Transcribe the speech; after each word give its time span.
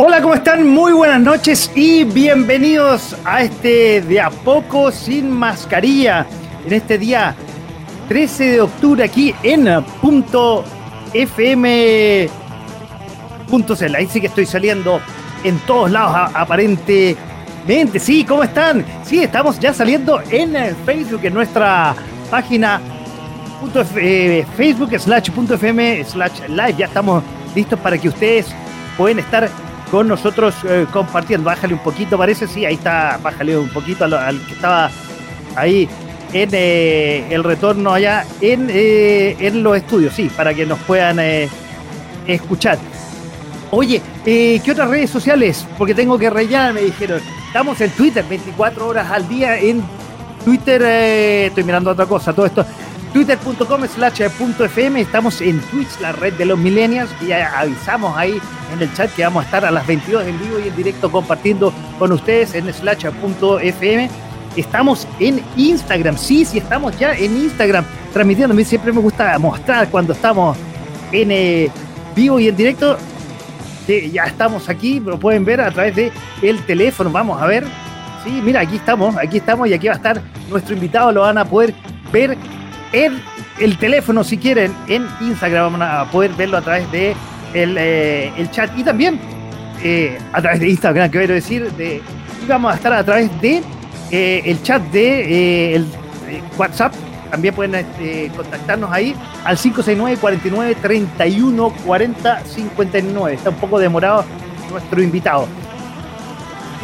Hola, 0.00 0.22
¿cómo 0.22 0.34
están? 0.34 0.64
Muy 0.64 0.92
buenas 0.92 1.20
noches 1.20 1.72
y 1.74 2.04
bienvenidos 2.04 3.16
a 3.24 3.42
este 3.42 4.00
de 4.00 4.20
a 4.20 4.30
poco 4.30 4.92
sin 4.92 5.28
mascarilla. 5.28 6.24
En 6.64 6.72
este 6.72 6.98
día 6.98 7.34
13 8.06 8.44
de 8.44 8.60
octubre 8.60 9.02
aquí 9.02 9.34
en 9.42 9.66
punto 10.00 10.64
FM. 11.12 12.28
Ahí 13.96 14.06
sí 14.06 14.20
que 14.20 14.28
estoy 14.28 14.46
saliendo 14.46 15.00
en 15.42 15.58
todos 15.66 15.90
lados 15.90 16.30
aparentemente. 16.32 17.98
Sí, 17.98 18.24
¿cómo 18.24 18.44
están? 18.44 18.84
Sí, 19.02 19.24
estamos 19.24 19.58
ya 19.58 19.74
saliendo 19.74 20.22
en 20.30 20.76
Facebook, 20.86 21.22
en 21.24 21.34
nuestra 21.34 21.96
página 22.30 22.80
punto 23.60 23.84
eh, 23.96 24.46
Facebook 24.56 24.96
slash 24.96 25.32
punto 25.32 25.54
FM 25.54 26.04
slash 26.04 26.42
live. 26.46 26.74
Ya 26.78 26.86
estamos 26.86 27.24
listos 27.52 27.80
para 27.80 27.98
que 27.98 28.08
ustedes 28.08 28.46
pueden 28.96 29.18
estar 29.18 29.50
con 29.90 30.08
nosotros 30.08 30.54
eh, 30.64 30.86
compartiendo. 30.92 31.46
Bájale 31.46 31.74
un 31.74 31.80
poquito, 31.80 32.18
parece, 32.18 32.46
sí, 32.46 32.64
ahí 32.64 32.74
está, 32.74 33.18
bájale 33.22 33.58
un 33.58 33.68
poquito 33.68 34.04
al, 34.04 34.40
que 34.46 34.52
estaba 34.52 34.90
ahí 35.56 35.88
en 36.32 36.50
eh, 36.52 37.26
el 37.30 37.42
retorno 37.42 37.92
allá 37.92 38.26
en, 38.40 38.68
eh, 38.70 39.36
en, 39.40 39.62
los 39.62 39.76
estudios, 39.76 40.14
sí, 40.14 40.30
para 40.36 40.52
que 40.54 40.66
nos 40.66 40.78
puedan 40.80 41.18
escuchar. 42.26 42.78
Oye, 43.70 44.00
¿qué 44.24 44.70
otras 44.70 44.88
redes 44.88 45.10
sociales? 45.10 45.66
Porque 45.76 45.94
tengo 45.94 46.18
que 46.18 46.30
rellenar, 46.30 46.72
me 46.72 46.82
dijeron. 46.82 47.20
Estamos 47.46 47.80
en 47.80 47.90
Twitter, 47.90 48.24
24 48.28 48.86
horas 48.86 49.10
al 49.10 49.26
día 49.26 49.58
en 49.58 49.82
Twitter. 50.44 50.82
estoy 50.82 51.64
mirando 51.64 51.90
otra 51.90 52.06
cosa, 52.06 52.32
todo 52.32 52.46
esto 52.46 52.64
twitter.com 53.12 53.86
slash 53.86 54.20
fm, 54.20 55.00
estamos 55.00 55.40
en 55.40 55.60
Twitch, 55.60 56.00
la 56.00 56.12
red 56.12 56.34
de 56.34 56.44
los 56.44 56.58
millennials, 56.58 57.10
y 57.20 57.26
ya 57.26 57.58
avisamos 57.58 58.16
ahí 58.16 58.40
en 58.72 58.82
el 58.82 58.92
chat 58.94 59.10
que 59.14 59.22
vamos 59.22 59.42
a 59.42 59.46
estar 59.46 59.64
a 59.64 59.70
las 59.70 59.86
22 59.86 60.26
en 60.26 60.38
vivo 60.38 60.58
y 60.58 60.68
en 60.68 60.76
directo 60.76 61.10
compartiendo 61.10 61.72
con 61.98 62.12
ustedes 62.12 62.54
en 62.54 62.72
slash.fm. 62.72 64.10
Estamos 64.56 65.06
en 65.20 65.42
Instagram, 65.56 66.16
sí, 66.16 66.44
sí, 66.44 66.58
estamos 66.58 66.98
ya 66.98 67.14
en 67.14 67.36
Instagram 67.36 67.84
transmitiendo. 68.12 68.52
A 68.52 68.56
mí 68.56 68.64
siempre 68.64 68.92
me 68.92 69.00
gusta 69.00 69.38
mostrar 69.38 69.88
cuando 69.88 70.12
estamos 70.12 70.56
en 71.12 71.30
eh, 71.30 71.70
vivo 72.14 72.40
y 72.40 72.48
en 72.48 72.56
directo. 72.56 72.98
Que 73.86 74.10
ya 74.10 74.24
estamos 74.24 74.68
aquí, 74.68 75.00
lo 75.00 75.18
pueden 75.18 75.44
ver 75.44 75.62
a 75.62 75.70
través 75.70 75.96
de 75.96 76.12
el 76.42 76.58
teléfono. 76.66 77.10
Vamos 77.10 77.40
a 77.40 77.46
ver. 77.46 77.64
Sí, 78.22 78.42
mira, 78.44 78.60
aquí 78.60 78.76
estamos, 78.76 79.16
aquí 79.16 79.38
estamos 79.38 79.68
y 79.68 79.72
aquí 79.72 79.86
va 79.86 79.94
a 79.94 79.96
estar 79.96 80.20
nuestro 80.50 80.74
invitado. 80.74 81.12
Lo 81.12 81.22
van 81.22 81.38
a 81.38 81.44
poder 81.44 81.74
ver 82.12 82.36
en 82.92 83.20
el 83.58 83.78
teléfono 83.78 84.24
si 84.24 84.38
quieren 84.38 84.74
en 84.88 85.06
Instagram. 85.20 85.78
Van 85.78 85.82
a 85.82 86.10
poder 86.10 86.32
verlo 86.32 86.56
a 86.56 86.62
través 86.62 86.90
de 86.92 87.14
el, 87.54 87.76
eh, 87.78 88.48
chat 88.50 88.70
y 88.76 88.84
también 88.84 89.18
eh, 89.82 90.18
a 90.32 90.42
través 90.42 90.60
de 90.60 90.68
Instagram, 90.70 91.10
quiero 91.10 91.34
decir, 91.34 91.70
de, 91.72 92.02
y 92.42 92.46
vamos 92.46 92.72
a 92.72 92.76
estar 92.76 92.92
a 92.92 93.04
través 93.04 93.40
de 93.40 93.62
eh, 94.10 94.42
el 94.44 94.62
chat 94.62 94.82
de 94.90 95.74
el, 95.74 95.86
WhatsApp. 96.56 96.92
También 97.30 97.54
pueden 97.54 97.86
contactarnos 98.34 98.90
ahí 98.90 99.14
al 99.44 99.58
569 99.58 100.18
49 100.18 100.74
31 100.80 101.70
40 101.84 102.40
59. 102.44 103.34
Está 103.34 103.50
un 103.50 103.56
poco 103.56 103.78
demorado 103.78 104.24
nuestro 104.70 105.02
invitado. 105.02 105.46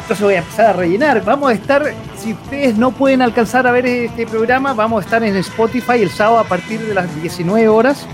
Entonces 0.05 0.23
voy 0.23 0.35
a 0.35 0.39
empezar 0.41 0.67
a 0.67 0.73
rellenar. 0.75 1.25
Vamos 1.25 1.49
a 1.49 1.55
estar, 1.55 1.83
si 2.19 2.35
ustedes 2.35 2.77
no 2.77 2.91
pueden 2.91 3.23
alcanzar 3.23 3.67
a 3.67 3.73
ver 3.73 3.87
este 3.87 4.27
programa, 4.27 4.75
vamos 4.75 5.03
a 5.03 5.05
estar 5.07 5.25
en 5.25 5.35
Spotify 5.37 6.03
el 6.03 6.11
sábado 6.11 6.41
a 6.41 6.45
partir 6.45 6.79
de 6.79 6.93
las 6.93 7.23
19 7.23 7.69
horas 7.69 8.07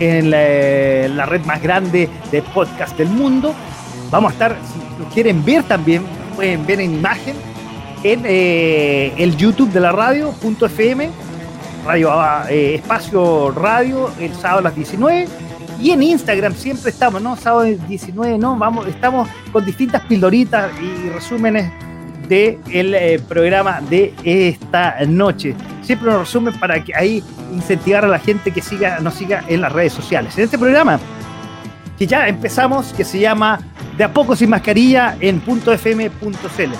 en 0.00 0.32
la, 0.32 1.26
red 1.26 1.44
más 1.44 1.62
grande 1.62 2.08
de 2.32 2.42
podcast 2.42 2.98
del 2.98 3.08
mundo. 3.08 3.54
Vamos 4.10 4.30
a 4.30 4.32
estar, 4.32 4.56
si 4.72 5.00
lo 5.00 5.08
quieren 5.10 5.44
ver 5.44 5.62
también, 5.62 6.04
pueden 6.34 6.66
ver 6.66 6.80
en 6.80 6.96
imagen 6.96 7.36
en 8.02 8.22
eh, 8.24 9.12
el 9.16 9.36
YouTube 9.36 9.70
de 9.70 9.78
la 9.78 9.92
radio.fm, 9.92 11.08
radio, 11.86 12.12
eh, 12.48 12.74
espacio 12.74 13.52
radio, 13.52 14.10
el 14.18 14.34
sábado 14.34 14.58
a 14.58 14.62
las 14.62 14.74
19 14.74 15.28
y 15.80 15.90
en 15.90 16.02
Instagram 16.02 16.54
siempre 16.54 16.90
estamos, 16.90 17.20
¿no? 17.20 17.36
Sábado 17.36 17.64
19, 17.64 18.38
¿no? 18.38 18.56
Vamos, 18.56 18.86
estamos 18.86 19.28
con 19.52 19.64
distintas 19.64 20.02
pildoritas 20.02 20.70
y 20.80 21.08
resúmenes 21.10 21.70
del 22.28 22.58
el 22.70 22.94
eh, 22.94 23.20
programa 23.28 23.80
de 23.88 24.14
esta 24.24 24.96
noche. 25.06 25.54
Siempre 25.82 26.10
un 26.10 26.20
resumen 26.20 26.54
para 26.58 26.82
que 26.82 26.94
ahí 26.94 27.22
incentivar 27.52 28.04
a 28.04 28.08
la 28.08 28.18
gente 28.18 28.50
que 28.50 28.62
siga, 28.62 28.98
nos 29.00 29.14
siga 29.14 29.44
en 29.48 29.60
las 29.60 29.72
redes 29.72 29.92
sociales. 29.92 30.36
En 30.38 30.44
este 30.44 30.58
programa, 30.58 30.98
que 31.98 32.06
ya 32.06 32.26
empezamos, 32.28 32.92
que 32.92 33.04
se 33.04 33.20
llama 33.20 33.60
De 33.96 34.04
a 34.04 34.12
poco 34.12 34.34
sin 34.34 34.50
mascarilla 34.50 35.16
en 35.20 35.40
.fm.cl. 35.40 36.72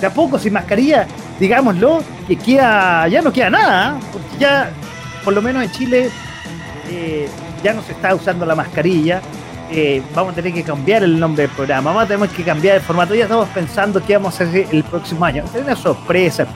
De 0.00 0.06
a 0.06 0.10
poco 0.10 0.38
sin 0.38 0.52
mascarilla, 0.52 1.06
digámoslo, 1.40 2.02
que 2.26 2.36
queda, 2.36 3.08
ya 3.08 3.22
no 3.22 3.32
queda 3.32 3.50
nada, 3.50 3.98
¿eh? 3.98 4.04
porque 4.12 4.38
ya, 4.38 4.70
por 5.24 5.34
lo 5.34 5.42
menos 5.42 5.64
en 5.64 5.70
Chile, 5.72 6.10
eh, 6.90 7.28
ya 7.66 7.74
no 7.74 7.82
se 7.82 7.92
está 7.92 8.14
usando 8.14 8.46
la 8.46 8.54
mascarilla. 8.54 9.20
Eh, 9.72 10.00
vamos 10.14 10.32
a 10.32 10.36
tener 10.36 10.52
que 10.52 10.62
cambiar 10.62 11.02
el 11.02 11.18
nombre 11.18 11.42
del 11.42 11.50
programa, 11.50 11.90
vamos 11.90 12.04
a 12.04 12.06
tener 12.06 12.28
que 12.28 12.44
cambiar 12.44 12.76
el 12.76 12.80
formato. 12.80 13.12
Ya 13.12 13.24
estamos 13.24 13.48
pensando 13.48 14.00
qué 14.06 14.12
vamos 14.16 14.40
a 14.40 14.44
hacer 14.44 14.68
el 14.70 14.84
próximo 14.84 15.24
año. 15.24 15.42
Tener 15.52 15.76
sorpresas, 15.76 16.46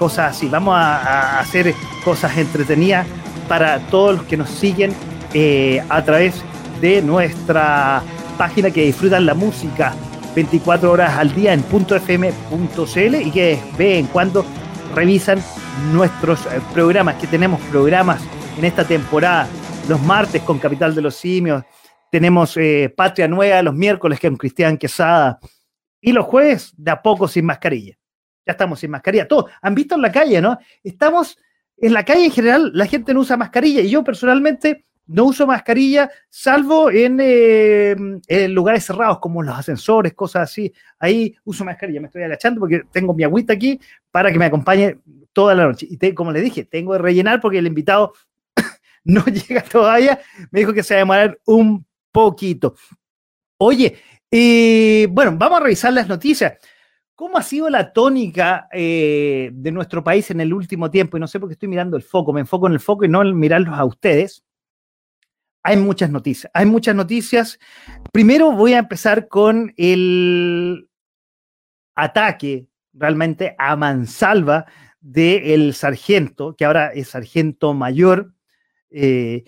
cosas 0.00 0.34
así. 0.34 0.48
Vamos 0.48 0.74
a, 0.76 1.38
hacer 1.38 1.72
cosas 2.04 2.36
entretenidas 2.36 3.06
para 3.48 3.78
todos 3.78 4.16
los 4.16 4.24
que 4.24 4.36
nos 4.36 4.50
siguen 4.50 4.92
eh, 5.32 5.80
a 5.88 6.02
través 6.02 6.42
de 6.80 7.02
nuestra 7.02 8.02
página 8.36 8.72
que 8.72 8.84
disfrutan 8.84 9.26
la 9.26 9.34
música 9.34 9.94
24 10.34 10.90
horas 10.90 11.16
al 11.16 11.32
día 11.36 11.52
en 11.52 11.60
.fm.cl 11.60 13.14
y 13.14 13.30
que 13.30 13.60
ven 13.78 14.06
cuando 14.06 14.44
revisan 14.92 15.40
nuestros 15.92 16.46
eh, 16.46 16.60
programas, 16.74 17.14
que 17.14 17.28
tenemos 17.28 17.60
programas 17.70 18.20
en 18.58 18.64
esta 18.64 18.82
temporada 18.82 19.46
los 19.88 20.02
martes 20.02 20.42
con 20.42 20.58
Capital 20.58 20.94
de 20.94 21.00
los 21.00 21.16
Simios, 21.16 21.64
tenemos 22.10 22.56
eh, 22.58 22.92
Patria 22.94 23.26
Nueva 23.26 23.62
los 23.62 23.74
miércoles 23.74 24.20
con 24.20 24.36
Cristian 24.36 24.76
Quesada 24.76 25.38
y 26.00 26.12
los 26.12 26.26
jueves 26.26 26.74
de 26.76 26.90
a 26.90 27.00
poco 27.00 27.26
sin 27.26 27.46
mascarilla. 27.46 27.98
Ya 28.46 28.52
estamos 28.52 28.80
sin 28.80 28.90
mascarilla. 28.90 29.26
Todos 29.26 29.50
han 29.62 29.74
visto 29.74 29.94
en 29.94 30.02
la 30.02 30.12
calle, 30.12 30.40
¿no? 30.42 30.58
Estamos 30.82 31.38
en 31.76 31.92
la 31.94 32.04
calle 32.04 32.26
en 32.26 32.30
general, 32.30 32.70
la 32.74 32.86
gente 32.86 33.14
no 33.14 33.20
usa 33.20 33.36
mascarilla 33.36 33.80
y 33.80 33.88
yo 33.88 34.04
personalmente 34.04 34.84
no 35.06 35.24
uso 35.24 35.46
mascarilla, 35.46 36.10
salvo 36.28 36.90
en, 36.90 37.18
eh, 37.22 37.96
lugares 38.48 38.84
cerrados 38.84 39.20
como 39.20 39.42
los 39.42 39.56
ascensores, 39.56 40.12
cosas 40.12 40.50
así. 40.50 40.70
Ahí 40.98 41.34
uso 41.44 41.64
mascarilla, 41.64 42.00
me 42.00 42.08
estoy 42.08 42.24
agachando 42.24 42.60
porque 42.60 42.82
tengo 42.92 43.14
mi 43.14 43.24
agüita 43.24 43.54
aquí 43.54 43.80
para 44.10 44.30
que 44.30 44.38
me 44.38 44.44
acompañe 44.44 44.98
toda 45.32 45.54
la 45.54 45.64
noche. 45.64 45.86
Y 45.88 46.12
como 46.12 46.30
le 46.30 46.42
dije, 46.42 46.64
tengo 46.64 46.92
que 46.92 46.98
rellenar 46.98 47.40
porque 47.40 47.58
el 47.58 47.66
invitado 47.66 48.12
no 49.08 49.24
llega 49.48 49.62
todavía, 49.62 50.20
me 50.50 50.60
dijo 50.60 50.72
que 50.72 50.82
se 50.82 50.94
va 50.94 50.98
a 50.98 51.00
demorar 51.00 51.40
un 51.46 51.84
poquito. 52.12 52.76
Oye, 53.58 53.98
bueno, 55.10 55.36
vamos 55.36 55.58
a 55.58 55.62
revisar 55.64 55.92
las 55.92 56.08
noticias. 56.08 56.58
¿Cómo 57.14 57.36
ha 57.36 57.42
sido 57.42 57.68
la 57.68 57.92
tónica 57.92 58.68
eh, 58.72 59.50
de 59.52 59.72
nuestro 59.72 60.04
país 60.04 60.30
en 60.30 60.40
el 60.40 60.52
último 60.52 60.88
tiempo? 60.88 61.16
Y 61.16 61.20
no 61.20 61.26
sé 61.26 61.40
por 61.40 61.48
qué 61.48 61.54
estoy 61.54 61.68
mirando 61.68 61.96
el 61.96 62.04
foco, 62.04 62.32
me 62.32 62.40
enfoco 62.40 62.68
en 62.68 62.74
el 62.74 62.80
foco 62.80 63.04
y 63.04 63.08
no 63.08 63.22
en 63.22 63.36
mirarlos 63.36 63.76
a 63.76 63.84
ustedes. 63.84 64.44
Hay 65.64 65.76
muchas 65.76 66.10
noticias, 66.10 66.50
hay 66.54 66.66
muchas 66.66 66.94
noticias. 66.94 67.58
Primero 68.12 68.52
voy 68.52 68.74
a 68.74 68.78
empezar 68.78 69.26
con 69.26 69.74
el 69.76 70.88
ataque 71.96 72.68
realmente 72.92 73.56
a 73.58 73.74
mansalva 73.74 74.66
del 75.00 75.74
sargento, 75.74 76.54
que 76.54 76.64
ahora 76.64 76.92
es 76.92 77.08
sargento 77.08 77.74
mayor, 77.74 78.32
eh, 78.90 79.44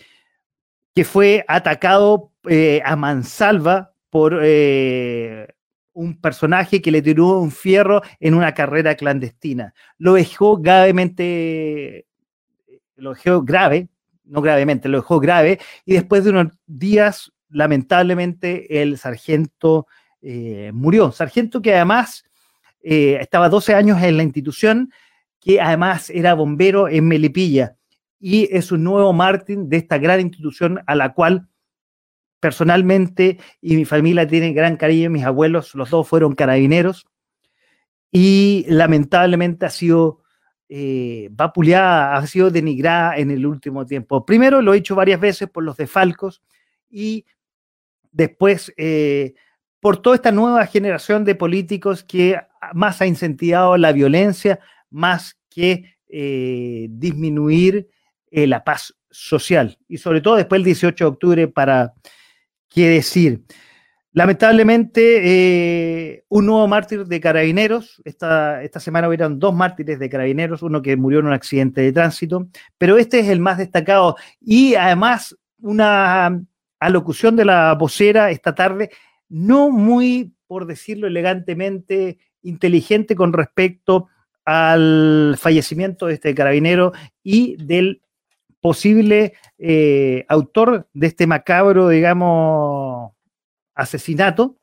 que 0.95 1.05
fue 1.05 1.45
atacado 1.49 2.33
eh, 2.49 2.83
a 2.85 2.97
mansalva 2.97 3.95
por 4.11 4.39
eh, 4.43 5.47
un 5.93 6.21
personaje 6.21 6.83
que 6.83 6.91
le 6.91 7.01
tiró 7.01 7.39
un 7.39 7.51
fierro 7.51 8.03
en 8.19 8.35
una 8.35 8.55
carrera 8.55 8.97
clandestina. 8.97 9.73
Lo 9.99 10.15
dejó 10.15 10.57
gravemente, 10.57 12.07
lo 12.97 13.15
dejó 13.15 13.43
grave, 13.43 13.89
no 14.25 14.43
gravemente, 14.43 14.89
lo 14.89 14.99
dejó 14.99 15.21
grave, 15.21 15.59
y 15.85 15.95
después 15.95 16.25
de 16.25 16.31
unos 16.31 16.49
días, 16.67 17.33
lamentablemente, 17.49 18.83
el 18.83 18.99
sargento 18.99 19.87
murió. 20.73 21.13
Sargento 21.13 21.63
que 21.63 21.75
además 21.75 22.25
estaba 22.83 23.49
12 23.49 23.75
años 23.75 24.03
en 24.03 24.17
la 24.17 24.23
institución, 24.23 24.93
que 25.41 25.61
además 25.61 26.11
era 26.11 26.35
bombero 26.35 26.89
en 26.89 27.09
Melipilla 27.09 27.77
y 28.21 28.49
es 28.55 28.71
un 28.71 28.85
nuevo 28.85 29.13
mártir 29.13 29.59
de 29.59 29.79
esta 29.79 29.99
gran 29.99 30.21
institución 30.21 30.81
a 30.87 30.95
la 30.95 31.15
cual 31.15 31.49
personalmente 32.39 33.39
y 33.61 33.77
mi 33.77 33.85
familia 33.85 34.27
tienen 34.27 34.55
gran 34.55 34.77
cariño, 34.77 35.11
mis 35.11 35.25
abuelos, 35.25 35.75
los 35.75 35.91
dos 35.91 36.07
fueron 36.07 36.35
carabineros 36.35 37.07
y 38.13 38.67
lamentablemente 38.69 39.67
ha 39.67 39.71
sido 39.71 40.23
eh, 40.69 41.29
vapuleada, 41.33 42.17
ha 42.17 42.27
sido 42.27 42.51
denigrada 42.51 43.17
en 43.17 43.31
el 43.31 43.47
último 43.47 43.87
tiempo. 43.87 44.25
Primero 44.25 44.63
lo 44.63 44.75
he 44.75 44.79
hecho 44.79 44.95
varias 44.95 45.21
veces 45.21 45.49
por 45.49 45.65
los 45.65 45.77
de 45.77 45.87
Falcos 45.87 46.43
y 46.89 47.25
después 48.13 48.73
eh, 48.77 49.35
por 49.81 49.97
toda 49.97 50.17
esta 50.17 50.33
nueva 50.33 50.67
generación 50.67 51.25
de 51.25 51.35
políticos 51.35 52.05
que 52.05 52.39
más 52.75 53.01
ha 53.01 53.07
incentivado 53.07 53.77
la 53.77 53.93
violencia, 53.93 54.61
más 54.91 55.39
que 55.49 55.97
eh, 56.09 56.89
disminuir 56.91 57.89
eh, 58.31 58.47
la 58.47 58.65
paz 58.65 58.95
social. 59.11 59.79
Y 59.89 59.99
sobre 59.99 60.21
todo 60.21 60.37
después 60.37 60.61
del 60.61 60.67
18 60.67 61.05
de 61.05 61.09
octubre, 61.09 61.49
para 61.49 61.95
qué 62.69 62.89
decir. 62.89 63.43
Lamentablemente, 64.13 65.21
eh, 65.23 66.25
un 66.29 66.47
nuevo 66.47 66.67
mártir 66.67 67.05
de 67.07 67.21
carabineros. 67.21 68.03
Esta, 68.05 68.63
esta 68.63 68.81
semana 68.81 69.07
hubieron 69.07 69.39
dos 69.39 69.55
mártires 69.55 70.01
de 70.01 70.11
carabineros, 70.11 70.63
uno 70.63 70.83
que 70.83 70.97
murió 70.97 71.21
en 71.21 71.27
un 71.27 71.33
accidente 71.33 71.81
de 71.81 71.93
tránsito, 71.93 72.49
pero 72.77 72.99
este 72.99 73.21
es 73.21 73.29
el 73.29 73.39
más 73.39 73.59
destacado. 73.59 74.17
Y 74.41 74.75
además, 74.75 75.37
una 75.61 76.41
alocución 76.81 77.37
de 77.37 77.45
la 77.45 77.75
vocera 77.75 78.31
esta 78.31 78.55
tarde, 78.55 78.91
no 79.29 79.71
muy, 79.71 80.33
por 80.49 80.67
decirlo 80.67 81.07
elegantemente, 81.07 82.19
inteligente 82.43 83.15
con 83.15 83.33
respecto 83.33 84.09
al 84.45 85.37
fallecimiento 85.39 86.07
de 86.07 86.15
este 86.15 86.35
carabinero 86.35 86.93
y 87.23 87.57
del 87.63 88.03
posible 88.61 89.35
eh, 89.59 90.25
autor 90.29 90.89
de 90.93 91.07
este 91.07 91.27
macabro, 91.27 91.89
digamos, 91.89 93.13
asesinato, 93.75 94.59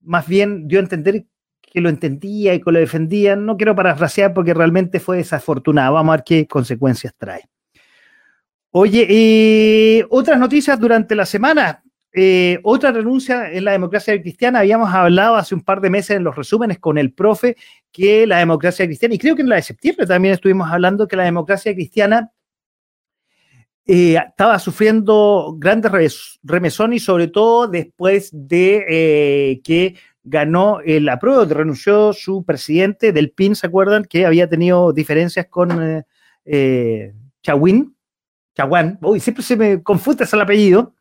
más 0.00 0.26
bien 0.26 0.66
dio 0.66 0.78
a 0.78 0.82
entender 0.82 1.26
que 1.60 1.80
lo 1.80 1.88
entendía 1.88 2.54
y 2.54 2.60
que 2.60 2.72
lo 2.72 2.78
defendía. 2.78 3.36
No 3.36 3.56
quiero 3.56 3.76
parafrasear 3.76 4.34
porque 4.34 4.54
realmente 4.54 4.98
fue 4.98 5.18
desafortunado. 5.18 5.94
Vamos 5.94 6.12
a 6.12 6.16
ver 6.16 6.24
qué 6.24 6.46
consecuencias 6.46 7.14
trae. 7.16 7.48
Oye, 8.72 9.06
eh, 9.08 10.06
otras 10.10 10.38
noticias 10.38 10.78
durante 10.78 11.14
la 11.14 11.26
semana. 11.26 11.82
Eh, 12.12 12.58
otra 12.64 12.90
renuncia 12.90 13.52
en 13.52 13.64
la 13.64 13.70
democracia 13.70 14.20
cristiana, 14.20 14.60
habíamos 14.60 14.92
hablado 14.92 15.36
hace 15.36 15.54
un 15.54 15.60
par 15.60 15.80
de 15.80 15.90
meses 15.90 16.16
en 16.16 16.24
los 16.24 16.34
resúmenes 16.34 16.80
con 16.80 16.98
el 16.98 17.12
profe 17.12 17.56
que 17.92 18.26
la 18.26 18.38
democracia 18.38 18.84
cristiana, 18.86 19.14
y 19.14 19.18
creo 19.18 19.36
que 19.36 19.42
en 19.42 19.48
la 19.48 19.56
de 19.56 19.62
septiembre 19.62 20.06
también 20.06 20.34
estuvimos 20.34 20.68
hablando 20.68 21.06
que 21.06 21.14
la 21.14 21.22
democracia 21.22 21.72
cristiana 21.72 22.32
eh, 23.92 24.14
estaba 24.14 24.56
sufriendo 24.60 25.56
grandes 25.58 26.38
remesones 26.44 27.02
y 27.02 27.04
sobre 27.04 27.26
todo 27.26 27.66
después 27.66 28.30
de 28.32 28.84
eh, 28.88 29.60
que 29.64 29.96
ganó 30.22 30.78
el 30.78 31.08
apruebo, 31.08 31.44
renunció 31.44 32.12
su 32.12 32.44
presidente 32.44 33.10
del 33.10 33.32
PIN, 33.32 33.56
¿se 33.56 33.66
acuerdan? 33.66 34.04
Que 34.04 34.26
había 34.26 34.48
tenido 34.48 34.92
diferencias 34.92 35.46
con 35.46 36.04
eh, 36.44 37.12
Chawin, 37.42 37.96
Chaguán, 38.54 38.96
uy, 39.02 39.18
siempre 39.18 39.42
se 39.42 39.56
me 39.56 39.82
confunde 39.82 40.22
ese 40.22 40.40
apellido, 40.40 40.94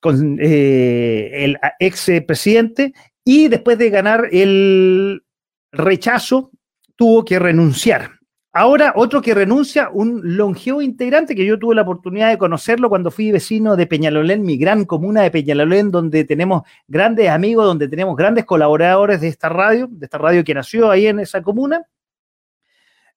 con 0.00 0.38
el 0.38 1.58
ex 1.80 2.10
presidente, 2.28 2.92
y 3.24 3.48
después 3.48 3.76
de 3.76 3.90
ganar 3.90 4.28
el 4.30 5.24
rechazo, 5.72 6.52
tuvo 6.94 7.24
que 7.24 7.40
renunciar. 7.40 8.17
Ahora, 8.52 8.94
otro 8.96 9.20
que 9.20 9.34
renuncia, 9.34 9.90
un 9.92 10.36
longevo 10.36 10.80
integrante 10.80 11.34
que 11.34 11.44
yo 11.44 11.58
tuve 11.58 11.74
la 11.74 11.82
oportunidad 11.82 12.30
de 12.30 12.38
conocerlo 12.38 12.88
cuando 12.88 13.10
fui 13.10 13.30
vecino 13.30 13.76
de 13.76 13.86
Peñalolén, 13.86 14.42
mi 14.42 14.56
gran 14.56 14.86
comuna 14.86 15.22
de 15.22 15.30
Peñalolén, 15.30 15.90
donde 15.90 16.24
tenemos 16.24 16.62
grandes 16.86 17.28
amigos, 17.28 17.66
donde 17.66 17.88
tenemos 17.88 18.16
grandes 18.16 18.46
colaboradores 18.46 19.20
de 19.20 19.28
esta 19.28 19.50
radio, 19.50 19.86
de 19.90 20.06
esta 20.06 20.16
radio 20.16 20.44
que 20.44 20.54
nació 20.54 20.90
ahí 20.90 21.06
en 21.06 21.20
esa 21.20 21.42
comuna. 21.42 21.86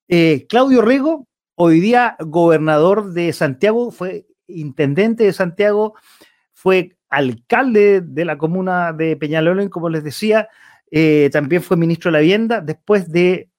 Eh, 0.09 0.45
Claudio 0.49 0.81
Rego, 0.81 1.27
hoy 1.55 1.79
día 1.79 2.17
gobernador 2.19 3.13
de 3.13 3.31
Santiago, 3.31 3.91
fue 3.91 4.25
intendente 4.47 5.23
de 5.23 5.31
Santiago, 5.31 5.95
fue 6.53 6.97
alcalde 7.09 8.01
de 8.01 8.25
la 8.25 8.37
comuna 8.37 8.91
de 8.91 9.15
Peñalolén, 9.15 9.69
como 9.69 9.87
les 9.87 10.03
decía, 10.03 10.49
eh, 10.91 11.29
también 11.31 11.61
fue 11.61 11.77
ministro 11.77 12.09
de 12.09 12.13
la 12.13 12.19
vivienda, 12.19 12.59
después 12.59 13.09
de 13.09 13.50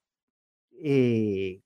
eh, 0.83 1.61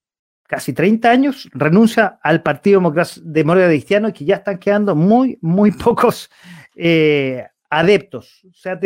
casi 0.45 0.73
30 0.73 1.11
años, 1.11 1.49
renuncia 1.53 2.19
al 2.23 2.43
Partido 2.43 2.81
Demócrata 3.23 3.69
Cristiano 3.69 4.13
que 4.13 4.25
ya 4.25 4.37
están 4.37 4.59
quedando 4.59 4.95
muy, 4.95 5.39
muy 5.41 5.71
pocos 5.73 6.31
eh, 6.75 7.47
adeptos. 7.71 8.45
O 8.49 8.55
sea, 8.55 8.79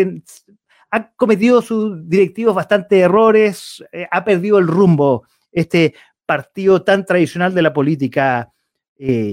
ha 0.90 1.10
cometido 1.12 1.60
sus 1.62 2.08
directivos 2.08 2.54
bastante 2.54 3.00
errores, 3.00 3.84
eh, 3.92 4.06
ha 4.10 4.24
perdido 4.24 4.58
el 4.58 4.66
rumbo 4.66 5.26
este 5.52 5.94
partido 6.24 6.82
tan 6.82 7.04
tradicional 7.04 7.54
de 7.54 7.62
la 7.62 7.72
política 7.72 8.52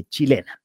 chilena. 0.09 0.61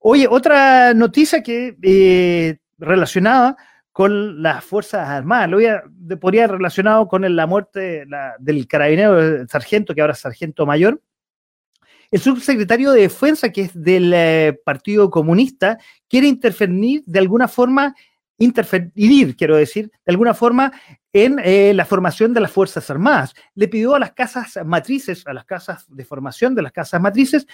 Oye, 0.00 0.28
otra 0.28 0.92
noticia 0.92 1.42
que 1.42 2.58
relacionada 2.78 3.56
con 3.94 4.42
las 4.42 4.64
Fuerzas 4.64 5.08
Armadas. 5.08 5.48
Lo 5.48 6.18
podría 6.18 6.48
relacionado 6.48 7.06
con 7.06 7.36
la 7.36 7.46
muerte 7.46 8.04
del 8.40 8.66
carabinero 8.66 9.46
sargento, 9.46 9.94
que 9.94 10.00
ahora 10.00 10.14
es 10.14 10.18
sargento 10.18 10.66
mayor. 10.66 11.00
El 12.10 12.20
subsecretario 12.20 12.90
de 12.90 13.02
Defensa, 13.02 13.50
que 13.50 13.60
es 13.62 13.70
del 13.72 14.12
eh, 14.12 14.60
Partido 14.64 15.08
Comunista, 15.10 15.78
quiere 16.08 16.26
intervenir 16.26 17.04
de 17.06 17.20
alguna 17.20 17.46
forma, 17.46 17.94
interferir, 18.36 19.36
quiero 19.36 19.56
decir, 19.56 19.92
de 20.04 20.12
alguna 20.12 20.34
forma 20.34 20.72
en 21.12 21.38
eh, 21.38 21.72
la 21.72 21.84
formación 21.84 22.34
de 22.34 22.40
las 22.40 22.50
Fuerzas 22.50 22.90
Armadas. 22.90 23.32
Le 23.54 23.68
pidió 23.68 23.94
a 23.94 24.00
las 24.00 24.12
casas 24.12 24.58
matrices, 24.66 25.24
a 25.24 25.32
las 25.32 25.44
casas 25.44 25.86
de 25.88 26.04
formación 26.04 26.56
de 26.56 26.62
las 26.62 26.72
casas 26.72 27.00
matrices, 27.00 27.46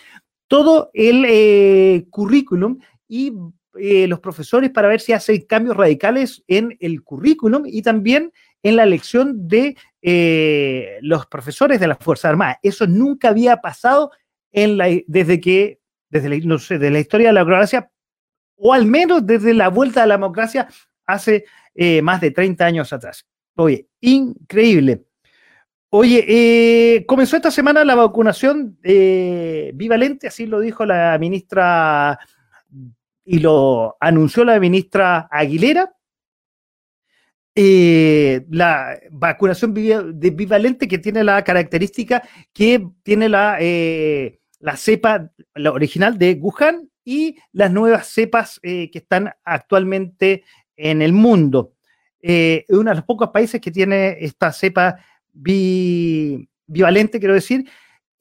todo 0.49 0.91
el 0.95 1.27
eh, 1.29 2.07
currículum 2.09 2.79
y 3.07 3.35
eh, 3.79 4.09
los 4.09 4.19
profesores 4.19 4.71
para 4.71 4.89
ver 4.89 5.01
si 5.01 5.13
hacen 5.13 5.43
cambios 5.43 5.77
radicales 5.77 6.43
en 6.49 6.77
el 6.81 7.05
currículum 7.05 7.63
y 7.67 7.83
también 7.83 8.33
en 8.65 8.75
la 8.75 8.83
elección 8.83 9.47
de 9.47 9.77
eh, 10.03 10.99
los 11.03 11.27
profesores 11.27 11.79
de 11.79 11.87
las 11.87 11.99
Fuerzas 11.99 12.31
Armadas. 12.31 12.57
Eso 12.65 12.89
nunca 12.89 13.29
había 13.29 13.59
pasado 13.59 14.11
en 14.51 14.77
la, 14.77 14.89
desde 15.07 15.41
que, 15.41 15.79
desde 16.09 16.29
la, 16.29 16.35
historia 16.99 17.29
de 17.29 17.33
la 17.33 17.41
democracia, 17.41 17.93
o 18.57 18.75
al 18.75 18.87
menos 18.87 19.25
desde 19.25 19.55
la 19.55 19.69
vuelta 19.69 20.03
a 20.03 20.07
la 20.07 20.15
democracia 20.15 20.67
hace 21.07 21.45
eh, 21.75 22.03
más 22.03 22.21
de 22.21 22.33
30 22.33 22.65
años 22.65 22.93
atrás. 22.93 23.25
Oye, 23.55 23.87
increíble. 24.01 25.05
Oye, 25.91 27.05
comenzó 27.07 27.37
esta 27.37 27.51
semana 27.51 27.85
la 27.85 27.95
vacunación 27.97 28.79
bivalente, 28.83 30.29
así 30.29 30.47
lo 30.47 30.61
dijo 30.61 30.87
la 30.87 31.17
ministra 31.19 32.19
y 33.31 33.39
lo 33.39 33.97
anunció 34.01 34.45
la 34.45 34.59
ministra 34.59 35.29
Aguilera, 35.31 35.95
eh, 37.55 38.45
la 38.51 38.99
vacunación 39.13 39.73
bivalente 39.73 40.89
que 40.89 40.99
tiene 40.99 41.23
la 41.23 41.45
característica 41.45 42.25
que 42.53 42.85
tiene 43.05 43.29
la, 43.29 43.59
eh, 43.61 44.41
la 44.59 44.77
cepa 44.77 45.31
la 45.55 45.71
original 45.71 46.19
de 46.19 46.41
Wuhan 46.41 46.91
y 47.05 47.37
las 47.53 47.71
nuevas 47.71 48.09
cepas 48.09 48.59
eh, 48.65 48.91
que 48.91 48.99
están 48.99 49.31
actualmente 49.45 50.43
en 50.75 51.01
el 51.01 51.13
mundo. 51.13 51.75
es 52.21 52.65
uno 52.69 52.91
de 52.91 52.97
los 52.97 53.05
pocos 53.05 53.29
países 53.29 53.61
que 53.61 53.71
tiene 53.71 54.17
esta 54.19 54.53
cepa 54.53 54.97
bivalente, 55.33 57.21
quiero 57.21 57.35
decir, 57.35 57.65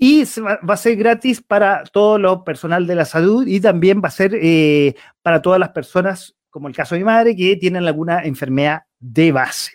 y 0.02 0.24
va, 0.40 0.58
a 0.66 0.78
ser 0.78 0.96
gratis 0.96 1.42
para 1.42 1.84
todo 1.84 2.18
lo 2.18 2.46
personal 2.46 2.88
de 2.88 2.96
la 2.96 3.04
salud 3.04 3.46
y 3.46 3.60
también 3.60 4.02
va 4.02 4.08
a 4.08 4.12
ser 4.12 4.32
eh, 4.34 4.96
para 5.22 5.42
todas 5.42 5.60
las 5.60 5.70
personas, 5.70 6.38
como 6.50 6.70
el 6.70 6.76
caso 6.76 6.96
de 6.96 7.00
mi 7.00 7.06
madre, 7.06 7.36
que 7.36 7.58
tienen 7.58 7.86
alguna 7.86 8.24
enfermedad 8.24 8.84
de 8.98 9.34
base. 9.34 9.74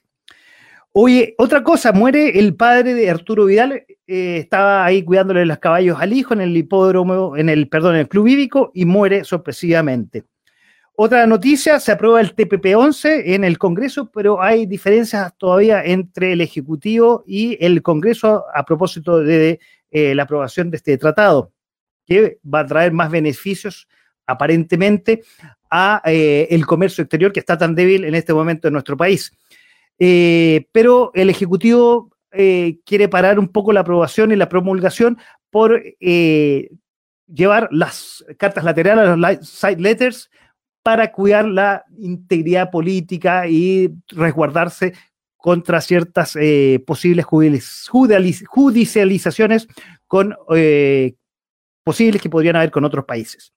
Oye, 0.92 1.34
otra 1.36 1.62
cosa, 1.62 1.92
muere 1.92 2.38
el 2.38 2.56
padre 2.56 2.94
de 2.94 3.10
Arturo 3.10 3.44
Vidal, 3.44 3.72
eh, 4.06 4.38
estaba 4.38 4.84
ahí 4.84 5.02
cuidándole 5.02 5.44
los 5.44 5.58
caballos 5.58 5.98
al 6.00 6.14
hijo 6.14 6.32
en 6.32 6.40
el 6.40 6.56
hipódromo, 6.56 7.36
en 7.36 7.50
el, 7.50 7.68
perdón, 7.68 7.96
en 7.96 8.00
el 8.02 8.08
club 8.08 8.28
hípico 8.28 8.70
y 8.72 8.86
muere 8.86 9.24
sorpresivamente. 9.24 10.24
Otra 10.96 11.26
noticia, 11.26 11.80
se 11.80 11.90
aprueba 11.90 12.20
el 12.20 12.34
TPP-11 12.36 13.24
en 13.26 13.42
el 13.42 13.58
Congreso, 13.58 14.10
pero 14.12 14.40
hay 14.40 14.64
diferencias 14.64 15.36
todavía 15.36 15.82
entre 15.84 16.32
el 16.32 16.40
Ejecutivo 16.40 17.24
y 17.26 17.58
el 17.62 17.82
Congreso 17.82 18.44
a 18.54 18.64
propósito 18.64 19.18
de 19.18 19.58
eh, 19.94 20.14
la 20.14 20.24
aprobación 20.24 20.70
de 20.70 20.76
este 20.76 20.98
tratado, 20.98 21.52
que 22.04 22.38
va 22.44 22.60
a 22.60 22.66
traer 22.66 22.92
más 22.92 23.10
beneficios 23.10 23.88
aparentemente 24.26 25.22
a 25.70 26.02
eh, 26.04 26.48
el 26.50 26.66
comercio 26.66 27.02
exterior 27.02 27.32
que 27.32 27.40
está 27.40 27.56
tan 27.56 27.74
débil 27.74 28.04
en 28.04 28.14
este 28.14 28.34
momento 28.34 28.68
en 28.68 28.72
nuestro 28.72 28.96
país. 28.96 29.32
pero 29.96 31.12
el 31.14 31.30
Ejecutivo 31.30 32.10
quiere 32.84 33.08
parar 33.08 33.38
un 33.38 33.48
poco 33.48 33.72
la 33.72 33.80
aprobación 33.80 34.32
y 34.32 34.36
la 34.36 34.48
promulgación 34.48 35.16
por 35.50 35.80
llevar 37.26 37.68
las 37.70 38.24
cartas 38.36 38.64
laterales, 38.64 39.16
los 39.16 39.48
side 39.48 39.80
letters, 39.80 40.28
para 40.84 41.10
cuidar 41.12 41.46
la 41.46 41.84
integridad 41.96 42.70
política 42.70 43.48
y 43.48 43.90
resguardarse 44.08 44.92
contra 45.44 45.82
ciertas 45.82 46.38
eh, 46.40 46.82
posibles 46.86 47.26
judicializaciones 47.26 49.68
con 50.06 50.34
eh, 50.56 51.16
posibles 51.82 52.22
que 52.22 52.30
podrían 52.30 52.56
haber 52.56 52.70
con 52.70 52.86
otros 52.86 53.04
países. 53.04 53.52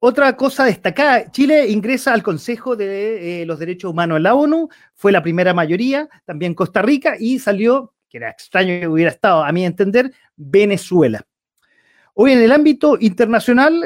otra 0.00 0.36
cosa 0.36 0.64
destacada, 0.64 1.30
Chile 1.30 1.68
ingresa 1.68 2.12
al 2.12 2.24
Consejo 2.24 2.74
de 2.74 3.42
eh, 3.42 3.46
los 3.46 3.60
Derechos 3.60 3.92
Humanos 3.92 4.16
en 4.16 4.24
la 4.24 4.34
ONU, 4.34 4.68
fue 4.92 5.12
la 5.12 5.22
primera 5.22 5.54
mayoría, 5.54 6.08
también 6.24 6.52
Costa 6.52 6.82
Rica, 6.82 7.14
y 7.16 7.38
salió, 7.38 7.94
que 8.08 8.18
era 8.18 8.28
extraño 8.28 8.80
que 8.80 8.88
hubiera 8.88 9.12
estado, 9.12 9.44
a 9.44 9.52
mi 9.52 9.64
entender, 9.64 10.12
Venezuela. 10.34 11.24
Hoy 12.14 12.32
en 12.32 12.42
el 12.42 12.50
ámbito 12.50 12.96
internacional 12.98 13.84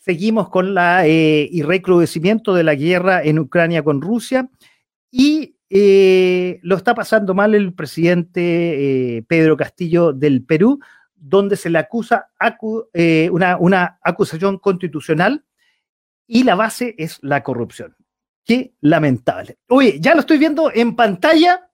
seguimos 0.00 0.48
con 0.48 0.74
la 0.74 1.06
eh, 1.06 1.50
recrudecimiento 1.62 2.54
de 2.54 2.64
la 2.64 2.74
guerra 2.74 3.22
en 3.22 3.38
Ucrania 3.38 3.84
con 3.84 4.00
Rusia 4.00 4.48
y 5.10 5.56
eh, 5.68 6.58
lo 6.62 6.76
está 6.76 6.94
pasando 6.94 7.34
mal 7.34 7.54
el 7.54 7.74
presidente 7.74 9.18
eh, 9.18 9.22
Pedro 9.22 9.56
Castillo 9.56 10.12
del 10.12 10.42
Perú, 10.44 10.80
donde 11.14 11.56
se 11.56 11.70
le 11.70 11.78
acusa 11.78 12.30
una, 13.30 13.98
acusación 14.02 14.58
constitucional 14.58 15.44
y 16.26 16.44
la 16.44 16.54
base 16.54 16.94
es 16.98 17.18
la 17.22 17.42
corrupción. 17.42 17.94
Qué 18.44 18.72
lamentable. 18.80 19.58
Oye, 19.68 19.98
ya 20.00 20.14
lo 20.14 20.20
estoy 20.20 20.38
viendo 20.38 20.72
en 20.74 20.96
pantalla 20.96 21.66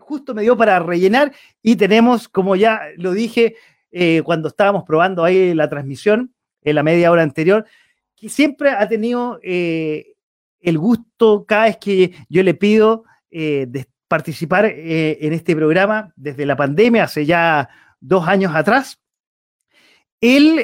justo 0.00 0.34
me 0.34 0.42
dio 0.42 0.56
para 0.56 0.78
rellenar 0.78 1.32
y 1.62 1.76
tenemos, 1.76 2.26
como 2.28 2.56
ya 2.56 2.80
lo 2.96 3.12
dije 3.12 3.56
cuando 4.24 4.48
estábamos 4.48 4.82
probando 4.84 5.22
ahí 5.22 5.54
la 5.54 5.68
transmisión 5.68 6.33
en 6.64 6.74
la 6.74 6.82
media 6.82 7.12
hora 7.12 7.22
anterior, 7.22 7.64
que 8.16 8.28
siempre 8.28 8.70
ha 8.70 8.88
tenido 8.88 9.38
eh, 9.42 10.14
el 10.60 10.78
gusto 10.78 11.44
cada 11.46 11.66
vez 11.66 11.76
que 11.76 12.14
yo 12.28 12.42
le 12.42 12.54
pido 12.54 13.04
de 13.30 13.86
participar 14.06 14.64
en 14.66 15.32
este 15.32 15.56
programa 15.56 16.12
desde 16.14 16.46
la 16.46 16.56
pandemia, 16.56 17.02
hace 17.02 17.26
ya 17.26 17.68
dos 17.98 18.28
años 18.28 18.54
atrás. 18.54 19.00
Él 20.20 20.62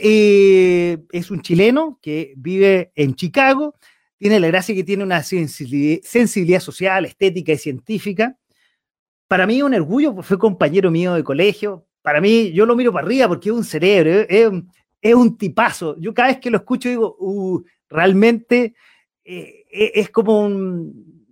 es 1.13 1.31
un 1.33 1.43
chileno 1.43 1.99
que 2.01 2.33
vive 2.37 2.93
en 2.95 3.17
Chicago, 3.17 3.75
tiene 4.19 4.39
la 4.39 4.47
gracia 4.47 4.73
que 4.73 4.85
tiene 4.85 5.03
una 5.03 5.25
sensibilidad 5.25 6.61
social, 6.61 7.07
estética 7.07 7.53
y 7.53 7.59
científica 7.59 8.39
para 9.31 9.47
mí 9.47 9.59
es 9.59 9.63
un 9.63 9.75
orgullo, 9.75 10.23
fue 10.25 10.41
compañero 10.41 10.91
mío 10.91 11.15
de 11.15 11.23
colegio. 11.23 11.87
Para 12.03 12.21
mí, 12.21 12.51
yo 12.51 12.67
lo 12.67 12.75
miro 12.75 12.93
para 12.93 13.07
arriba 13.07 13.29
porque 13.29 13.51
es 13.51 13.55
un 13.55 13.63
cerebro, 13.63 14.27
es, 14.29 14.51
un 15.03 15.37
tipazo. 15.37 15.97
Yo 15.99 16.13
cada 16.15 16.29
vez 16.29 16.39
que 16.39 16.51
lo 16.51 16.59
escucho 16.59 16.89
digo, 16.89 17.17
uh, 17.19 17.63
realmente 17.89 18.75
eh, 19.25 19.65
e, 19.71 19.93
es 19.95 20.11
como 20.11 20.41
un, 20.41 21.27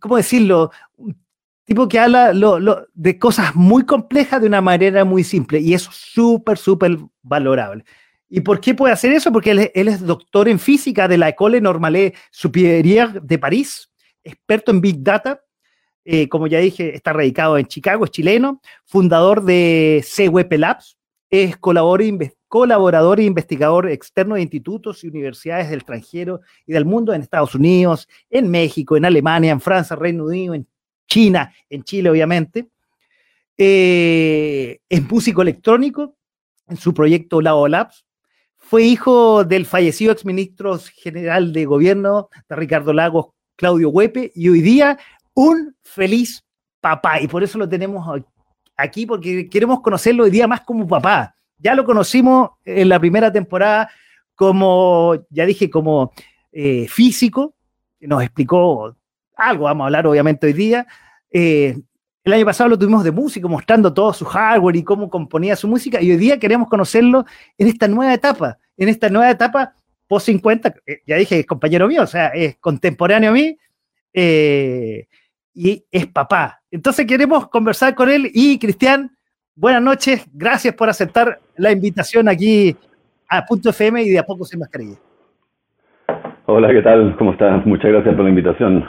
¿cómo 0.00 0.16
decirlo? 0.16 0.70
Un 0.96 1.16
tipo 1.64 1.88
que 1.88 1.98
habla 1.98 2.32
de 2.94 3.18
cosas 3.18 3.54
muy 3.54 3.84
complejas 3.84 4.40
de 4.40 4.46
una 4.46 4.60
manera 4.60 5.04
muy 5.04 5.24
simple 5.24 5.60
y 5.60 5.74
es 5.74 5.82
súper, 5.82 6.58
súper 6.58 6.98
valorable. 7.22 7.84
¿Y 8.28 8.40
por 8.40 8.60
qué 8.60 8.74
puede 8.74 8.92
hacer 8.92 9.12
eso? 9.12 9.30
Porque 9.32 9.50
él, 9.50 9.70
él, 9.74 9.88
es 9.88 10.00
doctor 10.00 10.48
en 10.48 10.58
física 10.58 11.06
de 11.08 11.18
la 11.18 11.28
École 11.28 11.60
Normale 11.60 12.14
Supérieure 12.30 13.20
de 13.22 13.38
París, 13.38 13.90
experto 14.24 14.70
en 14.72 14.80
Big 14.80 15.02
Data 15.02 15.40
eh, 16.04 16.28
como 16.28 16.46
ya 16.46 16.58
dije, 16.58 16.94
está 16.94 17.12
radicado 17.14 17.56
en 17.56 17.66
Chicago, 17.66 18.04
es 18.04 18.10
chileno, 18.10 18.60
fundador 18.84 19.42
de 19.42 20.04
CWP 20.04 20.52
Labs, 20.58 20.98
es 21.42 21.56
colaborador, 21.56 23.20
e 23.20 23.24
investigador 23.24 23.90
externo 23.90 24.36
de 24.36 24.42
institutos 24.42 25.02
y 25.02 25.08
universidades 25.08 25.68
del 25.68 25.80
extranjero 25.80 26.42
y 26.64 26.72
del 26.72 26.84
mundo 26.84 27.12
en 27.12 27.22
Estados 27.22 27.56
Unidos, 27.56 28.08
en 28.30 28.48
México, 28.48 28.96
en 28.96 29.04
Alemania, 29.04 29.50
en 29.50 29.60
Francia, 29.60 29.96
Reino 29.96 30.26
Unido, 30.26 30.54
en 30.54 30.66
China, 31.08 31.52
en 31.68 31.82
Chile, 31.82 32.08
obviamente. 32.10 32.68
Eh, 33.58 34.78
es 34.88 35.10
músico 35.10 35.42
electrónico 35.42 36.14
en 36.68 36.76
su 36.76 36.94
proyecto 36.94 37.40
Lao 37.40 37.66
Labs. 37.66 38.04
Fue 38.56 38.84
hijo 38.84 39.44
del 39.44 39.66
fallecido 39.66 40.12
exministro 40.12 40.78
general 40.78 41.52
de 41.52 41.64
gobierno 41.64 42.28
de 42.48 42.56
Ricardo 42.56 42.92
Lagos, 42.92 43.26
Claudio 43.56 43.90
Huepe, 43.90 44.30
y 44.34 44.48
hoy 44.48 44.60
día 44.60 44.98
un 45.34 45.76
feliz 45.82 46.44
papá. 46.80 47.20
Y 47.20 47.26
por 47.26 47.42
eso 47.42 47.58
lo 47.58 47.68
tenemos 47.68 48.06
aquí, 48.76 49.06
porque 49.06 49.48
queremos 49.48 49.80
conocerlo 49.80 50.24
hoy 50.24 50.30
día 50.30 50.46
más 50.46 50.60
como 50.62 50.86
papá. 50.86 51.36
Ya 51.58 51.74
lo 51.74 51.84
conocimos 51.84 52.50
en 52.64 52.88
la 52.88 52.98
primera 52.98 53.32
temporada 53.32 53.90
como, 54.34 55.14
ya 55.30 55.46
dije, 55.46 55.70
como 55.70 56.12
eh, 56.52 56.86
físico. 56.88 57.54
Nos 58.00 58.22
explicó 58.22 58.96
algo, 59.36 59.64
vamos 59.64 59.84
a 59.84 59.86
hablar 59.86 60.06
obviamente 60.06 60.46
hoy 60.46 60.52
día. 60.52 60.86
Eh, 61.30 61.76
el 62.24 62.32
año 62.32 62.46
pasado 62.46 62.70
lo 62.70 62.78
tuvimos 62.78 63.04
de 63.04 63.10
músico, 63.10 63.48
mostrando 63.48 63.92
todo 63.92 64.12
su 64.14 64.24
hardware 64.24 64.76
y 64.76 64.82
cómo 64.82 65.10
componía 65.10 65.56
su 65.56 65.68
música, 65.68 66.00
y 66.00 66.10
hoy 66.10 66.16
día 66.16 66.38
queremos 66.38 66.68
conocerlo 66.68 67.26
en 67.58 67.68
esta 67.68 67.86
nueva 67.86 68.14
etapa, 68.14 68.58
en 68.78 68.88
esta 68.88 69.10
nueva 69.10 69.30
etapa 69.30 69.74
post 70.08 70.26
50, 70.26 70.74
eh, 70.86 71.02
ya 71.06 71.16
dije, 71.16 71.40
es 71.40 71.46
compañero 71.46 71.86
mío, 71.86 72.02
o 72.02 72.06
sea, 72.06 72.28
es 72.28 72.56
contemporáneo 72.56 73.30
a 73.30 73.32
mí, 73.34 73.58
eh, 74.14 75.06
y 75.54 75.84
es 75.90 76.06
papá. 76.06 76.60
Entonces 76.70 77.06
queremos 77.06 77.48
conversar 77.48 77.94
con 77.94 78.10
él 78.10 78.28
y 78.34 78.58
Cristian, 78.58 79.10
buenas 79.54 79.82
noches, 79.82 80.26
gracias 80.32 80.74
por 80.74 80.88
aceptar 80.88 81.38
la 81.56 81.70
invitación 81.70 82.28
aquí 82.28 82.76
a 83.28 83.44
Punto 83.44 83.70
FM 83.70 84.02
y 84.02 84.10
de 84.10 84.18
a 84.18 84.24
poco 84.24 84.44
sin 84.44 84.60
mascarilla. 84.60 84.96
Hola, 86.46 86.68
¿qué 86.70 86.82
tal? 86.82 87.16
¿Cómo 87.16 87.32
estás? 87.32 87.64
Muchas 87.64 87.90
gracias 87.90 88.14
por 88.14 88.24
la 88.24 88.30
invitación. 88.30 88.86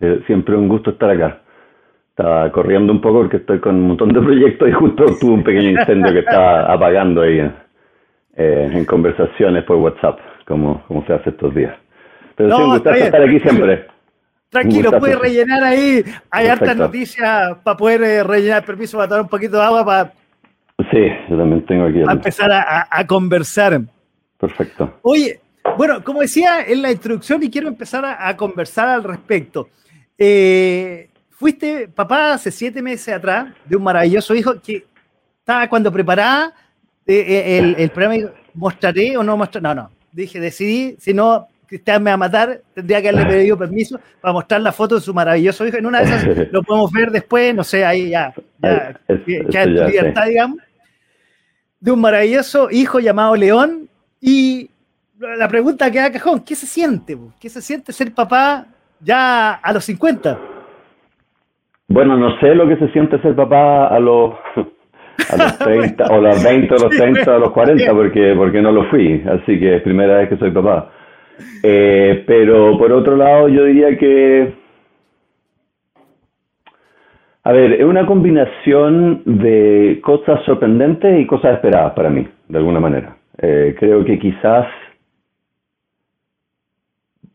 Eh, 0.00 0.22
siempre 0.26 0.56
un 0.56 0.68
gusto 0.68 0.90
estar 0.90 1.10
acá. 1.10 1.42
Estaba 2.10 2.50
corriendo 2.50 2.92
un 2.92 3.00
poco 3.02 3.18
porque 3.18 3.36
estoy 3.36 3.60
con 3.60 3.74
un 3.74 3.88
montón 3.88 4.08
de 4.08 4.20
proyectos 4.20 4.68
y 4.68 4.72
justo 4.72 5.04
tuve 5.20 5.32
un 5.32 5.44
pequeño 5.44 5.70
incendio 5.78 6.12
que 6.12 6.20
estaba 6.20 6.72
apagando 6.72 7.20
ahí 7.20 7.40
eh, 8.36 8.70
en 8.72 8.84
conversaciones 8.86 9.64
por 9.64 9.76
WhatsApp, 9.76 10.18
como, 10.46 10.82
como 10.86 11.04
se 11.04 11.12
hace 11.12 11.30
estos 11.30 11.54
días. 11.54 11.76
Pero 12.36 12.56
sí, 12.56 12.62
un 12.62 12.70
gusto 12.70 12.90
estar 12.90 13.22
aquí 13.22 13.40
siempre. 13.40 13.95
Tranquilo, 14.48 14.98
puede 14.98 15.16
rellenar 15.16 15.62
ahí. 15.64 16.04
Hay 16.30 16.46
hartas 16.46 16.76
noticias 16.76 17.56
para 17.62 17.76
poder 17.76 18.02
eh, 18.02 18.22
rellenar. 18.22 18.64
Permiso 18.64 18.96
para 18.96 19.08
tomar 19.08 19.22
un 19.22 19.28
poquito 19.28 19.56
de 19.56 19.62
agua 19.62 19.84
para. 19.84 20.12
Sí, 20.90 21.08
yo 21.28 21.36
también 21.36 21.64
tengo 21.66 21.86
aquí. 21.86 22.00
empezar 22.00 22.50
a, 22.52 23.06
conversar. 23.06 23.80
Perfecto. 24.38 24.98
Oye, 25.02 25.40
bueno, 25.76 26.02
como 26.04 26.20
decía 26.20 26.64
en 26.66 26.82
la 26.82 26.92
introducción, 26.92 27.42
y 27.42 27.50
quiero 27.50 27.68
empezar 27.68 28.04
a, 28.04 28.36
conversar 28.36 28.88
al 28.88 29.04
respecto. 29.04 29.68
Eh, 30.18 31.10
fuiste 31.30 31.88
papá 31.88 32.34
hace 32.34 32.50
siete 32.50 32.80
meses 32.80 33.12
atrás 33.14 33.52
de 33.64 33.76
un 33.76 33.82
maravilloso 33.82 34.34
hijo 34.34 34.60
que 34.62 34.86
estaba 35.38 35.68
cuando 35.68 35.92
preparaba 35.92 36.52
eh, 37.06 37.58
el, 37.58 37.74
el 37.78 37.90
programa. 37.90 38.30
¿Mostraré 38.54 39.16
o 39.16 39.22
no 39.22 39.36
mostraré? 39.36 39.62
No, 39.62 39.74
no. 39.74 39.90
Dije, 40.12 40.40
decidí, 40.40 40.96
si 40.98 41.12
no, 41.12 41.48
Cristian 41.66 42.02
me 42.02 42.10
va 42.10 42.14
a 42.14 42.18
matar, 42.18 42.60
tendría 42.74 43.02
que 43.02 43.08
haberle 43.08 43.26
pedido 43.26 43.58
permiso 43.58 43.98
para 44.20 44.32
mostrar 44.32 44.60
la 44.60 44.72
foto 44.72 44.94
de 44.96 45.00
su 45.00 45.12
maravilloso 45.12 45.66
hijo. 45.66 45.76
En 45.76 45.86
una 45.86 46.00
de 46.00 46.04
esas 46.04 46.24
lo 46.52 46.62
podemos 46.62 46.90
ver 46.92 47.10
después, 47.10 47.54
no 47.54 47.64
sé, 47.64 47.84
ahí 47.84 48.10
ya, 48.10 48.32
ya, 48.62 48.98
ya 49.48 49.62
en 49.62 49.74
libertad, 49.74 50.26
digamos, 50.26 50.58
de 51.80 51.90
un 51.90 52.00
maravilloso 52.00 52.68
hijo 52.70 53.00
llamado 53.00 53.36
León. 53.36 53.88
Y 54.20 54.70
la 55.18 55.48
pregunta 55.48 55.90
que 55.90 55.98
da 55.98 56.12
cajón, 56.12 56.40
¿qué 56.44 56.54
se 56.54 56.66
siente? 56.66 57.16
¿Qué 57.40 57.48
se 57.48 57.60
siente 57.60 57.92
ser 57.92 58.12
papá 58.14 58.66
ya 59.00 59.54
a 59.54 59.72
los 59.72 59.84
50? 59.84 60.38
Bueno, 61.88 62.16
no 62.16 62.38
sé 62.40 62.54
lo 62.54 62.66
que 62.66 62.76
se 62.76 62.92
siente 62.92 63.20
ser 63.22 63.36
papá 63.36 63.88
a 63.88 64.00
los, 64.00 64.34
a 65.30 65.36
los 65.36 65.58
30, 65.60 66.04
o 66.06 66.20
los 66.20 66.42
20, 66.42 66.74
o 66.74 66.78
los 66.78 66.90
30, 66.96 67.36
o 67.36 67.38
los 67.38 67.50
40, 67.52 67.92
porque, 67.92 68.34
porque 68.36 68.60
no 68.60 68.72
lo 68.72 68.90
fui. 68.90 69.22
Así 69.28 69.58
que 69.58 69.76
es 69.76 69.82
primera 69.82 70.18
vez 70.18 70.28
que 70.28 70.36
soy 70.36 70.50
papá. 70.50 70.90
Eh, 71.62 72.24
pero 72.26 72.78
por 72.78 72.92
otro 72.92 73.16
lado, 73.16 73.48
yo 73.48 73.64
diría 73.64 73.96
que, 73.96 74.54
a 77.44 77.52
ver, 77.52 77.72
es 77.74 77.84
una 77.84 78.06
combinación 78.06 79.22
de 79.24 80.00
cosas 80.02 80.42
sorprendentes 80.44 81.20
y 81.20 81.26
cosas 81.26 81.54
esperadas 81.54 81.92
para 81.92 82.10
mí, 82.10 82.26
de 82.48 82.58
alguna 82.58 82.80
manera. 82.80 83.16
Eh, 83.38 83.74
creo 83.78 84.04
que 84.04 84.18
quizás 84.18 84.66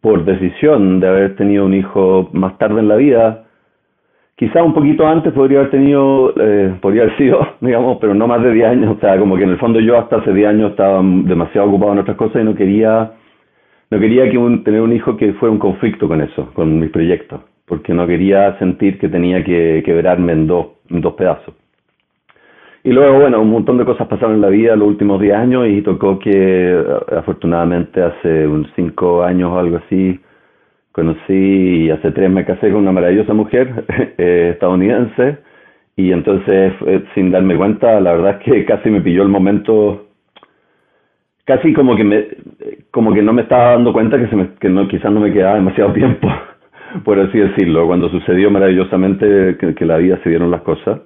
por 0.02 0.26
decisión 0.26 1.00
de 1.00 1.08
haber 1.08 1.36
tenido 1.36 1.66
un 1.66 1.76
hijo 1.76 2.30
más 2.34 2.58
tarde 2.58 2.80
en 2.80 2.88
la 2.88 2.96
vida, 2.96 3.44
quizás 4.36 4.64
un 4.64 4.74
poquito 4.74 5.08
antes 5.08 5.32
podría 5.32 5.60
haber 5.60 5.72
tenido, 5.72 6.34
eh, 6.36 6.76
podría 6.82 7.04
haber 7.04 7.18
sido, 7.18 7.40
digamos, 7.62 8.00
pero 8.02 8.16
no 8.16 8.28
más 8.28 8.42
de 8.42 8.52
10 8.52 8.68
años, 8.68 8.98
o 8.98 9.00
sea, 9.00 9.18
como 9.20 9.38
que 9.38 9.44
en 9.44 9.52
el 9.52 9.60
fondo 9.60 9.80
yo 9.80 9.98
hasta 10.00 10.18
hace 10.18 10.34
10 10.34 10.50
años 10.50 10.72
estaba 10.72 11.02
demasiado 11.04 11.68
ocupado 11.68 11.94
en 11.94 12.00
otras 12.00 12.18
cosas 12.18 12.42
y 12.42 12.46
no 12.46 12.56
quería 12.56 13.12
no 13.92 14.00
quería 14.00 14.30
que 14.30 14.38
un, 14.38 14.64
tener 14.64 14.82
un 14.82 14.94
hijo 14.94 15.18
que 15.18 15.34
fuera 15.34 15.52
un 15.52 15.60
conflicto 15.60 16.08
con 16.08 16.22
eso, 16.22 16.52
con 16.54 16.80
mis 16.80 16.90
proyectos, 16.90 17.42
porque 17.66 17.94
no 17.94 18.08
quería 18.08 18.58
sentir 18.58 18.98
que 18.98 19.10
tenía 19.10 19.44
que 19.44 19.84
quebrarme 19.86 20.32
en 20.32 20.48
dos, 20.48 20.68
en 20.90 21.02
dos 21.02 21.14
pedazos. 21.14 21.54
Y 22.84 22.92
luego, 22.92 23.20
bueno, 23.20 23.42
un 23.42 23.52
montón 23.52 23.78
de 23.78 23.86
cosas 23.86 24.08
pasaron 24.08 24.36
en 24.36 24.42
la 24.42 24.48
vida 24.48 24.76
los 24.76 24.88
últimos 24.88 25.22
10 25.22 25.36
años 25.36 25.68
y 25.68 25.82
tocó 25.82 26.18
que 26.18 26.84
afortunadamente 27.16 28.02
hace 28.02 28.48
unos 28.48 28.72
5 28.76 29.24
años 29.24 29.52
o 29.52 29.60
algo 29.60 29.78
así 29.78 30.20
conocí 30.92 31.34
y 31.86 31.90
hace 31.92 32.12
3 32.12 32.32
me 32.32 32.46
casé 32.46 32.72
con 32.72 32.82
una 32.82 32.92
maravillosa 32.92 33.34
mujer 33.34 33.86
eh, 34.18 34.52
estadounidense 34.54 35.38
y 35.96 36.12
entonces 36.12 36.74
eh, 36.88 37.04
sin 37.14 37.32
darme 37.32 37.56
cuenta 37.56 38.00
la 38.02 38.14
verdad 38.14 38.40
es 38.40 38.46
que 38.46 38.66
casi 38.66 38.90
me 38.90 39.02
pilló 39.02 39.22
el 39.22 39.30
momento 39.30 40.08
casi 41.56 41.74
como 41.74 41.96
que 41.96 42.04
me 42.04 42.28
como 42.92 43.14
que 43.14 43.22
no 43.22 43.34
me 43.34 43.42
estaba 43.42 43.72
dando 43.72 43.92
cuenta 43.92 44.18
que 44.18 44.28
se 44.28 44.50
que 44.60 44.70
no 44.70 44.88
quizás 44.88 45.12
no 45.12 45.20
me 45.20 45.34
quedaba 45.34 45.56
demasiado 45.56 45.92
tiempo 46.02 46.30
por 47.04 47.20
así 47.20 47.38
decirlo. 47.38 47.88
Cuando 47.88 48.10
sucedió 48.10 48.50
maravillosamente 48.52 49.58
que, 49.58 49.76
que 49.76 49.86
la 49.86 49.98
vida 49.98 50.20
se 50.24 50.30
dieron 50.30 50.52
las 50.52 50.62
cosas. 50.62 51.02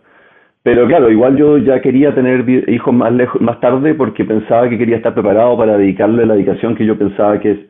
Pero 0.64 0.88
claro, 0.88 1.12
igual 1.12 1.38
yo 1.38 1.58
ya 1.60 1.80
quería 1.80 2.16
tener 2.16 2.50
hijos 2.70 2.94
más 2.94 3.14
lejos, 3.14 3.40
más 3.40 3.60
tarde 3.60 3.94
porque 3.94 4.26
pensaba 4.26 4.68
que 4.68 4.80
quería 4.80 4.98
estar 4.98 5.14
preparado 5.14 5.56
para 5.58 5.78
dedicarle 5.78 6.26
la 6.26 6.34
dedicación 6.34 6.76
que 6.76 6.86
yo 6.86 6.98
pensaba 6.98 7.40
que 7.40 7.68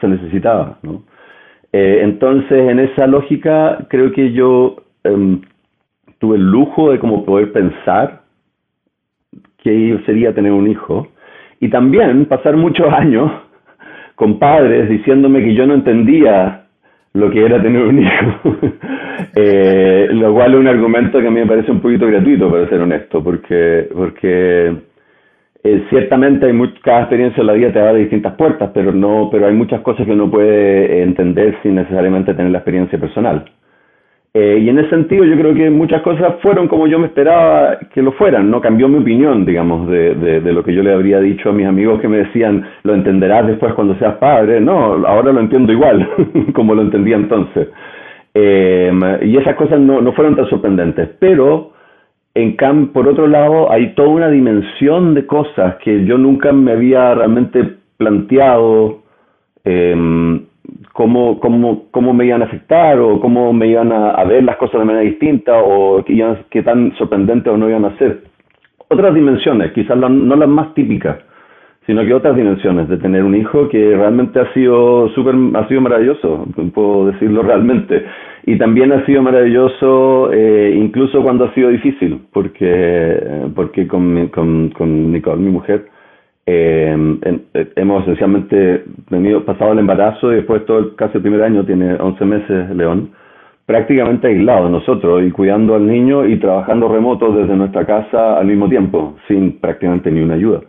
se 0.00 0.08
necesitaba, 0.08 0.78
¿no? 0.82 1.02
Eh, 1.72 2.00
entonces, 2.02 2.70
en 2.70 2.80
esa 2.80 3.06
lógica, 3.06 3.86
creo 3.90 4.12
que 4.12 4.32
yo 4.32 4.76
em, 5.04 5.42
tuve 6.18 6.36
el 6.36 6.50
lujo 6.50 6.90
de 6.90 6.98
como 6.98 7.24
poder 7.24 7.52
pensar 7.52 8.22
que 9.58 10.00
sería 10.06 10.34
tener 10.34 10.52
un 10.52 10.68
hijo 10.68 11.06
y 11.60 11.68
también 11.68 12.24
pasar 12.26 12.56
muchos 12.56 12.86
años 12.92 13.30
con 14.14 14.38
padres 14.38 14.88
diciéndome 14.88 15.42
que 15.44 15.54
yo 15.54 15.66
no 15.66 15.74
entendía 15.74 16.64
lo 17.12 17.30
que 17.30 17.44
era 17.44 17.60
tener 17.60 17.82
un 17.82 17.98
hijo. 18.02 18.56
eh, 19.34 20.08
lo 20.12 20.32
cual 20.32 20.54
es 20.54 20.60
un 20.60 20.68
argumento 20.68 21.20
que 21.20 21.26
a 21.26 21.30
mí 21.30 21.40
me 21.40 21.46
parece 21.46 21.70
un 21.70 21.80
poquito 21.80 22.06
gratuito, 22.06 22.50
para 22.50 22.68
ser 22.68 22.80
honesto, 22.80 23.22
porque, 23.22 23.88
porque 23.94 24.74
eh, 25.62 25.84
ciertamente 25.90 26.46
hay 26.46 26.72
cada 26.82 27.00
experiencia 27.00 27.40
en 27.40 27.46
la 27.46 27.52
vida 27.54 27.72
te 27.72 27.78
de 27.80 27.98
distintas 27.98 28.34
puertas, 28.34 28.70
pero, 28.72 28.92
no, 28.92 29.28
pero 29.30 29.46
hay 29.46 29.54
muchas 29.54 29.80
cosas 29.80 30.06
que 30.06 30.12
uno 30.12 30.30
puede 30.30 31.02
entender 31.02 31.56
sin 31.62 31.74
necesariamente 31.74 32.34
tener 32.34 32.52
la 32.52 32.58
experiencia 32.58 32.98
personal. 32.98 33.44
Eh, 34.32 34.60
y 34.62 34.68
en 34.68 34.78
ese 34.78 34.90
sentido 34.90 35.24
yo 35.24 35.36
creo 35.36 35.54
que 35.54 35.70
muchas 35.70 36.02
cosas 36.02 36.34
fueron 36.40 36.68
como 36.68 36.86
yo 36.86 37.00
me 37.00 37.08
esperaba 37.08 37.78
que 37.92 38.00
lo 38.00 38.12
fueran, 38.12 38.48
no 38.48 38.60
cambió 38.60 38.88
mi 38.88 38.98
opinión, 38.98 39.44
digamos, 39.44 39.88
de, 39.88 40.14
de, 40.14 40.40
de, 40.40 40.52
lo 40.52 40.62
que 40.62 40.72
yo 40.72 40.84
le 40.84 40.92
habría 40.92 41.18
dicho 41.18 41.50
a 41.50 41.52
mis 41.52 41.66
amigos 41.66 42.00
que 42.00 42.06
me 42.06 42.18
decían, 42.18 42.64
lo 42.84 42.94
entenderás 42.94 43.48
después 43.48 43.74
cuando 43.74 43.96
seas 43.96 44.18
padre, 44.18 44.60
no, 44.60 45.04
ahora 45.04 45.32
lo 45.32 45.40
entiendo 45.40 45.72
igual, 45.72 46.08
como 46.54 46.76
lo 46.76 46.82
entendía 46.82 47.16
entonces. 47.16 47.68
Eh, 48.32 48.92
y 49.22 49.36
esas 49.36 49.56
cosas 49.56 49.80
no, 49.80 50.00
no 50.00 50.12
fueron 50.12 50.36
tan 50.36 50.48
sorprendentes, 50.48 51.08
pero 51.18 51.72
en 52.34 52.54
cam 52.54 52.92
por 52.92 53.08
otro 53.08 53.26
lado 53.26 53.72
hay 53.72 53.94
toda 53.94 54.10
una 54.10 54.30
dimensión 54.30 55.14
de 55.14 55.26
cosas 55.26 55.74
que 55.82 56.04
yo 56.04 56.16
nunca 56.18 56.52
me 56.52 56.70
había 56.70 57.14
realmente 57.14 57.78
planteado. 57.96 59.00
Eh, 59.64 60.40
cómo, 61.00 61.40
cómo, 61.40 61.86
cómo 61.92 62.12
me 62.12 62.26
iban 62.26 62.42
a 62.42 62.44
afectar 62.44 62.98
o 62.98 63.18
cómo 63.20 63.54
me 63.54 63.68
iban 63.68 63.90
a, 63.90 64.22
ver 64.24 64.44
las 64.44 64.58
cosas 64.58 64.80
de 64.80 64.84
manera 64.84 65.02
distinta 65.02 65.58
o 65.58 66.04
qué, 66.04 66.62
tan 66.62 66.94
sorprendentes 66.98 67.50
o 67.50 67.56
no 67.56 67.70
iban 67.70 67.86
a 67.86 67.96
ser. 67.96 68.20
Otras 68.86 69.14
dimensiones, 69.14 69.72
quizás 69.72 69.96
no 69.96 70.36
las 70.36 70.48
más 70.48 70.74
típicas, 70.74 71.16
sino 71.86 72.04
que 72.04 72.12
otras 72.12 72.36
dimensiones 72.36 72.86
de 72.90 72.98
tener 72.98 73.24
un 73.24 73.34
hijo 73.34 73.70
que 73.70 73.96
realmente 73.96 74.40
ha 74.40 74.52
sido 74.52 75.08
súper, 75.14 75.34
ha 75.54 75.66
sido 75.68 75.80
maravilloso, 75.80 76.46
puedo 76.74 77.06
decirlo 77.06 77.44
realmente. 77.44 78.04
Y 78.44 78.58
también 78.58 78.92
ha 78.92 79.06
sido 79.06 79.22
maravilloso 79.22 80.30
eh, 80.34 80.74
incluso 80.76 81.22
cuando 81.22 81.46
ha 81.46 81.54
sido 81.54 81.70
difícil, 81.70 82.20
porque, 82.30 83.48
porque 83.54 83.88
con, 83.88 84.28
con, 84.28 84.68
con 84.76 85.12
Nicole, 85.12 85.40
mi 85.40 85.50
mujer, 85.50 85.86
eh, 86.50 87.40
eh, 87.54 87.72
hemos 87.76 88.02
esencialmente 88.02 88.84
tenido, 89.08 89.44
pasado 89.44 89.72
el 89.72 89.78
embarazo 89.78 90.32
y 90.32 90.36
después 90.36 90.64
todo 90.66 90.78
el, 90.78 90.94
casi 90.96 91.16
el 91.16 91.22
primer 91.22 91.42
año, 91.42 91.64
tiene 91.64 91.94
11 91.94 92.24
meses 92.24 92.70
León, 92.76 93.10
prácticamente 93.66 94.28
aislado 94.28 94.68
nosotros 94.68 95.22
y 95.24 95.30
cuidando 95.30 95.74
al 95.74 95.86
niño 95.86 96.26
y 96.26 96.38
trabajando 96.38 96.88
remoto 96.88 97.32
desde 97.32 97.56
nuestra 97.56 97.86
casa 97.86 98.38
al 98.38 98.46
mismo 98.46 98.68
tiempo, 98.68 99.16
sin 99.28 99.60
prácticamente 99.60 100.10
ni 100.10 100.20
una 100.20 100.34
ayuda. 100.34 100.60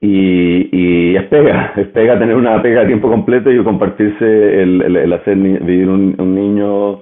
Y, 0.00 0.68
y 0.72 1.16
es 1.16 1.24
pega, 1.24 1.72
es 1.76 1.88
pega 1.88 2.18
tener 2.18 2.36
una 2.36 2.60
pega 2.60 2.82
a 2.82 2.86
tiempo 2.86 3.08
completo 3.08 3.50
y 3.50 3.62
compartirse 3.64 4.62
el, 4.62 4.82
el, 4.82 5.12
hacer 5.12 5.36
vivir 5.36 5.88
un 5.88 6.34
niño 6.34 7.00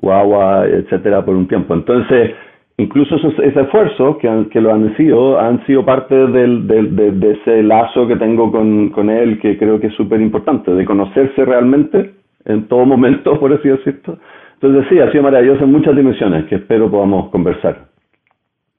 guagua, 0.00 0.66
etcétera, 0.66 1.24
por 1.24 1.36
un 1.36 1.46
tiempo. 1.46 1.74
Entonces, 1.74 2.32
incluso 2.80 3.16
esos, 3.16 3.38
ese 3.38 3.60
esfuerzo 3.60 4.18
que, 4.18 4.46
que, 4.50 4.60
lo 4.60 4.72
han 4.72 4.96
sido, 4.96 5.38
han 5.38 5.64
sido 5.66 5.84
parte 5.84 6.14
del, 6.14 6.66
del, 6.66 7.20
de, 7.20 7.32
ese 7.32 7.62
lazo 7.62 8.06
que 8.06 8.16
tengo 8.16 8.50
con, 8.50 9.10
él, 9.10 9.38
que 9.40 9.58
creo 9.58 9.78
que 9.80 9.88
es 9.88 9.94
súper 9.94 10.20
importante, 10.20 10.72
de 10.72 10.84
conocerse 10.84 11.44
realmente 11.44 12.14
en 12.44 12.66
todo 12.68 12.84
momento, 12.84 13.38
por 13.40 13.52
así 13.52 13.68
decirlo. 13.68 14.18
Entonces 14.54 14.86
sí, 14.90 14.98
ha 14.98 15.10
sido 15.10 15.22
maravilloso 15.22 15.64
en 15.64 15.72
muchas 15.72 15.96
dimensiones, 15.96 16.46
que 16.46 16.56
espero 16.56 16.90
podamos 16.90 17.30
conversar. 17.30 17.88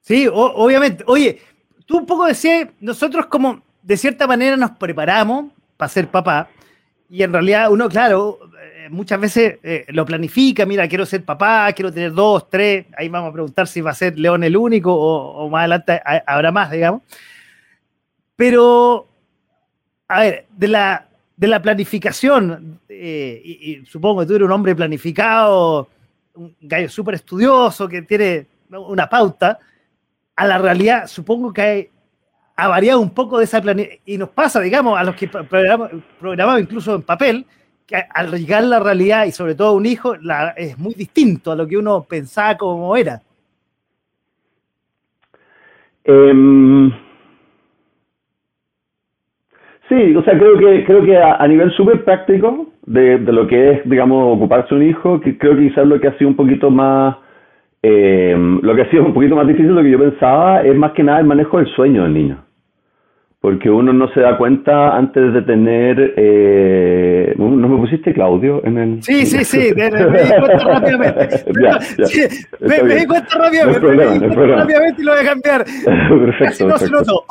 Sí, 0.01 0.27
obviamente. 0.31 1.03
Oye, 1.07 1.37
tú 1.85 1.99
un 1.99 2.05
poco 2.05 2.25
decías, 2.25 2.69
nosotros 2.81 3.27
como 3.27 3.61
de 3.83 3.97
cierta 3.97 4.27
manera 4.27 4.57
nos 4.57 4.71
preparamos 4.71 5.45
para 5.77 5.89
ser 5.89 6.07
papá, 6.07 6.49
y 7.09 7.23
en 7.23 7.33
realidad 7.33 7.71
uno, 7.71 7.89
claro, 7.89 8.37
muchas 8.89 9.19
veces 9.19 9.59
eh, 9.63 9.85
lo 9.89 10.05
planifica, 10.05 10.65
mira, 10.65 10.87
quiero 10.87 11.05
ser 11.05 11.23
papá, 11.23 11.71
quiero 11.73 11.91
tener 11.91 12.11
dos, 12.13 12.49
tres, 12.49 12.85
ahí 12.97 13.09
vamos 13.09 13.29
a 13.29 13.33
preguntar 13.33 13.67
si 13.67 13.81
va 13.81 13.91
a 13.91 13.95
ser 13.95 14.17
León 14.17 14.43
el 14.43 14.57
único 14.57 14.93
o, 14.93 15.49
más 15.49 15.61
adelante 15.61 16.01
habrá 16.25 16.51
más, 16.51 16.71
digamos. 16.71 17.01
Pero, 18.35 19.07
a 20.07 20.21
ver, 20.21 20.45
de 20.55 20.67
la, 20.67 21.07
de 21.35 21.47
la 21.47 21.61
planificación, 21.61 22.79
eh, 22.89 23.41
y, 23.43 23.85
supongo 23.85 24.21
que 24.21 24.27
tú 24.27 24.35
eres 24.35 24.45
un 24.45 24.51
hombre 24.51 24.75
planificado, 24.75 25.89
un 26.35 26.55
gallo 26.61 26.89
súper 26.89 27.15
estudioso 27.15 27.87
que 27.87 28.01
tiene 28.03 28.47
una 28.69 29.07
pauta, 29.09 29.59
a 30.35 30.47
la 30.47 30.57
realidad 30.57 31.07
supongo 31.07 31.51
que 31.53 31.91
ha 32.55 32.67
variado 32.67 32.99
un 32.99 33.11
poco 33.11 33.37
de 33.37 33.45
esa 33.45 33.61
planificación, 33.61 34.01
y 34.05 34.17
nos 34.17 34.29
pasa, 34.29 34.59
digamos, 34.59 34.99
a 34.99 35.03
los 35.03 35.15
que 35.15 35.27
programamos 35.27 36.61
incluso 36.61 36.95
en 36.95 37.01
papel, 37.01 37.45
al 38.13 38.31
llegar 38.31 38.63
la 38.63 38.79
realidad 38.79 39.25
y 39.25 39.31
sobre 39.31 39.55
todo 39.55 39.73
un 39.73 39.85
hijo, 39.85 40.13
es 40.55 40.77
muy 40.77 40.93
distinto 40.93 41.51
a 41.51 41.55
lo 41.55 41.67
que 41.67 41.77
uno 41.77 42.05
pensaba 42.07 42.57
como 42.57 42.95
era. 42.95 43.21
Em, 46.03 46.91
sí, 49.87 50.15
o 50.15 50.23
sea, 50.23 50.37
creo 50.37 50.57
que, 50.57 50.83
creo 50.85 51.03
que 51.03 51.17
a, 51.17 51.47
nivel 51.47 51.71
súper 51.73 52.03
práctico 52.03 52.67
de, 52.85 53.19
lo 53.19 53.47
que 53.47 53.71
es, 53.71 53.89
digamos, 53.89 54.35
ocuparse 54.35 54.73
un 54.73 54.83
hijo, 54.83 55.19
que 55.19 55.37
creo 55.37 55.55
que 55.55 55.69
quizás 55.69 55.85
lo 55.85 55.99
que 55.99 56.07
ha 56.07 56.17
sido 56.17 56.29
un 56.29 56.35
poquito 56.35 56.71
más, 56.71 57.17
em, 57.83 58.59
lo 58.61 58.75
que 58.75 58.81
ha 58.81 58.89
sido 58.89 59.05
un 59.05 59.13
poquito 59.13 59.35
más 59.35 59.47
difícil 59.47 59.69
de 59.69 59.73
lo 59.73 59.83
que 59.83 59.91
yo 59.91 59.99
pensaba 59.99 60.63
es 60.63 60.75
más 60.75 60.93
que 60.93 61.03
nada 61.03 61.19
el 61.19 61.25
manejo 61.25 61.57
del 61.57 61.67
sueño 61.67 62.03
del 62.03 62.13
niño 62.13 62.50
porque 63.41 63.71
uno 63.71 63.91
no 63.91 64.07
se 64.13 64.21
da 64.21 64.37
cuenta 64.37 64.95
antes 64.95 65.33
de 65.33 65.41
tener... 65.41 66.13
Eh, 66.15 67.33
¿No 67.37 67.67
me 67.67 67.77
pusiste 67.77 68.13
Claudio 68.13 68.61
en 68.63 68.77
el...? 68.77 69.03
Sí, 69.03 69.25
sí, 69.25 69.43
sí, 69.43 69.73
me, 69.75 69.89
di 69.89 70.29
cuenta 70.39 70.57
rápidamente. 70.59 71.45
me, 72.59 72.95
di 72.95 73.07
cuenta 73.07 73.37
rápidamente, 73.39 74.27
no 74.27 74.45
rápidamente 74.45 75.01
y 75.01 75.05
lo 75.05 75.11
voy 75.13 75.21
a 75.21 75.25
cambiar. 75.25 75.65
perfecto, 75.85 76.45
casi 76.45 76.65
no 76.65 76.77
se 76.77 76.89
notó. 76.91 77.23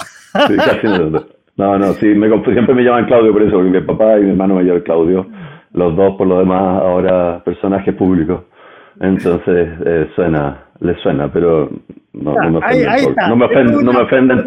sí, 0.49 0.57
casi 0.57 0.87
no 0.89 1.25
No, 1.57 1.79
no, 1.79 1.93
sí, 1.93 2.07
me, 2.07 2.29
siempre 2.29 2.75
me 2.75 2.83
llaman 2.83 3.07
Claudio 3.07 3.33
por 3.33 3.43
eso, 3.43 3.53
porque 3.53 3.71
mi 3.71 3.81
papá 3.81 4.19
y 4.19 4.25
mi 4.25 4.31
hermano 4.31 4.57
me 4.57 4.65
llaman 4.65 4.83
Claudio. 4.83 5.29
Los 5.75 5.95
dos, 5.95 6.17
por 6.17 6.27
lo 6.27 6.41
demás, 6.41 6.83
ahora 6.83 7.41
personajes 7.45 7.95
públicos. 7.95 8.43
Entonces, 9.01 9.69
eh, 9.87 10.11
suena, 10.17 10.65
les 10.81 10.99
suena, 11.03 11.33
pero 11.33 11.71
no, 12.13 12.35
no, 12.35 12.51
me 12.51 12.59
ofende, 12.59 12.87
no, 13.29 13.37
me 13.37 13.45
ofende, 13.45 13.85
no 13.85 13.93
me 13.93 14.01
ofenden, 14.01 14.45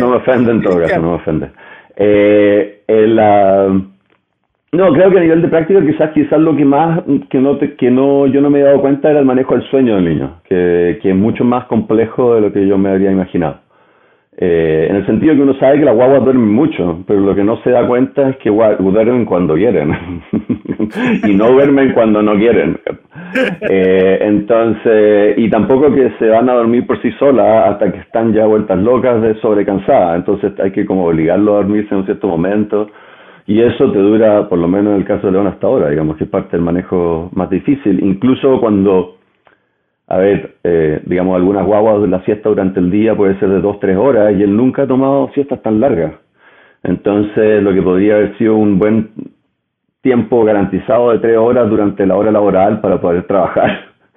no 0.00 0.08
me 0.10 0.16
ofende 0.16 0.50
en 0.50 0.62
todo 0.62 0.80
caso, 0.80 1.00
no 1.00 1.10
me 1.10 1.16
ofende. 1.16 1.50
Eh, 1.96 2.82
no, 4.72 4.92
creo 4.92 5.10
que 5.10 5.18
a 5.18 5.22
nivel 5.22 5.42
de 5.42 5.48
práctica 5.48 5.84
quizás 5.84 6.10
quizás 6.12 6.40
lo 6.40 6.56
que 6.56 6.64
más 6.64 7.02
que 7.28 7.38
no 7.38 7.58
que 7.58 7.90
no 7.90 8.26
yo 8.26 8.40
no 8.40 8.50
me 8.50 8.60
he 8.60 8.62
dado 8.62 8.80
cuenta 8.80 9.10
era 9.10 9.20
el 9.20 9.26
manejo 9.26 9.54
del 9.54 9.68
sueño 9.68 9.96
del 9.96 10.04
niño, 10.04 10.40
que, 10.44 10.98
que 11.02 11.10
es 11.10 11.16
mucho 11.16 11.44
más 11.44 11.64
complejo 11.66 12.34
de 12.34 12.40
lo 12.40 12.52
que 12.52 12.66
yo 12.66 12.78
me 12.78 12.90
habría 12.90 13.10
imaginado. 13.10 13.60
Eh, 14.42 14.86
en 14.88 14.96
el 14.96 15.04
sentido 15.04 15.34
que 15.34 15.42
uno 15.42 15.52
sabe 15.58 15.80
que 15.80 15.84
las 15.84 15.94
guaguas 15.94 16.24
duermen 16.24 16.50
mucho, 16.50 17.04
pero 17.06 17.20
lo 17.20 17.34
que 17.34 17.44
no 17.44 17.58
se 17.58 17.70
da 17.70 17.86
cuenta 17.86 18.30
es 18.30 18.36
que 18.38 18.48
duermen 18.48 19.26
cuando 19.26 19.54
quieren 19.54 19.94
y 21.28 21.34
no 21.34 21.50
duermen 21.52 21.92
cuando 21.92 22.22
no 22.22 22.34
quieren. 22.36 22.78
Eh, 23.68 24.18
entonces, 24.22 25.34
y 25.36 25.50
tampoco 25.50 25.92
que 25.92 26.12
se 26.18 26.26
van 26.28 26.48
a 26.48 26.54
dormir 26.54 26.86
por 26.86 27.00
sí 27.02 27.12
solas 27.18 27.68
hasta 27.68 27.92
que 27.92 27.98
están 27.98 28.32
ya 28.32 28.46
vueltas 28.46 28.78
locas 28.78 29.20
de 29.20 29.34
sobrecansadas. 29.40 30.16
Entonces 30.16 30.58
hay 30.58 30.70
que 30.70 30.86
como 30.86 31.06
obligarlo 31.06 31.52
a 31.52 31.56
dormirse 31.56 31.92
en 31.92 32.00
un 32.00 32.06
cierto 32.06 32.26
momento. 32.26 32.88
Y 33.46 33.60
eso 33.60 33.92
te 33.92 33.98
dura, 33.98 34.48
por 34.48 34.58
lo 34.58 34.68
menos 34.68 34.94
en 34.94 35.00
el 35.00 35.04
caso 35.04 35.26
de 35.26 35.32
León 35.32 35.48
hasta 35.48 35.66
ahora, 35.66 35.90
digamos 35.90 36.16
que 36.16 36.24
es 36.24 36.30
parte 36.30 36.52
del 36.52 36.62
manejo 36.62 37.30
más 37.34 37.50
difícil. 37.50 38.02
Incluso 38.02 38.58
cuando, 38.58 39.16
a 40.10 40.18
ver, 40.18 40.56
eh, 40.64 41.00
digamos, 41.06 41.36
algunas 41.36 41.64
guaguas 41.64 42.02
de 42.02 42.08
la 42.08 42.20
siesta 42.24 42.48
durante 42.48 42.80
el 42.80 42.90
día 42.90 43.14
puede 43.14 43.38
ser 43.38 43.48
de 43.48 43.60
dos, 43.60 43.78
tres 43.78 43.96
horas 43.96 44.34
y 44.36 44.42
él 44.42 44.56
nunca 44.56 44.82
ha 44.82 44.86
tomado 44.86 45.30
siestas 45.34 45.62
tan 45.62 45.78
largas. 45.78 46.14
Entonces, 46.82 47.62
lo 47.62 47.72
que 47.72 47.80
podría 47.80 48.16
haber 48.16 48.36
sido 48.36 48.56
un 48.56 48.76
buen 48.76 49.10
tiempo 50.02 50.44
garantizado 50.44 51.12
de 51.12 51.20
tres 51.20 51.36
horas 51.36 51.70
durante 51.70 52.04
la 52.06 52.16
hora 52.16 52.32
laboral 52.32 52.80
para 52.80 53.00
poder 53.00 53.22
trabajar, 53.28 53.70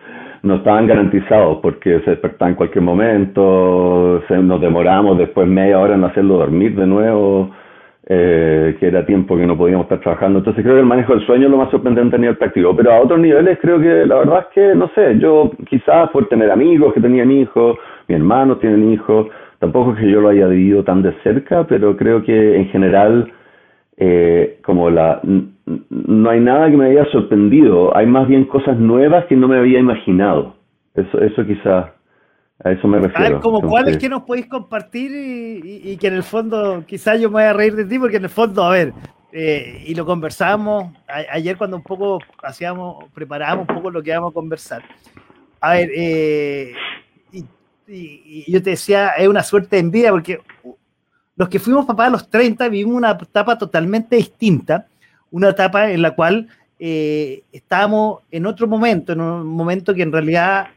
no 0.41 0.55
estaban 0.55 0.87
garantizados 0.87 1.59
porque 1.61 1.99
se 1.99 2.09
despertaba 2.09 2.49
en 2.49 2.55
cualquier 2.55 2.83
momento, 2.83 4.23
se, 4.27 4.35
nos 4.37 4.59
demoramos 4.61 5.19
después 5.19 5.47
media 5.47 5.79
hora 5.79 5.93
en 5.93 6.05
hacerlo 6.05 6.37
dormir 6.37 6.75
de 6.75 6.87
nuevo 6.87 7.51
eh, 8.05 8.75
que 8.79 8.87
era 8.87 9.05
tiempo 9.05 9.37
que 9.37 9.45
no 9.45 9.57
podíamos 9.57 9.85
estar 9.85 9.99
trabajando. 10.01 10.39
Entonces 10.39 10.63
creo 10.63 10.75
que 10.75 10.81
el 10.81 10.85
manejo 10.85 11.13
del 11.13 11.25
sueño 11.25 11.45
es 11.45 11.51
lo 11.51 11.57
más 11.57 11.71
sorprendente 11.71 12.15
a 12.15 12.19
nivel 12.19 12.37
práctico. 12.37 12.75
Pero 12.75 12.91
a 12.91 12.99
otros 12.99 13.19
niveles 13.19 13.57
creo 13.61 13.79
que 13.79 14.05
la 14.05 14.15
verdad 14.15 14.47
es 14.47 14.53
que, 14.53 14.75
no 14.75 14.89
sé, 14.95 15.17
yo 15.19 15.51
quizás 15.69 16.09
por 16.09 16.27
tener 16.27 16.51
amigos 16.51 16.93
que 16.93 17.01
tenían 17.01 17.31
hijos, 17.31 17.77
mi 18.07 18.15
hermano 18.15 18.57
tienen 18.57 18.91
hijos, 18.91 19.27
tampoco 19.59 19.93
es 19.93 19.99
que 19.99 20.11
yo 20.11 20.21
lo 20.21 20.29
haya 20.29 20.47
vivido 20.47 20.83
tan 20.83 21.01
de 21.01 21.13
cerca, 21.23 21.65
pero 21.65 21.95
creo 21.95 22.23
que 22.23 22.57
en 22.57 22.67
general 22.67 23.31
eh, 23.97 24.59
como 24.65 24.89
la 24.89 25.21
no 25.89 26.29
hay 26.29 26.39
nada 26.39 26.69
que 26.69 26.77
me 26.77 26.87
haya 26.87 27.05
sorprendido, 27.05 27.95
hay 27.95 28.05
más 28.05 28.27
bien 28.27 28.45
cosas 28.45 28.77
nuevas 28.77 29.25
que 29.25 29.35
no 29.35 29.47
me 29.47 29.57
había 29.57 29.79
imaginado. 29.79 30.55
Eso, 30.93 31.21
eso 31.21 31.45
quizás 31.45 31.91
a 32.59 32.71
eso 32.71 32.87
me 32.87 32.99
refiero. 32.99 33.25
A 33.25 33.29
ver, 33.29 33.39
como 33.39 33.61
cuáles 33.61 33.97
que 33.97 34.09
nos 34.09 34.23
podéis 34.23 34.47
compartir 34.47 35.11
y, 35.63 35.97
que 35.97 36.07
en 36.07 36.15
el 36.15 36.23
fondo, 36.23 36.83
quizás 36.85 37.19
yo 37.19 37.29
me 37.29 37.35
voy 37.35 37.43
a 37.43 37.53
reír 37.53 37.75
de 37.75 37.85
ti, 37.85 37.97
porque 37.97 38.17
en 38.17 38.23
el 38.23 38.29
fondo, 38.29 38.63
a 38.63 38.69
ver, 38.69 38.93
eh, 39.31 39.83
y 39.87 39.95
lo 39.95 40.05
conversamos 40.05 40.93
ayer 41.07 41.57
cuando 41.57 41.77
un 41.77 41.83
poco 41.83 42.19
hacíamos, 42.43 43.05
preparábamos 43.13 43.67
un 43.67 43.75
poco 43.75 43.89
lo 43.89 44.03
que 44.03 44.11
íbamos 44.11 44.31
a 44.31 44.33
conversar. 44.33 44.83
A 45.59 45.73
ver, 45.73 45.89
eh, 45.95 46.73
y, 47.31 48.51
yo 48.51 48.61
te 48.63 48.71
decía, 48.71 49.09
es 49.09 49.27
una 49.27 49.43
suerte 49.43 49.75
de 49.75 49.81
envidia, 49.81 50.11
porque 50.11 50.39
los 51.35 51.49
que 51.49 51.59
fuimos 51.59 51.85
papás 51.85 52.07
a 52.07 52.11
los 52.11 52.29
30 52.29 52.69
vivimos 52.69 52.95
una 52.95 53.11
etapa 53.11 53.57
totalmente 53.57 54.15
distinta, 54.15 54.87
una 55.31 55.49
etapa 55.49 55.91
en 55.91 56.01
la 56.01 56.11
cual 56.11 56.47
eh, 56.79 57.43
estábamos 57.51 58.21
en 58.31 58.45
otro 58.45 58.67
momento, 58.67 59.13
en 59.13 59.21
un 59.21 59.47
momento 59.47 59.93
que 59.93 60.03
en 60.03 60.11
realidad 60.11 60.67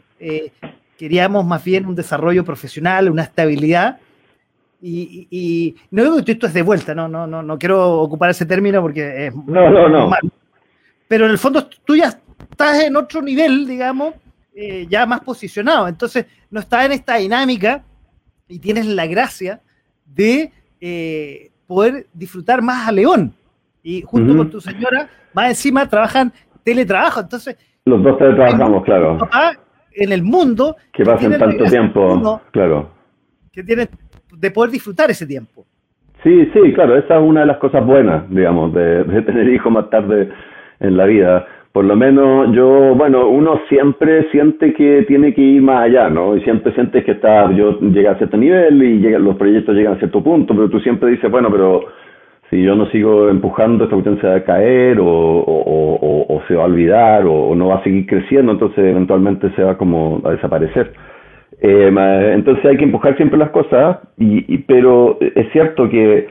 queríamos 0.97 1.45
más 1.45 1.63
bien 1.63 1.87
un 1.87 1.95
desarrollo 1.95 2.45
profesional, 2.45 3.11
una 3.11 3.23
estabilidad. 3.23 3.99
Y, 4.83 5.75
no 5.91 6.05
digo 6.05 6.25
que 6.25 6.33
esto 6.33 6.47
es 6.47 6.55
de 6.55 6.63
vuelta, 6.63 6.95
no, 6.95 7.09
no, 7.09 7.27
no, 7.27 7.43
no 7.43 7.59
quiero 7.59 8.01
ocupar 8.01 8.31
ese 8.31 8.47
término 8.47 8.81
porque 8.81 9.27
es 9.27 9.35
no, 9.35 9.71
no, 9.71 9.89
no. 9.89 10.11
Pero 11.09 11.25
en 11.25 11.33
el 11.33 11.39
fondo 11.39 11.69
tú 11.85 11.97
ya 11.97 12.19
estás 12.51 12.85
en 12.85 12.95
otro 12.95 13.21
nivel, 13.21 13.67
digamos, 13.67 14.15
eh, 14.55 14.87
ya 14.89 15.05
más 15.07 15.21
posicionado. 15.21 15.89
Entonces 15.89 16.27
no 16.51 16.61
estás 16.61 16.87
en 16.87 16.93
esta 16.93 17.17
dinámica 17.17 17.83
y 18.49 18.59
tienes 18.59 18.87
la 18.87 19.07
gracia 19.07 19.61
de 20.05 20.53
eh, 20.81 21.51
poder 21.67 22.07
disfrutar 22.13 22.63
más 22.63 22.87
a 22.87 22.93
León. 22.93 23.35
Y 23.83 24.03
junto 24.03 24.37
con 24.37 24.51
tu 24.51 24.61
señora, 24.61 25.09
más 25.33 25.49
encima 25.49 25.89
trabajan 25.89 26.33
teletrabajo. 26.65 27.21
Entonces, 27.21 27.57
los 27.85 28.03
dos 28.03 28.19
teletrabajamos, 28.19 28.85
claro 28.85 29.19
en 29.97 30.13
el 30.13 30.23
mundo. 30.23 30.77
Que 30.93 31.05
pasen 31.05 31.39
tanto 31.39 31.65
tiempo, 31.65 32.41
claro. 32.53 32.91
Que 33.53 33.63
tiene 33.63 33.89
de 34.37 34.51
poder 34.51 34.71
disfrutar 34.71 35.11
ese 35.11 35.27
tiempo. 35.27 35.67
Sí, 36.23 36.51
sí, 36.53 36.73
claro, 36.73 36.97
esa 36.97 37.17
es 37.17 37.23
una 37.23 37.41
de 37.41 37.47
las 37.47 37.59
cosas 37.59 37.85
buenas, 37.87 38.29
digamos, 38.31 38.73
de, 38.75 39.05
tener 39.23 39.49
hijos 39.49 39.73
más 39.73 39.89
tarde 39.91 40.29
en 40.81 40.97
la 40.97 41.07
vida. 41.07 41.47
Por 41.73 41.85
lo 41.85 41.95
menos 41.95 42.55
yo, 42.55 42.95
bueno, 42.97 43.29
uno 43.29 43.61
siempre 43.69 44.29
siente 44.31 44.73
que 44.73 45.05
tiene 45.07 45.35
que 45.35 45.43
ir 45.43 45.63
más 45.63 45.85
allá, 45.85 46.09
¿no? 46.09 46.37
Y 46.37 46.41
siempre 46.41 46.73
sientes 46.73 47.05
que 47.05 47.13
está, 47.13 47.53
yo 47.53 47.79
llegué 47.81 48.09
a 48.09 48.17
cierto 48.17 48.37
nivel 48.39 48.83
y 48.83 48.99
llega, 48.99 49.19
los 49.19 49.37
proyectos 49.37 49.77
llegan 49.77 49.95
a 49.95 49.99
cierto 49.99 50.23
punto, 50.23 50.55
pero 50.55 50.71
tú 50.71 50.81
siempre 50.81 51.11
dices, 51.11 51.31
bueno, 51.31 51.51
pero 51.51 51.85
si 52.51 52.63
yo 52.63 52.77
no 52.77 52.87
sigo 52.87 53.29
empujando, 53.29 53.85
esta 53.85 53.97
cuestión 53.97 54.21
se 54.21 54.27
va 54.27 54.37
a 54.37 54.45
caer 54.45 54.99
o, 55.01 56.43
se 56.47 56.55
va 56.55 56.63
a 56.63 56.67
olvidar 56.67 57.25
o, 57.27 57.55
no 57.57 57.69
va 57.69 57.77
a 57.77 57.83
seguir 57.83 58.07
creciendo, 58.07 58.53
entonces 58.53 58.79
eventualmente 58.79 59.51
se 59.57 59.63
va 59.63 59.77
como 59.77 60.21
a 60.25 60.31
desaparecer. 60.33 60.93
Eh, 61.61 61.91
entonces 62.35 62.65
hay 62.65 62.77
que 62.77 62.85
empujar 62.85 63.17
siempre 63.17 63.39
las 63.39 63.51
cosas, 63.51 63.99
y, 64.17 64.59
pero 64.59 65.19
es 65.21 65.51
cierto 65.53 65.89
que 65.89 66.29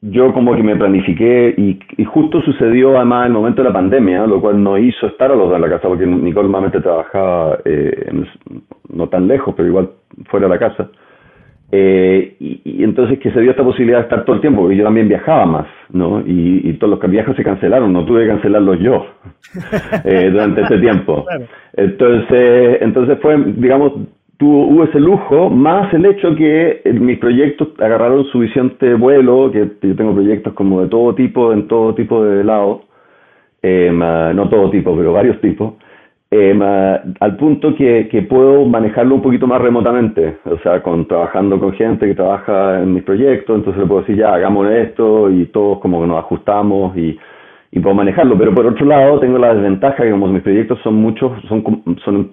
yo 0.00 0.32
como 0.32 0.54
que 0.54 0.62
me 0.62 0.76
planifiqué 0.76 1.54
y, 1.56 2.04
justo 2.04 2.40
sucedió 2.42 2.96
además 2.96 3.26
el 3.26 3.32
momento 3.32 3.62
de 3.62 3.68
la 3.68 3.74
pandemia, 3.74 4.26
lo 4.26 4.40
cual 4.40 4.62
no 4.62 4.76
hizo 4.76 5.06
estar 5.06 5.30
a 5.32 5.34
los 5.34 5.48
dos 5.48 5.56
en 5.56 5.62
la 5.62 5.70
casa, 5.70 5.88
porque 5.88 6.06
Nicole 6.06 6.48
normalmente 6.48 6.80
trabajaba 6.80 7.58
eh, 7.64 8.12
no 8.90 9.08
tan 9.08 9.26
lejos, 9.26 9.54
pero 9.56 9.68
igual 9.68 9.90
fuera 10.26 10.46
de 10.46 10.54
la 10.54 10.58
casa. 10.58 10.90
Eh, 11.70 12.36
y, 12.40 12.82
entonces 12.82 13.18
que 13.18 13.30
se 13.30 13.40
dio 13.40 13.50
esta 13.50 13.64
posibilidad 13.64 13.98
de 13.98 14.04
estar 14.04 14.24
todo 14.24 14.36
el 14.36 14.40
tiempo, 14.40 14.62
porque 14.62 14.76
yo 14.76 14.84
también 14.84 15.08
viajaba 15.08 15.44
más, 15.44 15.66
¿no? 15.90 16.22
Y, 16.24 16.72
todos 16.74 16.98
los 16.98 17.10
viajes 17.10 17.36
se 17.36 17.44
cancelaron, 17.44 17.92
no 17.92 18.04
tuve 18.04 18.22
que 18.22 18.28
cancelarlos 18.28 18.78
yo 18.80 19.06
eh, 20.04 20.30
durante 20.30 20.62
este 20.62 20.78
tiempo. 20.78 21.26
Entonces, 21.74 22.78
entonces 22.80 23.18
fue, 23.20 23.36
digamos, 23.56 23.92
tuvo, 24.36 24.66
hubo 24.66 24.84
ese 24.84 24.98
lujo, 24.98 25.48
más 25.48 25.92
el 25.94 26.06
hecho 26.06 26.34
que 26.34 26.82
mis 26.92 27.18
proyectos 27.18 27.68
agarraron 27.78 28.24
suficiente 28.26 28.94
vuelo, 28.94 29.50
que 29.52 29.70
yo 29.80 29.94
tengo 29.94 30.12
proyectos 30.12 30.54
como 30.54 30.80
de 30.80 30.88
todo 30.88 31.14
tipo, 31.14 31.52
en 31.52 31.68
todo 31.68 31.94
tipo 31.94 32.24
de 32.24 32.42
lado, 32.42 32.82
eh, 33.62 33.90
no 33.92 34.48
todo 34.48 34.70
tipo, 34.70 34.96
pero 34.96 35.12
varios 35.12 35.40
tipos, 35.40 35.74
eh, 36.30 37.00
al 37.20 37.36
punto 37.38 37.74
que, 37.74 38.26
puedo 38.28 38.66
manejarlo 38.66 39.14
un 39.14 39.22
poquito 39.22 39.46
más 39.46 39.62
remotamente, 39.62 40.38
o 40.44 40.58
sea, 40.58 40.82
con, 40.82 41.08
trabajando 41.08 41.58
con 41.58 41.72
gente 41.72 42.06
que 42.06 42.14
trabaja 42.14 42.82
en 42.82 42.92
mis 42.92 43.02
proyectos, 43.02 43.56
entonces 43.56 43.80
le 43.80 43.88
puedo 43.88 44.02
decir, 44.02 44.16
ya, 44.16 44.34
hagamos 44.34 44.70
esto 44.70 45.30
y 45.30 45.46
todos 45.46 45.78
como 45.80 46.02
que 46.02 46.06
nos 46.06 46.18
ajustamos 46.18 46.96
y, 46.96 47.18
puedo 47.80 47.94
manejarlo. 47.94 48.36
Pero 48.36 48.54
por 48.54 48.66
otro 48.66 48.84
lado, 48.84 49.20
tengo 49.20 49.38
la 49.38 49.54
desventaja 49.54 50.02
que 50.02 50.10
como 50.10 50.26
mis 50.26 50.42
proyectos 50.42 50.80
son 50.82 50.96
muchos, 50.96 51.32
son, 51.48 51.62
son 52.04 52.32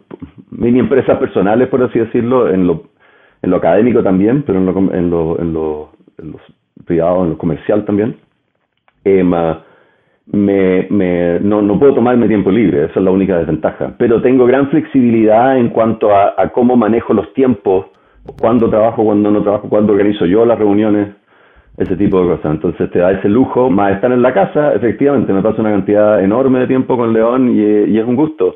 mini 0.50 0.80
empresas 0.80 1.18
personales, 1.20 1.68
por 1.70 1.84
así 1.84 2.00
decirlo, 2.00 2.50
en 2.50 2.68
lo, 2.68 2.86
en 3.44 3.52
lo 3.52 3.58
académico 3.58 4.02
también, 4.04 4.44
pero 4.44 4.60
en 4.60 4.66
lo, 4.66 4.78
en 4.78 4.94
en 4.96 5.10
lo, 5.10 5.40
en 5.40 5.54
lo 5.54 6.40
privado, 6.86 7.24
en 7.24 7.30
lo 7.32 7.38
comercial 7.38 7.86
también. 7.86 8.18
Eh, 9.06 9.24
me, 10.32 11.40
no, 11.40 11.62
no 11.62 11.80
puedo 11.80 11.96
tomarme 11.96 12.28
tiempo 12.28 12.52
libre, 12.52 12.86
esa 12.86 13.00
es 13.00 13.06
la 13.06 13.12
única 13.12 13.38
desventaja. 13.38 13.94
Pero 13.98 14.22
tengo 14.22 14.46
gran 14.46 14.70
flexibilidad 14.70 15.58
en 15.58 15.70
cuanto 15.70 16.16
a, 16.16 16.34
cómo 16.54 16.76
manejo 16.76 17.14
los 17.14 17.34
tiempos, 17.34 17.88
cuándo 18.40 18.70
trabajo, 18.70 19.04
cuándo 19.04 19.30
no 19.32 19.44
trabajo, 19.44 19.70
cuándo 19.70 19.94
organizo 19.94 20.26
yo 20.26 20.46
las 20.46 20.58
reuniones, 20.58 21.10
ese 21.78 21.96
tipo 21.96 22.22
de 22.22 22.36
cosas. 22.36 22.52
Entonces 22.54 22.90
te 22.92 23.00
da 23.00 23.12
ese 23.12 23.30
lujo, 23.30 23.70
más 23.70 23.94
estar 23.94 24.12
en 24.12 24.22
la 24.22 24.34
casa, 24.34 24.74
efectivamente, 24.74 25.32
me 25.32 25.42
paso 25.42 25.62
una 25.62 25.72
cantidad 25.72 26.24
enorme 26.24 26.60
de 26.60 26.68
tiempo 26.68 26.98
con 26.98 27.14
León 27.14 27.56
y, 27.56 27.98
es 27.98 28.06
un 28.06 28.16
gusto. 28.16 28.56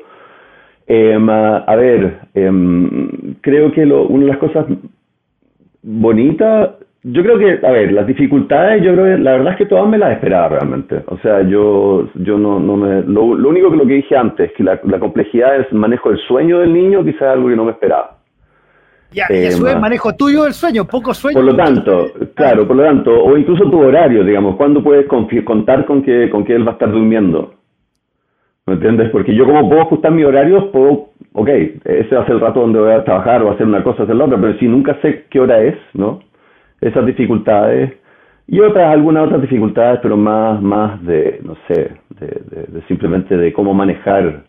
Eh, 0.86 1.16
a 1.16 1.76
ver, 1.76 2.20
eh, 2.34 2.50
creo 3.40 3.70
que 3.70 3.86
lo, 3.86 4.06
una 4.08 4.24
de 4.24 4.30
las 4.30 4.38
cosas 4.38 4.66
bonitas 5.82 6.70
yo 7.02 7.22
creo 7.22 7.38
que, 7.38 7.66
a 7.66 7.70
ver, 7.70 7.92
las 7.92 8.06
dificultades, 8.06 8.82
yo 8.82 8.92
creo 8.92 9.16
que 9.16 9.22
la 9.22 9.32
verdad 9.32 9.52
es 9.52 9.58
que 9.58 9.66
todas 9.66 9.88
me 9.88 9.96
las 9.96 10.12
esperaba 10.12 10.50
realmente. 10.50 11.02
O 11.06 11.16
sea, 11.18 11.40
yo, 11.42 12.08
yo 12.16 12.38
no, 12.38 12.60
no 12.60 12.76
me. 12.76 13.02
Lo, 13.02 13.24
único 13.24 13.70
que 13.70 13.76
lo 13.76 13.86
que 13.86 13.94
dije 13.94 14.16
antes, 14.16 14.52
que 14.52 14.62
la, 14.62 14.78
complejidad 14.78 15.56
es 15.56 15.72
manejo 15.72 16.10
del 16.10 16.18
sueño 16.28 16.58
del 16.58 16.74
niño, 16.74 17.02
quizás 17.02 17.22
algo 17.22 17.48
que 17.48 17.56
no 17.56 17.64
me 17.64 17.72
esperaba. 17.72 18.18
Ya, 19.12 19.24
y 19.30 19.46
eso 19.46 19.66
es 19.66 19.80
manejo 19.80 20.14
tuyo 20.14 20.44
del 20.44 20.52
sueño, 20.52 20.84
poco 20.84 21.14
sueño. 21.14 21.36
Por 21.36 21.44
lo 21.44 21.56
tanto, 21.56 22.12
claro, 22.34 22.68
por 22.68 22.76
lo 22.76 22.84
tanto, 22.84 23.24
o 23.24 23.36
incluso 23.36 23.68
tu 23.68 23.80
horario, 23.80 24.22
digamos, 24.22 24.54
¿cuándo 24.56 24.84
puedes 24.84 25.06
contar 25.06 25.84
con 25.86 26.02
que, 26.02 26.30
con 26.30 26.44
que 26.44 26.54
él 26.54 26.64
va 26.64 26.72
a 26.72 26.74
estar 26.74 26.92
durmiendo? 26.92 27.54
¿Me 28.66 28.74
entiendes? 28.74 29.10
Porque 29.10 29.34
yo 29.34 29.46
como 29.46 29.68
puedo 29.68 29.82
ajustar 29.82 30.12
mi 30.12 30.22
horario, 30.22 30.70
puedo, 30.70 31.08
ok, 31.32 31.48
ese 31.48 32.14
va 32.14 32.22
a 32.22 32.26
ser 32.26 32.34
el 32.36 32.40
rato 32.40 32.60
donde 32.60 32.78
voy 32.78 32.92
a 32.92 33.02
trabajar 33.02 33.42
o 33.42 33.50
a 33.50 33.54
hacer 33.54 33.66
una 33.66 33.82
cosa, 33.82 34.04
hacer 34.04 34.14
la 34.14 34.26
otra, 34.26 34.38
pero 34.40 34.56
si 34.58 34.68
nunca 34.68 34.96
sé 35.02 35.24
qué 35.28 35.40
hora 35.40 35.60
es, 35.60 35.74
¿no? 35.94 36.20
Esas 36.80 37.06
dificultades 37.06 37.92
y 38.46 38.58
otras, 38.58 38.92
algunas 38.92 39.26
otras 39.26 39.42
dificultades, 39.42 40.00
pero 40.02 40.16
más, 40.16 40.60
más 40.60 41.00
de, 41.04 41.40
no 41.44 41.54
sé, 41.68 41.92
de, 42.18 42.82
simplemente 42.88 43.36
de 43.36 43.52
cómo 43.52 43.72
manejar. 43.72 44.42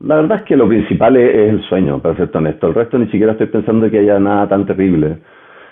La 0.00 0.16
verdad 0.16 0.40
es 0.40 0.44
que 0.44 0.54
lo 0.54 0.68
principal 0.68 1.16
es, 1.16 1.34
el 1.34 1.62
sueño, 1.62 2.00
para 2.00 2.14
ser 2.16 2.28
honesto. 2.34 2.66
El 2.66 2.74
resto 2.74 2.98
ni 2.98 3.06
siquiera 3.06 3.32
estoy 3.32 3.46
pensando 3.46 3.90
que 3.90 4.00
haya 4.00 4.18
nada 4.18 4.46
tan 4.48 4.66
terrible. 4.66 5.16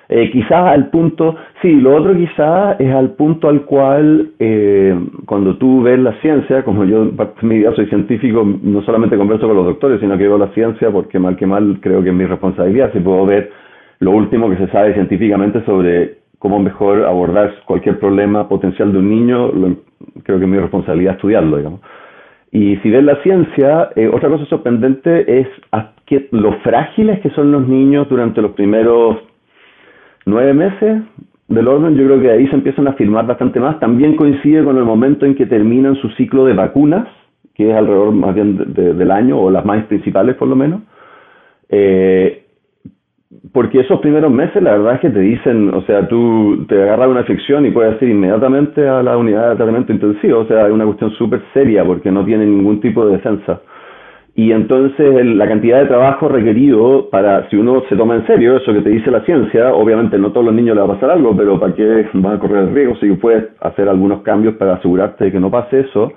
Eh, 0.09 0.31
quizás 0.31 0.69
al 0.69 0.89
punto, 0.89 1.37
sí, 1.61 1.75
lo 1.75 1.97
otro 1.97 2.15
quizás 2.15 2.81
es 2.81 2.95
al 2.95 3.11
punto 3.11 3.49
al 3.51 3.67
cual 3.67 4.31
eh, 4.39 4.99
cuando 5.27 5.57
tú 5.59 5.83
ves 5.83 5.99
la 5.99 6.13
ciencia, 6.21 6.65
como 6.65 6.85
yo 6.85 7.03
en 7.03 7.17
mi 7.43 7.59
vida 7.59 7.75
soy 7.75 7.87
científico, 7.87 8.43
no 8.63 8.83
solamente 8.83 9.19
converso 9.19 9.47
con 9.47 9.57
los 9.57 9.67
doctores, 9.67 10.01
sino 10.01 10.17
que 10.17 10.25
veo 10.25 10.39
la 10.39 10.49
ciencia 10.55 10.91
porque 10.91 11.19
mal 11.19 11.37
que 11.37 11.47
mal 11.47 11.79
creo 11.81 12.03
que 12.03 12.09
es 12.09 12.15
mi 12.15 12.25
responsabilidad, 12.25 12.91
si 12.93 13.01
puedo 13.01 13.27
ver 13.27 13.51
lo 14.03 14.11
último 14.11 14.51
que 14.51 14.57
se 14.57 14.67
sabe 14.73 14.95
científicamente 14.95 15.65
sobre 15.65 16.17
cómo 16.41 16.59
mejor 16.59 17.05
abordar 17.05 17.55
cualquier 17.67 18.01
problema 18.01 18.49
potencial 18.49 18.93
de 18.93 18.99
un 18.99 19.09
niño, 19.09 19.53
creo 20.25 20.39
que 20.39 20.45
es 20.45 20.51
mi 20.51 20.59
responsabilidad 20.59 21.15
estudiarlo, 21.15 21.57
digamos. 21.57 21.81
Y 22.51 22.77
si 22.79 22.91
ves 22.91 23.05
la 23.05 23.23
ciencia, 23.23 23.91
eh, 23.95 24.11
otra 24.13 24.29
cosa 24.29 24.45
sorprendente 24.47 25.41
es 25.41 25.47
que, 26.07 26.27
lo 26.33 26.55
frágiles 26.63 27.21
que 27.21 27.31
son 27.31 27.53
los 27.53 27.69
niños 27.69 28.09
durante 28.09 28.43
los 28.43 28.51
primeros 28.53 29.19
nueve 30.27 30.53
meses 30.53 31.03
del 31.47 31.69
orden, 31.69 31.95
yo 31.95 32.05
creo 32.05 32.21
que 32.21 32.31
ahí 32.33 32.49
se 32.49 32.57
empiezan 32.57 32.89
a 32.89 32.91
afirmar 32.91 33.25
bastante 33.29 33.61
más. 33.61 33.79
También 33.79 34.17
coincide 34.17 34.65
con 34.65 34.79
el 34.79 34.85
momento 34.85 35.27
en 35.27 35.37
que 35.37 35.47
terminan 35.47 35.95
su 35.95 36.09
ciclo 36.11 36.45
de 36.45 36.55
vacunas, 36.55 37.07
que 37.55 37.71
es 37.71 37.77
alrededor 37.77 38.11
más 38.11 38.35
bien 38.35 38.57
del 38.75 39.11
año, 39.13 39.39
o 39.39 39.49
las 39.49 39.65
más 39.65 39.85
principales 39.85 40.35
por 40.35 40.49
lo 40.49 40.57
menos. 40.57 40.81
Eh, 41.69 42.43
porque 43.53 43.81
esos 43.81 44.01
primeros 44.01 44.31
meses 44.31 44.63
la 44.63 44.73
verdad 44.73 44.95
es 44.95 45.01
que 45.01 45.11
te 45.11 45.21
dicen, 45.21 45.73
o 45.75 45.83
sea, 45.83 46.07
tú 46.09 46.65
te 46.69 46.83
agarras 46.83 47.09
una 47.09 47.21
infección 47.21 47.65
y 47.67 47.71
puedes 47.71 48.01
ir 48.03 48.11
inmediatamente 48.11 48.87
a 48.87 49.03
la 49.03 49.17
unidad 49.17 49.51
de 49.51 49.57
tratamiento 49.57 49.93
intensivo, 49.93 50.41
o 50.41 50.47
sea, 50.47 50.67
es 50.67 50.73
una 50.73 50.85
cuestión 50.85 51.11
súper 51.13 51.43
seria 51.55 51.85
porque 51.85 52.11
no 52.11 52.25
tiene 52.25 52.47
ningún 52.47 52.81
tipo 52.81 53.07
de 53.07 53.13
defensa. 53.13 53.61
Y 54.35 54.51
entonces 54.51 55.27
la 55.27 55.47
cantidad 55.47 55.81
de 55.81 55.89
trabajo 55.89 56.29
requerido 56.29 57.11
para, 57.11 57.49
si 57.51 57.57
uno 57.57 57.83
se 57.89 57.97
toma 57.97 58.17
en 58.17 58.27
serio 58.27 58.57
eso 58.57 58.73
que 58.73 58.81
te 58.81 58.89
dice 58.89 59.11
la 59.11 59.21
ciencia, 59.25 59.75
obviamente 59.75 60.19
no 60.19 60.33
todos 60.33 60.47
los 60.47 60.55
niños 60.55 60.75
les 60.75 60.85
va 60.85 60.93
a 60.93 60.95
pasar 60.95 61.11
algo, 61.11 61.37
pero 61.37 61.61
¿para 61.61 61.75
qué 61.75 62.07
van 62.15 62.37
a 62.37 62.39
correr 62.39 62.65
el 62.65 62.75
riesgo 62.75 62.97
si 62.97 63.13
puedes 63.13 63.45
hacer 63.61 63.91
algunos 63.91 64.23
cambios 64.23 64.55
para 64.55 64.75
asegurarte 64.75 65.25
de 65.25 65.33
que 65.33 65.41
no 65.41 65.51
pase 65.51 65.81
eso? 65.81 66.13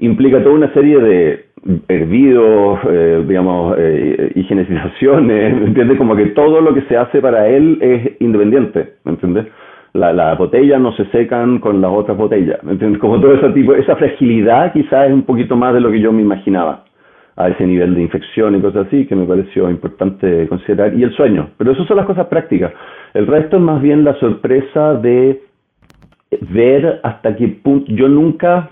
Implica 0.00 0.42
toda 0.42 0.54
una 0.54 0.72
serie 0.72 0.98
de 0.98 1.44
hervidos, 1.88 2.78
eh, 2.88 3.24
digamos, 3.28 3.76
eh, 3.78 4.32
higienizaciones, 4.34 5.56
¿me 5.56 5.66
entiendes? 5.68 5.98
Como 5.98 6.16
que 6.16 6.26
todo 6.26 6.60
lo 6.62 6.72
que 6.72 6.82
se 6.82 6.96
hace 6.96 7.20
para 7.20 7.48
él 7.48 7.78
es 7.82 8.20
independiente, 8.20 8.94
¿me 9.04 9.12
entiendes? 9.12 9.46
Las 9.92 10.14
la 10.14 10.34
botellas 10.36 10.80
no 10.80 10.92
se 10.92 11.04
secan 11.06 11.58
con 11.58 11.82
las 11.82 11.90
otras 11.90 12.16
botellas, 12.16 12.62
¿me 12.62 12.72
entiendes? 12.72 13.00
Como 13.00 13.20
todo 13.20 13.34
ese 13.34 13.50
tipo, 13.50 13.74
esa 13.74 13.94
fragilidad 13.96 14.72
quizás 14.72 15.08
es 15.08 15.12
un 15.12 15.24
poquito 15.24 15.54
más 15.54 15.74
de 15.74 15.80
lo 15.80 15.90
que 15.90 16.00
yo 16.00 16.12
me 16.12 16.22
imaginaba 16.22 16.84
a 17.36 17.48
ese 17.48 17.66
nivel 17.66 17.94
de 17.94 18.02
infección 18.02 18.56
y 18.56 18.60
cosas 18.60 18.86
así, 18.86 19.06
que 19.06 19.14
me 19.14 19.26
pareció 19.26 19.68
importante 19.70 20.46
considerar, 20.48 20.94
y 20.94 21.02
el 21.02 21.12
sueño, 21.12 21.50
pero 21.58 21.72
eso 21.72 21.84
son 21.84 21.98
las 21.98 22.06
cosas 22.06 22.26
prácticas. 22.28 22.72
El 23.12 23.26
resto 23.26 23.56
es 23.56 23.62
más 23.62 23.82
bien 23.82 24.04
la 24.04 24.14
sorpresa 24.14 24.94
de 24.94 25.42
ver 26.40 27.00
hasta 27.02 27.36
qué 27.36 27.48
punto, 27.48 27.92
yo 27.92 28.08
nunca 28.08 28.70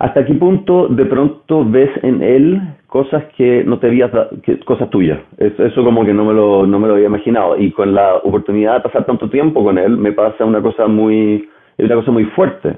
¿Hasta 0.00 0.24
qué 0.24 0.32
punto 0.32 0.88
de 0.88 1.04
pronto 1.04 1.62
ves 1.62 1.90
en 2.02 2.22
él 2.22 2.58
cosas 2.86 3.22
que 3.36 3.62
no 3.64 3.78
te 3.78 3.88
habías 3.88 4.10
que, 4.42 4.58
cosas 4.60 4.88
tuyas? 4.88 5.18
Eso, 5.36 5.84
como 5.84 6.06
que 6.06 6.14
no 6.14 6.24
me, 6.24 6.32
lo, 6.32 6.66
no 6.66 6.78
me 6.78 6.88
lo 6.88 6.94
había 6.94 7.08
imaginado. 7.08 7.58
Y 7.58 7.70
con 7.70 7.94
la 7.94 8.16
oportunidad 8.16 8.76
de 8.76 8.80
pasar 8.80 9.04
tanto 9.04 9.28
tiempo 9.28 9.62
con 9.62 9.76
él, 9.76 9.98
me 9.98 10.12
pasa 10.12 10.46
una 10.46 10.62
cosa 10.62 10.86
muy, 10.86 11.46
una 11.76 11.94
cosa 11.96 12.12
muy 12.12 12.24
fuerte. 12.24 12.76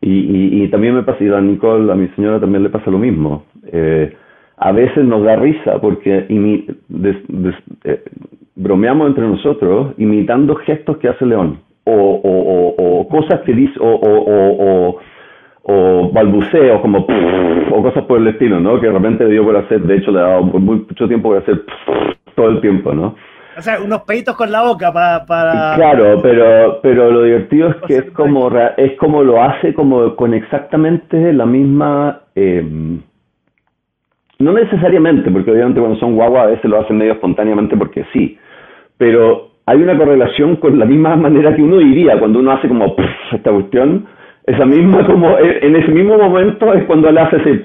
Y, 0.00 0.62
y, 0.62 0.68
también 0.68 0.94
me 0.94 1.02
pasa, 1.02 1.24
y 1.24 1.28
a 1.28 1.40
Nicole, 1.40 1.90
a 1.90 1.96
mi 1.96 2.06
señora 2.14 2.38
también 2.38 2.62
le 2.62 2.70
pasa 2.70 2.88
lo 2.88 2.98
mismo. 2.98 3.42
Eh, 3.66 4.14
a 4.56 4.70
veces 4.70 5.04
nos 5.04 5.24
da 5.24 5.34
risa 5.34 5.80
porque 5.80 6.26
eh, 6.28 8.04
bromeamos 8.54 9.08
entre 9.08 9.26
nosotros 9.26 9.94
imitando 9.98 10.54
gestos 10.54 10.98
que 10.98 11.08
hace 11.08 11.26
León. 11.26 11.58
O, 11.82 11.92
o, 11.92 13.00
o, 13.00 13.08
cosas 13.08 13.40
que 13.40 13.54
dice, 13.54 13.74
o 13.80 15.00
o 15.62 16.10
balbuceos 16.12 16.80
como 16.80 17.06
o 17.70 17.82
cosas 17.82 18.04
por 18.04 18.20
el 18.20 18.28
estilo, 18.28 18.60
¿no? 18.60 18.80
Que 18.80 18.86
de 18.86 18.92
repente 18.92 19.26
dio 19.26 19.44
por 19.44 19.56
hacer, 19.56 19.80
de 19.82 19.96
hecho 19.96 20.10
le 20.10 20.20
ha 20.20 20.22
dado 20.22 20.42
mucho 20.42 21.06
tiempo 21.06 21.30
por 21.30 21.38
hacer 21.38 21.62
todo 22.34 22.48
el 22.48 22.60
tiempo, 22.60 22.92
¿no? 22.94 23.14
O 23.56 23.62
sea, 23.62 23.80
unos 23.80 24.02
peitos 24.02 24.36
con 24.36 24.50
la 24.50 24.62
boca 24.62 24.92
para... 24.92 25.26
para... 25.26 25.74
Claro, 25.74 26.20
pero, 26.22 26.80
pero 26.82 27.10
lo 27.10 27.24
divertido 27.24 27.68
es 27.68 27.76
que 27.86 27.96
es 27.96 28.10
como, 28.12 28.50
es 28.76 28.96
como 28.96 29.22
lo 29.22 29.42
hace 29.42 29.74
como 29.74 30.16
con 30.16 30.34
exactamente 30.34 31.32
la 31.32 31.46
misma... 31.46 32.22
Eh, 32.34 32.98
no 34.38 34.52
necesariamente, 34.54 35.30
porque 35.30 35.50
obviamente 35.50 35.80
cuando 35.80 35.98
son 35.98 36.14
guaguas 36.14 36.44
a 36.44 36.50
veces 36.50 36.64
lo 36.64 36.80
hacen 36.80 36.96
medio 36.96 37.12
espontáneamente 37.12 37.76
porque 37.76 38.06
sí, 38.12 38.38
pero 38.96 39.50
hay 39.66 39.82
una 39.82 39.96
correlación 39.98 40.56
con 40.56 40.78
la 40.78 40.86
misma 40.86 41.14
manera 41.16 41.54
que 41.54 41.62
uno 41.62 41.76
diría 41.76 42.18
cuando 42.18 42.38
uno 42.38 42.52
hace 42.52 42.66
como 42.66 42.96
esta 43.32 43.52
cuestión, 43.52 44.06
esa 44.46 44.64
misma 44.64 45.06
como 45.06 45.38
en 45.38 45.76
ese 45.76 45.90
mismo 45.90 46.16
momento 46.16 46.72
es 46.74 46.84
cuando 46.84 47.08
él 47.08 47.18
hace 47.18 47.36
ese 47.36 47.62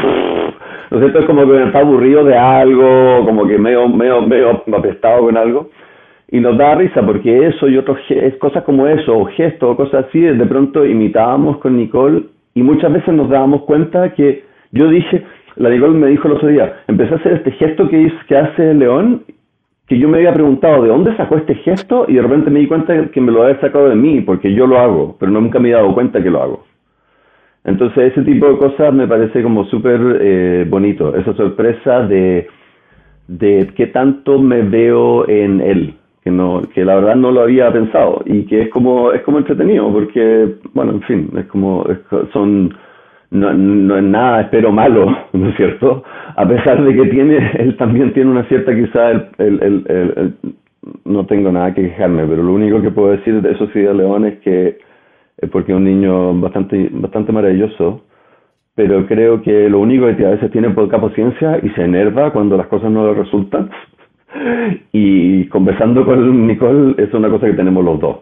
¿no 0.91 1.05
es? 1.05 1.15
Es 1.15 1.25
como 1.25 1.45
que 1.45 1.63
está 1.63 1.79
aburrido 1.79 2.23
de 2.23 2.37
algo, 2.37 3.25
como 3.25 3.47
que 3.47 3.57
medio, 3.57 3.87
medio, 3.87 4.21
medio 4.21 4.63
apestado 4.77 5.21
con 5.23 5.37
algo. 5.37 5.69
Y 6.29 6.39
nos 6.39 6.57
da 6.57 6.75
risa 6.75 7.05
porque 7.05 7.47
eso 7.47 7.67
y 7.67 7.77
otras 7.77 7.97
cosas 8.39 8.63
como 8.63 8.87
eso, 8.87 9.17
o 9.17 9.25
gestos, 9.25 9.69
o 9.69 9.77
cosas 9.77 10.05
así, 10.07 10.19
de 10.19 10.45
pronto 10.45 10.85
imitábamos 10.85 11.57
con 11.57 11.77
Nicole 11.77 12.23
y 12.53 12.63
muchas 12.63 12.91
veces 12.91 13.13
nos 13.13 13.29
dábamos 13.29 13.63
cuenta 13.63 14.13
que 14.13 14.43
yo 14.71 14.89
dije, 14.89 15.23
la 15.55 15.69
Nicole 15.69 15.97
me 15.97 16.07
dijo 16.07 16.27
el 16.27 16.33
otro 16.33 16.47
día, 16.47 16.77
empecé 16.87 17.13
a 17.13 17.17
hacer 17.17 17.33
este 17.33 17.51
gesto 17.51 17.87
que, 17.89 18.11
que 18.27 18.37
hace 18.37 18.73
León, 18.73 19.23
que 19.87 19.99
yo 19.99 20.09
me 20.09 20.17
había 20.17 20.33
preguntado 20.33 20.83
de 20.83 20.89
dónde 20.89 21.15
sacó 21.15 21.37
este 21.37 21.55
gesto 21.55 22.05
y 22.07 22.15
de 22.15 22.21
repente 22.21 22.49
me 22.49 22.59
di 22.59 22.67
cuenta 22.67 23.07
que 23.11 23.21
me 23.21 23.31
lo 23.31 23.43
había 23.43 23.59
sacado 23.61 23.89
de 23.89 23.95
mí, 23.95 24.21
porque 24.21 24.53
yo 24.53 24.65
lo 24.65 24.79
hago, 24.79 25.15
pero 25.19 25.31
nunca 25.31 25.59
me 25.59 25.69
he 25.69 25.73
dado 25.73 25.93
cuenta 25.93 26.23
que 26.23 26.29
lo 26.29 26.41
hago. 26.41 26.63
Entonces 27.63 28.11
ese 28.11 28.21
tipo 28.23 28.47
de 28.47 28.57
cosas 28.57 28.93
me 28.93 29.07
parece 29.07 29.41
como 29.41 29.65
súper 29.65 29.99
eh, 30.21 30.65
bonito, 30.69 31.15
esa 31.15 31.33
sorpresa 31.33 32.01
de, 32.07 32.47
de 33.27 33.71
qué 33.75 33.87
tanto 33.87 34.39
me 34.39 34.61
veo 34.61 35.27
en 35.27 35.61
él, 35.61 35.95
que 36.23 36.31
no 36.31 36.61
que 36.73 36.85
la 36.85 36.95
verdad 36.95 37.15
no 37.15 37.31
lo 37.31 37.41
había 37.41 37.71
pensado 37.71 38.21
y 38.25 38.45
que 38.45 38.63
es 38.63 38.69
como 38.69 39.11
es 39.11 39.21
como 39.21 39.39
entretenido 39.39 39.91
porque 39.91 40.55
bueno 40.73 40.93
en 40.93 41.01
fin 41.03 41.29
es 41.37 41.45
como 41.45 41.85
son 42.33 42.73
no, 43.31 43.53
no 43.53 43.97
es 43.97 44.03
nada 44.03 44.41
espero 44.41 44.71
malo 44.71 45.15
no 45.33 45.49
es 45.49 45.55
cierto 45.55 46.03
a 46.35 46.47
pesar 46.47 46.83
de 46.83 46.95
que 46.95 47.05
tiene 47.09 47.51
él 47.59 47.77
también 47.77 48.13
tiene 48.13 48.31
una 48.31 48.43
cierta 48.45 48.73
quizá 48.75 49.11
el, 49.37 50.35
no 51.03 51.25
tengo 51.25 51.51
nada 51.51 51.73
que 51.73 51.81
quejarme 51.81 52.25
pero 52.27 52.43
lo 52.43 52.53
único 52.53 52.81
que 52.81 52.91
puedo 52.91 53.11
decir 53.11 53.41
de 53.41 53.51
eso 53.51 53.67
sí 53.73 53.79
de 53.79 53.93
León 53.93 54.25
es 54.25 54.39
que 54.39 54.77
porque 55.51 55.71
es 55.71 55.77
un 55.77 55.83
niño 55.83 56.33
bastante, 56.39 56.89
bastante 56.91 57.31
maravilloso, 57.31 58.03
pero 58.73 59.05
creo 59.07 59.41
que 59.41 59.69
lo 59.69 59.79
único 59.79 60.05
que 60.15 60.25
a 60.25 60.31
veces 60.31 60.51
tiene 60.51 60.69
poca 60.69 60.99
paciencia 60.99 61.59
y 61.61 61.69
se 61.69 61.83
enerva 61.83 62.31
cuando 62.31 62.57
las 62.57 62.67
cosas 62.67 62.91
no 62.91 63.07
le 63.07 63.13
resultan. 63.13 63.69
y 64.91 65.45
conversando 65.47 66.05
con 66.05 66.47
Nicole 66.47 66.95
es 66.97 67.13
una 67.13 67.29
cosa 67.29 67.47
que 67.47 67.53
tenemos 67.53 67.83
los 67.83 67.99
dos. 67.99 68.17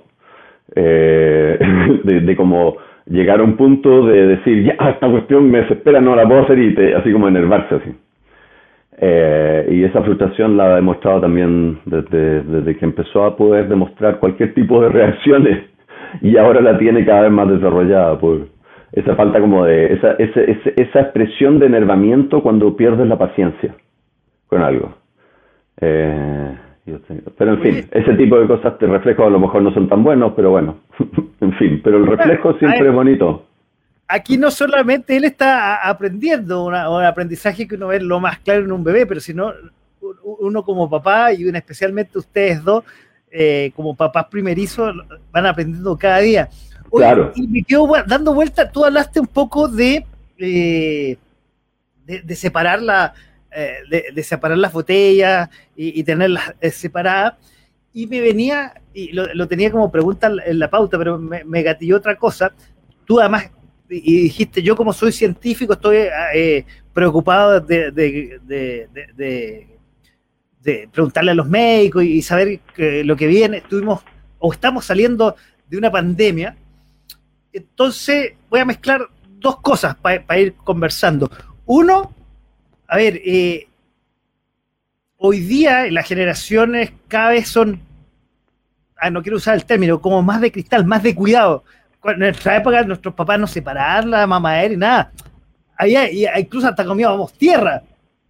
Eh, 0.76 1.60
de, 2.04 2.20
de, 2.22 2.36
como 2.36 2.78
llegar 3.06 3.40
a 3.40 3.44
un 3.44 3.56
punto 3.58 4.06
de 4.06 4.28
decir, 4.28 4.64
ya, 4.64 4.74
esta 4.90 5.10
cuestión 5.10 5.50
me 5.50 5.62
desespera, 5.62 6.02
no 6.02 6.16
la 6.16 6.28
puedo 6.28 6.42
hacer, 6.42 6.60
y 6.60 6.94
así 6.94 7.12
como 7.12 7.28
enervarse 7.28 7.76
así. 7.76 7.96
Eh, 8.98 9.68
y 9.72 9.84
esa 9.84 10.02
frustración 10.04 10.56
la 10.56 10.66
ha 10.66 10.76
demostrado 10.76 11.22
también 11.22 11.80
desde, 11.86 12.44
desde 12.44 12.78
que 12.78 12.86
empezó 12.86 13.26
a 13.26 13.36
poder 13.36 13.68
demostrar 13.68 14.20
cualquier 14.20 14.54
tipo 14.54 14.82
de 14.82 14.90
reacciones 14.90 15.66
y 16.22 16.38
ahora 16.38 16.62
la 16.62 16.78
tiene 16.78 17.04
cada 17.04 17.24
vez 17.24 17.32
más 17.32 17.50
desarrollada 17.50 18.20
por 18.20 18.48
esa 18.92 19.16
falta 19.16 19.40
como 19.40 19.66
de 19.66 19.94
esa, 19.94 20.12
esa, 20.14 20.42
esa, 20.42 21.00
expresión 21.02 21.58
de 21.58 21.66
enervamiento 21.66 22.44
cuando 22.44 22.78
pierdes 22.78 23.08
la 23.08 23.18
paciencia 23.18 23.74
con 24.48 24.62
algo. 24.62 24.94
Eh, 25.82 26.56
pero 27.38 27.54
en 27.54 27.62
fin, 27.62 27.88
ese 27.92 28.14
tipo 28.16 28.38
de 28.40 28.48
cosas 28.48 28.78
te 28.78 28.88
reflejos 28.88 29.26
a 29.26 29.30
lo 29.30 29.40
mejor 29.40 29.62
no 29.62 29.74
son 29.74 29.88
tan 29.88 30.04
buenos, 30.04 30.34
pero 30.36 30.52
bueno, 30.52 30.80
en 31.42 31.54
fin, 31.54 31.82
pero 31.84 31.98
el 31.98 32.08
reflejo 32.08 32.58
siempre 32.60 32.88
es 32.88 32.94
bonito. 32.94 33.46
Aquí 34.08 34.38
no 34.38 34.52
solamente 34.52 35.16
él 35.16 35.24
está 35.24 35.88
aprendiendo 35.88 36.66
un 36.66 36.76
aprendizaje 36.76 37.68
que 37.68 37.76
uno 37.76 37.88
ve 37.88 38.02
lo 38.02 38.20
más 38.20 38.40
claro 38.40 38.66
en 38.66 38.72
un 38.72 38.84
bebé, 38.84 39.06
pero 39.06 39.22
sino 39.22 39.54
uno 40.24 40.64
como 40.64 40.90
papá 40.90 41.32
y 41.34 41.48
especialmente 41.48 42.18
ustedes 42.18 42.64
dos 42.64 42.84
eh, 43.32 43.72
como 43.76 43.96
papás 43.96 44.28
primerizos, 44.30 44.94
van 45.32 45.46
aprendiendo 45.48 45.98
cada 45.98 46.20
día. 46.20 46.50
claro. 46.92 47.32
Y 47.34 47.48
me 47.48 47.64
quedo 47.64 47.90
dando 48.06 48.34
vuelta, 48.34 48.70
tú 48.70 48.86
hablaste 48.86 49.20
un 49.20 49.28
poco 49.28 49.68
de, 49.68 50.06
eh, 50.38 51.18
de, 52.06 52.36
separar 52.36 52.82
la, 52.82 53.14
eh, 53.56 54.12
de, 54.14 54.24
separar 54.24 54.58
las 54.58 54.74
botellas 54.74 55.50
y, 55.76 56.04
tenerlas 56.04 56.54
separadas. 56.72 57.36
Y 57.94 58.08
me 58.08 58.22
venía, 58.22 58.82
y 58.94 59.12
lo, 59.12 59.48
tenía 59.48 59.72
como 59.72 59.92
pregunta 59.92 60.32
en 60.46 60.60
la 60.60 60.70
pauta, 60.70 60.98
pero 60.98 61.18
me, 61.20 61.44
me 61.44 61.62
gatilló 61.62 61.98
otra 61.98 62.16
cosa. 62.16 62.54
Tú 63.06 63.20
además 63.20 63.52
y 63.90 64.22
dijiste, 64.24 64.64
yo 64.64 64.76
como 64.76 64.92
soy 64.92 65.12
científico 65.12 65.74
estoy 65.74 66.08
preocupado 66.94 67.60
de, 67.60 67.92
de, 67.92 68.40
de 70.64 70.90
preguntarle 70.92 71.32
a 71.32 71.36
los 71.36 71.48
médicos 71.48 72.04
y, 72.04 72.22
saber 72.22 72.60
lo 72.78 73.16
que 73.16 73.28
viene. 73.28 73.58
Estuvimos 73.58 74.02
o 74.40 74.52
estamos 74.52 74.86
saliendo 74.86 75.36
de 75.68 75.78
una 75.78 75.92
pandemia. 75.92 76.56
Entonces 77.52 78.34
voy 78.50 78.62
a 78.62 78.66
mezclar 78.66 79.08
dos 79.40 79.60
cosas 79.60 79.96
para 79.96 80.40
ir 80.40 80.56
conversando. 80.56 81.30
Uno, 81.66 82.13
a 82.94 82.98
ver, 82.98 83.20
eh, 83.26 83.68
hoy 85.18 85.40
día 85.40 85.90
las 85.90 86.08
generaciones 86.08 86.94
cada 87.08 87.32
vez 87.32 87.48
son 87.48 87.82
ah, 88.98 89.10
no 89.10 89.24
quiero 89.24 89.38
usar 89.38 89.56
el 89.56 89.66
término, 89.66 90.00
como 90.00 90.22
más 90.22 90.40
de 90.40 90.52
cristal, 90.52 90.86
más 90.86 91.02
de 91.02 91.16
cuidado. 91.16 91.64
En 92.04 92.20
nuestra 92.20 92.56
época 92.56 92.84
nuestros 92.84 93.16
papás 93.16 93.40
no 93.40 93.48
separaban 93.48 94.12
la 94.12 94.28
mamadera 94.28 94.76
y 94.76 94.78
nada. 94.78 95.12
Había, 95.76 96.40
incluso 96.40 96.68
hasta 96.68 96.86
comíamos 96.86 97.34
tierra. 97.34 97.82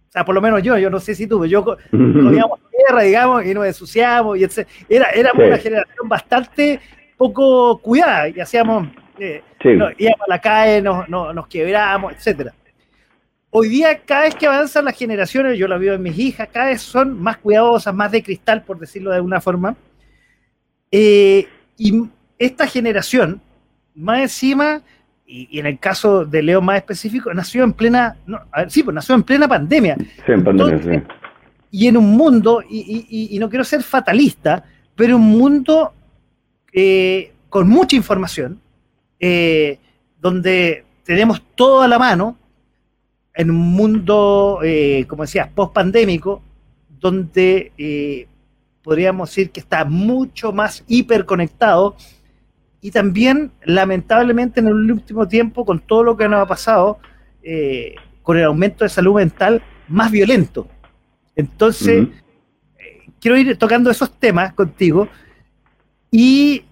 O 0.08 0.12
sea, 0.12 0.24
por 0.24 0.34
lo 0.34 0.40
menos 0.40 0.62
yo, 0.62 0.78
yo 0.78 0.88
no 0.88 0.98
sé 0.98 1.14
si 1.14 1.26
tú, 1.26 1.44
yo 1.44 1.62
comíamos 1.90 2.58
tierra, 2.70 3.02
digamos, 3.02 3.44
y 3.44 3.52
nos 3.52 3.66
ensuciábamos. 3.66 4.38
Y 4.38 4.44
era, 4.88 5.10
éramos 5.10 5.46
una 5.46 5.58
generación 5.58 6.08
bastante 6.08 6.80
poco 7.18 7.76
cuidada 7.82 8.30
y 8.30 8.40
hacíamos, 8.40 8.88
eh, 9.18 9.42
íbamos 9.62 10.20
a 10.26 10.30
la 10.30 10.38
calle, 10.40 10.80
nos, 10.80 11.06
nos 11.06 11.46
quebrábamos, 11.48 12.14
etcétera. 12.14 12.54
Hoy 13.56 13.68
día, 13.68 14.00
cada 14.00 14.22
vez 14.22 14.34
que 14.34 14.48
avanzan 14.48 14.84
las 14.84 14.98
generaciones, 14.98 15.56
yo 15.56 15.68
lo 15.68 15.78
veo 15.78 15.94
en 15.94 16.02
mis 16.02 16.18
hijas, 16.18 16.48
cada 16.52 16.66
vez 16.66 16.82
son 16.82 17.22
más 17.22 17.36
cuidadosas, 17.36 17.94
más 17.94 18.10
de 18.10 18.20
cristal, 18.20 18.64
por 18.64 18.80
decirlo 18.80 19.10
de 19.10 19.16
alguna 19.18 19.40
forma. 19.40 19.76
Eh, 20.90 21.46
y 21.76 22.02
esta 22.36 22.66
generación, 22.66 23.40
más 23.94 24.22
encima, 24.22 24.82
y, 25.24 25.56
en 25.60 25.66
el 25.66 25.78
caso 25.78 26.24
de 26.24 26.42
Leo 26.42 26.60
más 26.60 26.78
específico, 26.78 27.32
nació 27.32 27.62
en 27.62 27.74
plena, 27.74 28.16
sí, 28.66 28.82
pues 28.82 28.92
nació 28.92 29.14
en 29.14 29.22
plena 29.22 29.46
pandemia. 29.46 29.98
Sí, 30.26 30.32
en 30.32 30.42
pandemia, 30.42 30.82
sí. 30.82 31.14
Y 31.70 31.86
en 31.86 31.96
un 31.96 32.10
mundo, 32.10 32.60
y, 32.68 33.36
no 33.38 33.48
quiero 33.48 33.62
ser 33.62 33.84
fatalista, 33.84 34.64
pero 34.96 35.14
un 35.14 35.28
mundo 35.28 35.94
eh, 36.72 37.32
con 37.48 37.68
mucha 37.68 37.94
información, 37.94 38.60
eh, 39.20 39.78
donde 40.20 40.84
tenemos 41.04 41.40
todo 41.54 41.82
a 41.82 41.86
la 41.86 42.00
mano, 42.00 42.36
en 43.34 43.50
un 43.50 43.56
mundo, 43.56 44.60
eh, 44.62 45.06
como 45.08 45.24
decías, 45.24 45.48
post-pandémico, 45.48 46.40
donde 47.00 47.72
eh, 47.76 48.28
podríamos 48.82 49.28
decir 49.28 49.50
que 49.50 49.60
está 49.60 49.84
mucho 49.84 50.52
más 50.52 50.84
hiperconectado 50.86 51.96
y 52.80 52.90
también, 52.90 53.50
lamentablemente, 53.64 54.60
en 54.60 54.68
el 54.68 54.90
último 54.90 55.26
tiempo, 55.26 55.64
con 55.64 55.80
todo 55.80 56.04
lo 56.04 56.16
que 56.16 56.28
nos 56.28 56.40
ha 56.40 56.46
pasado, 56.46 56.98
eh, 57.42 57.94
con 58.22 58.36
el 58.36 58.44
aumento 58.44 58.84
de 58.84 58.90
salud 58.90 59.16
mental, 59.16 59.62
más 59.88 60.10
violento. 60.10 60.68
Entonces, 61.34 62.08
quiero 63.20 63.36
ir 63.36 63.56
tocando 63.56 63.90
esos 63.90 64.12
temas 64.18 64.52
contigo 64.52 65.08
y, 66.10 66.62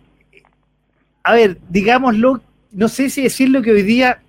a 1.23 1.33
ver, 1.33 1.59
digámoslo, 1.69 2.41
no 2.71 2.89
sé 2.89 3.11
si 3.11 3.23
decirlo 3.23 3.61
que 3.63 3.73
hoy 3.73 3.83
día 3.83 4.23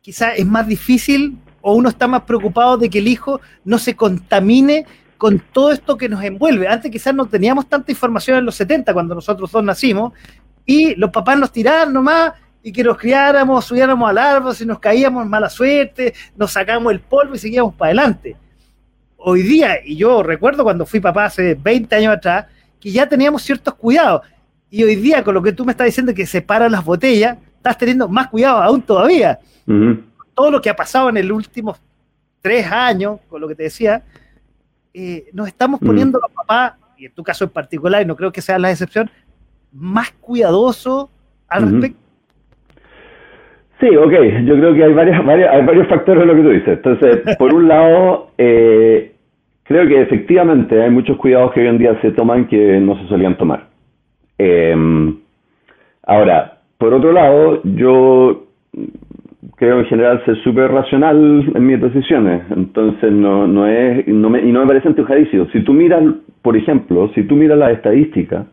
quizás 0.00 0.38
es 0.38 0.46
más 0.46 0.66
difícil 0.66 1.38
o 1.60 1.74
uno 1.74 1.88
está 1.88 2.06
más 2.06 2.22
preocupado 2.22 2.76
de 2.76 2.88
que 2.88 2.98
el 2.98 3.08
hijo 3.08 3.40
no 3.64 3.78
se 3.78 3.94
contamine 3.94 4.86
con 5.18 5.42
todo 5.52 5.72
esto 5.72 5.96
que 5.96 6.08
nos 6.08 6.24
envuelve. 6.24 6.66
Antes 6.66 6.90
quizás 6.90 7.14
no 7.14 7.26
teníamos 7.26 7.68
tanta 7.68 7.92
información 7.92 8.38
en 8.38 8.46
los 8.46 8.54
70 8.54 8.92
cuando 8.92 9.14
nosotros 9.14 9.52
dos 9.52 9.62
nacimos 9.62 10.12
y 10.64 10.94
los 10.94 11.10
papás 11.10 11.38
nos 11.38 11.52
tiraban 11.52 11.92
nomás 11.92 12.32
y 12.62 12.72
que 12.72 12.84
nos 12.84 12.96
criáramos, 12.96 13.64
subiéramos 13.64 14.08
al 14.08 14.18
árbol, 14.18 14.54
si 14.54 14.64
nos 14.66 14.78
caíamos 14.78 15.26
mala 15.26 15.48
suerte, 15.48 16.14
nos 16.36 16.52
sacamos 16.52 16.92
el 16.92 17.00
polvo 17.00 17.34
y 17.34 17.38
seguíamos 17.38 17.74
para 17.74 17.88
adelante. 17.88 18.36
Hoy 19.16 19.42
día, 19.42 19.76
y 19.84 19.96
yo 19.96 20.22
recuerdo 20.22 20.64
cuando 20.64 20.86
fui 20.86 21.00
papá 21.00 21.26
hace 21.26 21.54
20 21.54 21.94
años 21.96 22.14
atrás, 22.14 22.46
que 22.78 22.90
ya 22.90 23.06
teníamos 23.06 23.42
ciertos 23.42 23.74
cuidados. 23.74 24.22
Y 24.70 24.82
hoy 24.82 24.96
día, 24.96 25.22
con 25.22 25.34
lo 25.34 25.42
que 25.42 25.52
tú 25.52 25.64
me 25.64 25.72
estás 25.72 25.86
diciendo 25.86 26.14
que 26.14 26.26
separan 26.26 26.72
las 26.72 26.84
botellas, 26.84 27.36
estás 27.56 27.76
teniendo 27.76 28.08
más 28.08 28.28
cuidado 28.28 28.62
aún 28.62 28.80
todavía 28.80 29.38
todo 30.40 30.50
lo 30.50 30.62
que 30.62 30.70
ha 30.70 30.74
pasado 30.74 31.10
en 31.10 31.18
el 31.18 31.30
últimos 31.30 31.78
tres 32.40 32.66
años, 32.72 33.20
con 33.28 33.42
lo 33.42 33.46
que 33.46 33.54
te 33.54 33.64
decía, 33.64 34.02
eh, 34.94 35.26
nos 35.34 35.48
estamos 35.48 35.82
mm. 35.82 35.86
poniendo 35.86 36.18
los 36.18 36.32
papás, 36.32 36.76
y 36.96 37.04
en 37.04 37.12
tu 37.12 37.22
caso 37.22 37.44
en 37.44 37.50
particular, 37.50 38.00
y 38.00 38.06
no 38.06 38.16
creo 38.16 38.32
que 38.32 38.40
sea 38.40 38.58
la 38.58 38.70
excepción, 38.70 39.10
más 39.70 40.12
cuidadosos 40.12 41.10
al 41.46 41.70
respecto. 41.70 41.98
Sí, 43.80 43.94
ok, 43.94 44.12
yo 44.46 44.54
creo 44.54 44.72
que 44.72 44.84
hay, 44.84 44.94
varias, 44.94 45.20
hay 45.20 45.62
varios 45.62 45.86
factores 45.88 46.22
en 46.22 46.28
lo 46.28 46.34
que 46.34 46.42
tú 46.42 46.48
dices. 46.48 46.68
Entonces, 46.68 47.36
por 47.38 47.52
un 47.52 47.68
lado, 47.68 48.30
eh, 48.38 49.12
creo 49.64 49.86
que 49.86 50.00
efectivamente 50.00 50.82
hay 50.82 50.90
muchos 50.90 51.18
cuidados 51.18 51.52
que 51.52 51.60
hoy 51.60 51.66
en 51.66 51.76
día 51.76 52.00
se 52.00 52.12
toman 52.12 52.48
que 52.48 52.80
no 52.80 52.98
se 52.98 53.08
solían 53.08 53.36
tomar. 53.36 53.66
Em, 54.38 55.18
ahora, 56.06 56.62
por 56.78 56.94
otro 56.94 57.12
lado, 57.12 57.60
yo 57.62 58.46
creo 59.56 59.80
en 59.80 59.86
general 59.86 60.22
ser 60.24 60.36
súper 60.42 60.70
racional 60.70 61.50
en 61.54 61.66
mis 61.66 61.80
decisiones. 61.80 62.42
Entonces, 62.54 63.10
no, 63.12 63.46
no 63.46 63.66
es, 63.66 64.06
no 64.06 64.30
me, 64.30 64.40
y 64.40 64.52
no 64.52 64.60
me 64.60 64.66
parece 64.66 64.88
antojadicio. 64.88 65.48
Si 65.52 65.62
tú 65.62 65.72
miras, 65.72 66.02
por 66.42 66.56
ejemplo, 66.56 67.10
si 67.14 67.22
tú 67.24 67.36
miras 67.36 67.58
las 67.58 67.72
estadísticas 67.72 68.46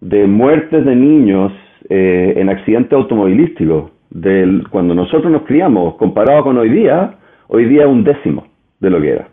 de 0.00 0.26
muertes 0.26 0.84
de 0.84 0.94
niños 0.94 1.52
eh, 1.88 2.34
en 2.36 2.48
accidentes 2.48 2.92
automovilísticos, 2.92 3.90
del, 4.10 4.68
cuando 4.70 4.94
nosotros 4.94 5.30
nos 5.30 5.42
criamos, 5.42 5.96
comparado 5.96 6.44
con 6.44 6.56
hoy 6.56 6.70
día, 6.70 7.16
hoy 7.48 7.64
día 7.66 7.82
es 7.82 7.88
un 7.88 8.04
décimo 8.04 8.46
de 8.80 8.90
lo 8.90 9.00
que 9.00 9.10
era. 9.10 9.28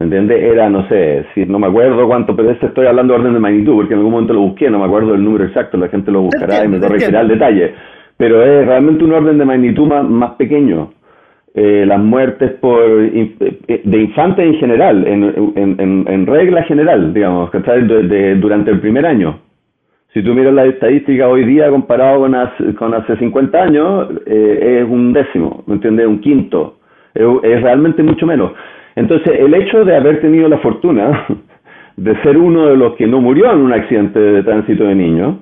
¿Me 0.00 0.04
entiendes? 0.04 0.42
Era, 0.42 0.70
no 0.70 0.88
sé, 0.88 1.26
si 1.34 1.44
no 1.44 1.58
me 1.58 1.66
acuerdo 1.66 2.06
cuánto, 2.06 2.34
pero 2.34 2.50
este 2.50 2.66
estoy 2.66 2.86
hablando 2.86 3.12
de 3.12 3.20
orden 3.20 3.34
de 3.34 3.40
magnitud, 3.40 3.74
porque 3.74 3.94
en 3.94 3.98
algún 3.98 4.12
momento 4.12 4.32
lo 4.32 4.40
busqué, 4.40 4.70
no 4.70 4.78
me 4.78 4.86
acuerdo 4.86 5.12
del 5.12 5.24
número 5.24 5.44
exacto, 5.44 5.76
la 5.76 5.88
gente 5.88 6.10
lo 6.10 6.22
buscará 6.22 6.64
y 6.64 6.68
me 6.68 6.78
corregirá 6.78 7.20
el 7.20 7.28
detalle 7.28 7.74
pero 8.18 8.42
es 8.42 8.66
realmente 8.66 9.04
un 9.04 9.12
orden 9.12 9.38
de 9.38 9.44
magnitud 9.44 9.86
más, 9.86 10.32
pequeño. 10.32 10.92
Eh, 11.54 11.84
las 11.86 12.00
muertes 12.00 12.52
por 12.60 12.82
eh, 12.84 13.82
de 13.84 13.98
infantes 13.98 14.44
en 14.44 14.54
general, 14.56 15.06
en, 15.06 16.26
regla 16.26 16.62
general, 16.64 17.14
digamos, 17.14 17.50
de, 17.52 18.34
durante 18.34 18.70
el 18.70 18.80
primer 18.80 19.06
año. 19.06 19.38
Si 20.12 20.22
tú 20.22 20.34
miras 20.34 20.52
las 20.52 20.66
estadísticas 20.66 21.28
hoy 21.28 21.44
día 21.44 21.70
comparado 21.70 22.20
con, 22.20 22.34
con 22.74 22.94
hace 22.94 23.16
50 23.16 23.62
años, 23.62 24.08
eh, 24.26 24.80
es 24.82 24.90
un 24.90 25.12
décimo, 25.12 25.62
¿me 25.66 25.74
entiendes? 25.74 26.06
Un 26.06 26.20
quinto. 26.20 26.78
Es, 27.14 27.24
es 27.44 27.62
realmente 27.62 28.02
mucho 28.02 28.26
menos. 28.26 28.52
Entonces, 28.96 29.32
el 29.38 29.54
hecho 29.54 29.84
de 29.84 29.96
haber 29.96 30.20
tenido 30.20 30.48
la 30.48 30.58
fortuna 30.58 31.24
de 31.96 32.22
ser 32.22 32.36
uno 32.36 32.66
de 32.66 32.76
los 32.76 32.94
que 32.96 33.06
no 33.06 33.20
murió 33.20 33.52
en 33.52 33.58
un 33.58 33.72
accidente 33.72 34.18
de 34.18 34.42
tránsito 34.42 34.84
de 34.84 34.94
niños, 34.96 35.36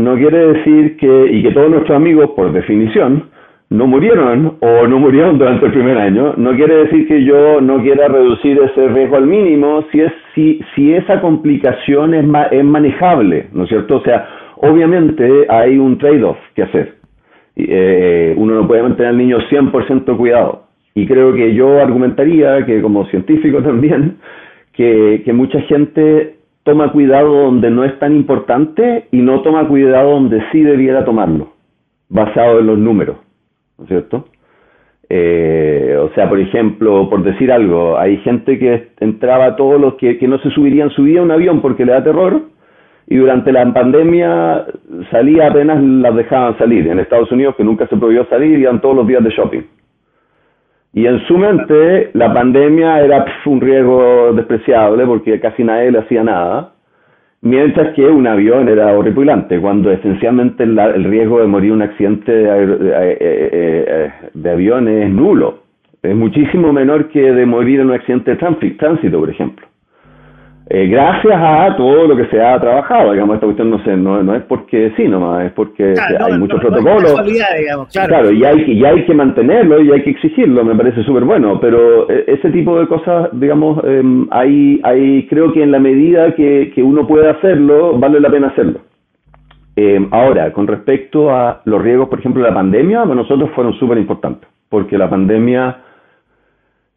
no 0.00 0.16
quiere 0.16 0.52
decir 0.54 0.96
que, 0.96 1.26
y 1.32 1.42
que 1.42 1.52
todos 1.52 1.70
nuestros 1.70 1.96
amigos, 1.96 2.30
por 2.36 2.52
definición, 2.52 3.30
no 3.70 3.86
murieron 3.86 4.56
o 4.60 4.86
no 4.88 4.98
murieron 4.98 5.38
durante 5.38 5.66
el 5.66 5.72
primer 5.72 5.96
año, 5.96 6.34
no 6.36 6.56
quiere 6.56 6.74
decir 6.84 7.06
que 7.06 7.22
yo 7.24 7.60
no 7.60 7.80
quiera 7.80 8.08
reducir 8.08 8.58
ese 8.58 8.88
riesgo 8.88 9.16
al 9.16 9.26
mínimo 9.26 9.84
si, 9.92 10.00
es, 10.00 10.12
si, 10.34 10.60
si 10.74 10.92
esa 10.92 11.20
complicación 11.20 12.14
es, 12.14 12.24
es 12.50 12.64
manejable, 12.64 13.46
¿no 13.52 13.62
es 13.62 13.68
cierto? 13.68 13.98
O 13.98 14.02
sea, 14.02 14.28
obviamente 14.56 15.46
hay 15.48 15.78
un 15.78 15.98
trade-off 15.98 16.38
que 16.56 16.64
hacer. 16.64 16.94
Eh, 17.54 18.34
uno 18.36 18.54
no 18.54 18.66
puede 18.66 18.82
mantener 18.82 19.10
al 19.10 19.18
niño 19.18 19.38
100% 19.48 20.16
cuidado. 20.16 20.64
Y 20.94 21.06
creo 21.06 21.32
que 21.32 21.54
yo 21.54 21.80
argumentaría 21.80 22.66
que 22.66 22.82
como 22.82 23.06
científico 23.06 23.58
también, 23.62 24.16
que, 24.72 25.22
que 25.24 25.32
mucha 25.32 25.60
gente 25.62 26.39
toma 26.62 26.92
cuidado 26.92 27.32
donde 27.44 27.70
no 27.70 27.84
es 27.84 27.98
tan 27.98 28.14
importante 28.14 29.06
y 29.10 29.18
no 29.18 29.42
toma 29.42 29.66
cuidado 29.68 30.12
donde 30.12 30.42
sí 30.52 30.62
debiera 30.62 31.04
tomarlo, 31.04 31.52
basado 32.08 32.60
en 32.60 32.66
los 32.66 32.78
números, 32.78 33.16
¿no 33.78 33.84
es 33.84 33.88
cierto? 33.88 34.26
Eh, 35.08 35.96
o 36.00 36.14
sea, 36.14 36.28
por 36.28 36.38
ejemplo, 36.38 37.08
por 37.10 37.24
decir 37.24 37.50
algo, 37.50 37.98
hay 37.98 38.18
gente 38.18 38.58
que 38.58 38.90
entraba, 39.00 39.56
todos 39.56 39.80
los 39.80 39.94
que, 39.94 40.18
que 40.18 40.28
no 40.28 40.38
se 40.38 40.50
subirían, 40.50 40.90
subía 40.90 41.20
a 41.20 41.24
un 41.24 41.32
avión 41.32 41.60
porque 41.60 41.84
le 41.84 41.92
da 41.92 42.04
terror, 42.04 42.42
y 43.10 43.16
durante 43.16 43.50
la 43.50 43.72
pandemia 43.72 44.66
salía 45.10 45.48
apenas 45.48 45.82
las 45.82 46.14
dejaban 46.14 46.56
salir. 46.58 46.86
En 46.86 47.00
Estados 47.00 47.30
Unidos, 47.32 47.56
que 47.56 47.64
nunca 47.64 47.88
se 47.88 47.96
prohibió 47.96 48.24
salir, 48.26 48.56
iban 48.56 48.80
todos 48.80 48.94
los 48.94 49.06
días 49.06 49.24
de 49.24 49.30
shopping. 49.30 49.62
Y 50.92 51.06
en 51.06 51.20
su 51.26 51.38
mente 51.38 52.10
la 52.14 52.32
pandemia 52.34 53.00
era 53.00 53.24
un 53.46 53.60
riesgo 53.60 54.32
despreciable 54.32 55.06
porque 55.06 55.38
casi 55.38 55.62
nadie 55.62 55.92
le 55.92 56.00
hacía 56.00 56.24
nada, 56.24 56.72
mientras 57.42 57.94
que 57.94 58.06
un 58.06 58.26
avión 58.26 58.68
era 58.68 58.92
horripilante, 58.92 59.60
cuando 59.60 59.92
esencialmente 59.92 60.64
el, 60.64 61.04
riesgo 61.04 61.40
de 61.40 61.46
morir 61.46 61.70
en 61.70 61.76
un 61.76 61.82
accidente 61.82 62.32
de, 62.32 62.64
eh, 62.64 63.18
eh, 63.20 64.12
de, 64.34 64.50
avión 64.50 64.88
es 64.88 65.10
nulo. 65.10 65.60
Es 66.02 66.16
muchísimo 66.16 66.72
menor 66.72 67.08
que 67.08 67.32
de 67.32 67.46
morir 67.46 67.80
en 67.80 67.88
un 67.88 67.94
accidente 67.94 68.32
de 68.32 68.72
tránsito, 68.76 69.20
por 69.20 69.30
ejemplo. 69.30 69.66
Eh, 70.72 70.86
gracias 70.86 71.34
a 71.36 71.74
todo 71.76 72.06
lo 72.06 72.16
que 72.16 72.26
se 72.26 72.40
ha 72.40 72.56
trabajado, 72.60 73.12
digamos, 73.12 73.34
esta 73.34 73.46
cuestión 73.46 73.70
no, 73.70 73.82
sé, 73.82 73.96
no, 73.96 74.22
no 74.22 74.36
es 74.36 74.42
porque 74.44 74.92
sí 74.96 75.08
nomás, 75.08 75.46
es 75.46 75.52
porque 75.52 75.94
hay 75.98 76.38
muchos 76.38 76.60
protocolos. 76.60 77.12
claro. 77.92 78.30
y 78.30 78.44
hay, 78.44 78.62
y 78.70 78.84
hay 78.84 79.04
que 79.04 79.12
mantenerlo 79.12 79.82
y 79.82 79.90
hay 79.90 80.04
que 80.04 80.10
exigirlo, 80.10 80.64
me 80.64 80.76
parece 80.76 81.02
súper 81.02 81.24
bueno, 81.24 81.58
pero 81.60 82.08
eh, 82.08 82.22
ese 82.28 82.50
tipo 82.50 82.78
de 82.78 82.86
cosas, 82.86 83.30
digamos, 83.32 83.82
eh, 83.84 84.00
hay, 84.30 84.80
hay, 84.84 85.26
creo 85.26 85.52
que 85.52 85.60
en 85.60 85.72
la 85.72 85.80
medida 85.80 86.36
que, 86.36 86.70
que 86.72 86.84
uno 86.84 87.04
puede 87.04 87.28
hacerlo, 87.28 87.98
vale 87.98 88.20
la 88.20 88.30
pena 88.30 88.46
hacerlo. 88.46 88.78
Em, 89.74 90.06
ahora, 90.12 90.52
con 90.52 90.68
respecto 90.68 91.34
a 91.34 91.62
los 91.64 91.82
riesgos, 91.82 92.08
por 92.08 92.20
ejemplo, 92.20 92.44
de 92.44 92.48
la 92.48 92.54
pandemia, 92.54 93.02
para 93.02 93.16
nosotros 93.16 93.50
fueron 93.56 93.72
súper 93.74 93.98
importantes, 93.98 94.48
porque 94.68 94.96
la 94.96 95.10
pandemia 95.10 95.78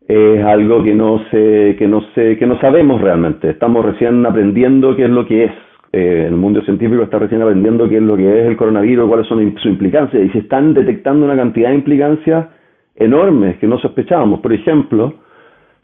es 0.07 0.43
algo 0.43 0.83
que 0.83 0.93
no 0.93 1.21
sé, 1.31 1.75
que 1.77 1.87
no 1.87 2.01
sé, 2.13 2.37
que 2.37 2.45
no 2.45 2.59
sabemos 2.59 3.01
realmente. 3.01 3.49
Estamos 3.49 3.85
recién 3.85 4.25
aprendiendo 4.25 4.95
qué 4.95 5.05
es 5.05 5.09
lo 5.09 5.25
que 5.25 5.45
es. 5.45 5.51
Eh, 5.91 6.25
el 6.27 6.35
mundo 6.35 6.61
científico 6.63 7.03
está 7.03 7.19
recién 7.19 7.41
aprendiendo 7.41 7.87
qué 7.87 7.97
es 7.97 8.03
lo 8.03 8.17
que 8.17 8.41
es 8.41 8.47
el 8.47 8.57
coronavirus, 8.57 9.07
cuáles 9.07 9.27
son 9.27 9.53
sus 9.57 9.65
implicancias, 9.65 10.23
y 10.23 10.29
se 10.29 10.39
están 10.39 10.73
detectando 10.73 11.25
una 11.25 11.35
cantidad 11.35 11.69
de 11.69 11.75
implicancias 11.75 12.47
enormes 12.95 13.57
que 13.57 13.67
no 13.67 13.77
sospechábamos. 13.79 14.39
Por 14.39 14.53
ejemplo, 14.53 15.13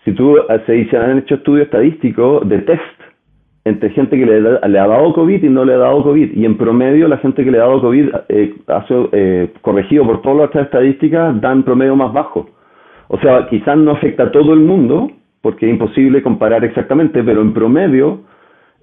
si 0.04 0.14
tú 0.14 0.38
eh, 0.38 0.44
se, 0.66 0.90
se 0.90 0.98
han 0.98 1.20
hecho 1.20 1.36
estudios 1.36 1.66
estadísticos 1.66 2.48
de 2.50 2.60
test 2.60 3.00
entre 3.66 3.90
gente 3.92 4.18
que 4.18 4.26
le, 4.26 4.80
ha 4.80 4.88
dado 4.88 5.14
COVID 5.14 5.44
y 5.44 5.50
no 5.50 5.66
le 5.66 5.74
ha 5.74 5.78
dado 5.78 6.04
COVID, 6.04 6.32
y 6.36 6.46
en 6.46 6.58
promedio 6.58 7.08
la 7.08 7.18
gente 7.18 7.44
que 7.44 7.52
le 7.52 7.58
ha 7.60 7.62
dado 7.62 7.82
COVID, 7.82 8.10
eh, 8.30 8.56
eh, 9.12 9.54
corregido 9.62 10.06
por 10.06 10.22
todas 10.22 10.54
las 10.54 10.66
estadísticas, 10.66 11.40
dan 11.42 11.64
promedio 11.64 11.96
más 11.96 12.12
bajo. 12.14 12.50
O 13.10 13.20
sea, 13.20 13.48
quizás 13.50 13.78
no 13.78 13.92
afecta 13.92 14.24
a 14.24 14.32
todo 14.32 14.54
el 14.54 14.60
mundo, 14.60 15.12
porque 15.42 15.66
es 15.66 15.74
imposible 15.74 16.22
comparar 16.22 16.64
exactamente, 16.64 17.24
pero 17.24 17.42
en 17.42 17.54
promedio 17.54 18.22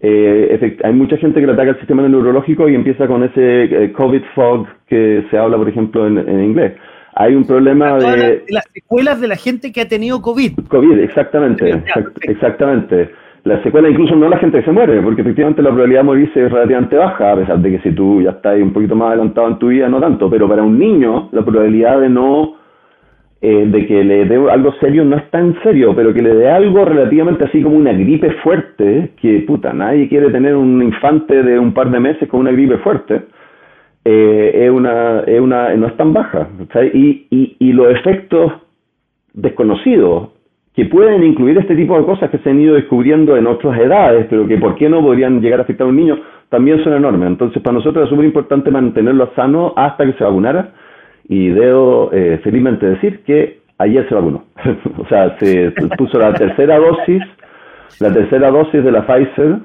eh, 0.01 0.77
hay 0.83 0.93
mucha 0.93 1.17
gente 1.17 1.41
que 1.41 1.47
le 1.47 1.53
ataca 1.53 1.71
el 1.71 1.79
sistema 1.79 2.07
neurológico 2.07 2.69
y 2.69 2.75
empieza 2.75 3.07
con 3.07 3.23
ese 3.23 3.65
eh, 3.65 3.93
COVID 3.93 4.23
fog 4.35 4.67
que 4.89 5.25
se 5.31 5.39
habla, 5.39 5.57
por 5.57 5.69
ejemplo, 5.69 6.07
en, 6.07 6.45
inglés. 6.45 6.75
Hay 7.15 7.35
un 7.35 7.47
problema 7.47 7.97
de... 7.99 8.45
Las 8.49 8.65
secuelas 8.75 9.21
de 9.21 9.29
la 9.29 9.37
gente 9.37 9.73
que 9.73 9.81
ha 9.81 9.89
tenido 9.89 10.21
COVID. 10.21 10.67
COVID, 10.69 10.99
exactamente, 10.99 11.83
exactamente. 12.23 13.11
La 13.45 13.63
secuela 13.63 13.89
incluso 13.89 14.17
no 14.17 14.29
la 14.29 14.39
gente 14.39 14.59
que 14.59 14.65
se 14.65 14.73
muere, 14.73 15.01
porque 15.03 15.23
efectivamente 15.23 15.63
la 15.63 15.71
probabilidad 15.71 16.01
de 16.01 16.05
morirse 16.05 16.45
es 16.45 16.51
relativamente 16.51 16.97
baja, 16.97 17.31
a 17.31 17.37
pesar 17.37 17.59
de 17.61 17.71
que 17.71 17.79
si 17.79 17.95
tú 17.95 18.21
ya 18.21 18.31
estás 18.31 18.61
un 18.61 18.73
poquito 18.73 18.97
más 18.97 19.11
adelantado 19.11 19.47
en 19.47 19.59
tu 19.61 19.69
vida, 19.69 19.89
no 19.89 20.01
tanto, 20.01 20.29
pero 20.29 20.49
para 20.49 20.65
un 20.65 20.77
niño 20.77 21.29
la 21.31 21.45
probabilidad 21.45 22.01
de 22.01 22.09
no 22.09 22.56
eh, 23.49 23.65
de 23.65 23.87
que 23.87 24.03
le 24.03 24.25
dé 24.25 24.35
algo 24.51 24.75
serio 24.81 25.05
no 25.05 25.17
es 25.17 25.31
tan 25.31 25.55
serio, 25.63 25.95
pero 25.95 26.13
que 26.13 26.21
le 26.21 26.35
dé 26.35 26.51
algo 26.51 26.85
relativamente 26.85 27.45
así 27.45 27.63
como 27.63 27.77
una 27.77 27.93
gripe 27.93 28.29
fuerte, 28.43 29.13
que 29.21 29.45
puta, 29.47 29.73
nadie 29.73 30.09
quiere 30.09 30.31
tener 30.31 30.57
un 30.57 30.83
infante 30.83 31.45
de 31.45 31.57
un 31.57 31.73
par 31.73 31.93
de 31.93 32.01
meses 32.01 32.29
con 32.29 32.41
una 32.41 32.51
gripe 32.51 32.79
fuerte, 32.79 33.23
eh, 34.05 34.65
es 34.65 34.71
una, 34.73 35.21
es 35.21 35.41
una, 35.41 35.73
no 35.77 35.87
es 35.87 35.97
tan 35.97 36.13
baja. 36.13 36.49
Y, 36.93 37.29
y, 37.31 37.57
y 37.61 37.73
los 37.73 37.89
efectos 37.93 38.51
desconocidos 39.33 40.31
que 40.75 40.87
pueden 40.87 41.23
incluir 41.23 41.57
este 41.57 41.77
tipo 41.77 41.97
de 41.97 42.05
cosas 42.05 42.31
que 42.31 42.39
se 42.39 42.51
han 42.51 42.59
ido 42.59 42.75
descubriendo 42.75 43.37
en 43.37 43.47
otras 43.47 43.79
edades, 43.79 44.27
pero 44.29 44.49
que 44.49 44.59
por 44.59 44.75
qué 44.75 44.89
no 44.89 45.01
podrían 45.03 45.41
llegar 45.41 45.61
a 45.61 45.63
afectar 45.63 45.87
a 45.87 45.91
un 45.91 45.97
niño, 45.97 46.19
también 46.49 46.83
son 46.83 46.95
enormes. 46.95 47.29
Entonces, 47.29 47.63
para 47.63 47.75
nosotros 47.75 48.07
es 48.07 48.11
súper 48.11 48.25
importante 48.25 48.73
mantenerlo 48.73 49.31
sano 49.37 49.73
hasta 49.77 50.05
que 50.05 50.15
se 50.15 50.25
vacunara 50.25 50.73
y 51.29 51.49
debo 51.49 52.11
eh, 52.13 52.41
felizmente 52.43 52.87
decir 52.87 53.21
que 53.25 53.61
ayer 53.79 54.09
se 54.09 54.15
vacunó. 54.15 54.45
o 54.99 55.07
sea, 55.09 55.37
se 55.39 55.73
puso 55.97 56.19
la 56.19 56.33
tercera 56.35 56.79
dosis, 56.79 57.23
la 58.01 58.13
tercera 58.13 58.51
dosis 58.51 58.85
de 58.85 58.93
la 58.93 59.07
Pfizer, 59.07 59.59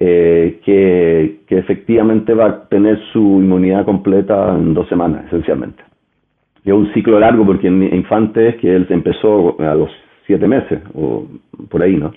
eh, 0.00 0.60
que, 0.64 1.40
que, 1.46 1.58
efectivamente 1.58 2.32
va 2.32 2.46
a 2.46 2.68
tener 2.68 3.00
su 3.12 3.20
inmunidad 3.20 3.84
completa 3.84 4.54
en 4.54 4.74
dos 4.74 4.88
semanas, 4.88 5.24
esencialmente. 5.26 5.82
Es 6.64 6.72
un 6.72 6.92
ciclo 6.92 7.18
largo 7.18 7.44
porque 7.44 7.66
en 7.66 7.82
infantes, 7.82 8.56
que 8.56 8.76
él 8.76 8.86
empezó 8.90 9.56
a 9.60 9.74
los 9.74 9.90
siete 10.26 10.46
meses, 10.46 10.80
o 10.94 11.26
por 11.68 11.82
ahí, 11.82 11.96
¿no? 11.96 12.12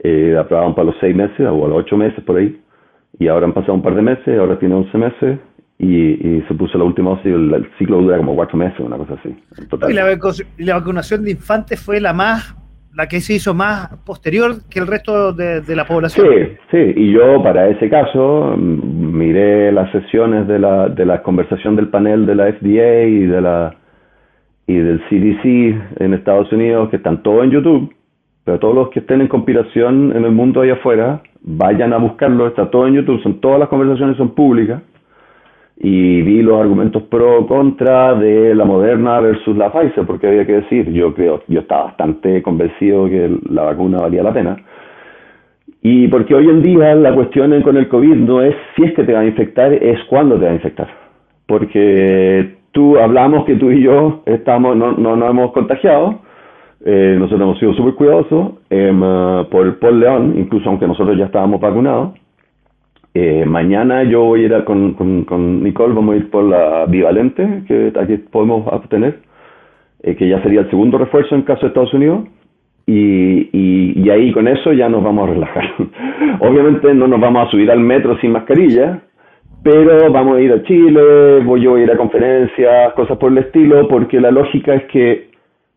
Eh, 0.00 0.36
aprobaban 0.38 0.74
para 0.74 0.86
los 0.86 0.96
seis 1.00 1.14
meses 1.14 1.40
o 1.40 1.64
a 1.64 1.68
los 1.68 1.78
ocho 1.78 1.96
meses, 1.96 2.22
por 2.24 2.36
ahí. 2.36 2.60
Y 3.18 3.28
ahora 3.28 3.46
han 3.46 3.52
pasado 3.52 3.74
un 3.74 3.82
par 3.82 3.94
de 3.94 4.02
meses, 4.02 4.38
ahora 4.38 4.58
tiene 4.58 4.74
once 4.74 4.98
meses, 4.98 5.38
y, 5.78 6.42
se 6.48 6.54
puso 6.54 6.76
la 6.76 6.84
última 6.84 7.10
dosis, 7.10 7.26
el, 7.26 7.68
ciclo 7.78 8.00
dura 8.00 8.16
como 8.16 8.34
cuatro 8.34 8.56
meses, 8.56 8.80
una 8.80 8.96
cosa 8.96 9.14
así. 9.14 9.34
Y 9.88 10.64
la, 10.64 10.74
vacunación 10.74 11.24
de 11.24 11.30
infantes 11.30 11.80
fue 11.80 12.00
la 12.00 12.12
más, 12.12 12.56
la 12.94 13.06
que 13.06 13.20
se 13.20 13.34
hizo 13.34 13.54
más 13.54 13.88
posterior 14.04 14.56
que 14.68 14.80
el 14.80 14.88
resto 14.88 15.32
de, 15.32 15.62
la 15.76 15.86
población. 15.86 16.26
Sí, 16.26 16.56
sí, 16.72 16.92
y 16.96 17.12
yo 17.12 17.42
para 17.44 17.68
ese 17.68 17.88
caso 17.88 18.56
mm, 18.56 19.16
miré 19.16 19.70
las 19.70 19.90
sesiones 19.92 20.48
de 20.48 20.58
la, 20.58 20.88
de 20.88 21.06
la 21.06 21.22
conversación 21.22 21.76
del 21.76 21.88
panel 21.88 22.26
de 22.26 22.34
la 22.34 22.52
FDA 22.52 23.04
y 23.04 23.26
de 23.26 23.40
la 23.40 23.76
y 24.66 24.74
del 24.74 25.00
CDC 25.08 26.02
en 26.02 26.12
Estados 26.12 26.52
Unidos, 26.52 26.90
que 26.90 26.96
están 26.96 27.22
todos 27.22 27.42
en 27.44 27.52
YouTube, 27.52 27.94
pero 28.44 28.58
todos 28.58 28.74
los 28.74 28.90
que 28.90 28.98
estén 28.98 29.22
en 29.22 29.28
conspiración 29.28 30.14
en 30.14 30.26
el 30.26 30.32
mundo 30.32 30.60
allá 30.60 30.74
afuera, 30.74 31.22
vayan 31.40 31.94
a 31.94 31.96
buscarlo, 31.96 32.46
está 32.46 32.68
todo 32.68 32.86
en 32.86 32.94
YouTube, 32.94 33.22
son 33.22 33.40
todas 33.40 33.60
las 33.60 33.70
conversaciones 33.70 34.18
son 34.18 34.34
públicas 34.34 34.82
y 35.80 36.22
vi 36.22 36.42
los 36.42 36.60
argumentos 36.60 37.04
pro 37.04 37.46
contra 37.46 38.14
de 38.14 38.54
la 38.54 38.64
Moderna 38.64 39.20
versus 39.20 39.56
la 39.56 39.70
Pfizer, 39.70 40.04
porque 40.06 40.26
había 40.26 40.44
que 40.44 40.60
decir, 40.60 40.90
yo 40.92 41.14
creo, 41.14 41.42
yo 41.46 41.60
estaba 41.60 41.84
bastante 41.84 42.42
convencido 42.42 43.08
que 43.08 43.38
la 43.48 43.62
vacuna 43.62 43.98
valía 43.98 44.24
la 44.24 44.32
pena. 44.32 44.56
Y 45.80 46.08
porque 46.08 46.34
hoy 46.34 46.48
en 46.48 46.62
día 46.62 46.96
la 46.96 47.14
cuestión 47.14 47.62
con 47.62 47.76
el 47.76 47.88
COVID 47.88 48.16
no 48.16 48.42
es 48.42 48.56
si 48.74 48.84
es 48.84 48.94
que 48.94 49.04
te 49.04 49.12
va 49.12 49.20
a 49.20 49.24
infectar, 49.26 49.72
es 49.72 50.02
cuándo 50.08 50.36
te 50.36 50.46
va 50.46 50.50
a 50.50 50.54
infectar. 50.54 50.88
Porque 51.46 52.56
tú 52.72 52.98
hablamos 52.98 53.44
que 53.44 53.54
tú 53.54 53.70
y 53.70 53.82
yo 53.82 54.22
estamos, 54.26 54.76
no, 54.76 54.92
no 54.92 55.14
nos 55.14 55.30
hemos 55.30 55.52
contagiado, 55.52 56.22
eh, 56.84 57.14
nosotros 57.16 57.42
hemos 57.42 57.58
sido 57.60 57.74
súper 57.74 57.94
cuidadosos 57.94 58.52
em, 58.68 59.00
por, 59.48 59.78
por 59.78 59.92
León, 59.92 60.34
incluso 60.36 60.68
aunque 60.68 60.88
nosotros 60.88 61.16
ya 61.16 61.26
estábamos 61.26 61.60
vacunados 61.60 62.18
eh, 63.14 63.44
mañana 63.46 64.02
yo 64.04 64.24
voy 64.24 64.42
a 64.42 64.46
ir 64.46 64.64
con, 64.64 64.94
con, 64.94 65.62
Nicole, 65.62 65.94
vamos 65.94 66.14
a 66.14 66.18
ir 66.18 66.30
por 66.30 66.44
la 66.44 66.86
bivalente 66.86 67.62
que 67.66 67.92
aquí 67.98 68.16
podemos 68.18 68.66
obtener, 68.70 69.20
eh, 70.02 70.14
que 70.14 70.28
ya 70.28 70.42
sería 70.42 70.60
el 70.60 70.70
segundo 70.70 70.98
refuerzo 70.98 71.34
en 71.34 71.42
caso 71.42 71.62
de 71.62 71.68
Estados 71.68 71.94
Unidos. 71.94 72.28
Y, 72.86 73.50
y, 73.52 74.08
ahí 74.08 74.32
con 74.32 74.48
eso 74.48 74.72
ya 74.72 74.88
nos 74.88 75.04
vamos 75.04 75.28
a 75.28 75.32
relajar. 75.32 75.64
Obviamente 76.40 76.94
no 76.94 77.06
nos 77.06 77.20
vamos 77.20 77.46
a 77.46 77.50
subir 77.50 77.70
al 77.70 77.80
metro 77.80 78.16
sin 78.18 78.32
mascarilla, 78.32 79.02
pero 79.62 80.10
vamos 80.10 80.38
a 80.38 80.40
ir 80.40 80.52
a 80.52 80.62
Chile, 80.62 81.40
voy 81.44 81.60
yo 81.60 81.74
a 81.74 81.80
ir 81.80 81.90
a 81.90 81.98
conferencias, 81.98 82.94
cosas 82.94 83.18
por 83.18 83.30
el 83.32 83.38
estilo, 83.38 83.86
porque 83.88 84.18
la 84.18 84.30
lógica 84.30 84.74
es 84.74 84.84
que 84.84 85.28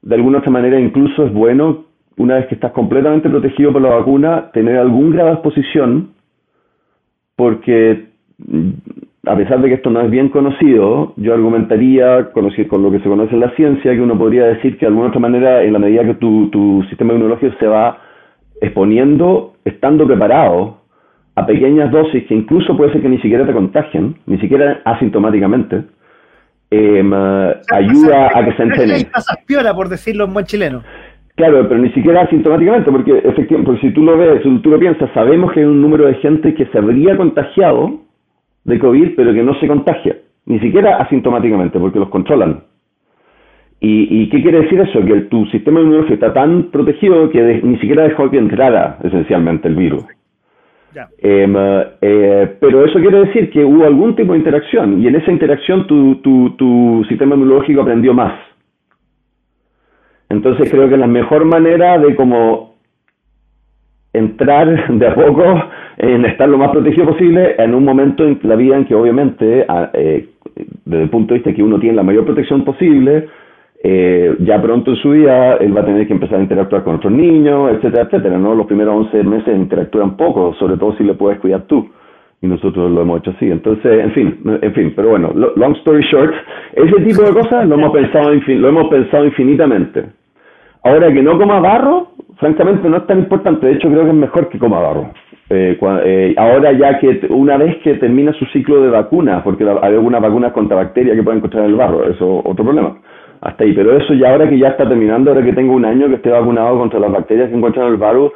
de 0.02 0.16
alguna 0.16 0.38
otra 0.38 0.52
manera 0.52 0.80
incluso 0.80 1.26
es 1.26 1.34
bueno, 1.34 1.84
una 2.16 2.36
vez 2.36 2.48
que 2.48 2.56
estás 2.56 2.72
completamente 2.72 3.30
protegido 3.30 3.74
por 3.74 3.82
la 3.82 3.90
vacuna, 3.90 4.50
tener 4.54 4.78
algún 4.78 5.12
grado 5.12 5.30
de 5.30 5.34
exposición 5.34 6.12
porque 7.42 8.06
mm, 8.38 8.70
a 9.26 9.36
pesar 9.36 9.62
de 9.62 9.70
que 9.70 9.74
esto 9.74 9.90
no 9.90 10.02
es 10.02 10.12
bien 10.12 10.30
conocido, 10.30 11.14
yo 11.16 11.34
argumentaría, 11.34 12.30
con 12.32 12.44
lo 12.44 12.92
que 12.92 13.00
se 13.00 13.10
conoce 13.10 13.34
en 13.34 13.40
la 13.40 13.50
ciencia, 13.56 13.94
que 13.94 14.00
uno 14.00 14.16
podría 14.16 14.46
decir 14.46 14.78
que 14.78 14.82
de 14.82 14.90
alguna 14.92 15.08
otra 15.08 15.20
manera, 15.20 15.64
en 15.64 15.74
la 15.74 15.80
medida 15.80 16.06
que 16.06 16.14
tu, 16.14 16.52
tu 16.52 16.84
sistema 16.88 17.14
inmunológico 17.14 17.56
se 17.60 17.66
va 17.66 17.98
exponiendo, 18.62 19.54
estando 19.66 20.06
preparado 20.06 20.82
a 21.34 21.48
pequeñas 21.48 21.92
dosis 21.92 22.28
que 22.28 22.36
incluso 22.36 22.78
puede 22.78 22.92
ser 22.92 23.02
que 23.02 23.10
ni 23.10 23.20
siquiera 23.22 23.44
te 23.44 23.54
contagien, 23.54 24.18
ni 24.28 24.38
siquiera 24.38 24.82
asintomáticamente, 24.86 25.82
em, 26.70 27.12
ayuda 27.12 28.30
a 28.36 28.46
que 28.46 28.54
se 28.54 28.64
entrenen. 28.64 29.08
piola, 29.48 29.74
por 29.74 29.90
decirlo 29.90 30.26
en 30.26 30.34
buen 30.34 30.46
chileno. 30.46 30.84
Claro, 31.42 31.68
pero 31.68 31.82
ni 31.82 31.90
siquiera 31.90 32.22
asintomáticamente, 32.22 32.92
porque 32.92 33.18
efectivamente, 33.18 33.82
si 33.82 33.90
tú 33.96 34.04
lo 34.04 34.16
ves, 34.16 34.44
si 34.44 34.60
tú 34.60 34.70
lo 34.70 34.78
piensas, 34.78 35.10
sabemos 35.12 35.52
que 35.52 35.62
hay 35.62 35.66
un 35.66 35.82
número 35.82 36.06
de 36.06 36.14
gente 36.16 36.54
que 36.54 36.68
se 36.68 36.78
habría 36.78 37.18
contagiado 37.18 38.02
de 38.64 38.78
COVID, 38.78 39.16
pero 39.16 39.34
que 39.34 39.42
no 39.42 39.56
se 39.56 39.68
contagia, 39.68 40.18
ni 40.46 40.60
siquiera 40.60 40.98
asintomáticamente, 40.98 41.80
porque 41.80 41.98
los 41.98 42.10
controlan. 42.10 42.66
¿Y, 43.80 44.30
qué 44.30 44.44
quiere 44.44 44.62
decir 44.62 44.82
eso? 44.82 45.04
Que 45.04 45.22
tu 45.22 45.48
sistema 45.48 45.80
inmunológico 45.80 46.14
está 46.14 46.32
tan 46.32 46.66
protegido 46.66 47.28
que 47.32 47.62
ni 47.64 47.80
siquiera 47.80 48.04
dejó 48.04 48.30
que 48.30 48.38
entrara 48.38 49.00
esencialmente 49.04 49.68
el 49.68 49.74
virus. 49.74 50.06
Em, 51.18 51.56
eh, 52.02 52.56
pero 52.60 52.86
eso 52.86 53.00
quiere 53.00 53.22
decir 53.22 53.50
que 53.50 53.66
hubo 53.66 53.88
algún 53.88 54.16
tipo 54.16 54.34
de 54.34 54.38
interacción 54.38 55.02
y 55.02 55.08
en 55.08 55.16
esa 55.16 55.32
interacción 55.32 55.88
tu, 55.88 56.18
tu, 56.18 56.52
tu 56.52 57.04
sistema 57.10 57.34
inmunológico 57.34 57.82
aprendió 57.82 58.14
más. 58.14 58.51
Entonces 60.32 60.72
creo 60.72 60.88
que 60.88 60.96
la 60.96 61.08
mejor 61.08 61.44
manera 61.44 61.98
de 61.98 62.16
como 62.16 62.76
entrar 64.14 64.88
de 64.98 65.08
a 65.08 65.14
poco 65.14 65.44
en 65.98 66.26
estar 66.26 66.48
lo 66.48 66.58
más 66.58 66.72
protegido 66.72 67.08
posible 67.08 67.56
en 67.58 67.76
un 67.76 67.84
momento 67.84 68.26
en 68.26 68.40
la 68.44 68.56
vida 68.56 68.78
en 68.78 68.86
que 68.86 68.96
obviamente 68.96 69.66
eh, 69.94 70.30
desde 70.86 71.04
el 71.04 71.10
punto 71.10 71.34
de 71.34 71.40
vista 71.40 71.54
que 71.54 71.62
uno 71.62 71.80
tiene 71.80 71.98
la 71.98 72.04
mayor 72.04 72.24
protección 72.24 72.64
posible, 72.64 73.28
eh, 73.84 74.36
ya 74.40 74.62
pronto 74.62 74.92
en 74.92 74.98
su 74.98 75.10
vida 75.10 75.56
él 75.56 75.76
va 75.76 75.82
a 75.82 75.86
tener 75.86 76.08
que 76.08 76.14
empezar 76.14 76.40
a 76.40 76.44
interactuar 76.44 76.84
con 76.86 76.96
otros 76.96 77.12
niños, 77.12 77.70
etcétera, 77.74 78.04
etcétera, 78.04 78.38
¿no? 78.38 78.56
Los 78.56 78.68
primeros 78.68 79.08
11 79.08 79.24
meses 79.24 79.54
interactúan 79.54 80.16
poco, 80.16 80.54
sobre 80.54 80.78
todo 80.78 80.96
si 80.96 81.04
le 81.04 81.14
puedes 81.14 81.40
cuidar 81.40 81.64
tú. 81.64 81.90
Y 82.42 82.48
nosotros 82.48 82.92
lo 82.92 83.02
hemos 83.02 83.20
hecho 83.20 83.32
así. 83.32 83.52
Entonces, 83.52 84.04
en 84.04 84.12
fin, 84.14 84.40
en 84.62 84.74
fin, 84.74 84.94
pero 84.96 85.10
bueno, 85.10 85.32
long 85.34 85.76
story 85.78 86.04
short, 86.12 86.34
ese 86.74 87.02
tipo 87.06 87.22
de 87.22 87.34
cosas 87.34 87.68
lo 87.68 87.76
hemos 87.76 87.92
pensado, 87.92 88.32
lo 88.34 88.70
hemos 88.70 88.88
pensado 88.90 89.26
infinitamente. 89.26 90.06
Ahora 90.84 91.14
que 91.14 91.22
no 91.22 91.38
coma 91.38 91.60
barro, 91.60 92.08
francamente 92.38 92.90
no 92.90 92.98
es 92.98 93.08
tan 93.08 93.20
importante. 93.20 93.68
De 93.68 93.74
hecho, 93.74 93.88
creo 93.90 94.04
que 94.04 94.10
es 94.10 94.16
mejor 94.16 94.50
que 94.50 94.58
coma 94.58 94.80
barro. 94.80 95.12
Eh, 95.54 95.78
eh, 96.06 96.34
ahora 96.38 96.72
ya 96.72 96.98
que 96.98 97.28
una 97.30 97.58
vez 97.58 97.76
que 97.84 97.96
termina 97.96 98.32
su 98.34 98.46
ciclo 98.46 98.82
de 98.82 98.90
vacunas, 98.90 99.44
porque 99.44 99.64
hay 99.64 99.94
algunas 99.94 100.22
vacunas 100.22 100.54
contra 100.54 100.78
bacterias 100.78 101.16
que 101.16 101.24
pueden 101.24 101.40
encontrar 101.40 101.66
en 101.66 101.72
el 101.72 101.76
barro, 101.76 102.04
eso 102.10 102.40
es 102.40 102.46
otro 102.46 102.64
problema. 102.64 102.98
Hasta 103.42 103.64
ahí. 103.64 103.74
Pero 103.74 103.98
eso 103.98 104.14
ya 104.14 104.32
ahora 104.32 104.48
que 104.48 104.58
ya 104.58 104.70
está 104.70 104.88
terminando, 104.88 105.32
ahora 105.32 105.44
que 105.44 105.54
tengo 105.54 105.74
un 105.74 105.86
año 105.86 106.08
que 106.08 106.16
esté 106.16 106.30
vacunado 106.30 106.78
contra 106.78 107.00
las 107.00 107.12
bacterias 107.12 107.50
que 107.50 107.56
encuentran 107.56 107.88
el 107.88 107.98
virus, 107.98 108.32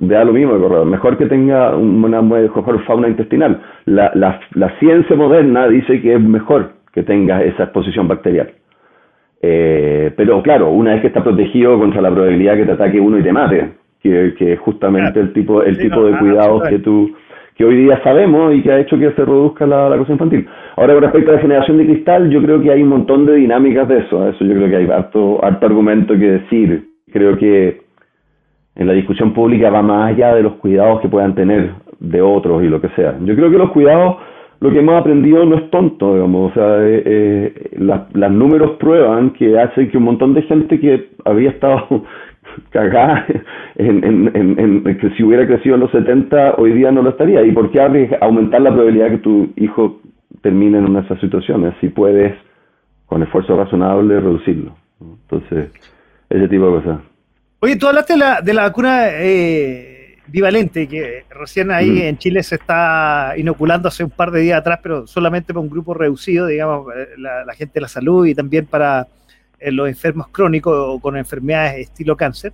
me 0.00 0.14
da 0.14 0.24
lo 0.24 0.32
mismo, 0.32 0.84
mejor 0.84 1.18
que 1.18 1.26
tenga 1.26 1.76
una 1.76 2.22
mejor 2.22 2.82
fauna 2.84 3.08
intestinal. 3.08 3.60
La, 3.84 4.10
la, 4.14 4.40
la 4.54 4.70
ciencia 4.78 5.14
moderna 5.14 5.68
dice 5.68 6.00
que 6.00 6.14
es 6.14 6.20
mejor 6.20 6.70
que 6.92 7.02
tenga 7.02 7.42
esa 7.42 7.64
exposición 7.64 8.08
bacterial. 8.08 8.50
Eh, 9.42 10.12
pero 10.16 10.42
claro, 10.42 10.70
una 10.70 10.92
vez 10.92 11.02
que 11.02 11.08
está 11.08 11.22
protegido 11.22 11.78
contra 11.78 12.00
la 12.00 12.10
probabilidad 12.10 12.56
que 12.56 12.64
te 12.64 12.72
ataque 12.72 12.98
uno 12.98 13.18
y 13.18 13.22
te 13.22 13.32
mate, 13.32 13.68
que, 14.02 14.52
es 14.52 14.60
justamente 14.60 15.20
el 15.20 15.32
tipo, 15.32 15.62
el 15.62 15.78
tipo 15.78 16.04
de 16.04 16.18
cuidados 16.18 16.62
que 16.68 16.78
tú 16.78 17.14
que 17.56 17.64
hoy 17.64 17.76
día 17.76 18.00
sabemos 18.02 18.54
y 18.54 18.62
que 18.62 18.70
ha 18.70 18.80
hecho 18.80 18.98
que 18.98 19.12
se 19.12 19.24
reduzca 19.24 19.66
la, 19.66 19.96
cosa 19.96 20.12
infantil. 20.12 20.46
Ahora, 20.76 20.94
con 20.94 21.02
respecto 21.04 21.30
a 21.30 21.34
la 21.34 21.40
generación 21.40 21.78
de 21.78 21.86
cristal, 21.86 22.30
yo 22.30 22.42
creo 22.42 22.60
que 22.60 22.70
hay 22.70 22.82
un 22.82 22.90
montón 22.90 23.24
de 23.24 23.34
dinámicas 23.34 23.88
de 23.88 24.00
eso. 24.00 24.28
Eso 24.28 24.44
yo 24.44 24.54
creo 24.54 24.68
que 24.68 24.76
hay 24.76 24.90
harto, 24.90 25.42
harto 25.42 25.66
argumento 25.66 26.14
que 26.14 26.32
decir. 26.32 26.84
Creo 27.10 27.38
que 27.38 27.80
en 28.74 28.86
la 28.86 28.92
discusión 28.92 29.32
pública 29.32 29.70
va 29.70 29.80
más 29.80 30.12
allá 30.12 30.34
de 30.34 30.42
los 30.42 30.54
cuidados 30.54 31.00
que 31.00 31.08
puedan 31.08 31.34
tener 31.34 31.70
de 31.98 32.20
otros 32.20 32.62
y 32.62 32.68
lo 32.68 32.80
que 32.80 32.90
sea. 32.90 33.16
Yo 33.22 33.34
creo 33.34 33.50
que 33.50 33.56
los 33.56 33.70
cuidados, 33.70 34.16
lo 34.60 34.70
que 34.70 34.80
hemos 34.80 35.00
aprendido 35.00 35.46
no 35.46 35.56
es 35.56 35.70
tonto, 35.70 36.12
digamos. 36.14 36.50
O 36.50 36.54
sea, 36.54 36.86
eh, 36.86 37.02
eh 37.06 37.70
las 37.78 38.30
números 38.30 38.72
prueban 38.78 39.30
que 39.30 39.58
hace 39.58 39.88
que 39.88 39.96
un 39.96 40.04
montón 40.04 40.34
de 40.34 40.42
gente 40.42 40.78
que 40.78 41.08
había 41.24 41.50
estado 41.50 42.04
cagada 42.70 43.26
en, 43.76 44.04
en, 44.04 44.58
en, 44.58 44.98
que 44.98 45.10
si 45.10 45.22
hubiera 45.22 45.46
crecido 45.46 45.74
en 45.74 45.82
los 45.82 45.90
70 45.90 46.54
hoy 46.56 46.72
día 46.72 46.90
no 46.90 47.02
lo 47.02 47.10
estaría. 47.10 47.42
¿Y 47.42 47.52
por 47.52 47.70
qué 47.70 47.80
aumentar 48.20 48.60
la 48.60 48.72
probabilidad 48.72 49.10
que 49.10 49.18
tu 49.18 49.52
hijo 49.56 50.00
termine 50.42 50.78
en 50.78 50.84
una 50.84 51.00
de 51.00 51.06
esas 51.06 51.20
situaciones 51.20 51.74
si 51.80 51.88
puedes 51.88 52.34
con 53.06 53.22
esfuerzo 53.22 53.56
razonable 53.56 54.20
reducirlo? 54.20 54.76
Entonces, 55.00 55.70
ese 56.28 56.48
tipo 56.48 56.66
de 56.66 56.82
cosas. 56.82 57.00
Oye, 57.60 57.76
tú 57.76 57.86
hablaste 57.86 58.14
de 58.14 58.18
la, 58.18 58.40
de 58.40 58.54
la 58.54 58.62
vacuna 58.62 59.08
eh, 59.10 60.16
bivalente, 60.26 60.88
que 60.88 61.24
recién 61.30 61.70
ahí 61.70 62.02
en 62.02 62.18
Chile 62.18 62.42
se 62.42 62.56
está 62.56 63.34
inoculando 63.36 63.88
hace 63.88 64.04
un 64.04 64.10
par 64.10 64.30
de 64.30 64.40
días 64.40 64.58
atrás, 64.58 64.80
pero 64.82 65.06
solamente 65.06 65.52
para 65.52 65.62
un 65.62 65.70
grupo 65.70 65.94
reducido, 65.94 66.46
digamos, 66.46 66.86
eh, 66.94 67.08
la 67.18 67.54
gente 67.54 67.74
de 67.74 67.80
la 67.80 67.88
salud 67.88 68.26
y 68.26 68.34
también 68.34 68.66
para 68.66 69.06
en 69.58 69.76
los 69.76 69.88
enfermos 69.88 70.28
crónicos 70.28 70.74
o 70.76 71.00
con 71.00 71.16
enfermedades 71.16 71.88
estilo 71.88 72.16
cáncer. 72.16 72.52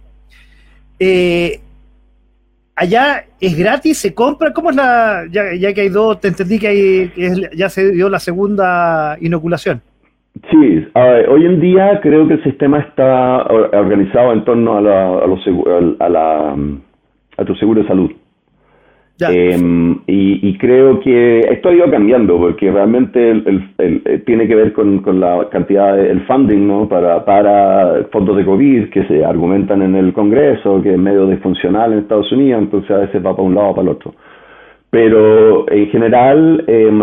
Eh, 0.99 1.61
allá 2.77 3.25
es 3.41 3.57
gratis, 3.57 3.99
se 3.99 4.15
compra, 4.15 4.53
¿cómo 4.53 4.71
es 4.71 4.77
la, 4.77 5.25
ya, 5.31 5.73
que 5.73 5.81
hay 5.81 5.89
dos, 5.89 6.21
te 6.21 6.29
entendí 6.29 6.59
que, 6.59 6.69
hay, 6.69 7.13
ya 7.57 7.69
se 7.69 7.93
dio 7.93 8.09
la 8.09 8.19
segunda 8.19 9.17
inoculación? 9.21 9.83
Sí, 10.51 10.89
hoy 10.95 11.45
en 11.45 11.61
día 11.61 12.01
creo 12.01 12.27
que 12.27 12.35
el 12.35 12.43
sistema 12.43 12.81
está 12.81 13.43
organizado 13.45 14.33
en 14.33 14.45
torno 14.45 14.79
a, 14.79 14.81
la, 14.81 15.09
a, 15.19 15.27
los, 15.27 15.41
a, 16.01 16.09
la, 16.09 16.57
a 17.37 17.45
tu 17.45 17.55
seguro 17.57 17.83
de 17.83 17.89
salud. 17.89 18.11
Em, 19.31 20.01
y, 20.07 20.57
creo 20.59 21.01
que 21.01 21.41
esto 21.41 21.69
ha 21.69 21.75
ido 21.75 21.91
cambiando 21.91 22.39
porque 22.39 22.71
realmente 22.71 23.31
el, 23.31 23.71
eh, 23.79 24.23
tiene 24.25 24.47
que 24.47 24.55
ver 24.55 24.73
con, 24.73 25.03
la 25.21 25.49
cantidad 25.51 25.97
del 25.97 26.23
funding 26.23 26.67
¿no? 26.67 26.89
para, 26.89 27.25
para 27.25 28.05
fondos 28.11 28.37
de 28.37 28.45
COVID 28.45 28.91
que 28.91 29.05
se 29.05 29.25
argumentan 29.25 29.83
en 29.83 29.95
el 29.95 30.13
Congreso, 30.13 30.83
que 30.83 30.93
es 30.93 30.99
medio 30.99 31.27
disfuncional 31.27 31.93
en 31.93 32.01
Estados 32.01 32.31
Unidos, 32.33 32.63
entonces 32.63 32.91
a 32.91 32.99
veces 32.99 33.25
va 33.25 33.37
para 33.37 33.43
un 33.43 33.55
lado 33.55 33.69
o 33.69 33.75
para 33.75 33.83
el 33.83 33.89
otro. 33.89 34.15
Pero 34.91 35.71
en 35.71 35.87
general 35.89 36.65
em, 36.67 37.01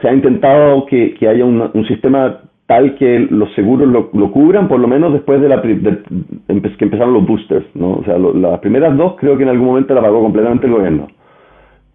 se 0.00 0.08
ha 0.08 0.12
intentado 0.12 0.86
que, 0.86 1.16
haya 1.28 1.44
un 1.44 1.86
sistema 1.86 2.40
tal 2.68 2.96
que 2.96 3.26
los 3.30 3.50
seguros 3.54 3.88
lo, 3.88 4.10
lo, 4.12 4.30
cubran, 4.30 4.68
por 4.68 4.78
lo 4.78 4.86
menos 4.86 5.14
después 5.14 5.40
de, 5.40 5.48
la, 5.48 5.62
que 5.62 6.84
empezaron 6.84 7.14
los 7.14 7.26
boosters, 7.26 7.64
¿no? 7.74 7.94
O 7.94 8.04
sea, 8.04 8.18
las 8.18 8.60
primeras 8.60 8.94
dos 8.94 9.14
creo 9.18 9.38
que 9.38 9.44
en 9.44 9.48
algún 9.48 9.68
momento 9.68 9.94
la 9.94 10.02
pagó 10.02 10.20
completamente 10.20 10.66
el 10.66 10.74
gobierno. 10.74 11.08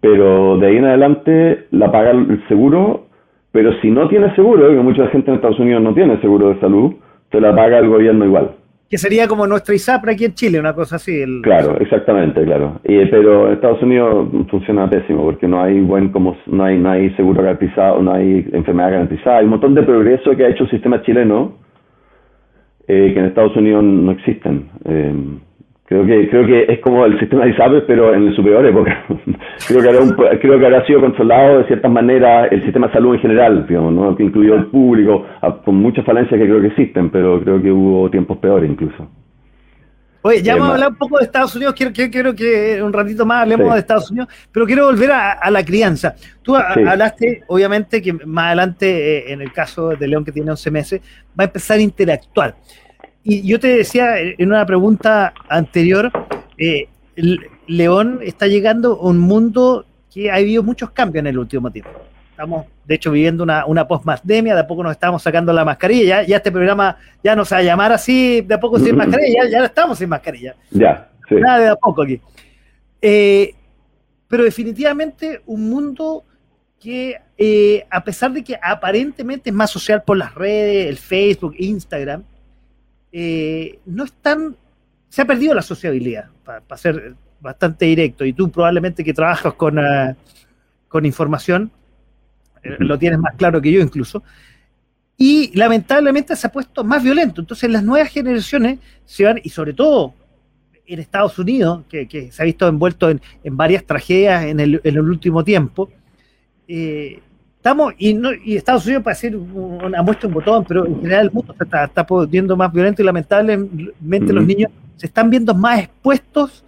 Pero 0.00 0.58
de 0.58 0.66
ahí 0.66 0.76
en 0.76 0.84
adelante 0.84 1.66
la 1.70 1.92
paga 1.92 2.10
el 2.10 2.42
seguro, 2.48 3.06
pero 3.52 3.72
si 3.80 3.90
no 3.92 4.08
tiene 4.08 4.34
seguro, 4.34 4.68
que 4.68 4.74
mucha 4.74 5.06
gente 5.06 5.30
en 5.30 5.36
Estados 5.36 5.60
Unidos 5.60 5.80
no 5.80 5.94
tiene 5.94 6.20
seguro 6.20 6.48
de 6.48 6.58
salud, 6.58 6.94
te 7.30 7.40
la 7.40 7.54
paga 7.54 7.78
el 7.78 7.88
gobierno 7.88 8.24
igual 8.24 8.50
que 8.94 8.98
sería 8.98 9.26
como 9.26 9.44
nuestra 9.44 9.74
ISAPRA 9.74 10.12
aquí 10.12 10.24
en 10.24 10.34
Chile, 10.34 10.60
una 10.60 10.72
cosa 10.72 10.94
así. 10.94 11.24
Claro, 11.42 11.76
exactamente, 11.80 12.44
claro. 12.44 12.80
Y, 12.84 13.04
pero 13.06 13.48
en 13.48 13.54
Estados 13.54 13.82
Unidos 13.82 14.28
funciona 14.48 14.88
pésimo 14.88 15.24
porque 15.24 15.48
no 15.48 15.60
hay 15.60 15.80
buen 15.80 16.10
como 16.10 16.36
no 16.46 16.62
hay, 16.62 16.78
no 16.78 16.90
hay 16.90 17.10
seguro 17.16 17.42
garantizado, 17.42 18.00
no 18.00 18.12
hay 18.12 18.48
enfermedad 18.52 18.92
garantizada. 18.92 19.38
Hay 19.38 19.46
un 19.46 19.50
montón 19.50 19.74
de 19.74 19.82
progreso 19.82 20.36
que 20.36 20.44
ha 20.44 20.48
hecho 20.50 20.62
el 20.62 20.70
sistema 20.70 21.02
chileno 21.02 21.58
eh, 22.86 23.10
que 23.12 23.18
en 23.18 23.24
Estados 23.24 23.56
Unidos 23.56 23.82
no 23.82 24.12
existen. 24.12 24.68
Eh, 24.84 25.12
Creo 25.86 26.06
que, 26.06 26.30
creo 26.30 26.46
que 26.46 26.72
es 26.72 26.80
como 26.80 27.04
el 27.04 27.18
sistema 27.20 27.44
de 27.44 27.50
ISAPRES, 27.50 27.84
pero 27.86 28.14
en 28.14 28.34
su 28.34 28.42
peor 28.42 28.64
época. 28.64 29.04
creo, 29.68 29.82
que 29.82 29.88
habrá 29.90 30.38
creo 30.40 30.58
que 30.58 30.66
habrá 30.66 30.86
sido 30.86 31.00
controlado 31.00 31.58
de 31.58 31.66
cierta 31.66 31.88
manera 31.88 32.46
el 32.46 32.62
sistema 32.62 32.86
de 32.86 32.94
salud 32.94 33.14
en 33.14 33.20
general, 33.20 33.66
digamos, 33.66 33.92
¿no? 33.92 34.16
que 34.16 34.22
incluyó 34.22 34.54
el 34.54 34.66
público, 34.66 35.26
con 35.64 35.76
muchas 35.76 36.06
falencias 36.06 36.40
que 36.40 36.46
creo 36.46 36.60
que 36.62 36.68
existen, 36.68 37.10
pero 37.10 37.38
creo 37.40 37.60
que 37.60 37.70
hubo 37.70 38.10
tiempos 38.10 38.38
peores 38.38 38.70
incluso. 38.70 39.10
Oye, 40.22 40.42
ya 40.42 40.54
vamos 40.54 40.70
a 40.70 40.72
hablar 40.72 40.88
un 40.88 40.96
poco 40.96 41.18
de 41.18 41.24
Estados 41.24 41.54
Unidos, 41.54 41.74
quiero, 41.74 41.92
quiero, 41.92 42.34
que 42.34 42.82
un 42.82 42.94
ratito 42.94 43.26
más 43.26 43.42
hablemos 43.42 43.74
de 43.74 43.80
Estados 43.80 44.10
Unidos, 44.10 44.30
pero 44.50 44.64
quiero 44.64 44.86
volver 44.86 45.10
a, 45.12 45.50
la 45.50 45.62
crianza. 45.62 46.14
Tú 46.40 46.56
hablaste, 46.56 47.42
obviamente, 47.46 48.00
que 48.00 48.14
más 48.24 48.46
adelante, 48.46 49.18
eh, 49.18 49.32
en 49.34 49.42
el 49.42 49.52
caso 49.52 49.90
de 49.90 50.08
León 50.08 50.24
que 50.24 50.32
tiene 50.32 50.50
11 50.50 50.70
meses, 50.70 51.02
va 51.38 51.44
a 51.44 51.44
empezar 51.44 51.76
a 51.76 51.82
interactuar 51.82 52.54
y 53.24 53.42
yo 53.42 53.58
te 53.58 53.68
decía 53.68 54.18
en 54.18 54.48
una 54.48 54.66
pregunta 54.66 55.32
anterior, 55.48 56.12
eh, 56.58 56.88
León 57.66 58.20
está 58.22 58.46
llegando 58.46 59.00
a 59.00 59.08
un 59.08 59.18
mundo 59.18 59.86
que 60.12 60.30
ha 60.30 60.34
habido 60.34 60.62
muchos 60.62 60.90
cambios 60.90 61.22
en 61.22 61.28
el 61.28 61.38
último 61.38 61.70
tiempo. 61.70 61.90
Estamos, 62.30 62.66
de 62.84 62.94
hecho, 62.96 63.10
viviendo 63.12 63.42
una, 63.42 63.64
una 63.64 63.88
post-pandemia, 63.88 64.54
de 64.54 64.60
a 64.60 64.66
poco 64.66 64.82
nos 64.82 64.92
estamos 64.92 65.22
sacando 65.22 65.52
la 65.54 65.64
mascarilla, 65.64 66.22
ya, 66.22 66.26
ya 66.26 66.36
este 66.36 66.52
programa 66.52 66.98
ya 67.22 67.34
no 67.34 67.46
se 67.46 67.54
va 67.54 67.60
a 67.60 67.64
llamar 67.64 67.92
así, 67.92 68.42
de 68.42 68.54
a 68.54 68.60
poco 68.60 68.78
sin 68.78 68.94
mascarilla, 68.96 69.44
ya, 69.44 69.50
ya 69.50 69.64
estamos 69.64 69.98
sin 69.98 70.08
mascarilla. 70.10 70.54
Ya, 70.70 71.08
sí. 71.26 71.36
Nada 71.36 71.58
de 71.60 71.68
a 71.68 71.76
poco 71.76 72.02
aquí. 72.02 72.20
Eh, 73.00 73.54
pero 74.28 74.44
definitivamente 74.44 75.40
un 75.46 75.70
mundo 75.70 76.24
que, 76.78 77.16
eh, 77.38 77.86
a 77.88 78.04
pesar 78.04 78.32
de 78.32 78.44
que 78.44 78.58
aparentemente 78.60 79.48
es 79.48 79.56
más 79.56 79.70
social 79.70 80.02
por 80.02 80.18
las 80.18 80.34
redes, 80.34 80.88
el 80.88 80.98
Facebook, 80.98 81.54
Instagram, 81.58 82.24
eh, 83.16 83.78
no 83.86 84.02
están, 84.02 84.56
se 85.08 85.22
ha 85.22 85.24
perdido 85.24 85.54
la 85.54 85.62
sociabilidad, 85.62 86.30
para 86.42 86.76
ser 86.76 87.14
bastante 87.40 87.84
directo, 87.84 88.24
y 88.24 88.32
tú 88.32 88.50
probablemente 88.50 89.04
que 89.04 89.14
trabajas 89.14 89.54
con, 89.54 89.78
eh, 89.78 90.16
con 90.88 91.06
información, 91.06 91.70
eh, 92.64 92.74
lo 92.80 92.98
tienes 92.98 93.20
más 93.20 93.36
claro 93.36 93.62
que 93.62 93.70
yo 93.70 93.80
incluso, 93.80 94.24
y 95.16 95.56
lamentablemente 95.56 96.34
se 96.34 96.48
ha 96.48 96.50
puesto 96.50 96.82
más 96.82 97.04
violento. 97.04 97.40
Entonces 97.40 97.70
las 97.70 97.84
nuevas 97.84 98.10
generaciones 98.10 98.80
se 99.04 99.22
van, 99.22 99.40
y 99.44 99.48
sobre 99.50 99.74
todo 99.74 100.12
en 100.84 100.98
Estados 100.98 101.38
Unidos, 101.38 101.84
que, 101.88 102.32
se 102.32 102.42
ha 102.42 102.44
visto 102.44 102.66
envuelto 102.66 103.10
en, 103.10 103.20
varias 103.44 103.84
tragedias 103.84 104.42
en 104.46 104.58
el, 104.58 104.80
en 104.82 104.96
el 104.96 105.08
último 105.08 105.44
tiempo, 105.44 105.88
eh, 106.66 107.22
estamos, 107.64 107.94
y, 107.96 108.12
no, 108.12 108.28
y 108.30 108.56
Estados 108.56 108.84
Unidos 108.84 109.02
para 109.02 109.14
decir 109.14 109.34
una 109.34 110.02
muestra 110.02 110.28
un 110.28 110.34
botón, 110.34 110.66
pero 110.68 110.84
en 110.84 111.00
general 111.00 111.24
el 111.24 111.32
mundo 111.32 111.54
se 111.56 111.64
está, 111.64 111.84
está 111.84 112.06
poniendo 112.06 112.58
más 112.58 112.70
violento 112.70 113.00
y 113.00 113.06
lamentablemente 113.06 114.32
los 114.34 114.44
niños 114.44 114.70
se 114.96 115.06
están 115.06 115.30
viendo 115.30 115.54
más 115.54 115.78
expuestos 115.78 116.62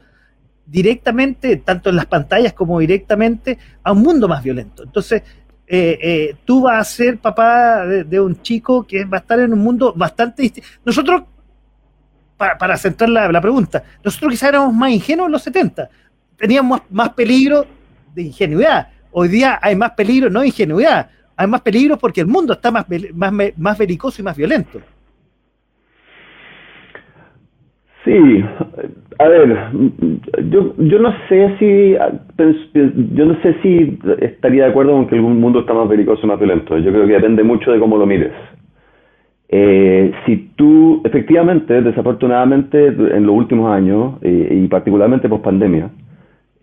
directamente, 0.64 1.58
tanto 1.58 1.90
en 1.90 1.96
las 1.96 2.06
pantallas 2.06 2.54
como 2.54 2.78
directamente, 2.78 3.58
a 3.82 3.92
un 3.92 4.00
mundo 4.00 4.26
más 4.26 4.42
violento. 4.42 4.84
Entonces, 4.84 5.22
eh, 5.66 5.98
eh, 6.00 6.36
tú 6.46 6.62
vas 6.62 6.80
a 6.80 6.84
ser 6.90 7.18
papá 7.18 7.84
de, 7.84 8.18
un 8.18 8.40
chico 8.40 8.86
que 8.86 9.04
va 9.04 9.18
a 9.18 9.20
estar 9.20 9.38
en 9.38 9.52
un 9.52 9.58
mundo 9.58 9.92
bastante 9.94 10.40
distinto. 10.40 10.66
Nosotros, 10.82 11.24
para, 12.38 12.56
para 12.56 12.74
centrar 12.78 13.10
la, 13.10 13.40
pregunta, 13.42 13.84
nosotros 14.02 14.30
quizás 14.30 14.48
éramos 14.48 14.72
más 14.72 14.90
ingenuos 14.92 15.26
en 15.26 15.32
los 15.32 15.42
70, 15.42 15.90
teníamos 16.38 16.80
más 16.88 17.10
peligro 17.10 17.66
de 18.14 18.22
ingenuidad 18.22 18.95
Hoy 19.18 19.28
día 19.28 19.58
hay 19.62 19.74
más 19.74 19.92
peligro, 19.92 20.28
no 20.28 20.44
ingenuidad, 20.44 21.08
hay 21.38 21.46
más 21.46 21.62
peligro 21.62 21.96
porque 21.96 22.20
el 22.20 22.26
mundo 22.26 22.52
está 22.52 22.70
más, 22.70 22.84
más, 23.14 23.32
más 23.56 23.78
belicoso 23.78 24.20
y 24.20 24.24
más 24.26 24.36
violento. 24.36 24.78
Sí, 28.04 28.44
a 29.18 29.28
ver, 29.28 29.56
yo, 30.50 30.74
yo 30.76 30.98
no 30.98 31.14
sé 31.30 31.56
si 31.58 31.96
yo 33.14 33.24
no 33.24 33.40
sé 33.40 33.56
si 33.62 33.98
estaría 34.20 34.64
de 34.64 34.70
acuerdo 34.70 34.92
con 34.92 35.06
que 35.06 35.14
el 35.14 35.22
mundo 35.22 35.60
está 35.60 35.72
más 35.72 35.88
belicoso 35.88 36.20
y 36.22 36.28
más 36.28 36.38
violento. 36.38 36.76
Yo 36.76 36.92
creo 36.92 37.06
que 37.06 37.14
depende 37.14 37.42
mucho 37.42 37.72
de 37.72 37.78
cómo 37.78 37.96
lo 37.96 38.04
mires. 38.04 38.34
Eh, 39.48 40.12
si 40.26 40.50
tú, 40.56 41.00
efectivamente, 41.06 41.80
desafortunadamente, 41.80 42.88
en 42.88 43.24
los 43.24 43.34
últimos 43.34 43.72
años, 43.72 44.18
eh, 44.20 44.60
y 44.62 44.68
particularmente 44.68 45.26
post 45.26 45.42
pandemia, 45.42 45.90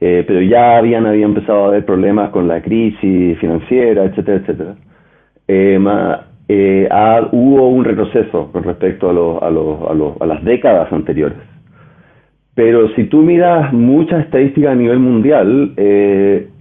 eh, 0.05 0.25
pero 0.27 0.41
ya 0.41 0.79
habían, 0.79 1.05
había 1.05 1.23
empezado 1.23 1.63
a 1.63 1.67
haber 1.69 1.85
problemas 1.85 2.29
con 2.31 2.45
la 2.45 2.61
crisis 2.61 3.39
financiera, 3.39 4.03
etcétera, 4.03 4.37
etcétera. 4.39 4.75
Eh, 5.47 5.79
eh, 6.49 6.89
hubo 7.31 7.69
un 7.69 7.85
retroceso 7.85 8.51
con 8.51 8.63
respecto 8.63 9.09
a, 9.09 10.25
las 10.25 10.43
décadas 10.43 10.91
anteriores. 10.91 11.37
Pero 12.53 12.89
si 12.95 13.05
tú 13.05 13.21
miras 13.21 13.71
muchas 13.71 14.25
estadísticas 14.25 14.73
a 14.73 14.75
nivel 14.75 14.99
mundial, 14.99 15.71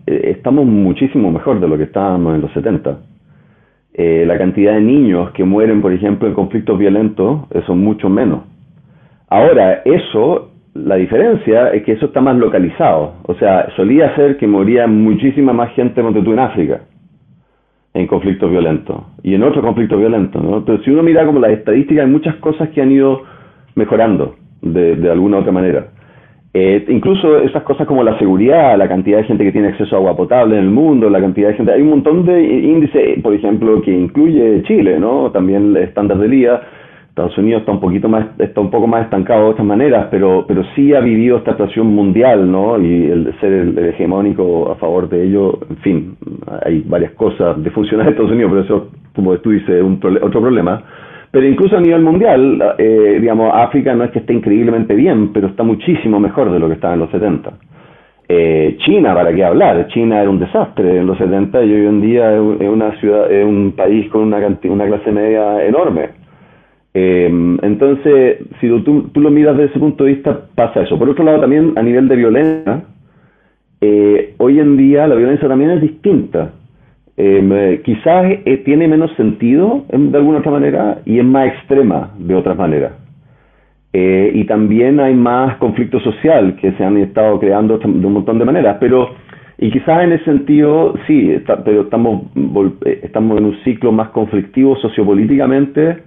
estamos 0.06 0.64
muchísimo 0.64 1.32
mejor 1.32 1.58
de 1.58 1.66
lo 1.66 1.76
que 1.76 1.84
estábamos 1.84 2.36
en 2.36 2.42
los 2.42 2.52
70. 2.52 2.96
la 3.98 4.38
cantidad 4.38 4.74
de 4.74 4.82
niños 4.82 5.32
que 5.32 5.42
mueren, 5.42 5.82
por 5.82 5.92
ejemplo, 5.92 6.28
en 6.28 6.34
conflictos 6.34 6.78
violentos, 6.78 7.40
son 7.66 7.80
mucho 7.80 8.08
menos. 8.08 8.44
Ahora, 9.28 9.82
eso 9.84 10.51
la 10.74 10.96
diferencia 10.96 11.68
es 11.68 11.82
que 11.82 11.92
eso 11.92 12.06
está 12.06 12.20
más 12.20 12.36
localizado. 12.36 13.14
O 13.24 13.34
sea, 13.34 13.68
solía 13.76 14.14
ser 14.16 14.38
que 14.38 14.46
moría 14.46 14.86
muchísima 14.86 15.52
más 15.52 15.72
gente 15.74 16.00
en 16.00 16.38
África 16.38 16.80
en 17.94 18.06
conflictos 18.06 18.50
violentos 18.50 19.02
y 19.22 19.34
en 19.34 19.42
otros 19.42 19.62
conflictos 19.62 19.98
violentos. 19.98 20.42
¿no? 20.42 20.64
Pero 20.64 20.82
si 20.82 20.90
uno 20.90 21.02
mira 21.02 21.26
como 21.26 21.40
las 21.40 21.50
estadísticas, 21.52 22.06
hay 22.06 22.10
muchas 22.10 22.36
cosas 22.36 22.70
que 22.70 22.80
han 22.80 22.90
ido 22.90 23.22
mejorando 23.74 24.36
de, 24.62 25.10
alguna 25.10 25.38
u 25.38 25.40
otra 25.40 25.52
manera. 25.52 25.88
Eh, 26.54 26.84
incluso 26.88 27.38
esas 27.38 27.62
cosas 27.64 27.86
como 27.86 28.02
la 28.02 28.18
seguridad, 28.18 28.76
la 28.78 28.88
cantidad 28.88 29.18
de 29.18 29.24
gente 29.24 29.44
que 29.44 29.52
tiene 29.52 29.68
acceso 29.68 29.94
a 29.94 29.98
agua 29.98 30.16
potable 30.16 30.56
en 30.56 30.64
el 30.64 30.70
mundo, 30.70 31.08
la 31.08 31.20
cantidad 31.20 31.48
de 31.48 31.54
gente, 31.54 31.72
hay 31.72 31.82
un 31.82 31.90
montón 31.90 32.24
de 32.24 32.42
índices, 32.42 33.22
por 33.22 33.34
ejemplo, 33.34 33.80
que 33.82 33.90
incluye 33.90 34.62
Chile, 34.64 34.98
¿no? 34.98 35.30
También 35.30 35.76
el 35.76 35.82
estándar 35.84 36.18
de 36.18 36.28
día 36.28 36.60
Estados 37.12 37.36
Unidos 37.36 37.60
está 37.60 37.72
un 37.72 37.80
poquito 37.80 38.08
más, 38.08 38.24
está 38.38 38.62
un 38.62 38.70
poco 38.70 38.86
más 38.86 39.04
estancado 39.04 39.44
de 39.44 39.50
estas 39.50 39.66
maneras, 39.66 40.08
pero, 40.10 40.46
pero 40.48 40.64
sí 40.74 40.94
ha 40.94 41.00
vivido 41.00 41.36
esta 41.36 41.50
actuación 41.50 41.88
mundial, 41.88 42.50
¿no? 42.50 42.80
Y 42.80 43.04
el 43.04 43.38
ser 43.38 43.52
el, 43.52 43.78
hegemónico 43.78 44.72
a 44.72 44.76
favor 44.76 45.10
de 45.10 45.24
ello, 45.24 45.58
en 45.68 45.76
fin, 45.76 46.16
hay 46.64 46.82
varias 46.86 47.12
cosas 47.12 47.62
de 47.62 47.70
funcionar 47.70 48.06
en 48.06 48.12
Estados 48.12 48.32
Unidos, 48.32 48.50
pero 48.50 48.64
eso, 48.64 48.90
como 49.14 49.36
tú 49.40 49.50
dices, 49.50 49.68
es 49.68 49.82
un 49.82 50.00
otro 50.22 50.40
problema. 50.40 50.82
Pero 51.30 51.46
incluso 51.46 51.76
a 51.76 51.82
nivel 51.82 52.00
mundial, 52.00 52.76
eh, 52.78 53.18
digamos, 53.20 53.52
África 53.54 53.94
no 53.94 54.04
es 54.04 54.10
que 54.10 54.20
esté 54.20 54.32
increíblemente 54.32 54.94
bien, 54.94 55.34
pero 55.34 55.48
está 55.48 55.64
muchísimo 55.64 56.18
mejor 56.18 56.50
de 56.50 56.58
lo 56.58 56.66
que 56.66 56.74
estaba 56.74 56.94
en 56.94 57.00
los 57.00 57.10
70. 57.10 57.52
Eh, 58.26 58.78
China, 58.86 59.12
¿para 59.12 59.34
qué 59.34 59.44
hablar? 59.44 59.86
China 59.88 60.18
era 60.18 60.30
un 60.30 60.38
desastre 60.38 60.96
en 60.96 61.06
los 61.06 61.18
70 61.18 61.62
y 61.62 61.74
hoy 61.74 61.86
en 61.88 62.00
día 62.00 62.34
es 62.34 62.68
una 62.70 62.98
ciudad, 63.00 63.30
es 63.30 63.44
un 63.44 63.74
país 63.76 64.08
con 64.08 64.22
una 64.22 64.86
clase 64.86 65.12
media 65.12 65.62
enorme. 65.66 66.21
Eh, 66.94 67.58
entonces, 67.62 68.38
si 68.60 68.68
tú, 68.68 69.08
tú, 69.12 69.20
lo 69.20 69.30
miras 69.30 69.56
desde 69.56 69.70
ese 69.70 69.78
punto 69.78 70.04
de 70.04 70.14
vista, 70.14 70.46
pasa 70.54 70.82
eso. 70.82 70.98
Por 70.98 71.08
otro 71.08 71.24
lado, 71.24 71.40
también 71.40 71.72
a 71.76 71.82
nivel 71.82 72.08
de 72.08 72.16
violencia, 72.16 72.82
eh, 73.84 74.36
hoy 74.38 74.60
en 74.60 74.76
día 74.76 75.08
la 75.08 75.16
violencia 75.16 75.48
también 75.48 75.72
es 75.72 75.80
distinta. 75.80 76.52
Eh, 77.16 77.82
quizás 77.84 78.26
eh, 78.44 78.62
tiene 78.64 78.86
menos 78.86 79.10
sentido 79.16 79.84
de 79.90 80.16
alguna 80.16 80.38
otra 80.38 80.52
manera 80.52 80.98
y 81.04 81.18
es 81.18 81.24
más 81.24 81.48
extrema 81.48 82.12
de 82.16 82.34
otras 82.36 82.56
maneras. 82.56 82.92
y 83.92 84.44
también 84.44 85.00
hay 85.00 85.14
más 85.14 85.58
conflicto 85.58 86.00
social 86.00 86.56
que 86.56 86.72
se 86.72 86.84
han 86.84 86.96
estado 86.96 87.38
creando 87.38 87.76
de 87.76 88.06
un 88.06 88.12
montón 88.14 88.38
de 88.38 88.44
maneras, 88.46 88.78
pero 88.80 89.10
y 89.58 89.70
quizás 89.70 90.04
en 90.04 90.12
ese 90.12 90.24
sentido 90.24 90.94
sí, 91.06 91.36
pero 91.64 91.82
estamos, 91.82 92.22
estamos 93.02 93.38
en 93.38 93.44
un 93.44 93.56
ciclo 93.64 93.92
más 93.92 94.08
conflictivo 94.10 94.76
sociopolíticamente 94.76 95.98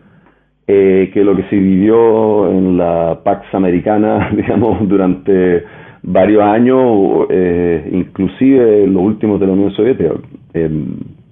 eh, 0.68 1.11
que 1.13 1.24
lo 1.24 1.36
que 1.36 1.43
se 1.43 1.55
vivió 1.55 2.49
en 2.49 2.78
la 2.78 3.20
Pax 3.24 3.53
Americana, 3.53 4.32
digamos, 4.36 4.88
durante 4.88 5.63
varios 6.01 6.43
años, 6.43 7.28
eh, 7.30 7.89
inclusive 7.91 8.88
los 8.88 9.01
últimos 9.01 9.39
de 9.39 9.47
la 9.47 9.53
Unión 9.53 9.72
Soviética. 9.72 10.13
Eh, 10.53 10.70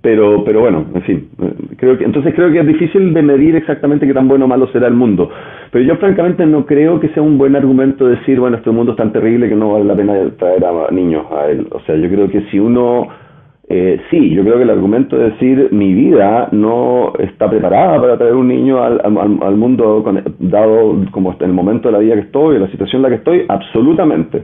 pero, 0.01 0.43
pero 0.43 0.59
bueno, 0.59 0.85
en 0.93 1.01
fin, 1.03 1.29
creo 1.77 1.97
que, 1.97 2.03
entonces 2.03 2.33
creo 2.35 2.51
que 2.51 2.59
es 2.59 2.67
difícil 2.67 3.13
de 3.13 3.21
medir 3.21 3.55
exactamente 3.55 4.05
qué 4.05 4.13
tan 4.13 4.27
bueno 4.27 4.43
o 4.43 4.47
malo 4.49 4.67
será 4.67 4.87
el 4.87 4.95
mundo. 4.95 5.29
Pero 5.71 5.85
yo 5.85 5.95
francamente 5.95 6.45
no 6.45 6.65
creo 6.65 6.99
que 6.99 7.07
sea 7.09 7.23
un 7.23 7.37
buen 7.37 7.55
argumento 7.55 8.05
decir, 8.07 8.37
bueno, 8.37 8.57
este 8.57 8.69
mundo 8.69 8.91
es 8.91 8.97
tan 8.97 9.13
terrible 9.13 9.47
que 9.47 9.55
no 9.55 9.71
vale 9.71 9.85
la 9.85 9.95
pena 9.95 10.13
traer 10.37 10.65
a 10.65 10.91
niños 10.91 11.25
a 11.31 11.47
él. 11.47 11.67
O 11.71 11.79
sea, 11.85 11.95
yo 11.95 12.09
creo 12.09 12.29
que 12.29 12.41
si 12.51 12.59
uno 12.59 13.07
eh, 13.69 14.01
sí, 14.11 14.29
yo 14.31 14.43
creo 14.43 14.57
que 14.57 14.63
el 14.63 14.69
argumento 14.69 15.17
de 15.17 15.31
decir 15.31 15.69
mi 15.71 15.93
vida 15.93 16.49
no 16.51 17.13
está 17.17 17.49
preparada 17.49 17.99
para 18.01 18.17
traer 18.17 18.35
un 18.35 18.49
niño 18.49 18.83
al, 18.83 18.99
al, 19.01 19.55
mundo 19.55 20.03
dado 20.39 20.97
como 21.11 21.33
en 21.39 21.45
el 21.45 21.53
momento 21.53 21.87
de 21.87 21.93
la 21.93 21.99
vida 21.99 22.15
que 22.15 22.21
estoy, 22.21 22.59
la 22.59 22.69
situación 22.69 22.99
en 22.99 23.03
la 23.03 23.09
que 23.09 23.15
estoy, 23.15 23.45
absolutamente. 23.47 24.43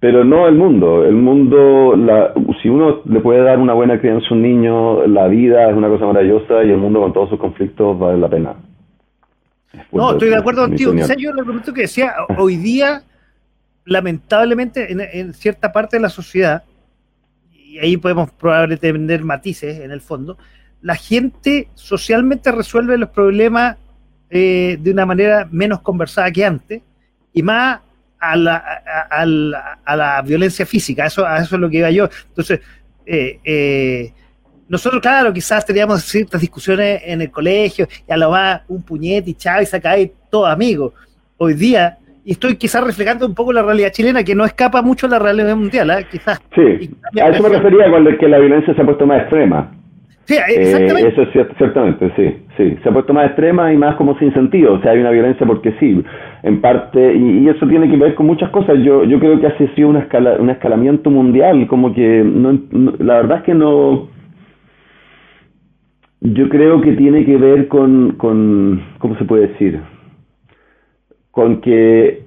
Pero 0.00 0.24
no 0.24 0.48
el 0.48 0.56
mundo. 0.56 1.04
El 1.04 1.14
mundo, 1.14 1.94
la, 1.96 2.34
si 2.60 2.68
uno 2.68 3.02
le 3.04 3.20
puede 3.20 3.40
dar 3.40 3.58
una 3.58 3.72
buena 3.72 4.00
crianza 4.00 4.26
a 4.30 4.34
un 4.34 4.42
niño, 4.42 5.06
la 5.06 5.28
vida 5.28 5.70
es 5.70 5.76
una 5.76 5.88
cosa 5.88 6.04
maravillosa 6.04 6.64
y 6.64 6.70
el 6.70 6.76
mundo 6.78 7.00
con 7.00 7.12
todos 7.12 7.30
sus 7.30 7.38
conflictos 7.38 7.98
vale 7.98 8.18
la 8.18 8.28
pena. 8.28 8.54
No, 9.92 10.12
estoy 10.12 10.28
de 10.28 10.36
acuerdo 10.36 10.66
contigo. 10.66 10.92
Quizás 10.92 11.16
yo 11.16 11.30
el 11.30 11.38
argumento 11.38 11.72
que 11.72 11.82
decía, 11.82 12.12
hoy 12.36 12.56
día, 12.56 13.02
lamentablemente, 13.86 14.92
en, 14.92 15.00
en 15.00 15.32
cierta 15.32 15.72
parte 15.72 15.96
de 15.96 16.02
la 16.02 16.08
sociedad, 16.08 16.64
y 17.74 17.78
ahí 17.80 17.96
podemos 17.96 18.30
probablemente 18.30 18.92
tener 18.92 19.24
matices 19.24 19.80
en 19.80 19.90
el 19.90 20.00
fondo, 20.00 20.38
la 20.80 20.94
gente 20.94 21.68
socialmente 21.74 22.52
resuelve 22.52 22.96
los 22.96 23.08
problemas 23.08 23.76
eh, 24.30 24.78
de 24.80 24.90
una 24.92 25.04
manera 25.04 25.48
menos 25.50 25.80
conversada 25.80 26.30
que 26.30 26.44
antes 26.44 26.82
y 27.32 27.42
más 27.42 27.80
a 28.20 28.36
la, 28.36 28.56
a, 29.84 29.96
la 29.96 30.22
violencia 30.22 30.64
física, 30.64 31.04
eso, 31.06 31.26
a 31.26 31.38
eso 31.38 31.56
es 31.56 31.60
lo 31.60 31.68
que 31.68 31.78
iba 31.78 31.90
yo. 31.90 32.08
Entonces, 32.28 32.60
eh, 33.04 33.40
eh, 33.42 34.12
nosotros, 34.68 35.02
claro, 35.02 35.32
quizás 35.32 35.66
teníamos 35.66 36.04
ciertas 36.04 36.40
discusiones 36.40 37.02
en 37.04 37.22
el 37.22 37.30
colegio 37.30 37.88
y 38.08 38.12
a 38.12 38.16
lo 38.16 38.30
más 38.30 38.62
un 38.68 38.84
puñete 38.84 39.30
y 39.30 39.34
chao 39.34 39.60
y 39.60 39.66
se 39.66 39.80
cae 39.80 40.12
todo 40.30 40.46
amigo. 40.46 40.94
Hoy 41.38 41.54
día 41.54 41.98
y 42.24 42.32
estoy 42.32 42.56
quizás 42.56 42.82
reflejando 42.82 43.26
un 43.26 43.34
poco 43.34 43.52
la 43.52 43.62
realidad 43.62 43.90
chilena, 43.90 44.24
que 44.24 44.34
no 44.34 44.44
escapa 44.44 44.80
mucho 44.80 45.06
de 45.06 45.12
la 45.12 45.18
realidad 45.18 45.56
mundial, 45.56 45.90
¿eh? 45.90 46.06
quizás. 46.10 46.42
Sí, 46.54 46.90
a 47.20 47.28
eso 47.28 47.42
me 47.42 47.50
refería 47.50 47.90
cuando 47.90 48.16
que 48.16 48.28
la 48.28 48.38
violencia 48.38 48.74
se 48.74 48.80
ha 48.80 48.84
puesto 48.84 49.06
más 49.06 49.20
extrema. 49.22 49.70
Sí, 50.24 50.36
exactamente. 50.36 51.06
Eh, 51.06 51.12
eso 51.12 51.22
es 51.22 51.56
ciertamente, 51.58 52.10
sí, 52.16 52.34
sí. 52.56 52.78
Se 52.82 52.88
ha 52.88 52.92
puesto 52.92 53.12
más 53.12 53.26
extrema 53.26 53.70
y 53.74 53.76
más 53.76 53.94
como 53.96 54.18
sin 54.18 54.32
sentido. 54.32 54.72
O 54.72 54.80
sea, 54.80 54.92
hay 54.92 55.00
una 55.00 55.10
violencia 55.10 55.46
porque 55.46 55.74
sí, 55.78 56.02
en 56.42 56.60
parte, 56.62 57.14
y, 57.14 57.46
eso 57.46 57.66
tiene 57.66 57.90
que 57.90 57.96
ver 57.98 58.14
con 58.14 58.24
muchas 58.26 58.48
cosas. 58.48 58.78
Yo, 58.82 59.04
yo 59.04 59.18
creo 59.18 59.38
que 59.38 59.46
ha 59.46 59.58
sido 59.74 59.88
una 59.90 60.00
escala, 60.00 60.36
un 60.38 60.48
escalamiento 60.48 61.10
mundial, 61.10 61.66
como 61.66 61.92
que 61.94 62.24
no, 62.24 62.58
la 63.00 63.16
verdad 63.16 63.38
es 63.38 63.44
que 63.44 63.54
no. 63.54 64.08
Yo 66.22 66.48
creo 66.48 66.80
que 66.80 66.92
tiene 66.92 67.26
que 67.26 67.36
ver 67.36 67.68
con, 67.68 68.12
con 68.12 68.82
¿cómo 68.98 69.18
se 69.18 69.24
puede 69.26 69.48
decir? 69.48 69.78
Con 71.34 71.60
que 71.60 72.22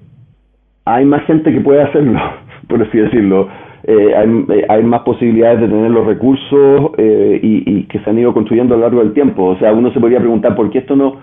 hay 0.85 1.05
más 1.05 1.23
gente 1.25 1.51
que 1.51 1.61
puede 1.61 1.81
hacerlo, 1.81 2.19
por 2.67 2.81
así 2.81 2.97
decirlo. 2.97 3.47
Eh, 3.83 4.13
hay, 4.13 4.65
hay, 4.67 4.83
más 4.83 5.01
posibilidades 5.01 5.61
de 5.61 5.67
tener 5.67 5.91
los 5.91 6.05
recursos 6.05 6.91
eh, 6.97 7.39
y, 7.41 7.83
que 7.83 7.99
se 7.99 8.09
han 8.09 8.19
ido 8.19 8.33
construyendo 8.33 8.73
a 8.75 8.77
lo 8.77 8.83
largo 8.83 8.99
del 8.99 9.13
tiempo. 9.13 9.45
O 9.45 9.57
sea, 9.59 9.71
uno 9.71 9.91
se 9.93 9.99
podría 9.99 10.19
preguntar 10.19 10.55
por 10.55 10.69
qué 10.69 10.79
esto 10.79 10.97
no, 10.97 11.15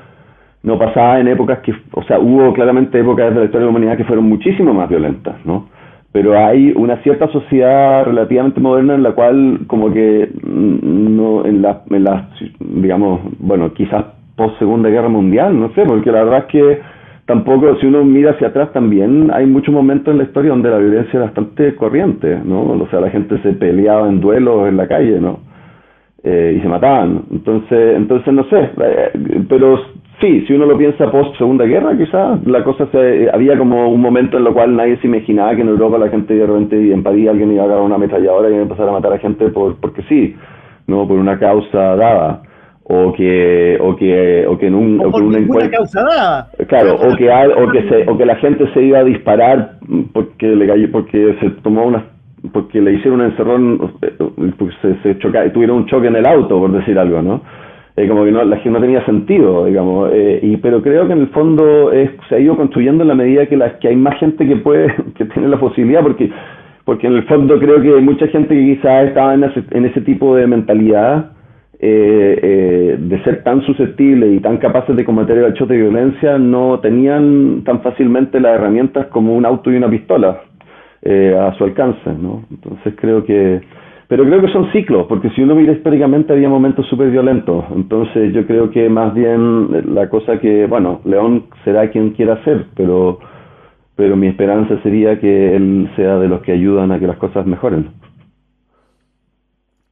no 0.63 0.79
pasaba 0.79 1.21
en 1.21 1.29
épocas 1.29 1.59
que, 1.59 1.75
o 1.93 2.03
sea, 2.05 2.19
hubo 2.19 2.55
claramente 2.55 2.99
épocas 2.99 3.35
de 3.35 3.41
la 3.41 3.45
historia 3.45 3.67
de 3.67 3.67
la 3.67 3.71
humanidad 3.71 3.97
que 3.99 4.05
fueron 4.05 4.27
muchísimo 4.27 4.73
más 4.73 4.89
violentas, 4.89 5.37
¿no? 5.45 5.69
Pero 6.11 6.39
hay 6.39 6.73
una 6.75 6.97
cierta 7.03 7.29
sociedad 7.29 8.07
relativamente 8.07 8.61
moderna 8.61 8.95
en 8.95 9.03
la 9.03 9.13
cual 9.13 9.61
como 9.67 9.93
que 9.93 10.31
no, 10.43 11.45
en 11.45 11.61
la, 11.61 11.83
en 11.91 12.05
la 12.05 12.31
digamos, 12.61 13.21
bueno, 13.41 13.75
quizás 13.75 14.07
post 14.37 14.59
Segunda 14.59 14.89
Guerra 14.89 15.09
Mundial, 15.09 15.59
no 15.59 15.71
sé, 15.75 15.83
porque 15.85 16.11
la 16.11 16.25
verdad 16.25 16.45
es 16.47 16.47
que 16.47 16.94
tampoco, 17.27 17.77
si 17.77 17.87
uno 17.87 18.05
mira 18.05 18.33
hacia 18.33 18.49
atrás 18.49 18.73
también, 18.73 19.31
hay 19.33 19.47
muchos 19.47 19.73
momentos 19.73 20.13
en 20.13 20.19
la 20.19 20.25
historia 20.25 20.51
donde 20.51 20.71
la 20.71 20.79
violencia 20.79 21.19
es 21.19 21.25
bastante 21.27 21.75
corriente, 21.77 22.41
¿no? 22.45 22.63
O 22.63 22.89
sea, 22.89 23.01
la 23.01 23.11
gente 23.11 23.39
se 23.43 23.53
peleaba 23.53 24.09
en 24.09 24.21
duelos 24.21 24.69
en 24.69 24.77
la 24.77 24.87
calle, 24.87 25.21
¿no? 25.21 25.41
Eh, 26.23 26.57
y 26.59 26.61
se 26.63 26.69
mataban. 26.69 27.25
Entonces, 27.31 27.97
entonces 27.97 28.33
no 28.33 28.45
sé, 28.45 28.71
eh, 28.83 29.11
pero 29.49 29.79
sí, 30.21 30.45
si 30.47 30.55
uno 30.55 30.67
lo 30.67 30.77
piensa 30.79 31.11
post 31.11 31.37
Segunda 31.37 31.65
Guerra, 31.65 31.97
quizás 31.97 32.47
la 32.47 32.65
cosa 32.65 32.87
se, 32.93 33.31
había 33.31 33.59
como 33.59 33.89
un 33.89 34.01
momento 34.01 34.39
en 34.39 34.47
el 34.47 34.53
cual 34.53 34.77
nadie 34.77 34.97
se 34.99 35.07
imaginaba 35.07 35.55
que 35.55 35.63
en 35.63 35.69
Europa 35.69 35.99
la 35.99 36.09
gente 36.09 36.35
de 36.35 36.47
repente 36.47 36.93
en 36.93 37.03
París 37.03 37.29
alguien 37.29 37.53
iba 37.53 37.63
a 37.63 37.67
agarrar 37.67 37.85
una 37.85 37.97
ametralladora 37.97 38.49
y 38.49 38.53
iba 38.53 38.61
a 38.61 38.63
empezar 38.63 38.89
a 38.89 38.93
matar 38.93 39.13
a 39.13 39.19
gente 39.19 39.49
por, 39.49 39.77
porque 39.77 40.03
sí, 40.09 40.35
no 40.87 41.07
por 41.07 41.19
una 41.19 41.39
causa 41.39 41.97
dada 41.97 42.43
o 42.87 43.13
que 43.13 43.79
o 43.81 43.97
que 43.97 44.47
o 44.47 44.59
que 44.59 44.67
en 44.67 44.75
un, 44.75 45.01
o 45.01 45.11
por 45.11 45.23
un 45.23 45.35
encuentro 45.35 45.85
claro 46.69 46.97
o 46.97 47.17
que 47.17 47.31
o 47.31 47.71
que 47.71 47.89
se 47.89 48.11
o 48.11 48.19
que 48.19 48.27
la 48.27 48.37
gente 48.37 48.67
se 48.75 48.83
iba 48.83 48.99
a 48.99 49.05
disparar 49.05 49.79
porque 50.13 50.49
le 50.49 50.67
cayó 50.67 50.91
porque 50.93 51.37
se 51.41 51.51
tomó 51.63 51.87
una 51.87 52.05
porque 52.53 52.83
le 52.83 52.93
hicieron 52.93 53.21
un 53.21 53.27
encerrón 53.27 53.95
porque 54.59 54.75
se, 54.83 54.97
se 55.03 55.19
choca, 55.19 55.51
tuvieron 55.51 55.79
un 55.79 55.87
choque 55.87 56.09
en 56.09 56.17
el 56.17 56.27
auto 56.27 56.59
por 56.59 56.73
decir 56.73 56.99
algo 56.99 57.23
no 57.23 57.41
eh, 57.97 58.07
como 58.07 58.25
que 58.25 58.33
no 58.33 58.45
la 58.45 58.57
gente 58.57 58.79
no 58.79 58.81
tenía 58.81 59.05
sentido 59.07 59.65
digamos 59.65 60.11
eh, 60.13 60.41
y 60.43 60.59
pero 60.59 60.83
creo 60.83 61.07
que 61.07 61.15
en 61.15 61.21
el 61.21 61.29
fondo 61.29 61.91
es, 61.91 62.11
se 62.29 62.35
ha 62.35 62.39
ido 62.39 62.55
construyendo 62.55 63.03
en 63.03 63.09
la 63.09 63.15
medida 63.15 63.47
que 63.47 63.57
la, 63.57 63.79
que 63.79 63.89
hay 63.89 63.97
más 63.97 64.19
gente 64.19 64.47
que 64.47 64.57
puede 64.57 64.95
que 65.17 65.25
tiene 65.25 65.49
la 65.49 65.59
posibilidad 65.59 66.03
porque 66.03 66.31
porque 66.85 67.07
en 67.07 67.15
el 67.15 67.23
fondo 67.23 67.59
creo 67.59 67.81
que 67.81 67.95
hay 67.95 68.03
mucha 68.03 68.27
gente 68.27 68.55
que 68.55 68.77
quizás 68.77 69.07
estaba 69.07 69.33
en 69.33 69.45
ese, 69.45 69.65
en 69.71 69.87
ese 69.87 70.03
tipo 70.03 70.37
de 70.37 70.47
mentalidad 70.47 71.34
de 71.85 73.21
ser 73.25 73.43
tan 73.43 73.63
susceptibles 73.63 74.35
y 74.35 74.41
tan 74.41 74.59
capaces 74.59 74.97
de 74.97 75.05
combatir 75.05 75.39
el 75.39 75.53
hecho 75.53 75.67
de 75.67 75.77
violencia, 75.77 76.39
no 76.39 76.81
tenían 76.81 77.63
tan 77.65 77.81
fácilmente 77.83 78.41
las 78.41 78.57
herramientas 78.57 79.07
como 79.09 79.35
un 79.35 79.45
auto 79.45 79.71
y 79.71 79.77
una 79.77 79.91
pistola 79.91 80.41
a 81.05 81.55
su 81.59 81.65
alcance, 81.65 82.11
¿no? 82.19 82.45
Entonces 82.51 82.95
creo 82.99 83.25
que 83.25 83.61
pero 84.07 84.25
creo 84.25 84.41
que 84.41 84.53
son 84.53 84.71
ciclos, 84.71 85.07
porque 85.09 85.31
si 85.31 85.43
uno 85.43 85.55
mira 85.55 85.73
históricamente 85.73 86.33
había 86.33 86.49
momentos 86.49 86.87
súper 86.89 87.11
violentos. 87.11 87.65
Entonces 87.75 88.35
yo 88.35 88.47
creo 88.47 88.71
que 88.71 88.89
más 88.89 89.15
bien 89.15 89.95
la 89.95 90.09
cosa 90.09 90.39
que, 90.39 90.67
bueno, 90.67 91.01
León 91.05 91.45
será 91.65 91.91
quien 91.91 92.11
quiera 92.11 92.43
ser, 92.45 92.67
pero, 92.77 93.19
pero 93.97 94.15
mi 94.15 94.27
esperanza 94.27 94.79
sería 94.83 95.19
que 95.19 95.57
él 95.57 95.91
sea 95.97 96.19
de 96.19 96.29
los 96.29 96.43
que 96.43 96.53
ayudan 96.53 96.93
a 96.93 97.01
que 97.01 97.07
las 97.07 97.17
cosas 97.17 97.47
mejoren. 97.47 97.89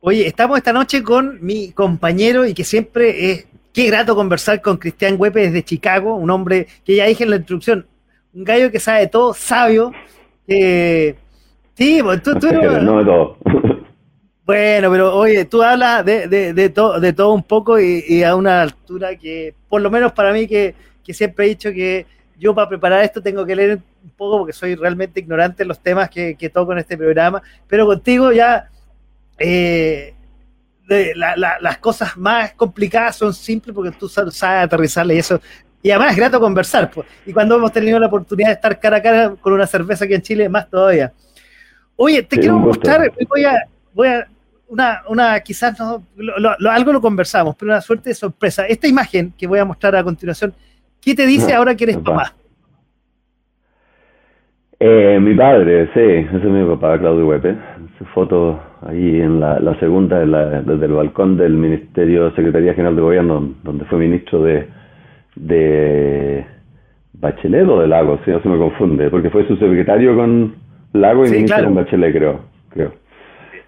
Oye, 0.04 0.26
estamos 0.26 0.58
esta 0.58 0.72
noche 0.72 1.00
con 1.00 1.38
mi 1.42 1.70
compañero 1.70 2.44
y 2.44 2.54
que 2.54 2.64
siempre 2.64 3.30
es, 3.30 3.46
qué 3.72 3.86
grato 3.86 4.16
conversar 4.16 4.60
con 4.60 4.76
Cristian 4.76 5.14
Huepe 5.16 5.42
desde 5.42 5.62
Chicago, 5.62 6.16
un 6.16 6.28
hombre 6.28 6.66
que 6.84 6.96
ya 6.96 7.06
dije 7.06 7.22
en 7.22 7.30
la 7.30 7.36
introducción, 7.36 7.86
un 8.34 8.42
gallo 8.42 8.72
que 8.72 8.80
sabe 8.80 9.06
todo, 9.06 9.32
sabio, 9.32 9.92
que... 10.44 11.14
Sí, 11.74 12.00
pues, 12.02 12.20
tú, 12.20 12.36
tú 12.36 12.48
no 12.52 12.98
de 12.98 13.04
todo. 13.04 13.38
Bueno, 14.44 14.90
pero 14.90 15.16
oye, 15.16 15.44
tú 15.44 15.62
hablas 15.62 16.04
de, 16.04 16.26
de, 16.26 16.52
de, 16.52 16.68
de 16.68 17.12
todo 17.12 17.32
un 17.32 17.44
poco 17.44 17.78
y, 17.78 18.24
a 18.24 18.34
una 18.34 18.62
altura 18.62 19.14
que, 19.14 19.54
por 19.68 19.80
lo 19.80 19.88
menos 19.88 20.10
para 20.10 20.32
mí, 20.32 20.48
que, 20.48 20.74
siempre 21.10 21.46
he 21.46 21.50
dicho 21.50 21.70
que 21.70 22.06
yo 22.36 22.52
para 22.52 22.68
preparar 22.68 23.04
esto 23.04 23.22
tengo 23.22 23.46
que 23.46 23.54
leer 23.54 23.80
un 24.02 24.10
poco 24.10 24.38
porque 24.38 24.52
soy 24.52 24.74
realmente 24.74 25.20
ignorante 25.20 25.62
en 25.62 25.68
los 25.68 25.78
temas 25.78 26.10
que, 26.10 26.50
toco 26.52 26.72
en 26.72 26.78
este 26.78 26.98
programa, 26.98 27.40
pero 27.68 27.86
contigo 27.86 28.32
ya 28.32 28.68
eh, 29.42 30.14
las 31.16 31.78
cosas 31.78 32.16
más 32.16 32.52
complicadas 32.52 33.16
son 33.16 33.32
simples 33.32 33.74
porque 33.74 33.90
tú 33.92 34.08
sabes 34.08 34.42
aterrizarle 34.42 35.14
y 35.14 35.18
eso. 35.18 35.40
Y 35.82 35.90
además 35.90 36.12
es 36.12 36.16
grato 36.16 36.38
conversar. 36.38 36.90
Pues. 36.90 37.06
Y 37.26 37.32
cuando 37.32 37.56
hemos 37.56 37.72
tenido 37.72 37.98
la 37.98 38.06
oportunidad 38.06 38.48
de 38.48 38.54
estar 38.54 38.78
cara 38.78 38.98
a 38.98 39.02
cara 39.02 39.34
con 39.40 39.52
una 39.52 39.66
cerveza 39.66 40.04
aquí 40.04 40.14
en 40.14 40.22
Chile, 40.22 40.48
más 40.48 40.68
todavía. 40.68 41.12
Oye, 41.96 42.22
te 42.22 42.38
quiero 42.38 42.58
mostrar, 42.58 43.12
voy 43.28 43.44
a, 43.44 43.66
voy 43.92 44.08
a 44.08 44.26
una, 44.68 45.02
una 45.08 45.40
quizás 45.40 45.78
no, 45.78 46.02
algo 46.70 46.92
lo 46.92 47.00
conversamos, 47.00 47.54
pero 47.56 47.72
una 47.72 47.80
suerte 47.80 48.10
de 48.10 48.14
sorpresa. 48.14 48.66
Esta 48.66 48.88
imagen 48.88 49.32
que 49.36 49.46
voy 49.46 49.58
a 49.58 49.64
mostrar 49.64 49.94
a 49.96 50.02
continuación, 50.02 50.54
¿qué 51.00 51.14
te 51.14 51.26
dice 51.26 51.52
ahora 51.52 51.74
que 51.74 51.84
eres 51.84 51.98
papá? 51.98 52.34
Eh, 54.80 55.18
mi 55.20 55.34
padre, 55.36 55.90
sí, 55.94 56.00
ese 56.00 56.36
es 56.36 56.44
mi 56.44 56.64
papá, 56.74 56.98
Claudio 56.98 57.26
Huepe. 57.28 57.56
Su 58.02 58.08
foto 58.14 58.60
ahí 58.84 59.20
en 59.20 59.38
la, 59.38 59.76
segunda, 59.78 60.18
desde 60.18 60.86
el 60.86 60.92
balcón 60.92 61.36
del 61.36 61.52
Ministerio 61.52 62.24
de 62.24 62.34
Secretaría 62.34 62.74
General 62.74 62.96
de 62.96 63.02
Gobierno, 63.02 63.54
donde 63.62 63.84
fue 63.84 64.00
ministro 64.00 64.42
de, 64.42 64.66
de 65.36 66.44
Bachelet 67.12 67.68
o 67.68 67.80
de 67.80 67.86
Lago, 67.86 68.18
si 68.24 68.32
no 68.32 68.42
se 68.42 68.48
me 68.48 68.58
confunde, 68.58 69.08
porque 69.08 69.30
fue 69.30 69.46
su 69.46 69.56
secretario 69.56 70.16
con 70.16 70.52
Lago 70.94 71.24
y 71.24 71.30
ministro 71.30 71.64
con 71.64 71.76
Bachelet, 71.76 72.12
creo. 72.12 72.40
creo. 72.70 72.92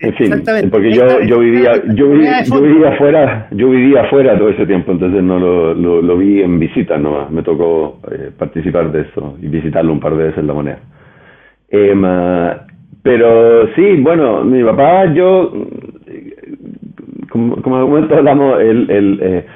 En 0.01 0.15
fin, 0.15 0.43
porque 0.69 0.93
yo, 0.93 1.21
yo 1.21 1.39
vivía, 1.39 1.81
yo 1.95 2.11
vivía, 2.11 2.43
yo 2.43 2.61
vivía 2.61 2.89
afuera, 2.89 3.47
yo 3.53 3.71
vivía 3.71 4.03
afuera 4.03 4.37
todo 4.37 4.49
ese 4.49 4.67
tiempo, 4.67 4.91
entonces 4.91 5.23
no 5.23 5.39
lo, 5.39 5.75
lo, 5.75 6.17
vi 6.19 6.43
en 6.43 6.59
visita 6.59 6.99
nomás, 6.99 7.31
me 7.31 7.45
tocó 7.45 8.01
eh, 8.11 8.31
participar 8.37 8.91
de 8.91 9.03
eso 9.03 9.37
y 9.41 9.47
visitarlo 9.47 9.93
un 9.93 10.01
par 10.01 10.17
de 10.17 10.25
veces 10.25 10.39
en 10.39 10.47
la 10.49 10.55
moneda. 10.55 10.79
Em, 11.71 12.05
pero 13.05 13.73
sí, 13.77 14.01
bueno, 14.01 14.43
mi 14.43 14.65
papá, 14.65 15.15
yo, 15.15 15.53
como, 17.31 17.63
como 17.63 17.87
momento 17.87 18.17
hablamos, 18.17 18.61
él, 18.61 18.91
él 18.91 19.19
eh, 19.23 19.47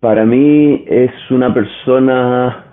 para 0.00 0.24
mí 0.24 0.84
es 0.88 1.12
una 1.30 1.54
persona 1.54 2.64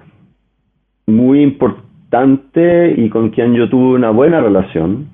muy 1.05 1.43
importante 1.43 2.95
y 2.97 3.09
con 3.09 3.29
quien 3.29 3.53
yo 3.53 3.69
tuve 3.69 3.93
una 3.93 4.09
buena 4.09 4.41
relación 4.41 5.13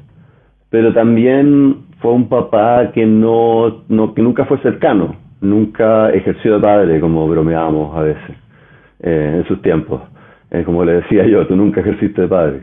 pero 0.72 0.94
también 0.94 1.84
fue 2.00 2.14
un 2.14 2.30
papá 2.30 2.92
que 2.94 3.06
no, 3.06 3.84
no 3.90 4.14
que 4.16 4.22
nunca 4.22 4.46
fue 4.46 4.58
cercano, 4.60 5.18
nunca 5.42 6.10
ejerció 6.12 6.56
de 6.56 6.62
padre, 6.62 7.00
como 7.02 7.28
bromeábamos 7.28 7.96
a 7.96 8.02
veces 8.04 8.36
eh, 9.02 9.34
en 9.36 9.48
sus 9.48 9.62
tiempos. 9.62 10.02
Eh, 10.50 10.64
como 10.64 10.86
le 10.86 10.94
decía 10.94 11.28
yo, 11.28 11.46
tú 11.46 11.58
nunca 11.58 11.82
ejerciste 11.82 12.22
de 12.22 12.28
padre. 12.30 12.62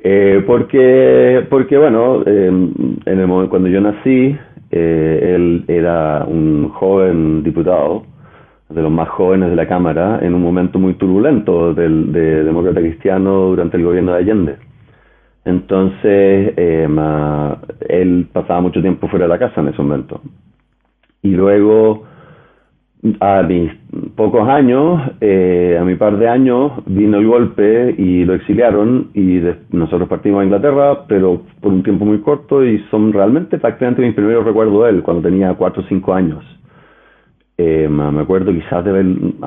Eh, 0.00 0.42
porque, 0.46 1.46
porque, 1.50 1.76
bueno, 1.76 2.22
en 2.26 3.02
el 3.04 3.26
momento, 3.26 3.50
cuando 3.50 3.68
yo 3.68 3.80
nací, 3.80 4.36
él 4.70 5.64
era 5.66 6.24
un 6.24 6.68
joven 6.68 7.42
diputado, 7.42 8.04
de 8.68 8.82
los 8.82 8.92
más 8.92 9.08
jóvenes 9.08 9.50
de 9.50 9.56
la 9.56 9.66
Cámara, 9.66 10.18
en 10.22 10.34
un 10.34 10.42
momento 10.42 10.78
muy 10.78 10.94
turbulento 10.94 11.72
del, 11.72 12.12
de 12.12 12.44
demócrata 12.44 12.80
cristiano 12.80 13.46
durante 13.46 13.76
el 13.78 13.84
gobierno 13.84 14.12
de 14.12 14.18
Allende. 14.18 14.56
Entonces, 15.44 16.52
eh, 16.56 16.86
él 17.88 18.28
pasaba 18.30 18.60
mucho 18.60 18.82
tiempo 18.82 19.08
fuera 19.08 19.24
de 19.24 19.30
la 19.30 19.38
casa 19.38 19.62
en 19.62 19.68
ese 19.68 19.80
momento. 19.80 20.20
Y 21.22 21.30
luego, 21.30 22.04
a 23.20 23.42
mis 23.42 23.72
pocos 24.16 24.48
años, 24.48 25.00
eh, 25.20 25.76
a 25.80 25.84
mi 25.84 25.94
par 25.94 26.18
de 26.18 26.28
años, 26.28 26.72
vino 26.86 27.18
el 27.18 27.26
golpe 27.26 27.94
y 27.96 28.24
lo 28.24 28.34
exiliaron 28.34 29.10
y 29.14 29.40
nosotros 29.70 30.08
partimos 30.08 30.40
a 30.40 30.44
Inglaterra, 30.44 31.06
pero 31.06 31.42
por 31.60 31.72
un 31.72 31.82
tiempo 31.82 32.04
muy 32.04 32.20
corto 32.20 32.64
y 32.64 32.78
son 32.90 33.12
realmente 33.12 33.58
prácticamente 33.58 34.02
mis 34.02 34.14
primeros 34.14 34.44
recuerdos 34.44 34.84
de 34.84 34.90
él, 34.90 35.02
cuando 35.02 35.22
tenía 35.22 35.54
cuatro 35.54 35.82
o 35.82 35.86
cinco 35.86 36.12
años. 36.12 36.44
Eh, 37.56 37.88
me 37.88 38.20
acuerdo 38.20 38.52
quizás 38.52 38.84
de 38.84 38.92
ver 38.92 39.06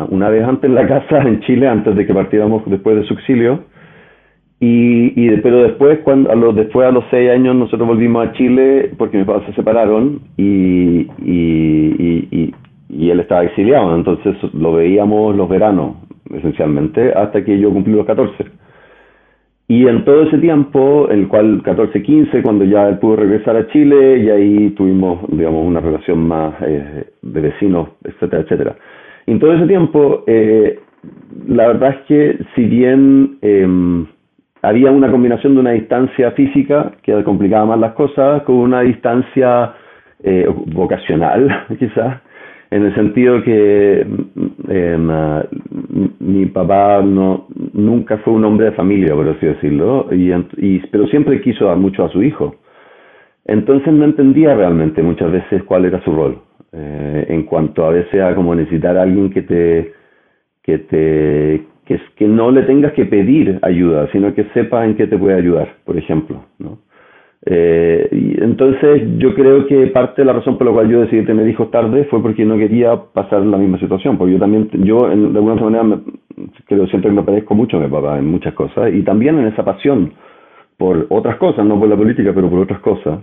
una 0.09 0.29
vez 0.29 0.43
antes 0.43 0.69
en 0.69 0.75
la 0.75 0.87
casa 0.87 1.21
en 1.21 1.39
Chile, 1.41 1.67
antes 1.67 1.95
de 1.95 2.05
que 2.05 2.13
partiéramos 2.13 2.63
después 2.65 2.97
de 2.97 3.03
su 3.03 3.13
exilio, 3.13 3.63
y, 4.63 5.13
y, 5.15 5.37
pero 5.37 5.63
después, 5.63 5.99
cuando, 6.03 6.29
a 6.31 6.35
los, 6.35 6.55
después 6.55 6.87
a 6.87 6.91
los 6.91 7.03
seis 7.09 7.31
años, 7.31 7.55
nosotros 7.55 7.87
volvimos 7.87 8.27
a 8.27 8.33
Chile 8.33 8.91
porque 8.95 9.17
mis 9.17 9.25
padres 9.25 9.47
se 9.47 9.53
separaron 9.53 10.19
y, 10.37 11.07
y, 11.25 12.27
y, 12.31 12.53
él 13.09 13.19
estaba 13.19 13.43
exiliado. 13.43 13.95
Entonces 13.95 14.35
lo 14.53 14.73
veíamos 14.73 15.35
los 15.35 15.47
veranos, 15.49 15.95
esencialmente, 16.33 17.13
hasta 17.13 17.43
que 17.43 17.59
yo 17.59 17.71
cumplí 17.71 17.93
los 17.93 18.05
14. 18.05 18.45
Y 19.67 19.87
en 19.87 20.03
todo 20.03 20.23
ese 20.23 20.37
tiempo, 20.39 21.07
el 21.09 21.27
cual 21.29 21.63
14-15, 21.63 22.41
cuando 22.41 22.65
ya 22.65 22.89
él 22.89 22.99
pudo 22.99 23.17
regresar 23.17 23.55
a 23.55 23.67
Chile, 23.67 24.17
y 24.17 24.29
ahí 24.29 24.69
tuvimos, 24.71 25.19
digamos, 25.29 25.65
una 25.65 25.79
relación 25.79 26.27
más 26.27 26.55
eh, 26.61 27.05
de 27.21 27.41
vecinos, 27.41 27.89
etcétera, 28.03 28.43
etcétera. 28.43 28.75
Y 29.27 29.31
en 29.31 29.39
todo 29.39 29.53
ese 29.53 29.67
tiempo, 29.67 30.23
eh, 30.27 30.79
la 31.47 31.67
verdad 31.67 31.91
es 31.91 32.05
que 32.07 32.45
si 32.55 32.65
bien... 32.65 33.37
Eh, 33.41 34.05
había 34.61 34.91
una 34.91 35.09
combinación 35.09 35.55
de 35.55 35.61
una 35.61 35.71
distancia 35.71 36.31
física 36.31 36.91
que 37.01 37.23
complicaba 37.23 37.65
más 37.65 37.79
las 37.79 37.93
cosas 37.93 38.43
con 38.43 38.55
una 38.55 38.81
distancia 38.81 39.73
eh, 40.23 40.47
vocacional, 40.67 41.65
quizás, 41.79 42.21
en 42.71 42.85
el 42.85 42.95
sentido 42.95 43.43
que 43.43 44.07
eh, 44.69 44.97
mi 46.19 46.45
papá 46.47 47.01
no 47.01 47.47
nunca 47.73 48.17
fue 48.19 48.33
un 48.33 48.45
hombre 48.45 48.67
de 48.67 48.71
familia, 48.71 49.13
por 49.13 49.27
así 49.27 49.45
decirlo, 49.45 50.07
y, 50.11 50.79
pero 50.89 51.05
siempre 51.07 51.41
quiso 51.41 51.65
dar 51.65 51.77
mucho 51.77 52.05
a 52.05 52.09
su 52.09 52.23
hijo. 52.23 52.55
Entonces 53.45 53.91
no 53.91 54.05
entendía 54.05 54.55
realmente 54.55 55.03
muchas 55.03 55.31
veces 55.31 55.63
cuál 55.63 55.83
era 55.83 56.01
su 56.03 56.13
rol, 56.13 56.39
eh, 56.71 57.25
en 57.27 57.43
cuanto 57.43 57.85
a 57.85 57.91
veces 57.91 58.21
a 58.21 58.33
como 58.35 58.55
necesitar 58.55 58.97
a 58.97 59.01
alguien 59.01 59.29
que 59.31 59.41
te 59.41 59.93
que 60.63 60.77
te 60.77 61.63
que, 61.85 61.99
que 62.15 62.27
no 62.27 62.51
le 62.51 62.61
tengas 62.63 62.93
que 62.93 63.03
pedir 63.03 63.59
ayuda, 63.63 64.07
sino 64.13 64.33
que 64.33 64.45
sepa 64.53 64.85
en 64.85 64.95
qué 64.95 65.07
te 65.07 65.17
puede 65.17 65.35
ayudar, 65.35 65.75
por 65.83 65.97
ejemplo. 65.97 66.45
¿no? 66.57 66.79
Eh, 67.43 68.07
y 68.11 68.43
entonces 68.43 69.01
yo 69.17 69.33
creo 69.33 69.65
que 69.65 69.87
parte 69.87 70.21
de 70.21 70.25
la 70.25 70.33
razón 70.33 70.57
por 70.57 70.67
la 70.67 70.73
cual 70.73 70.89
yo 70.89 71.01
decidí 71.01 71.25
tener 71.25 71.47
hijos 71.47 71.71
tarde 71.71 72.03
fue 72.05 72.21
porque 72.21 72.45
no 72.45 72.57
quería 72.57 72.95
pasar 73.13 73.41
la 73.41 73.57
misma 73.57 73.79
situación, 73.79 74.17
porque 74.17 74.33
yo 74.33 74.39
también, 74.39 74.69
yo 74.73 75.11
en, 75.11 75.33
de 75.33 75.39
alguna 75.39 75.55
manera 75.55 75.83
me, 75.83 75.99
creo 76.65 76.85
siempre 76.87 77.09
que 77.09 77.15
me 77.15 77.23
parezco 77.23 77.55
mucho 77.55 77.77
a 77.77 77.79
mi 77.79 77.87
papá 77.87 78.19
en 78.19 78.27
muchas 78.27 78.53
cosas, 78.53 78.93
y 78.93 79.01
también 79.01 79.39
en 79.39 79.47
esa 79.47 79.65
pasión 79.65 80.13
por 80.77 81.07
otras 81.09 81.37
cosas, 81.37 81.65
no 81.65 81.79
por 81.79 81.89
la 81.89 81.95
política, 81.95 82.31
pero 82.33 82.49
por 82.49 82.59
otras 82.59 82.79
cosas. 82.79 83.19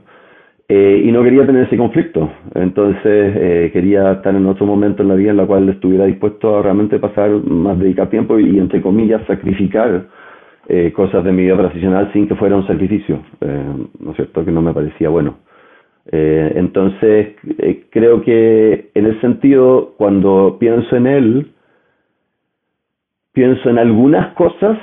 Eh, 0.69 1.03
y 1.07 1.13
no 1.13 1.25
quería 1.25 1.47
tener 1.47 1.65
ese 1.65 1.79
conflicto. 1.79 2.31
Entonces 2.55 3.03
eh, 3.37 3.71
quería 3.73 4.13
estar 4.13 4.35
en 4.35 4.47
otro 4.47 4.67
momento 4.67 5.03
en 5.03 5.09
la 5.09 5.15
vida 5.15 5.31
en 5.31 5.39
la 5.39 5.47
cual 5.47 5.69
estuviera 5.69 6.05
dispuesto 6.05 6.59
a 6.59 6.63
realmente 6.63 6.99
pasar 6.99 7.31
más 7.31 7.79
dedicar 7.79 8.11
tiempo 8.11 8.39
y, 8.39 8.59
entre 8.59 8.83
comillas, 8.83 9.27
sacrificar 9.27 10.07
eh, 10.69 10.93
cosas 10.93 11.25
de 11.25 11.33
mi 11.33 11.45
vida 11.45 11.57
profesional 11.57 12.11
sin 12.13 12.29
que 12.29 12.35
fuera 12.35 12.57
un 12.57 12.67
sacrificio, 12.67 13.23
¿no 13.99 14.11
es 14.11 14.17
cierto? 14.17 14.45
Que 14.45 14.53
no 14.53 14.63
me 14.63 14.73
parecía 14.73 15.09
bueno. 15.09 15.39
entonces 16.11 17.37
creo 17.91 18.23
que 18.23 18.91
en 18.95 19.07
ese 19.07 19.21
sentido, 19.21 19.95
cuando 19.97 20.57
pienso 20.59 20.97
en 20.97 21.07
él, 21.07 21.53
pienso 23.33 23.71
en 23.71 23.79
algunas 23.79 24.35
cosas 24.35 24.79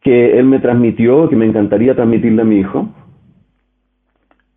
que 0.00 0.38
él 0.38 0.44
me 0.44 0.60
transmitió, 0.60 1.28
que 1.28 1.36
me 1.36 1.46
encantaría 1.46 1.94
transmitirle 1.94 2.42
a 2.42 2.44
mi 2.44 2.60
hijo, 2.60 2.88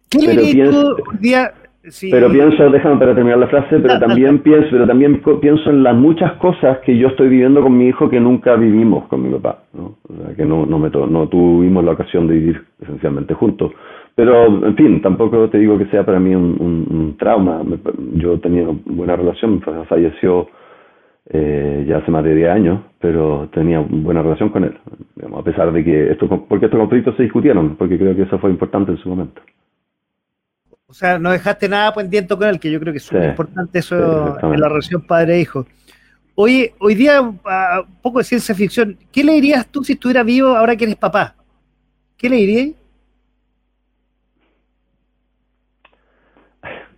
¿Qué 0.10 0.34
le 0.34 0.42
dirías 0.42 0.70
tú 0.72 0.96
día, 1.20 1.54
Pero 1.82 2.30
pienso, 2.30 2.70
déjame 2.70 2.98
para 2.98 3.16
terminar 3.16 3.40
la 3.40 3.48
frase, 3.48 3.80
pero 3.80 4.00
también 4.00 4.40
pienso, 4.40 4.68
pero 4.70 4.86
también 4.86 5.22
pienso 5.42 5.70
en 5.70 5.82
las 5.82 5.96
muchas 5.96 6.34
cosas 6.34 6.80
que 6.80 6.98
yo 6.98 7.08
estoy 7.08 7.30
viviendo 7.30 7.62
con 7.62 7.78
mi 7.78 7.88
hijo 7.88 8.10
que 8.10 8.20
nunca 8.20 8.56
vivimos 8.56 9.08
con 9.08 9.24
mi 9.24 9.30
papá, 9.38 9.64
¿no? 9.74 9.96
O 10.08 10.14
sea, 10.18 10.36
que 10.36 10.46
no, 10.46 10.66
no, 10.66 10.78
me 10.78 10.90
no 10.90 11.30
tuvimos 11.30 11.84
la 11.86 11.92
ocasión 11.92 12.28
de 12.28 12.34
vivir 12.34 12.64
esencialmente 12.82 13.34
juntos. 13.34 13.72
Pero, 14.14 14.68
en 14.68 14.76
fin, 14.76 15.02
tampoco 15.02 15.50
te 15.50 15.60
digo 15.60 15.78
que 15.78 15.86
sea 15.86 16.06
para 16.06 16.20
mí 16.20 16.36
un, 16.36 16.88
un, 16.90 17.16
trauma. 17.18 17.64
Yo 18.16 18.38
tenía 18.40 18.68
buena 18.86 19.16
relación, 19.16 19.62
falleció 19.88 20.50
eh, 21.30 21.86
ya 21.88 22.00
hace 22.00 22.12
más 22.12 22.26
de 22.26 22.36
10 22.36 22.50
años, 22.50 22.82
pero 23.00 23.48
tenía 23.54 23.80
buena 23.80 24.22
relación 24.22 24.50
con 24.50 24.66
él, 24.66 24.78
digamos, 25.16 25.40
a 25.40 25.44
pesar 25.44 25.72
de 25.72 25.84
que 25.86 26.12
esto, 26.12 26.28
porque 26.50 26.66
estos 26.66 26.80
conflictos 26.80 27.16
se 27.16 27.24
discutieron, 27.24 27.78
porque 27.78 27.98
creo 27.98 28.14
que 28.14 28.24
eso 28.24 28.38
fue 28.40 28.50
importante 28.50 28.92
en 28.92 28.98
su 28.98 29.08
momento. 29.08 29.42
O 30.90 30.94
sea, 30.94 31.20
no 31.20 31.30
dejaste 31.32 31.70
nada 31.70 31.94
pendiente 31.94 32.36
con 32.36 32.48
él, 32.50 32.60
que 32.60 32.72
yo 32.72 32.80
creo 32.80 32.92
que 32.92 32.98
es 32.98 33.14
muy 33.14 33.24
importante 33.24 33.78
eso 33.78 34.38
en 34.42 34.60
la 34.60 34.68
relación 34.68 35.02
padre-hijo. 35.04 35.68
Oye, 36.34 36.74
hoy 36.80 36.96
día, 36.96 37.22
un 37.22 37.40
poco 38.02 38.18
de 38.18 38.24
ciencia 38.24 38.56
ficción, 38.56 38.98
¿qué 39.12 39.24
le 39.24 39.34
dirías 39.34 39.68
tú 39.68 39.84
si 39.84 39.94
estuviera 39.94 40.24
vivo 40.24 40.48
ahora 40.56 40.76
que 40.76 40.86
eres 40.86 40.96
papá? 40.96 41.36
¿Qué 42.18 42.28
le 42.30 42.38
dirías? 42.38 42.70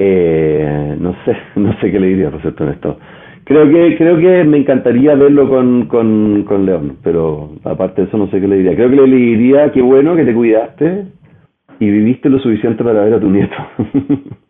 Eh, 0.00 0.96
no 1.00 1.12
sé, 1.24 1.36
no 1.56 1.72
sé 1.80 1.90
qué 1.90 1.98
le 1.98 2.06
diría, 2.06 2.30
por 2.30 2.40
cierto, 2.40 2.62
en 2.62 2.70
esto. 2.70 2.98
Creo 3.42 3.68
que, 3.68 3.96
creo 3.96 4.16
que 4.18 4.44
me 4.44 4.58
encantaría 4.58 5.14
verlo 5.16 5.48
con, 5.48 5.86
con, 5.86 6.44
con 6.44 6.66
León, 6.66 6.98
pero 7.02 7.52
aparte 7.64 8.02
de 8.02 8.08
eso 8.08 8.16
no 8.16 8.30
sé 8.30 8.40
qué 8.40 8.46
le 8.46 8.58
diría. 8.58 8.76
Creo 8.76 8.90
que 8.90 8.96
le 8.96 9.16
diría, 9.16 9.72
qué 9.72 9.82
bueno 9.82 10.14
que 10.14 10.24
te 10.24 10.34
cuidaste, 10.34 11.06
y 11.80 11.90
viviste 11.90 12.28
lo 12.28 12.38
suficiente 12.38 12.82
para 12.82 13.04
ver 13.04 13.14
a 13.14 13.20
tu 13.20 13.30
nieto. 13.30 13.56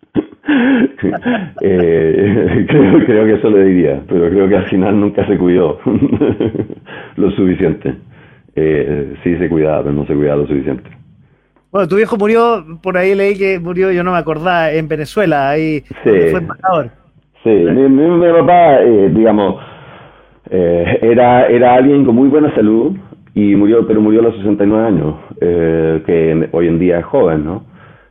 eh, 1.61 2.64
creo, 2.68 3.05
creo, 3.05 3.26
que 3.26 3.35
eso 3.35 3.51
le 3.51 3.64
diría, 3.64 4.03
pero 4.09 4.31
creo 4.31 4.49
que 4.49 4.57
al 4.57 4.66
final 4.68 5.01
nunca 5.01 5.26
se 5.26 5.37
cuidó 5.37 5.79
lo 7.16 7.31
suficiente. 7.33 7.95
Eh, 8.57 9.14
sí 9.22 9.37
se 9.37 9.49
cuidaba, 9.49 9.85
pero 9.85 9.95
no 9.95 10.07
se 10.07 10.14
cuidaba 10.14 10.43
lo 10.43 10.47
suficiente. 10.47 10.91
Bueno, 11.70 11.87
tu 11.87 11.97
viejo 11.97 12.16
murió, 12.16 12.64
por 12.83 12.97
ahí 12.97 13.14
leí 13.14 13.37
que 13.37 13.59
murió, 13.59 13.93
yo 13.93 14.03
no 14.03 14.12
me 14.12 14.18
acordaba, 14.18 14.72
en 14.72 14.89
Venezuela, 14.89 15.51
ahí 15.51 15.83
fue 16.03 16.33
embajador. 16.33 16.91
Sí, 17.45 17.51
mi, 17.51 17.89
mi, 17.89 18.33
papá, 18.33 18.81
eh, 18.83 19.11
digamos, 19.14 19.62
eh, 20.51 20.99
era, 21.03 21.47
era 21.47 21.74
alguien 21.74 22.05
con 22.05 22.14
muy 22.14 22.29
buena 22.29 22.53
salud, 22.55 22.97
y 23.39 23.55
murió, 23.55 23.86
pero 23.86 24.01
murió 24.01 24.18
a 24.20 24.24
los 24.24 24.36
69 24.36 24.84
años, 24.84 25.14
eh, 25.41 26.03
que 26.05 26.49
hoy 26.51 26.66
en 26.66 26.78
día 26.80 26.99
es 26.99 27.05
joven, 27.05 27.45
¿no? 27.45 27.62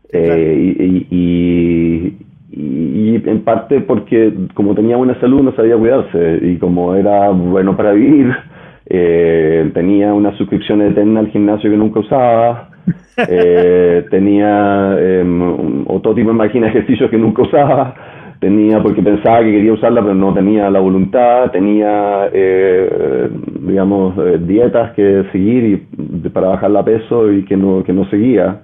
Eh, 0.10 0.74
y, 0.80 1.08
y, 1.14 2.18
y, 2.52 3.30
en 3.30 3.42
parte 3.42 3.82
porque 3.82 4.34
como 4.54 4.74
tenía 4.74 4.96
buena 4.96 5.20
salud 5.20 5.42
no 5.42 5.52
sabía 5.54 5.76
cuidarse. 5.76 6.40
Y 6.44 6.56
como 6.58 6.96
era 6.96 7.30
bueno 7.30 7.76
para 7.76 7.92
vivir, 7.92 8.34
eh, 8.86 9.70
tenía 9.74 10.14
una 10.14 10.36
suscripción 10.38 10.82
eterna 10.82 11.20
al 11.20 11.28
gimnasio 11.28 11.70
que 11.70 11.78
nunca 11.78 12.00
usaba, 12.00 12.70
tenía 14.10 14.98
em, 14.98 15.84
otro 15.88 16.16
tipo 16.16 16.30
de 16.30 16.36
máquinas 16.36 16.72
de 16.72 16.80
ejercicios 16.80 17.10
que 17.10 17.18
nunca 17.18 17.42
usaba, 17.42 17.96
tenía 18.40 18.82
porque 18.82 19.02
pensaba 19.02 19.40
que 19.40 19.52
quería 19.52 19.74
usarla 19.74 20.02
pero 20.02 20.14
no 20.14 20.34
tenía 20.34 20.70
la 20.70 20.80
voluntad, 20.80 21.52
tenía 21.52 22.30
eh, 22.32 23.30
digamos 23.62 24.16
eh, 24.18 24.40
dietas 24.42 24.94
que 24.94 25.26
seguir 25.32 25.88
y 26.24 26.30
para 26.30 26.50
bajar 26.50 26.72
la 26.72 26.86
peso 26.86 27.32
y 27.32 27.44
que 27.46 27.58
no 27.58 27.84
que 27.84 27.94
no 27.94 28.06
seguía. 28.10 28.62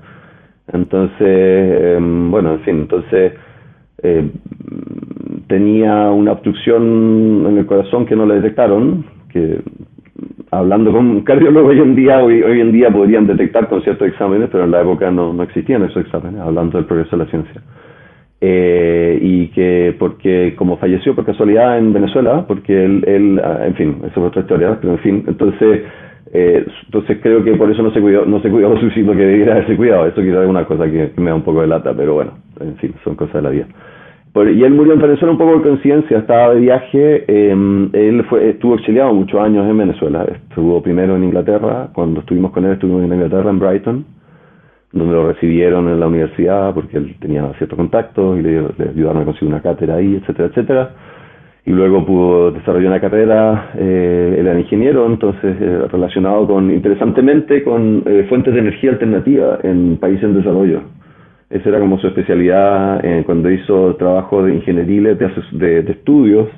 Entonces, 0.72 1.20
em, 1.20 2.32
bueno, 2.32 2.54
en 2.54 2.60
fin, 2.62 2.76
entonces 2.82 3.34
eh, 4.02 4.30
tenía 5.48 6.10
una 6.10 6.34
obstrucción 6.34 7.46
en 7.50 7.58
el 7.58 7.66
corazón 7.66 8.06
que 8.06 8.16
no 8.16 8.26
le 8.26 8.36
detectaron, 8.36 9.06
que 9.30 9.60
hablando 10.52 10.92
con 10.94 11.22
cardiólogos 11.22 11.72
hoy 11.72 11.80
en 11.80 11.96
día, 11.96 12.24
hoy, 12.24 12.42
hoy 12.44 12.62
en 12.62 12.72
día 12.72 12.90
podrían 12.90 13.28
detectar 13.28 13.68
con 13.68 13.82
ciertos 13.82 14.08
exámenes, 14.08 14.50
pero 14.52 14.64
en 14.64 14.72
la 14.72 14.82
época 14.82 15.12
no, 15.12 15.34
no 15.34 15.44
existían 15.44 15.84
esos 15.84 16.06
exámenes, 16.06 16.40
hablando 16.40 16.78
del 16.78 16.88
progreso 16.88 17.18
de 17.18 17.26
la 17.26 17.30
ciencia 17.30 17.62
eh, 18.46 19.18
y 19.22 19.48
que 19.52 19.96
porque 19.98 20.54
como 20.58 20.76
falleció 20.76 21.16
por 21.16 21.26
casualidad 21.26 21.78
en 21.78 21.94
Venezuela, 21.94 22.44
porque 22.46 22.84
él, 22.84 23.02
él 23.08 23.42
ah, 23.42 23.66
en 23.66 23.74
fin, 23.76 23.96
esa 24.00 24.08
es 24.08 24.18
otra 24.18 24.42
historia, 24.42 24.78
pero 24.82 24.94
en 24.94 25.00
fin, 25.00 25.24
entonces 25.26 25.84
eh, 26.34 26.66
entonces 26.88 27.20
creo 27.22 27.42
que 27.42 27.56
por 27.56 27.72
eso 27.72 27.82
no 27.82 27.94
se 27.94 28.02
cuidó, 28.02 28.26
no 28.26 28.42
se 28.42 28.50
cuidó 28.50 28.70
lo 28.74 28.82
suficiente 28.82 29.14
que 29.16 29.26
debiera 29.26 29.54
haberse 29.54 29.78
cuidado. 29.78 30.08
Eso 30.08 30.22
quizás 30.22 30.44
es 30.44 30.50
una 30.50 30.66
cosa 30.66 30.92
que, 30.92 31.12
me 31.16 31.30
da 31.30 31.36
un 31.36 31.44
poco 31.44 31.62
de 31.62 31.68
lata, 31.68 31.94
pero 31.96 32.16
bueno, 32.16 32.32
en 32.60 32.76
fin, 32.76 32.94
son 33.06 33.16
cosas 33.16 33.36
de 33.36 33.42
la 33.44 33.50
vida. 33.50 33.68
y 34.36 34.64
él 34.64 34.74
murió 34.74 34.92
en 34.92 35.02
Venezuela 35.02 35.32
un 35.32 35.38
poco 35.38 35.60
de 35.60 35.62
conciencia, 35.62 36.18
estaba 36.18 36.54
de 36.54 36.60
viaje, 36.60 37.24
eh, 37.26 37.90
él 37.94 38.26
fue, 38.28 38.50
estuvo 38.50 38.76
exiliado 38.76 39.14
muchos 39.14 39.40
años 39.40 39.66
en 39.70 39.78
Venezuela, 39.78 40.26
estuvo 40.50 40.84
primero 40.84 41.16
en 41.16 41.24
Inglaterra, 41.24 41.92
cuando 41.94 42.20
estuvimos 42.20 42.52
con 42.52 42.66
él 42.66 42.74
estuvimos 42.74 43.06
en 43.06 43.14
Inglaterra, 43.14 43.50
en 43.50 43.60
Brighton, 43.60 44.06
donde 44.94 45.14
lo 45.14 45.28
recibieron 45.28 45.90
en 45.90 46.00
la 46.00 46.08
universidad 46.08 46.74
porque 46.74 46.98
él 46.98 47.16
tenía 47.20 47.52
ciertos 47.58 47.76
contactos 47.76 48.40
y 48.40 48.44
le, 48.44 48.60
ayudaron 48.90 49.24
a 49.24 49.26
conseguir 49.26 49.50
una 49.50 49.62
cátedra 49.62 49.96
ahí, 49.96 50.16
etcétera, 50.16 50.50
etcétera. 50.50 50.92
Y 51.66 51.72
luego 51.72 52.06
pudo 52.06 52.52
desarrollar 52.52 52.92
una 52.92 53.02
carrera, 53.02 53.72
eh, 53.76 54.36
era 54.38 54.60
ingeniero, 54.60 55.06
entonces 55.06 55.56
eh, 55.60 55.88
relacionado 55.92 56.46
con, 56.46 56.70
interesantemente, 56.72 57.64
con 57.64 58.04
eh, 58.06 58.26
fuentes 58.30 58.54
de 58.54 58.60
energía 58.60 58.92
alternativa 58.92 59.60
en 59.64 59.98
países 59.98 60.26
en 60.26 60.36
desarrollo. 60.36 60.82
Esa 61.50 61.70
era 61.70 61.80
como 61.80 62.00
su 62.00 62.08
especialidad 62.08 63.04
eh, 63.06 63.24
cuando 63.26 63.50
hizo 63.52 63.96
trabajo 63.96 64.44
de 64.44 64.56
ingeniería 64.56 65.14
de, 65.14 65.82
de, 65.84 65.92
estudios 65.92 66.50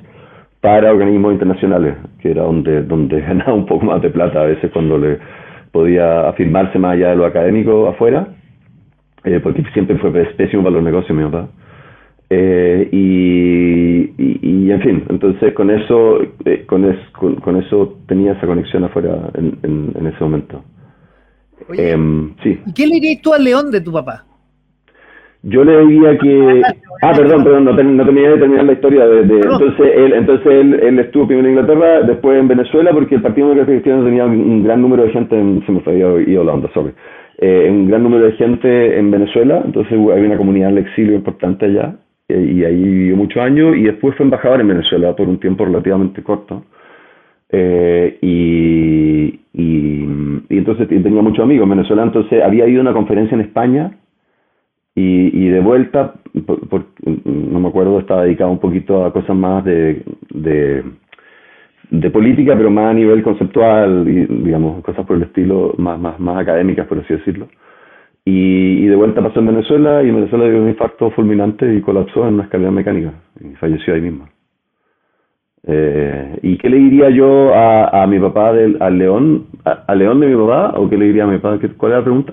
para 0.60 0.90
organismos 0.90 1.32
internacionales, 1.34 1.96
que 2.20 2.30
era 2.30 2.42
donde, 2.42 2.82
donde 2.82 3.20
ganaba 3.28 3.54
un 3.54 3.66
poco 3.66 3.84
más 3.86 4.02
de 4.02 4.10
plata 4.10 4.40
a 4.40 4.46
veces 4.46 4.70
cuando 4.72 4.98
le 4.98 5.18
podía 5.72 6.28
afirmarse 6.28 6.78
más 6.78 6.94
allá 6.94 7.10
de 7.10 7.16
lo 7.16 7.26
académico 7.26 7.88
afuera, 7.88 8.28
eh, 9.24 9.40
porque 9.42 9.64
siempre 9.72 9.98
fue 9.98 10.10
pésimo 10.10 10.62
para 10.62 10.76
los 10.76 10.84
negocios 10.84 11.16
mi 11.16 11.24
papá. 11.24 11.48
Eh, 12.28 12.88
y, 12.90 14.12
y, 14.18 14.70
en 14.70 14.80
fin, 14.80 15.04
entonces 15.08 15.54
con 15.54 15.70
eso, 15.70 16.20
eh, 16.44 16.66
con, 16.66 16.92
con, 17.40 17.56
eso 17.56 17.98
tenía 18.08 18.32
esa 18.32 18.48
conexión 18.48 18.82
afuera 18.82 19.30
en, 19.34 19.58
en, 19.62 20.06
ese 20.06 20.24
momento. 20.24 20.64
Em, 21.76 22.34
sí. 22.42 22.60
¿Y 22.66 22.74
qué 22.74 22.86
le 22.86 22.94
dirías 22.94 23.22
tú 23.22 23.32
al 23.32 23.44
león 23.44 23.70
de 23.70 23.80
tu 23.80 23.92
papá? 23.92 24.24
Yo 25.48 25.62
le 25.62 25.86
diría 25.86 26.18
que... 26.18 26.62
Ah, 27.02 27.12
perdón, 27.16 27.44
perdón, 27.44 27.66
no, 27.66 27.72
no 27.72 28.04
terminé 28.04 28.30
de 28.30 28.38
terminar 28.38 28.64
la 28.64 28.72
historia. 28.72 29.06
De, 29.06 29.36
entonces 29.36 29.92
él, 29.94 30.12
entonces 30.14 30.46
él, 30.46 30.74
él, 30.82 30.98
estuvo 30.98 31.26
primero 31.26 31.46
en 31.46 31.54
Inglaterra, 31.54 32.02
después 32.02 32.40
en 32.40 32.48
Venezuela, 32.48 32.90
porque 32.92 33.14
el 33.14 33.22
Partido 33.22 33.48
Democrático 33.48 33.74
Cristiano 33.80 34.04
tenía 34.04 34.24
un, 34.24 34.64
gran 34.64 34.82
número 34.82 35.04
de 35.04 35.10
gente, 35.10 35.38
en, 35.38 35.64
se 35.64 35.70
me 35.70 35.80
fue 35.80 35.94
ido 35.94 36.42
la 36.42 36.52
onda, 36.52 36.68
sorry, 36.74 36.92
eh, 37.38 37.68
un 37.70 37.86
gran 37.86 38.02
número 38.02 38.24
de 38.24 38.32
gente 38.32 38.98
en 38.98 39.10
Venezuela, 39.10 39.62
entonces 39.64 39.92
había 39.92 40.26
una 40.26 40.36
comunidad 40.36 40.68
del 40.68 40.78
exilio 40.78 41.14
importante 41.14 41.66
allá, 41.66 41.94
y, 42.28 42.64
ahí 42.64 42.82
vivió 42.82 43.16
muchos 43.16 43.40
años, 43.40 43.76
y 43.76 43.82
después 43.82 44.16
fue 44.16 44.24
embajador 44.24 44.60
en 44.60 44.68
Venezuela 44.68 45.14
por 45.14 45.28
un 45.28 45.38
tiempo 45.38 45.64
relativamente 45.64 46.24
corto. 46.24 46.64
Eh, 47.52 48.18
y, 48.20 49.38
y, 49.52 50.08
y, 50.48 50.58
entonces 50.58 50.88
tenía 50.88 51.22
muchos 51.22 51.44
amigos 51.44 51.64
en 51.64 51.70
Venezuela, 51.70 52.02
entonces 52.02 52.42
había 52.42 52.66
ido 52.66 52.80
a 52.80 52.82
una 52.82 52.92
conferencia 52.94 53.36
en 53.36 53.42
España 53.42 53.92
y, 54.96 55.44
y 55.44 55.48
de 55.50 55.60
vuelta, 55.60 56.14
por, 56.46 56.86
no 57.04 57.60
me 57.60 57.68
acuerdo, 57.68 58.00
estaba 58.00 58.24
dedicado 58.24 58.50
un 58.50 58.58
poquito 58.58 59.04
a 59.04 59.12
cosas 59.12 59.36
más 59.36 59.62
de, 59.62 60.02
de, 60.30 60.82
de, 61.90 62.10
política, 62.10 62.54
pero 62.56 62.70
más 62.70 62.92
a 62.92 62.94
nivel 62.94 63.22
conceptual, 63.22 64.08
y, 64.08 64.24
digamos, 64.42 64.82
cosas 64.82 65.04
por 65.04 65.16
el 65.16 65.24
estilo 65.24 65.74
más, 65.76 66.00
más, 66.00 66.18
más 66.18 66.38
académicas, 66.38 66.86
por 66.86 66.98
así 66.98 67.12
decirlo. 67.12 67.46
Y, 68.24 68.84
y, 68.84 68.86
de 68.86 68.96
vuelta 68.96 69.22
pasó 69.22 69.40
en 69.40 69.48
Venezuela 69.48 70.02
y 70.02 70.08
en 70.08 70.16
Venezuela 70.16 70.48
dio 70.48 70.62
un 70.62 70.70
infarto 70.70 71.10
fulminante 71.10 71.74
y 71.74 71.82
colapsó 71.82 72.26
en 72.26 72.34
una 72.34 72.44
escalera 72.44 72.70
mecánica 72.70 73.12
y 73.38 73.54
falleció 73.56 73.92
ahí 73.92 74.00
mismo. 74.00 74.26
Eh, 75.66 76.38
¿Y 76.42 76.56
qué 76.56 76.70
le 76.70 76.78
diría 76.78 77.10
yo 77.10 77.54
a, 77.54 78.02
a 78.02 78.06
mi 78.06 78.18
papá, 78.18 78.54
del, 78.54 78.78
al 78.80 78.96
León, 78.96 79.46
a, 79.64 79.94
León 79.94 80.20
de 80.20 80.28
mi 80.28 80.36
papá? 80.36 80.72
¿O 80.78 80.88
qué 80.88 80.96
le 80.96 81.04
diría 81.04 81.24
a 81.24 81.26
mi 81.26 81.38
papá? 81.38 81.58
¿Cuál 81.76 81.92
es 81.92 81.98
la 81.98 82.04
pregunta? 82.04 82.32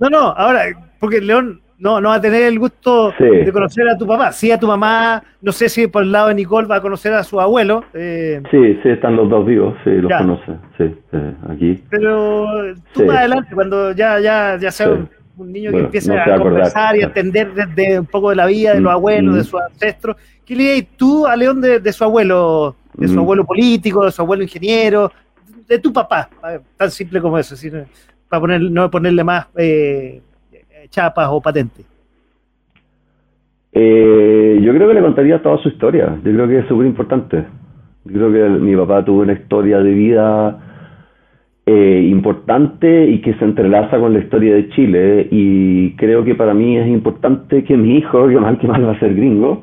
No, 0.00 0.08
no, 0.08 0.18
ahora, 0.18 0.60
porque 1.00 1.20
León 1.20 1.60
no, 1.78 2.00
no 2.00 2.08
va 2.08 2.16
a 2.16 2.20
tener 2.20 2.42
el 2.42 2.58
gusto 2.58 3.12
de 3.18 3.50
conocer 3.52 3.88
a 3.88 3.96
tu 3.96 4.06
papá. 4.06 4.32
Sí, 4.32 4.50
a 4.50 4.58
tu 4.58 4.66
mamá, 4.66 5.22
no 5.40 5.52
sé 5.52 5.68
si 5.68 5.86
por 5.86 6.02
el 6.02 6.10
lado 6.10 6.28
de 6.28 6.34
Nicole 6.34 6.66
va 6.66 6.76
a 6.76 6.80
conocer 6.82 7.12
a 7.12 7.22
su 7.22 7.40
abuelo. 7.40 7.84
Eh. 7.94 8.42
Sí, 8.50 8.78
sí, 8.82 8.88
están 8.88 9.14
los 9.14 9.30
dos 9.30 9.46
vivos, 9.46 9.76
sí, 9.84 9.90
los 9.90 10.12
conoce, 10.12 10.52
sí, 10.76 10.84
eh, 11.12 11.34
aquí. 11.48 11.82
Pero 11.88 12.74
tú 12.92 13.04
más 13.04 13.18
adelante, 13.18 13.54
cuando 13.54 13.92
ya, 13.92 14.18
ya, 14.18 14.56
ya 14.60 14.70
sea 14.72 14.90
un, 14.90 15.08
niño 15.52 15.70
que 15.70 15.78
empiece 15.78 16.18
a, 16.18 16.36
conversar 16.36 16.96
y 16.96 17.02
a 17.02 17.06
entender 17.06 17.54
desde 17.54 18.00
un 18.00 18.06
poco 18.06 18.30
de 18.30 18.36
la 18.36 18.46
vida 18.46 18.74
de 18.74 18.80
los 18.80 18.90
mm, 18.90 18.96
abuelos, 18.96 19.36
de 19.36 19.44
sus 19.44 19.60
ancestros, 19.60 20.16
¿qué 20.44 20.56
le 20.56 20.62
dirías 20.64 20.86
tú 20.96 21.28
a 21.28 21.36
León 21.36 21.60
de, 21.60 21.92
su 21.92 22.02
abuelo, 22.02 22.74
de 22.94 23.06
su 23.06 23.14
mm. 23.14 23.18
abuelo 23.20 23.44
político, 23.44 24.04
de 24.04 24.10
su 24.10 24.20
abuelo 24.20 24.42
ingeniero, 24.42 25.12
de 25.68 25.78
tu 25.78 25.92
papá? 25.92 26.28
Tan 26.76 26.90
simple 26.90 27.20
como 27.20 27.38
eso, 27.38 27.54
para 28.28 28.40
poner, 28.40 28.62
no 28.62 28.90
ponerle 28.90 29.22
más... 29.22 29.46
Eh, 29.56 30.22
chapas 30.90 31.28
o 31.30 31.40
patentes? 31.40 31.86
Eh, 33.72 34.58
yo 34.62 34.72
creo 34.74 34.88
que 34.88 34.94
le 34.94 35.02
contaría 35.02 35.42
toda 35.42 35.58
su 35.58 35.68
historia. 35.68 36.18
Yo 36.24 36.32
creo 36.32 36.48
que 36.48 36.58
es 36.58 36.66
súper 36.66 36.86
importante. 36.86 37.44
Yo 38.04 38.12
creo 38.12 38.32
que 38.32 38.60
mi 38.60 38.74
papá 38.76 39.04
tuvo 39.04 39.22
una 39.22 39.34
historia 39.34 39.78
de 39.78 39.92
vida 39.92 40.58
eh, 41.66 42.08
importante 42.10 43.06
y 43.06 43.20
que 43.20 43.34
se 43.34 43.44
entrelaza 43.44 43.98
con 43.98 44.14
la 44.14 44.20
historia 44.20 44.54
de 44.54 44.68
Chile. 44.70 45.28
Y 45.30 45.92
creo 45.96 46.24
que 46.24 46.34
para 46.34 46.54
mí 46.54 46.76
es 46.76 46.88
importante 46.88 47.64
que 47.64 47.76
mi 47.76 47.98
hijo, 47.98 48.26
que 48.28 48.40
mal 48.40 48.58
que 48.58 48.66
mal 48.66 48.86
va 48.86 48.92
a 48.92 49.00
ser 49.00 49.14
gringo, 49.14 49.62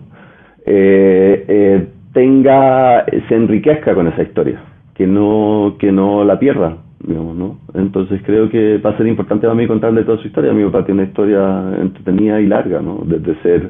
eh, 0.65 1.87
tenga, 2.13 3.05
se 3.27 3.35
enriquezca 3.35 3.93
con 3.93 4.07
esa 4.07 4.23
historia, 4.23 4.61
que 4.93 5.05
no, 5.05 5.75
que 5.79 5.91
no 5.91 6.23
la 6.23 6.39
pierda. 6.39 6.84
Digamos, 7.07 7.35
¿no? 7.35 7.57
Entonces 7.75 8.21
creo 8.25 8.49
que 8.49 8.79
va 8.79 8.91
a 8.91 8.97
ser 8.97 9.05
importante 9.05 9.45
para 9.45 9.55
mí 9.55 9.67
contarle 9.67 10.03
toda 10.03 10.17
su 10.17 10.27
historia. 10.27 10.53
Mi 10.53 10.63
papá 10.65 10.85
tiene 10.85 11.01
una 11.01 11.09
historia 11.09 11.75
entretenida 11.79 12.41
y 12.41 12.47
larga, 12.47 12.81
¿no? 12.81 13.01
Desde 13.05 13.35
ser 13.41 13.69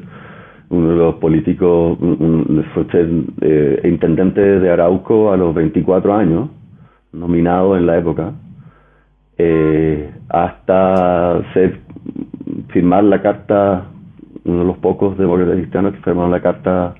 uno 0.68 0.90
de 0.90 0.96
los 0.96 1.14
políticos, 1.16 1.98
fue 2.74 2.86
eh, 3.40 3.80
intendente 3.84 4.40
de 4.40 4.70
Arauco 4.70 5.32
a 5.32 5.36
los 5.36 5.54
24 5.54 6.14
años, 6.14 6.48
nominado 7.12 7.76
en 7.76 7.86
la 7.86 7.98
época, 7.98 8.32
eh, 9.38 10.10
hasta 10.28 11.42
ser, 11.52 11.80
firmar 12.68 13.04
la 13.04 13.22
carta, 13.22 13.86
uno 14.44 14.60
de 14.60 14.64
los 14.64 14.78
pocos 14.78 15.16
demócratas 15.18 15.56
cristianos 15.56 15.94
que 15.94 16.00
firmaron 16.02 16.30
la 16.30 16.40
carta 16.40 16.94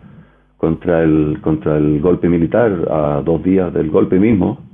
contra 0.58 1.02
el, 1.02 1.38
contra 1.42 1.76
el 1.76 2.00
golpe 2.00 2.28
militar 2.28 2.72
a 2.90 3.22
dos 3.24 3.42
días 3.42 3.72
del 3.72 3.90
golpe 3.90 4.18
mismo, 4.18 4.65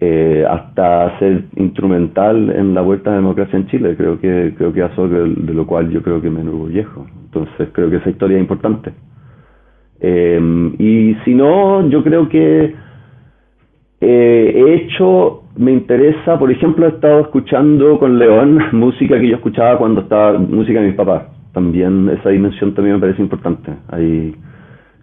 eh, 0.00 0.44
hasta 0.48 1.18
ser 1.18 1.44
instrumental 1.56 2.50
en 2.50 2.74
la 2.74 2.82
vuelta 2.82 3.10
a 3.10 3.14
la 3.14 3.20
democracia 3.20 3.58
en 3.58 3.66
Chile. 3.66 3.96
Creo 3.96 4.20
que 4.20 4.54
creo 4.56 4.72
que 4.72 4.84
eso 4.84 5.08
de, 5.08 5.34
de 5.34 5.54
lo 5.54 5.66
cual 5.66 5.90
yo 5.90 6.02
creo 6.02 6.20
que 6.20 6.30
me 6.30 6.40
enorgullejo. 6.40 7.06
Entonces 7.24 7.68
creo 7.72 7.90
que 7.90 7.96
esa 7.96 8.10
historia 8.10 8.36
es 8.36 8.42
importante. 8.42 8.92
Eh, 10.00 10.72
y 10.78 11.16
si 11.24 11.34
no, 11.34 11.88
yo 11.88 12.04
creo 12.04 12.28
que 12.28 12.74
eh, 14.00 14.52
he 14.54 14.74
hecho, 14.74 15.42
me 15.56 15.72
interesa, 15.72 16.38
por 16.38 16.50
ejemplo, 16.52 16.86
he 16.86 16.90
estado 16.90 17.20
escuchando 17.20 17.98
con 17.98 18.18
León 18.18 18.60
música 18.72 19.18
que 19.18 19.28
yo 19.28 19.36
escuchaba 19.36 19.78
cuando 19.78 20.02
estaba, 20.02 20.38
música 20.38 20.80
de 20.80 20.88
mis 20.88 20.96
papás. 20.96 21.24
También 21.52 22.08
esa 22.10 22.28
dimensión 22.28 22.74
también 22.74 22.96
me 22.96 23.00
parece 23.00 23.22
importante. 23.22 23.72
Ahí 23.88 24.34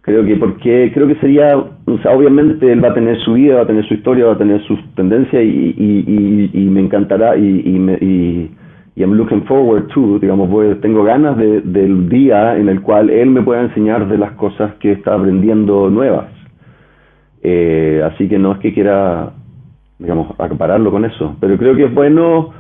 creo 0.06 0.24
que 0.24 0.36
porque 0.36 0.92
creo 0.94 1.08
que 1.08 1.16
sería 1.16 1.58
o 1.58 1.98
sea, 2.04 2.12
obviamente 2.12 2.72
él 2.72 2.84
va 2.84 2.90
a 2.90 2.94
tener 2.94 3.20
su 3.22 3.34
vida 3.34 3.56
va 3.56 3.62
a 3.64 3.68
tener 3.68 3.86
su 3.88 3.96
historia 3.96 4.28
va 4.28 4.34
a 4.34 4.38
tener 4.38 4.62
sus 4.64 4.80
tendencias 4.94 5.44
y, 5.44 5.74
y, 5.78 6.50
y, 6.54 6.66
me 6.70 6.82
encantará 6.82 7.36
y, 7.36 7.62
y, 7.66 7.80
me, 7.80 7.94
y, 7.94 8.52
I'm 8.98 9.14
looking 9.14 9.44
forward 9.46 9.88
to 9.88 10.20
digamos 10.20 10.48
pues, 10.50 10.80
tengo 10.82 11.04
ganas 11.04 11.38
de, 11.38 11.62
del 11.62 12.08
día 12.08 12.56
en 12.56 12.70
el 12.70 12.82
cual 12.82 13.10
él 13.10 13.32
me 13.32 13.42
pueda 13.42 13.64
enseñar 13.64 14.08
de 14.08 14.20
las 14.20 14.34
cosas 14.34 14.76
que 14.76 14.92
está 14.92 15.16
aprendiendo 15.16 15.90
nuevas. 15.90 16.28
Eh, 17.42 18.02
así 18.06 18.28
que 18.28 18.38
no 18.38 18.54
es 18.54 18.60
que 18.60 18.74
quiera 18.74 19.32
digamos 19.98 20.40
acapararlo 20.40 20.92
con 20.92 21.06
eso 21.06 21.36
pero 21.40 21.58
creo 21.58 21.76
que 21.76 21.86
es 21.86 21.94
bueno 21.94 22.52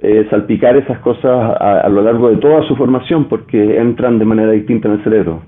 eh, 0.00 0.26
salpicar 0.30 0.76
esas 0.76 1.00
cosas 1.00 1.24
a, 1.60 1.80
a, 1.80 1.88
lo 1.88 2.02
largo 2.02 2.30
de 2.30 2.36
toda 2.36 2.62
su 2.62 2.76
formación 2.76 3.24
porque 3.24 3.78
entran 3.78 4.18
de 4.18 4.24
manera 4.24 4.52
distinta 4.52 4.88
en 4.88 4.94
el 4.94 5.04
cerebro 5.04 5.42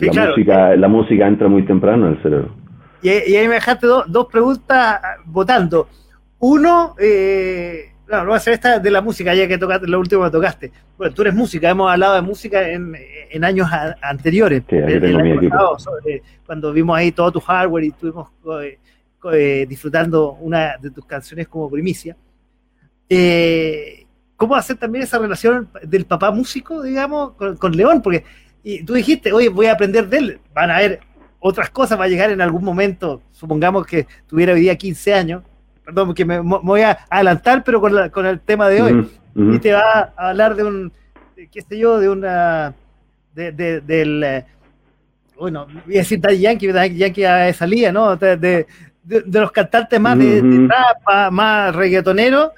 la, 0.00 0.26
música, 0.28 0.76
la 0.76 0.88
música 0.88 1.26
entra 1.26 1.48
muy 1.48 1.64
temprano 1.64 2.06
en 2.06 2.14
el 2.14 2.22
cerebro. 2.22 2.54
Y, 3.02 3.08
ahí 3.08 3.48
me 3.48 3.54
dejaste 3.54 3.86
dos 3.86 4.26
preguntas 4.26 5.00
votando. 5.26 5.88
Uno, 6.38 6.94
eh, 6.98 7.92
no, 8.08 8.18
no 8.18 8.24
voy 8.26 8.34
a 8.34 8.36
hacer 8.36 8.54
esta 8.54 8.78
de 8.78 8.90
la 8.90 9.00
música, 9.00 9.34
ya 9.34 9.46
que 9.46 9.58
tocaste, 9.58 9.86
lo 9.86 9.98
último 9.98 10.24
que 10.24 10.30
tocaste. 10.30 10.72
Bueno, 10.96 11.14
tú 11.14 11.22
eres 11.22 11.34
música, 11.34 11.68
hemos 11.68 11.90
hablado 11.90 12.14
de 12.14 12.22
música 12.22 12.68
en, 12.68 12.94
en 13.30 13.44
años 13.44 13.68
anteriores. 14.00 14.62
cuando 16.46 16.72
vimos 16.72 16.96
ahí 16.96 17.12
todo 17.12 17.32
tu 17.32 17.40
hardware 17.40 17.84
y 17.84 17.88
estuvimos 17.88 18.30
eh, 18.62 18.78
eh, 19.32 19.66
disfrutando 19.68 20.32
una 20.40 20.76
de 20.80 20.90
tus 20.90 21.04
canciones 21.04 21.48
como 21.48 21.70
primicia. 21.70 22.16
Eh, 23.08 24.06
¿Cómo 24.36 24.54
hacer 24.56 24.76
también 24.76 25.04
esa 25.04 25.18
relación 25.18 25.68
del 25.82 26.06
papá 26.06 26.30
músico, 26.30 26.82
digamos, 26.82 27.32
con, 27.32 27.56
con 27.56 27.76
León? 27.76 28.02
Porque 28.02 28.24
y 28.64 28.82
tú 28.82 28.94
dijiste, 28.94 29.32
oye, 29.32 29.50
voy 29.50 29.66
a 29.66 29.72
aprender 29.72 30.08
de 30.08 30.16
él. 30.16 30.40
Van 30.54 30.70
a 30.70 30.76
haber 30.76 31.00
otras 31.38 31.68
cosas, 31.68 32.00
va 32.00 32.04
a 32.04 32.08
llegar 32.08 32.30
en 32.30 32.40
algún 32.40 32.64
momento, 32.64 33.20
supongamos 33.30 33.86
que 33.86 34.06
tuviera 34.26 34.54
hoy 34.54 34.60
día 34.60 34.76
15 34.76 35.14
años, 35.14 35.42
perdón, 35.84 36.08
porque 36.08 36.24
me, 36.24 36.38
voy 36.40 36.80
a 36.80 36.98
adelantar, 37.10 37.62
pero 37.62 37.82
con, 37.82 38.08
con 38.08 38.24
el 38.24 38.40
tema 38.40 38.68
de 38.70 38.80
hoy. 38.80 39.10
Y 39.36 39.58
te 39.58 39.72
va 39.72 40.14
a 40.16 40.30
hablar 40.30 40.56
de 40.56 40.64
un, 40.64 40.92
qué 41.52 41.60
sé 41.60 41.76
yo, 41.76 41.98
de 41.98 42.08
una, 42.08 42.74
de, 43.34 43.52
del, 43.52 44.24
eh, 44.24 44.46
bueno, 45.36 45.66
voy 45.84 45.96
a 45.96 45.98
decir 45.98 46.18
Daddy 46.18 46.38
Yankee, 46.38 46.68
Daddy 46.68 46.96
Yankee 46.96 47.52
salía, 47.52 47.92
¿no? 47.92 48.16
De, 48.16 48.36
de, 48.38 48.66
los 49.04 49.52
cantantes 49.52 50.00
más 50.00 50.18
de, 50.18 50.40
trap, 50.66 51.30
más 51.30 51.76
reggaetoneros, 51.76 52.52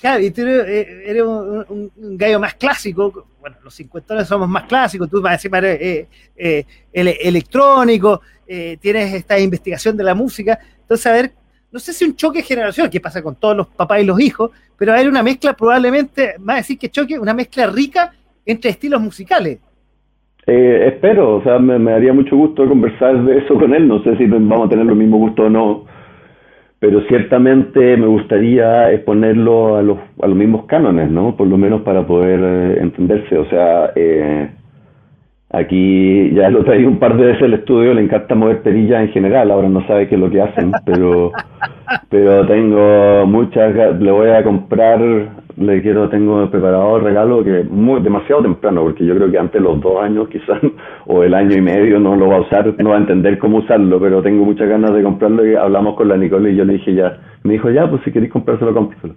Claro, 0.00 0.22
y 0.22 0.30
tú 0.30 0.42
eres, 0.42 1.22
un, 1.22 1.90
gallo 2.16 2.38
más 2.38 2.54
clásico. 2.54 3.26
Bueno, 3.48 3.64
los 3.64 3.74
cincuentones 3.74 4.28
somos 4.28 4.46
más 4.46 4.64
clásicos. 4.64 5.08
Tú, 5.08 5.26
encima 5.26 5.56
eres 5.56 5.80
eh, 5.80 6.06
eh, 6.36 6.64
electrónico, 6.92 8.20
eh, 8.46 8.76
tienes 8.78 9.14
esta 9.14 9.38
investigación 9.38 9.96
de 9.96 10.04
la 10.04 10.14
música. 10.14 10.58
Entonces, 10.82 11.06
a 11.06 11.12
ver, 11.12 11.30
no 11.72 11.78
sé 11.78 11.94
si 11.94 12.04
un 12.04 12.14
choque 12.14 12.42
generacional, 12.42 12.90
que 12.90 13.00
pasa 13.00 13.22
con 13.22 13.36
todos 13.36 13.56
los 13.56 13.68
papás 13.68 14.02
y 14.02 14.04
los 14.04 14.20
hijos, 14.20 14.50
pero 14.76 14.92
hay 14.92 15.06
una 15.06 15.22
mezcla 15.22 15.54
probablemente, 15.54 16.34
más 16.40 16.56
decir 16.58 16.78
que 16.78 16.90
choque, 16.90 17.18
una 17.18 17.32
mezcla 17.32 17.68
rica 17.68 18.12
entre 18.44 18.70
estilos 18.70 19.00
musicales. 19.00 19.60
espero, 20.46 21.36
o 21.36 21.42
sea, 21.42 21.58
me, 21.58 21.78
me, 21.78 21.92
daría 21.92 22.12
mucho 22.12 22.36
gusto 22.36 22.68
conversar 22.68 23.24
de 23.24 23.38
eso 23.38 23.54
con 23.54 23.72
él. 23.72 23.88
No 23.88 24.02
sé 24.02 24.14
si 24.18 24.26
vamos 24.26 24.66
a 24.66 24.68
tener 24.68 24.84
los 24.84 24.96
mismos 24.96 25.20
gustos 25.20 25.46
o 25.46 25.48
no 25.48 25.86
pero 26.80 27.00
ciertamente 27.08 27.96
me 27.96 28.06
gustaría 28.06 28.92
exponerlo 28.92 29.76
a 29.76 29.82
los, 29.82 29.98
a 30.22 30.26
los 30.26 30.36
mismos 30.36 30.66
cánones, 30.66 31.10
¿no? 31.10 31.36
Por 31.36 31.48
lo 31.48 31.56
menos 31.56 31.82
para 31.82 32.06
poder 32.06 32.40
eh, 32.42 32.78
entenderse. 32.80 33.36
O 33.36 33.46
sea, 33.46 33.90
eh, 33.96 34.48
aquí 35.50 36.30
ya 36.34 36.50
lo 36.50 36.64
traí 36.64 36.84
un 36.84 36.98
par 36.98 37.16
de 37.16 37.26
veces 37.26 37.42
al 37.42 37.54
estudio, 37.54 37.94
le 37.94 38.02
encanta 38.02 38.34
mover 38.36 38.62
perillas 38.62 39.02
en 39.02 39.08
general, 39.08 39.50
ahora 39.50 39.68
no 39.68 39.84
sabe 39.88 40.06
qué 40.06 40.14
es 40.14 40.20
lo 40.20 40.30
que 40.30 40.40
hacen, 40.40 40.70
pero, 40.84 41.32
pero 42.10 42.46
tengo 42.46 43.26
muchas, 43.26 43.74
le 44.00 44.10
voy 44.12 44.30
a 44.30 44.44
comprar 44.44 45.00
le 45.58 45.82
quiero, 45.82 46.08
tengo 46.08 46.48
preparado 46.50 46.98
el 46.98 47.04
regalo 47.04 47.42
que 47.42 47.64
muy 47.64 48.00
demasiado 48.00 48.42
temprano, 48.42 48.82
porque 48.82 49.04
yo 49.04 49.14
creo 49.16 49.30
que 49.30 49.38
antes 49.38 49.60
los 49.60 49.80
dos 49.80 50.00
años 50.02 50.28
quizás, 50.28 50.60
o 51.06 51.22
el 51.22 51.34
año 51.34 51.56
y 51.56 51.60
medio 51.60 51.98
no 51.98 52.16
lo 52.16 52.28
va 52.28 52.36
a 52.36 52.40
usar, 52.40 52.74
no 52.78 52.90
va 52.90 52.96
a 52.96 53.00
entender 53.00 53.38
cómo 53.38 53.58
usarlo, 53.58 54.00
pero 54.00 54.22
tengo 54.22 54.44
muchas 54.44 54.68
ganas 54.68 54.94
de 54.94 55.02
comprarlo 55.02 55.46
y 55.46 55.54
hablamos 55.54 55.96
con 55.96 56.08
la 56.08 56.16
Nicole 56.16 56.52
y 56.52 56.56
yo 56.56 56.64
le 56.64 56.74
dije 56.74 56.94
ya, 56.94 57.18
me 57.42 57.54
dijo 57.54 57.70
ya, 57.70 57.88
pues 57.90 58.02
si 58.04 58.12
queréis 58.12 58.32
comprárselo, 58.32 58.72
cómpraselo. 58.72 59.14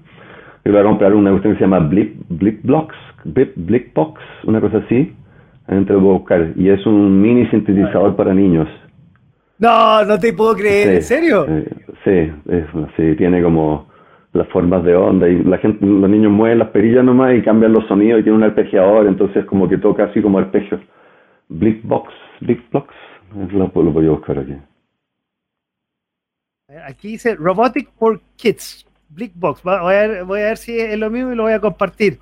Yo 0.65 0.71
voy 0.71 0.81
a 0.81 0.83
comprar 0.83 1.13
una 1.13 1.31
cuestión 1.31 1.53
que 1.53 1.59
se 1.59 1.65
llama 1.65 1.79
Blip, 1.79 2.15
Blip 2.29 2.63
Blocks, 2.63 2.95
Blip, 3.23 3.53
Blip 3.55 3.93
Box, 3.93 4.21
una 4.45 4.59
cosa 4.61 4.77
así, 4.77 5.13
entre 5.67 5.95
lo 5.95 6.01
voy 6.01 6.15
a 6.15 6.19
buscar, 6.19 6.53
y 6.55 6.69
es 6.69 6.85
un 6.85 7.21
mini 7.21 7.47
sintetizador 7.47 8.15
para 8.15 8.33
niños. 8.33 8.67
No, 9.59 10.03
no 10.05 10.19
te 10.19 10.33
puedo 10.33 10.55
creer, 10.55 10.95
¿en 10.95 11.01
serio? 11.03 11.45
sí, 12.03 12.31
es, 12.49 12.65
sí, 12.97 13.15
tiene 13.15 13.43
como 13.43 13.90
las 14.33 14.47
formas 14.49 14.83
de 14.83 14.95
onda 14.95 15.27
y 15.27 15.43
la 15.43 15.57
gente, 15.57 15.85
los 15.85 16.09
niños 16.09 16.31
mueven 16.31 16.59
las 16.59 16.69
perillas 16.69 17.03
nomás 17.03 17.35
y 17.35 17.41
cambian 17.41 17.73
los 17.73 17.85
sonidos 17.87 18.21
y 18.21 18.23
tiene 18.23 18.37
un 18.37 18.43
arpegiador, 18.43 19.07
entonces 19.07 19.45
como 19.45 19.67
que 19.67 19.77
toca 19.77 20.05
así 20.05 20.21
como 20.21 20.39
arpegio. 20.39 20.79
Blickbox, 21.49 22.13
Blickbox, 22.39 22.93
lo, 23.51 23.71
lo 23.73 23.91
voy 23.91 24.07
a 24.07 24.11
buscar 24.11 24.39
aquí. 24.39 24.55
Aquí 26.85 27.09
dice 27.09 27.35
Robotic 27.35 27.89
for 27.97 28.21
Kids, 28.37 28.87
Blickbox. 29.09 29.63
Voy 29.63 29.73
a, 29.75 30.07
ver, 30.07 30.23
voy 30.23 30.39
a 30.39 30.45
ver 30.45 30.57
si 30.57 30.79
es 30.79 30.97
lo 30.97 31.09
mismo 31.09 31.33
y 31.33 31.35
lo 31.35 31.43
voy 31.43 31.53
a 31.53 31.59
compartir. 31.59 32.19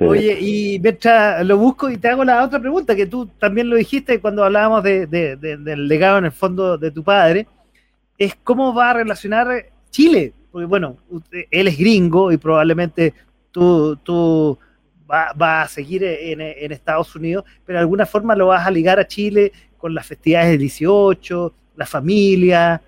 Oye, 0.00 0.36
y 0.40 0.78
mientras 0.80 1.44
lo 1.46 1.58
busco 1.58 1.90
y 1.90 1.96
te 1.96 2.08
hago 2.08 2.24
la 2.24 2.44
otra 2.44 2.60
pregunta, 2.60 2.94
que 2.94 3.06
tú 3.06 3.26
también 3.38 3.70
lo 3.70 3.76
dijiste 3.76 4.20
cuando 4.20 4.44
hablábamos 4.44 4.82
de, 4.82 5.06
de, 5.06 5.36
del 5.36 5.88
legado 5.88 6.18
en 6.18 6.26
el 6.26 6.32
fondo 6.32 6.76
de 6.76 6.90
tu 6.90 7.02
padre, 7.02 7.46
es 8.18 8.34
cómo 8.36 8.74
va 8.74 8.90
a 8.90 8.94
relacionar 8.94 9.48
Chile 9.90 10.32
porque 10.56 10.64
bueno, 10.64 10.96
él 11.50 11.68
es 11.68 11.76
gringo 11.76 12.32
y 12.32 12.38
probablemente 12.38 13.12
tú, 13.50 13.94
tú 13.96 14.58
vas 15.06 15.34
va 15.38 15.60
a 15.60 15.68
seguir 15.68 16.02
en, 16.02 16.40
en, 16.40 16.72
Estados 16.72 17.14
Unidos, 17.14 17.44
pero 17.66 17.76
de 17.76 17.80
alguna 17.80 18.06
forma 18.06 18.34
lo 18.34 18.46
vas 18.46 18.66
a 18.66 18.70
ligar 18.70 18.98
a 18.98 19.06
Chile 19.06 19.52
con 19.76 19.94
las 19.94 20.06
festividades 20.06 20.52
del 20.52 20.60
18, 20.60 21.54
la 21.76 21.84
familia. 21.84 22.80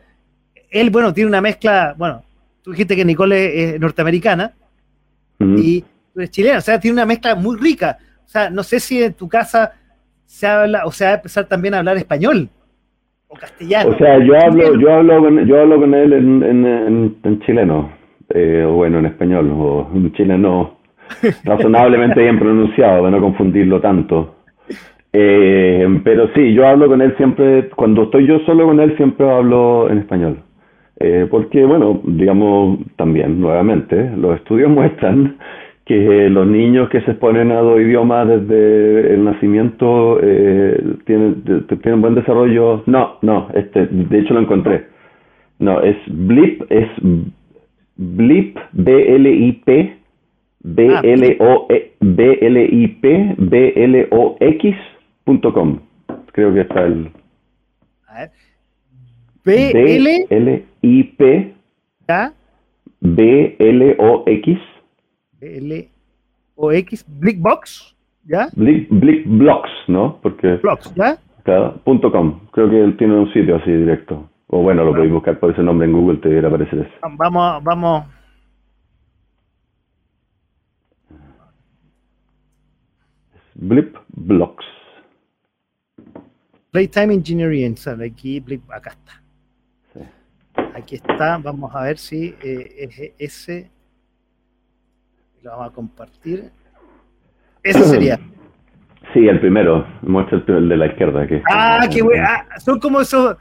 Él, 0.70 0.88
bueno, 0.88 1.12
tiene 1.12 1.28
una 1.28 1.42
mezcla, 1.42 1.94
bueno, 1.98 2.24
tú 2.62 2.70
dijiste 2.70 2.96
que 2.96 3.04
Nicole 3.04 3.74
es 3.74 3.78
norteamericana 3.78 4.54
y 5.38 5.82
tú 5.82 6.20
eres 6.20 6.30
chilena, 6.30 6.56
o 6.56 6.62
sea, 6.62 6.80
tiene 6.80 6.94
una 6.94 7.04
mezcla 7.04 7.34
muy 7.34 7.58
rica. 7.58 7.98
O 8.24 8.28
sea, 8.30 8.48
no 8.48 8.62
sé 8.62 8.80
si 8.80 9.02
en 9.02 9.12
tu 9.12 9.28
casa 9.28 9.74
se 10.24 10.46
habla, 10.46 10.86
o 10.86 10.90
sea, 10.90 11.08
va 11.08 11.12
a 11.12 11.16
empezar 11.16 11.44
también 11.44 11.74
a 11.74 11.80
hablar 11.80 11.98
español 11.98 12.48
o 13.28 13.34
castellano. 13.36 13.90
O 13.90 13.98
sea, 13.98 14.18
yo 14.18 14.34
hablo, 14.36 14.74
yo 14.80 14.92
hablo, 14.92 15.20
con, 15.20 15.46
yo 15.46 15.60
hablo 15.60 15.80
con 15.80 15.94
él 15.94 16.12
en, 16.12 16.42
en, 16.42 17.16
en, 17.22 17.40
chileno, 17.40 17.90
eh, 18.30 18.64
o 18.66 18.72
bueno, 18.72 18.98
en 18.98 19.06
español, 19.06 19.50
o 19.52 19.90
en 19.94 20.12
chileno 20.12 20.78
razonablemente 21.44 22.20
bien 22.20 22.38
pronunciado, 22.38 23.04
de 23.04 23.10
no 23.10 23.20
confundirlo 23.20 23.80
tanto. 23.80 24.34
Eh, 25.12 25.86
pero 26.04 26.28
sí, 26.34 26.52
yo 26.52 26.66
hablo 26.66 26.88
con 26.88 27.00
él 27.00 27.14
siempre, 27.16 27.70
cuando 27.70 28.04
estoy 28.04 28.26
yo 28.26 28.40
solo 28.40 28.66
con 28.66 28.80
él, 28.80 28.96
siempre 28.96 29.28
hablo 29.28 29.90
en 29.90 29.98
español. 29.98 30.42
Eh, 31.00 31.26
porque, 31.30 31.64
bueno, 31.64 32.00
digamos 32.04 32.80
también, 32.96 33.40
nuevamente, 33.40 34.10
los 34.16 34.36
estudios 34.36 34.70
muestran 34.78 35.38
que 35.88 36.28
los 36.28 36.46
niños 36.46 36.88
que 36.90 37.00
se 37.00 37.12
exponen 37.12 37.50
a 37.50 37.60
dos 37.60 37.80
idiomas 37.80 38.28
desde 38.28 39.14
el 39.14 39.24
nacimiento 39.24 40.20
eh, 40.22 40.78
tienen, 41.06 41.42
tienen 41.82 42.02
buen 42.02 42.14
desarrollo. 42.14 42.82
No, 42.84 43.16
no, 43.22 43.48
este, 43.54 43.86
de 43.86 44.18
hecho 44.18 44.34
lo 44.34 44.40
encontré. 44.40 44.84
No, 45.58 45.80
es 45.80 45.96
Blip, 46.06 46.70
es 46.70 46.90
Blip, 47.96 48.58
B-L-I-P, 48.72 49.96
B-L-O-E, 50.60 51.92
B-L-I-P, 52.00 53.34
B-L-O-X.com. 53.38 54.18
Creo 56.32 56.52
que 56.52 56.60
está 56.60 56.84
el... 56.84 57.10
A 58.06 58.20
ver. 58.20 58.30
B-L-I-P, 59.44 61.54
B-L-O-X. 63.00 64.58
B-L-O-X, 65.40 67.04
Blickbox, 67.08 67.96
¿ya? 68.24 68.48
Blick, 68.54 68.88
Blickblocks, 68.90 69.70
¿no? 69.88 70.18
Porque... 70.22 70.56
Blocks, 70.56 70.94
¿ya? 70.94 71.18
Claro, 71.44 71.80
punto 71.84 72.12
.com. 72.12 72.40
Creo 72.52 72.68
que 72.68 72.82
él 72.82 72.96
tiene 72.96 73.14
un 73.14 73.32
sitio 73.32 73.56
así 73.56 73.70
directo. 73.70 74.28
O 74.48 74.62
bueno, 74.62 74.84
lo 74.84 74.92
podéis 74.92 75.12
buscar 75.12 75.38
por 75.38 75.50
ese 75.52 75.62
nombre 75.62 75.86
en 75.86 75.92
Google, 75.92 76.18
te 76.18 76.28
debería 76.28 76.48
aparecer 76.48 76.80
eso. 76.80 76.94
Vamos, 77.16 77.62
vamos. 77.64 78.04
Blip 83.54 83.96
Blocks. 84.08 84.64
Playtime 86.70 87.14
Engineering, 87.14 87.76
sale 87.76 88.06
aquí, 88.06 88.40
Blip, 88.40 88.70
acá 88.70 88.90
está. 88.90 89.22
Aquí 90.74 90.94
está, 90.96 91.38
vamos 91.38 91.74
a 91.74 91.82
ver 91.82 91.98
si 91.98 92.34
eh, 92.42 93.12
es 93.18 93.48
ese. 93.48 93.70
Lo 95.42 95.50
vamos 95.50 95.70
a 95.70 95.74
compartir. 95.74 96.50
Ese 97.62 97.84
sería. 97.84 98.18
Sí, 99.14 99.26
el 99.26 99.40
primero. 99.40 99.86
Muestra 100.02 100.42
el, 100.48 100.68
de 100.68 100.76
la 100.76 100.84
izquierda. 100.84 101.26
Que 101.26 101.40
ah, 101.50 101.88
qué 101.90 102.02
bueno. 102.02 102.26
Ah, 102.28 102.44
son 102.60 102.78
como 102.78 103.00
esos 103.00 103.38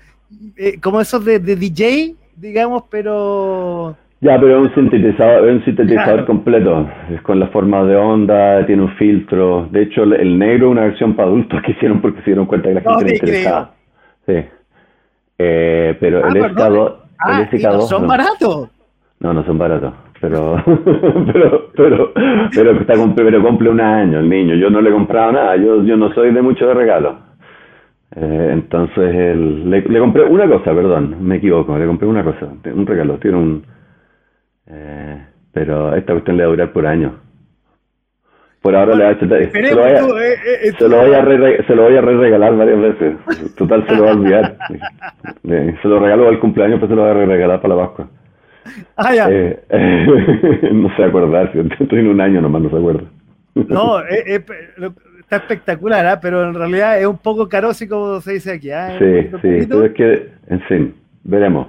eh, 0.57 0.79
como 0.81 0.99
esos 0.99 1.23
de, 1.23 1.39
DJ, 1.39 2.15
digamos, 2.35 2.83
pero... 2.89 3.95
Ya, 4.19 4.39
pero 4.39 4.65
es 4.65 4.67
un 4.67 4.73
sintetizador, 4.73 5.47
es 5.47 5.55
un 5.57 5.65
sintetizador 5.65 6.25
completo, 6.25 6.89
es 7.11 7.21
con 7.21 7.39
la 7.39 7.47
forma 7.49 7.83
de 7.83 7.95
onda, 7.95 8.65
tiene 8.65 8.81
un 8.81 8.95
filtro. 8.95 9.67
De 9.71 9.83
hecho, 9.83 10.03
el 10.03 10.39
negro 10.39 10.67
es 10.67 10.71
una 10.71 10.81
versión 10.81 11.15
para 11.15 11.27
adultos 11.27 11.61
que 11.63 11.71
hicieron 11.73 12.01
porque 12.01 12.19
se 12.21 12.31
dieron 12.31 12.47
cuenta 12.47 12.69
que 12.69 12.75
la 12.75 12.81
gente 12.81 13.05
no, 13.05 13.11
interesaba. 13.11 13.71
Sí. 14.25 14.33
Eh, 15.37 15.97
pero 15.99 16.25
ah, 16.25 16.29
el 16.29 16.43
SK2... 16.43 16.95
Ah, 17.19 17.47
no 17.71 17.81
son 17.81 18.07
baratos. 18.07 18.69
No, 19.19 19.33
no 19.33 19.45
son 19.45 19.57
baratos. 19.57 19.93
Pero, 20.21 20.63
pero, 21.31 21.69
pero, 21.75 22.11
pero, 22.51 22.71
está, 22.71 22.93
pero 23.15 23.43
cumple 23.43 23.69
un 23.69 23.79
año 23.79 24.19
el 24.19 24.27
niño. 24.27 24.55
Yo 24.55 24.69
no 24.69 24.81
le 24.81 24.89
he 24.89 24.93
comprado 24.93 25.31
nada. 25.31 25.55
Yo, 25.57 25.83
yo 25.83 25.95
no 25.95 26.11
soy 26.13 26.33
de 26.33 26.41
mucho 26.41 26.67
de 26.67 26.73
regalo. 26.73 27.27
Eh, 28.15 28.49
entonces 28.53 29.35
le, 29.37 29.99
compré 29.99 30.23
una 30.23 30.47
cosa, 30.47 30.73
perdón, 30.73 31.17
me 31.21 31.35
equivoco, 31.35 31.77
le 31.77 31.85
compré 31.85 32.07
una 32.07 32.23
cosa, 32.23 32.47
un 32.73 32.85
regalo, 32.87 33.17
tiene 33.19 33.37
un... 33.37 33.65
Eh, 34.65 35.25
pero 35.51 35.95
esta 35.95 36.13
cuestión 36.13 36.37
le 36.37 36.43
va 36.43 36.47
a 36.47 36.51
durar 36.51 36.71
por 36.71 36.87
años. 36.87 37.13
Por 38.61 38.75
ahora 38.75 38.95
le 38.95 39.03
va 39.03 39.09
a 39.11 39.19
se, 39.19 39.25
lo 39.25 39.81
voy 39.81 39.91
a, 39.91 39.99
eh, 39.99 40.73
se, 40.77 40.89
lo 40.89 40.97
voy 40.97 41.13
a 41.13 41.21
re, 41.21 41.63
se 41.65 41.75
lo 41.75 41.83
voy 41.83 41.95
a 41.95 42.01
re 42.01 42.17
regalar 42.17 42.55
varias 42.57 42.79
veces. 42.79 43.55
Total 43.55 43.85
se 43.87 43.95
lo 43.95 44.03
va 44.05 44.11
a 44.11 44.13
olvidar. 44.13 44.57
se 45.81 45.87
lo 45.87 45.99
regalo 45.99 46.27
al 46.27 46.39
cumpleaños, 46.39 46.79
pero 46.79 46.89
se 46.89 46.95
lo 46.95 47.01
voy 47.03 47.11
a 47.11 47.13
re 47.13 47.25
regalar 47.27 47.61
para 47.61 47.75
la 47.75 47.85
Pascua. 47.85 48.09
Ah, 48.95 49.13
ya. 49.13 49.27
no 50.71 50.95
se 50.95 51.03
acordar, 51.03 51.51
estoy 51.79 51.99
en 51.99 52.07
un 52.07 52.21
año 52.21 52.41
nomás, 52.41 52.61
no 52.63 52.69
se 52.69 52.77
acuerda. 52.77 53.03
No, 53.67 53.99
eh, 54.01 54.43
está 55.19 55.37
espectacular, 55.37 56.05
¿ah? 56.05 56.19
pero 56.21 56.47
en 56.47 56.53
realidad 56.53 56.99
es 56.99 57.07
un 57.07 57.17
poco 57.17 57.49
carosi 57.49 57.87
como 57.87 58.21
se 58.21 58.33
dice 58.33 58.53
aquí. 58.53 58.69
¿ah? 58.69 58.95
Sí, 58.99 59.29
sí, 59.41 59.65
pero 59.67 59.85
es 59.85 59.93
que, 59.93 60.29
en 60.47 60.61
fin, 60.61 60.95
veremos. 61.23 61.67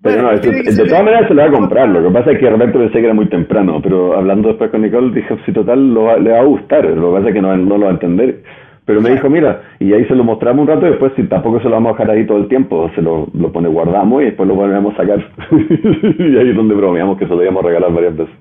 Pero 0.00 0.22
no, 0.22 0.30
de 0.30 0.86
todas 0.88 1.04
maneras 1.04 1.26
se 1.28 1.34
lo 1.34 1.42
va 1.42 1.48
a 1.48 1.52
comprar, 1.52 1.88
lo 1.88 2.02
que 2.02 2.10
pasa 2.10 2.30
es 2.30 2.38
que 2.38 2.44
de 2.44 2.52
repente 2.52 2.78
pensé 2.78 3.00
que 3.00 3.04
era 3.04 3.14
muy 3.14 3.28
temprano, 3.28 3.80
pero 3.82 4.16
hablando 4.16 4.48
después 4.48 4.70
con 4.70 4.82
Nicole 4.82 5.12
dije, 5.12 5.36
si 5.44 5.52
total 5.52 5.92
lo 5.92 6.16
le 6.18 6.30
va 6.30 6.38
a 6.38 6.44
gustar, 6.44 6.84
lo 6.84 7.08
que 7.08 7.16
pasa 7.16 7.28
es 7.28 7.34
que 7.34 7.42
no, 7.42 7.56
no 7.56 7.78
lo 7.78 7.84
va 7.84 7.90
a 7.90 7.94
entender. 7.94 8.42
Pero 8.88 9.02
me 9.02 9.10
dijo, 9.10 9.28
mira, 9.28 9.60
y 9.78 9.92
ahí 9.92 10.04
se 10.06 10.14
lo 10.14 10.24
mostramos 10.24 10.62
un 10.62 10.68
rato 10.68 10.86
y 10.86 10.90
después 10.90 11.12
si 11.14 11.22
tampoco 11.24 11.60
se 11.60 11.66
lo 11.66 11.72
vamos 11.72 11.90
a 11.90 11.92
dejar 11.92 12.16
ahí 12.16 12.26
todo 12.26 12.38
el 12.38 12.48
tiempo, 12.48 12.90
se 12.94 13.02
lo, 13.02 13.28
lo 13.34 13.52
pone 13.52 13.68
guardamos 13.68 14.22
y 14.22 14.24
después 14.24 14.48
lo 14.48 14.54
volvemos 14.54 14.94
a 14.94 14.96
sacar. 14.96 15.18
y 16.18 16.36
ahí 16.38 16.48
es 16.48 16.56
donde 16.56 16.74
bromeamos 16.74 17.18
que 17.18 17.28
se 17.28 17.34
lo 17.34 17.42
íbamos 17.42 17.62
a 17.62 17.68
regalar 17.68 17.92
varias 17.92 18.16
veces 18.16 18.34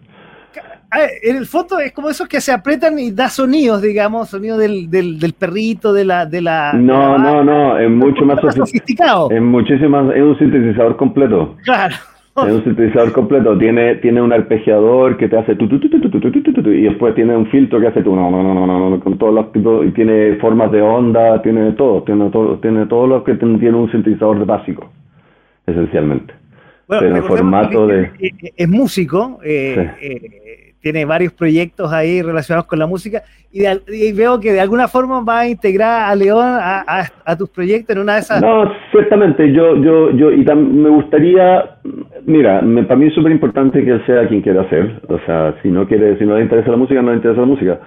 en 1.21 1.35
el 1.35 1.45
foto 1.45 1.79
es 1.79 1.91
como 1.91 2.09
esos 2.09 2.27
que 2.27 2.39
se 2.39 2.51
apretan 2.51 2.97
y 2.97 3.11
da 3.11 3.29
sonidos, 3.29 3.81
digamos, 3.81 4.29
sonido 4.29 4.57
del, 4.57 4.89
del, 4.89 5.33
perrito, 5.37 5.93
de 5.93 6.05
la... 6.05 6.25
De 6.25 6.41
la 6.41 6.73
no, 6.73 7.17
no, 7.17 7.43
no, 7.43 7.77
es 7.77 7.89
mucho 7.89 8.25
más 8.25 8.39
sofisticado. 8.39 9.29
Es 9.29 9.41
muchísimo 9.41 10.11
es 10.11 10.21
un 10.21 10.37
sintetizador 10.39 10.95
completo. 10.95 11.55
Claro. 11.63 11.95
Es 12.45 12.53
un 12.53 12.63
sintetizador 12.63 13.13
completo, 13.13 13.57
tiene, 13.57 13.95
tiene 13.95 14.21
un 14.21 14.31
arpegiador 14.31 15.17
que 15.17 15.27
te 15.27 15.37
hace 15.37 15.55
tu, 15.55 15.67
tu, 15.67 15.79
tu, 15.79 15.89
tu, 15.89 16.69
y 16.69 16.83
después 16.83 17.15
tiene 17.15 17.35
un 17.35 17.47
filtro 17.47 17.79
que 17.79 17.87
hace 17.87 18.03
tu 18.03 18.15
no, 18.15 18.29
no, 18.29 18.43
no, 18.43 18.53
no, 18.53 18.89
no, 18.89 18.99
con 18.99 19.17
todos 19.17 19.33
los 19.33 19.51
tipos, 19.51 19.85
y 19.87 19.91
tiene 19.91 20.35
formas 20.35 20.71
de 20.71 20.81
onda, 20.81 21.41
tiene 21.41 21.71
todo, 21.71 22.03
tiene 22.03 22.29
todo, 22.29 22.59
tiene 22.59 22.85
todo 22.85 23.07
lo 23.07 23.23
que 23.23 23.33
tiene 23.35 23.73
un 23.73 23.91
sintetizador 23.91 24.45
básico, 24.45 24.87
esencialmente. 25.65 26.33
Bueno, 26.87 27.01
Pero 27.01 27.15
en 27.17 27.23
formato 27.23 27.87
de... 27.87 28.11
Es, 28.55 28.69
músico, 28.69 29.39
eh, 29.43 29.91
eh, 29.99 30.66
tiene 30.91 31.03
varios 31.03 31.33
proyectos 31.33 31.91
ahí 31.91 32.21
relacionados 32.21 32.65
con 32.65 32.79
la 32.79 32.87
música 32.87 33.23
y, 33.51 34.13
veo 34.13 34.39
que 34.39 34.53
de 34.53 34.61
alguna 34.61 34.87
forma 34.87 35.21
va 35.21 35.39
a 35.39 35.49
integrar 35.49 36.09
a 36.09 36.15
León 36.15 36.45
a, 36.45 37.35
tus 37.37 37.49
proyectos 37.49 37.95
en 37.95 38.01
una 38.03 38.13
de 38.13 38.19
esas. 38.19 38.41
No, 38.41 38.71
ciertamente, 38.91 39.51
yo, 39.51 39.75
yo, 39.83 40.11
yo, 40.11 40.31
y 40.31 40.45
me 40.45 40.89
gustaría, 40.89 41.77
mira, 42.25 42.61
para 42.87 42.95
mí 42.95 43.07
es 43.07 43.13
súper 43.13 43.33
importante 43.33 43.83
que 43.83 43.91
él 43.91 44.05
sea 44.05 44.27
quien 44.29 44.41
quiera 44.41 44.61
hacer, 44.61 45.01
o 45.09 45.19
sea, 45.25 45.55
si 45.61 45.69
no 45.69 45.85
quiere, 45.87 46.17
si 46.17 46.25
no 46.25 46.37
le 46.37 46.43
interesa 46.43 46.71
la 46.71 46.77
música, 46.77 47.01
no 47.01 47.09
le 47.09 47.17
interesa 47.17 47.41
la 47.41 47.47
música, 47.47 47.79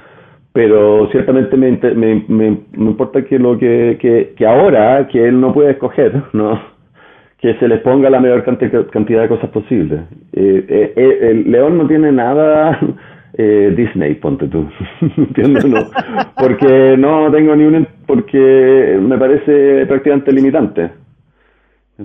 pero 0.53 1.09
ciertamente 1.11 1.57
me, 1.57 1.71
me, 1.95 2.25
me, 2.29 2.47
importa 2.77 3.23
que 3.25 3.39
lo 3.39 3.59
que, 3.59 3.97
que, 3.99 4.35
que 4.37 4.47
ahora, 4.47 5.09
que 5.09 5.27
él 5.27 5.41
no 5.41 5.55
puede 5.55 5.71
escoger, 5.71 6.23
¿no? 6.35 6.61
Que 7.41 7.55
se 7.55 7.69
les 7.69 7.81
ponga 7.81 8.11
la 8.11 8.21
mayor 8.21 8.45
cantidad 8.45 9.23
de 9.23 9.29
cosas 9.29 9.51
posible. 9.51 10.01
Eh, 10.33 10.65
eh, 10.69 10.93
eh, 10.95 11.19
el 11.31 11.51
León 11.51 11.79
no 11.79 11.87
tiene 11.87 12.13
nada 12.13 12.79
Disney, 13.37 14.17
ponte 14.17 14.49
tú, 14.49 14.69
¿entiendes? 15.17 15.65
porque 16.37 16.97
no 16.99 17.31
tengo 17.31 17.57
ni 17.57 17.65
un... 17.65 17.87
porque 18.07 18.99
me 19.01 19.17
parece 19.17 19.87
prácticamente 19.87 20.33
limitante. 20.33 20.91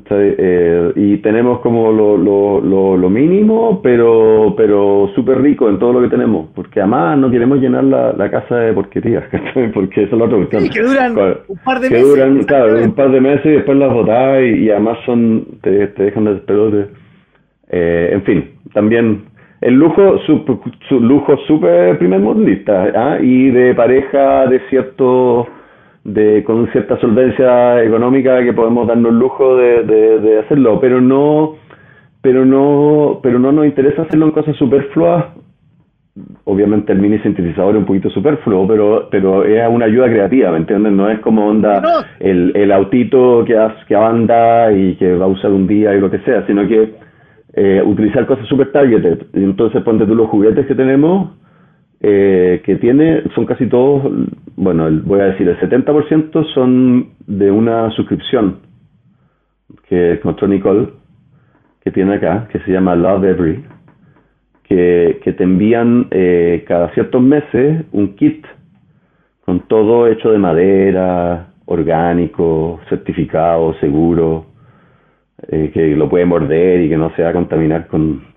Eh, 0.09 0.91
y 0.95 1.17
tenemos 1.17 1.59
como 1.61 1.89
lo, 1.91 2.17
lo, 2.17 2.97
lo, 2.97 3.09
mínimo, 3.09 3.81
pero 3.81 4.53
pero 4.57 5.09
súper 5.15 5.41
rico 5.41 5.69
en 5.69 5.79
todo 5.79 5.93
lo 5.93 6.01
que 6.01 6.09
tenemos, 6.09 6.49
porque 6.53 6.81
además 6.81 7.17
no 7.17 7.31
queremos 7.31 7.59
llenar 7.59 7.85
la, 7.85 8.11
la 8.11 8.29
casa 8.29 8.57
de 8.57 8.73
porquerías, 8.73 9.23
porque 9.73 10.03
eso 10.03 10.15
es 10.15 10.19
lo 10.19 10.25
otro. 10.25 10.49
que 10.49 10.81
duran 10.81 11.15
un 11.47 11.57
par 11.63 11.79
de 11.79 11.87
que 11.87 11.95
meses. 11.95 12.09
Duran, 12.09 12.43
claro, 12.43 12.83
un 12.83 12.93
par 12.93 13.11
de 13.11 13.21
meses 13.21 13.45
y 13.45 13.51
después 13.51 13.77
las 13.77 13.93
botás 13.93 14.41
y, 14.43 14.69
además 14.69 14.97
son 15.05 15.45
te, 15.61 15.87
te 15.87 16.03
dejan 16.03 16.25
de 16.25 16.35
pelote. 16.35 16.87
Eh, 17.69 18.09
en 18.11 18.23
fin, 18.23 18.49
también 18.73 19.23
el 19.61 19.75
lujo, 19.75 20.19
su, 20.25 20.43
su 20.89 20.99
lujo 20.99 21.37
súper 21.47 21.97
primer 21.97 22.19
mundista 22.19 22.91
¿ah? 22.93 23.17
y 23.21 23.49
de 23.49 23.73
pareja 23.73 24.45
de 24.47 24.59
cierto 24.69 25.47
de 26.05 26.43
con 26.43 26.71
cierta 26.71 26.99
solvencia 26.99 27.83
económica 27.83 28.41
que 28.43 28.53
podemos 28.53 28.87
darnos 28.87 29.11
el 29.11 29.19
lujo 29.19 29.57
de, 29.57 29.83
de, 29.83 30.39
hacerlo, 30.39 30.79
pero 30.79 31.01
no 31.01 31.55
pero 32.21 32.45
no 32.45 33.19
pero 33.23 33.39
no 33.39 33.51
nos 33.51 33.65
interesa 33.65 34.03
hacerlo 34.03 34.27
en 34.27 34.31
cosas 34.31 34.55
superfluas. 34.55 35.25
Obviamente 36.45 36.93
el 36.93 36.99
mini 36.99 37.19
sintetizador 37.19 37.75
es 37.75 37.79
un 37.79 37.85
poquito 37.85 38.09
superfluo, 38.11 38.67
pero 38.67 39.07
pero 39.09 39.43
es 39.43 39.67
una 39.67 39.85
ayuda 39.85 40.07
creativa, 40.07 40.51
¿me 40.51 40.57
entiendes? 40.57 40.93
No 40.93 41.09
es 41.09 41.19
como 41.19 41.47
onda 41.47 42.05
el, 42.19 42.51
el 42.55 42.71
autito 42.71 43.43
que, 43.43 43.57
que 43.87 43.95
anda 43.95 44.71
y 44.71 44.95
que 44.97 45.15
va 45.15 45.25
a 45.25 45.29
usar 45.29 45.51
un 45.51 45.65
día 45.65 45.95
y 45.95 45.99
lo 45.99 46.11
que 46.11 46.19
sea, 46.19 46.45
sino 46.45 46.67
que 46.67 46.93
eh, 47.53 47.81
utilizar 47.83 48.27
cosas 48.27 48.47
super 48.47 48.71
targeted. 48.71 49.23
Entonces 49.33 49.81
ponte 49.81 50.05
tú 50.05 50.13
los 50.13 50.29
juguetes 50.29 50.67
que 50.67 50.75
tenemos, 50.75 51.31
eh, 52.07 52.61
que 52.63 52.75
tiene, 52.75 53.23
son 53.33 53.47
casi 53.47 53.65
todos, 53.65 54.03
bueno, 54.55 54.87
voy 55.05 55.21
a 55.21 55.25
decir, 55.25 55.49
el 55.49 55.59
70% 55.59 56.53
son 56.53 57.09
de 57.25 57.49
una 57.49 57.89
suscripción 57.91 58.59
que 59.89 60.11
encontró 60.11 60.47
Nicole, 60.47 60.89
que 61.83 61.89
tiene 61.89 62.13
acá, 62.13 62.47
que 62.51 62.59
se 62.59 62.71
llama 62.71 62.95
Love 62.95 63.23
Every, 63.23 63.65
que, 64.65 65.19
que 65.23 65.33
te 65.33 65.43
envían 65.45 66.05
eh, 66.11 66.63
cada 66.67 66.93
ciertos 66.93 67.23
meses 67.23 67.85
un 67.91 68.15
kit 68.15 68.45
con 69.43 69.61
todo 69.61 70.07
hecho 70.07 70.29
de 70.29 70.37
madera, 70.37 71.47
orgánico, 71.65 72.81
certificado, 72.87 73.73
seguro, 73.79 74.45
eh, 75.47 75.71
que 75.73 75.95
lo 75.95 76.07
puede 76.07 76.25
morder 76.25 76.81
y 76.81 76.89
que 76.89 76.97
no 76.97 77.09
se 77.15 77.23
va 77.23 77.29
a 77.29 77.33
contaminar 77.33 77.87
con 77.87 78.34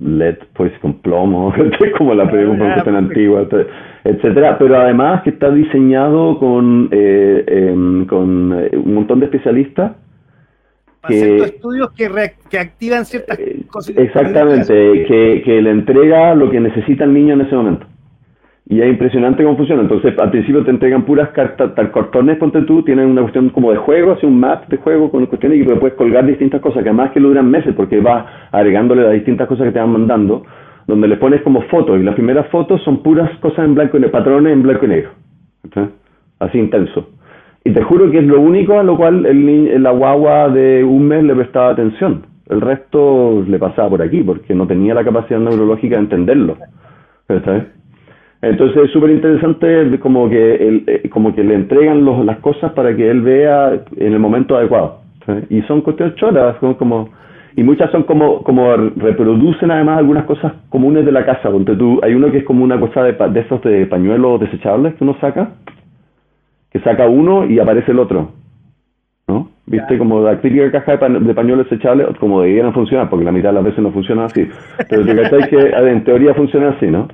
LED, 0.00 0.36
pues 0.54 0.72
con 0.80 0.94
plomo, 1.00 1.52
como 1.98 2.14
la 2.14 2.30
pregunta 2.30 2.82
tan 2.84 2.96
antigua, 2.96 3.46
etcétera. 4.04 4.58
Pero 4.58 4.76
además 4.78 5.22
que 5.22 5.30
está 5.30 5.50
diseñado 5.50 6.38
con, 6.38 6.88
eh, 6.92 7.44
em, 7.46 8.06
con 8.06 8.52
eh, 8.58 8.76
un 8.76 8.94
montón 8.94 9.20
de 9.20 9.26
especialistas 9.26 9.92
que, 11.08 11.36
estudios 11.36 11.92
que, 11.92 12.10
que 12.50 12.58
activan 12.58 13.04
ciertas 13.04 13.38
cosas. 13.70 13.96
Exactamente, 13.96 15.04
que, 15.06 15.42
que 15.44 15.62
le 15.62 15.70
entrega 15.70 16.34
lo 16.34 16.50
que 16.50 16.60
necesita 16.60 17.04
el 17.04 17.14
niño 17.14 17.34
en 17.34 17.42
ese 17.42 17.54
momento. 17.54 17.86
Y 18.68 18.80
es 18.80 18.88
impresionante 18.88 19.44
cómo 19.44 19.56
funciona. 19.56 19.82
Entonces, 19.82 20.18
al 20.18 20.30
principio 20.30 20.64
te 20.64 20.70
entregan 20.70 21.04
puras 21.04 21.30
cartas, 21.30 21.74
tal 21.76 21.92
cartones, 21.92 22.36
ponte 22.36 22.62
tú, 22.62 22.82
tienen 22.82 23.06
una 23.06 23.22
cuestión 23.22 23.50
como 23.50 23.70
de 23.70 23.78
juego, 23.78 24.12
así 24.12 24.26
un 24.26 24.40
map 24.40 24.66
de 24.68 24.76
juego 24.78 25.08
con 25.10 25.24
cuestiones 25.26 25.60
y 25.60 25.64
que 25.64 25.76
puedes 25.76 25.96
colgar 25.96 26.26
distintas 26.26 26.60
cosas, 26.60 26.82
que 26.82 26.88
además 26.88 27.12
que 27.12 27.20
lo 27.20 27.28
duran 27.28 27.48
meses, 27.48 27.74
porque 27.76 28.00
vas 28.00 28.26
agregándole 28.50 29.02
las 29.02 29.12
distintas 29.12 29.46
cosas 29.46 29.66
que 29.66 29.72
te 29.72 29.78
van 29.78 29.92
mandando, 29.92 30.44
donde 30.88 31.06
le 31.06 31.16
pones 31.16 31.42
como 31.42 31.62
fotos, 31.62 32.00
y 32.00 32.02
las 32.02 32.14
primeras 32.16 32.48
fotos 32.48 32.82
son 32.82 33.04
puras 33.04 33.30
cosas 33.38 33.64
en 33.64 33.76
blanco 33.76 33.98
y 33.98 34.00
negro, 34.00 34.12
patrones 34.12 34.52
en 34.52 34.62
blanco 34.62 34.84
y 34.84 34.88
negro. 34.88 35.10
Así 36.40 36.58
intenso. 36.58 37.10
Y 37.64 37.70
te 37.70 37.82
juro 37.82 38.10
que 38.10 38.18
es 38.18 38.24
lo 38.24 38.40
único 38.40 38.78
a 38.78 38.82
lo 38.82 38.96
cual 38.96 39.26
el, 39.26 39.80
la 39.80 39.90
guagua 39.92 40.48
de 40.48 40.82
un 40.82 41.06
mes 41.06 41.22
le 41.22 41.34
prestaba 41.36 41.70
atención. 41.70 42.26
El 42.48 42.60
resto 42.60 43.44
le 43.46 43.58
pasaba 43.58 43.90
por 43.90 44.02
aquí, 44.02 44.22
porque 44.22 44.54
no 44.56 44.66
tenía 44.66 44.94
la 44.94 45.04
capacidad 45.04 45.38
neurológica 45.38 45.96
de 45.96 46.02
entenderlo. 46.02 46.56
¿Sabes? 47.28 47.75
Entonces 48.42 48.84
es 48.84 48.90
súper 48.90 49.10
interesante 49.10 49.98
como 49.98 50.28
que, 50.28 50.54
el, 50.54 50.84
eh, 50.86 51.08
como 51.08 51.34
que 51.34 51.42
le 51.42 51.54
entregan 51.54 52.04
los, 52.04 52.24
las 52.24 52.38
cosas 52.38 52.72
para 52.72 52.94
que 52.94 53.10
él 53.10 53.22
vea 53.22 53.80
en 53.96 54.12
el 54.12 54.18
momento 54.18 54.56
adecuado. 54.56 55.00
Y 55.50 55.62
son 55.62 55.80
cuestiones 55.80 56.14
choras, 56.16 56.56
como, 56.78 57.08
y 57.56 57.62
muchas 57.62 57.90
son 57.90 58.04
como, 58.04 58.42
como 58.44 58.76
reproducen 58.76 59.70
además 59.70 59.98
algunas 59.98 60.24
cosas 60.24 60.52
comunes 60.68 61.04
de 61.04 61.12
la 61.12 61.24
casa. 61.24 61.50
Porque 61.50 61.74
tú, 61.74 61.98
hay 62.02 62.14
uno 62.14 62.30
que 62.30 62.38
es 62.38 62.44
como 62.44 62.62
una 62.62 62.78
cosa 62.78 63.02
de, 63.02 63.12
de 63.12 63.40
esos 63.40 63.60
de 63.62 63.86
pañuelos 63.86 64.40
desechables 64.40 64.94
que 64.94 65.04
uno 65.04 65.16
saca, 65.20 65.54
que 66.70 66.80
saca 66.80 67.08
uno 67.08 67.46
y 67.46 67.58
aparece 67.58 67.92
el 67.92 67.98
otro. 67.98 68.30
¿No? 69.26 69.48
¿Viste? 69.66 69.98
Como 69.98 70.20
la 70.20 70.40
típica 70.40 70.70
caja 70.70 70.96
de, 70.96 71.34
pañuelos 71.34 71.68
desechables, 71.68 72.06
como 72.20 72.42
deberían 72.42 72.72
funcionar, 72.72 73.10
porque 73.10 73.24
la 73.24 73.32
mitad 73.32 73.48
de 73.48 73.54
las 73.54 73.64
veces 73.64 73.80
no 73.80 73.90
funciona 73.90 74.26
así. 74.26 74.48
Pero 74.88 75.04
te 75.04 75.48
que 75.48 75.90
en 75.90 76.04
teoría 76.04 76.34
funciona 76.34 76.68
así, 76.68 76.86
¿no? 76.86 77.08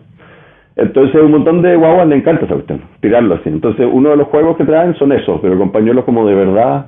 Entonces, 0.76 1.20
un 1.22 1.32
montón 1.32 1.62
de 1.62 1.76
guaguas 1.76 2.08
le 2.08 2.16
encanta 2.16 2.46
esa 2.46 2.54
cuestión, 2.54 2.80
tirarlo 3.00 3.34
así. 3.34 3.48
Entonces, 3.48 3.86
uno 3.90 4.10
de 4.10 4.16
los 4.16 4.28
juegos 4.28 4.56
que 4.56 4.64
traen 4.64 4.94
son 4.94 5.12
esos, 5.12 5.40
pero 5.40 5.58
compañeros 5.58 6.04
como 6.04 6.26
de 6.26 6.34
verdad. 6.34 6.86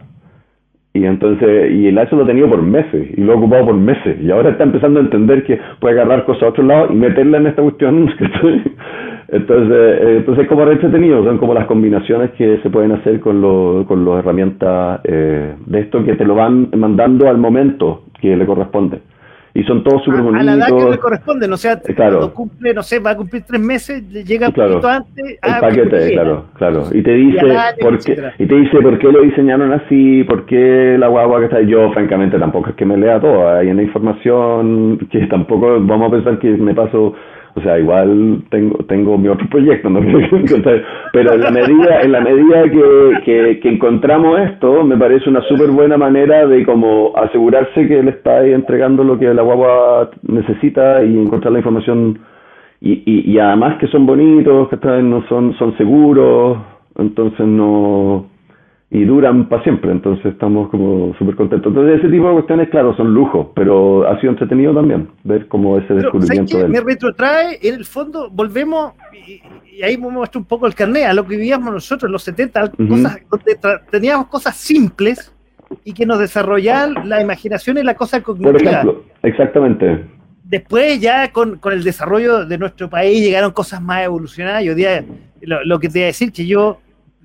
Y 0.94 1.04
entonces, 1.04 1.72
y 1.72 1.88
el 1.88 1.98
eso 1.98 2.14
lo 2.16 2.22
ha 2.22 2.26
tenido 2.26 2.48
por 2.48 2.62
meses, 2.62 3.08
y 3.16 3.20
lo 3.20 3.32
ha 3.32 3.36
ocupado 3.36 3.66
por 3.66 3.74
meses. 3.74 4.16
Y 4.22 4.30
ahora 4.30 4.50
está 4.50 4.62
empezando 4.64 5.00
a 5.00 5.02
entender 5.02 5.44
que 5.44 5.58
puede 5.80 6.00
agarrar 6.00 6.24
cosas 6.24 6.44
a 6.44 6.48
otro 6.48 6.62
lado 6.62 6.88
y 6.90 6.94
meterla 6.94 7.38
en 7.38 7.48
esta 7.48 7.62
cuestión. 7.62 8.08
entonces, 9.28 9.76
eh, 9.76 10.14
entonces, 10.18 10.46
como 10.46 10.62
entretenido, 10.70 11.24
son 11.24 11.38
como 11.38 11.52
las 11.52 11.66
combinaciones 11.66 12.30
que 12.32 12.58
se 12.62 12.70
pueden 12.70 12.92
hacer 12.92 13.20
con, 13.20 13.40
lo, 13.40 13.84
con 13.86 14.04
las 14.04 14.20
herramientas 14.20 15.00
eh, 15.04 15.54
de 15.66 15.80
esto 15.80 16.04
que 16.04 16.14
te 16.14 16.24
lo 16.24 16.36
van 16.36 16.70
mandando 16.76 17.28
al 17.28 17.38
momento 17.38 18.04
que 18.20 18.36
le 18.36 18.46
corresponde 18.46 19.00
y 19.54 19.62
son 19.62 19.84
todos 19.84 20.02
súper 20.02 20.20
bonitos. 20.20 20.48
A 20.48 20.56
la 20.56 20.66
edad 20.66 20.76
que 20.76 20.90
le 20.90 20.98
corresponde, 20.98 21.46
o 21.46 21.56
sea, 21.56 21.80
claro. 21.80 22.18
cuando 22.18 22.34
cumple, 22.34 22.74
no 22.74 22.82
sé, 22.82 22.98
va 22.98 23.10
a 23.10 23.16
cumplir 23.16 23.44
tres 23.46 23.60
meses, 23.60 24.02
llega 24.10 24.48
un 24.48 24.52
poquito 24.52 24.88
antes. 24.88 25.24
El 25.24 25.38
ah, 25.42 25.58
paquete, 25.60 26.12
claro, 26.12 26.46
claro. 26.54 26.84
Y 26.92 27.02
te 27.02 27.12
dice, 27.12 27.40
por 27.80 27.98
qué, 27.98 28.32
y 28.40 28.46
te 28.46 28.54
dice 28.54 28.80
por 28.82 28.98
qué 28.98 29.12
lo 29.12 29.22
diseñaron 29.22 29.72
así, 29.72 30.24
por 30.24 30.44
qué 30.46 30.96
la 30.98 31.06
guagua 31.06 31.38
que 31.38 31.44
está 31.44 31.60
yo, 31.62 31.92
francamente, 31.92 32.36
tampoco 32.36 32.70
es 32.70 32.76
que 32.76 32.84
me 32.84 32.96
lea 32.96 33.20
todo, 33.20 33.48
hay 33.48 33.68
una 33.68 33.82
información 33.82 34.98
que 35.10 35.24
tampoco, 35.28 35.78
vamos 35.80 36.08
a 36.08 36.10
pensar 36.10 36.38
que 36.40 36.48
me 36.48 36.74
paso 36.74 37.14
o 37.56 37.60
sea, 37.60 37.78
igual 37.78 38.42
tengo, 38.50 38.78
tengo 38.88 39.16
mi 39.16 39.28
otro 39.28 39.48
proyecto, 39.48 39.88
¿no? 39.88 40.00
pero 41.12 41.34
en 41.34 41.40
la 41.40 41.50
medida, 41.52 42.00
en 42.02 42.10
la 42.10 42.20
medida 42.20 42.64
que, 42.64 43.60
que, 43.60 43.68
encontramos 43.68 44.40
esto, 44.40 44.82
me 44.82 44.96
parece 44.96 45.30
una 45.30 45.40
súper 45.42 45.70
buena 45.70 45.96
manera 45.96 46.46
de 46.46 46.64
como 46.64 47.12
asegurarse 47.16 47.86
que 47.86 48.02
le 48.02 48.10
está 48.10 48.44
entregando 48.44 49.04
lo 49.04 49.18
que 49.18 49.32
la 49.32 49.42
guagua 49.42 50.10
necesita 50.22 51.04
y 51.04 51.16
encontrar 51.16 51.52
la 51.52 51.60
información. 51.60 52.18
Y, 52.80 53.02
y, 53.06 53.32
y 53.32 53.38
además 53.38 53.78
que 53.78 53.86
son 53.86 54.04
bonitos, 54.04 54.68
que 54.68 54.76
no 55.02 55.24
son, 55.28 55.54
son 55.54 55.76
seguros, 55.78 56.58
entonces 56.98 57.46
no 57.46 58.33
y 58.90 59.04
duran 59.04 59.48
para 59.48 59.62
siempre, 59.64 59.90
entonces 59.90 60.26
estamos 60.26 60.68
como 60.70 61.14
súper 61.18 61.34
contentos. 61.34 61.70
Entonces 61.70 61.98
ese 61.98 62.08
tipo 62.08 62.28
de 62.28 62.34
cuestiones, 62.34 62.68
claro, 62.68 62.94
son 62.96 63.12
lujos, 63.12 63.48
pero 63.54 64.06
ha 64.06 64.20
sido 64.20 64.32
entretenido 64.32 64.72
también 64.72 65.08
ver 65.24 65.48
cómo 65.48 65.78
ese 65.78 65.94
descubrimiento. 65.94 66.68
Me 66.68 66.80
retrotrae, 66.80 67.58
en 67.60 67.74
el 67.74 67.84
fondo, 67.84 68.30
volvemos, 68.30 68.92
y, 69.12 69.82
ahí 69.82 69.98
me 69.98 70.08
muestra 70.10 70.38
un 70.38 70.44
poco 70.44 70.66
el 70.66 70.74
carnet, 70.74 71.06
a 71.06 71.14
lo 71.14 71.26
que 71.26 71.36
vivíamos 71.36 71.72
nosotros 71.72 72.08
en 72.08 72.12
los 72.12 72.22
70, 72.22 72.70
cosas, 72.88 73.18
donde 73.28 73.58
teníamos 73.90 74.28
cosas 74.28 74.56
simples 74.56 75.34
y 75.82 75.92
que 75.92 76.06
nos 76.06 76.20
desarrollaban 76.20 77.08
la 77.08 77.20
imaginación 77.20 77.78
y 77.78 77.82
la 77.82 77.94
cosa 77.94 78.22
cognitiva. 78.22 78.52
Por 78.52 78.62
ejemplo, 78.62 79.04
exactamente. 79.22 80.04
Después 80.44 81.00
ya 81.00 81.32
con, 81.32 81.58
con 81.58 81.72
el 81.72 81.82
desarrollo 81.82 82.44
de 82.44 82.58
nuestro 82.58 82.88
país 82.88 83.24
llegaron 83.24 83.50
cosas 83.50 83.82
más 83.82 84.04
evolucionadas. 84.04 84.62
Yo 84.62 84.74
día, 84.76 85.04
lo, 85.40 85.64
lo 85.64 85.80
que 85.80 85.88
te 85.88 85.94
voy 85.94 86.02
a 86.02 86.06
decir, 86.06 86.30
que 86.30 86.46
yo 86.46 86.78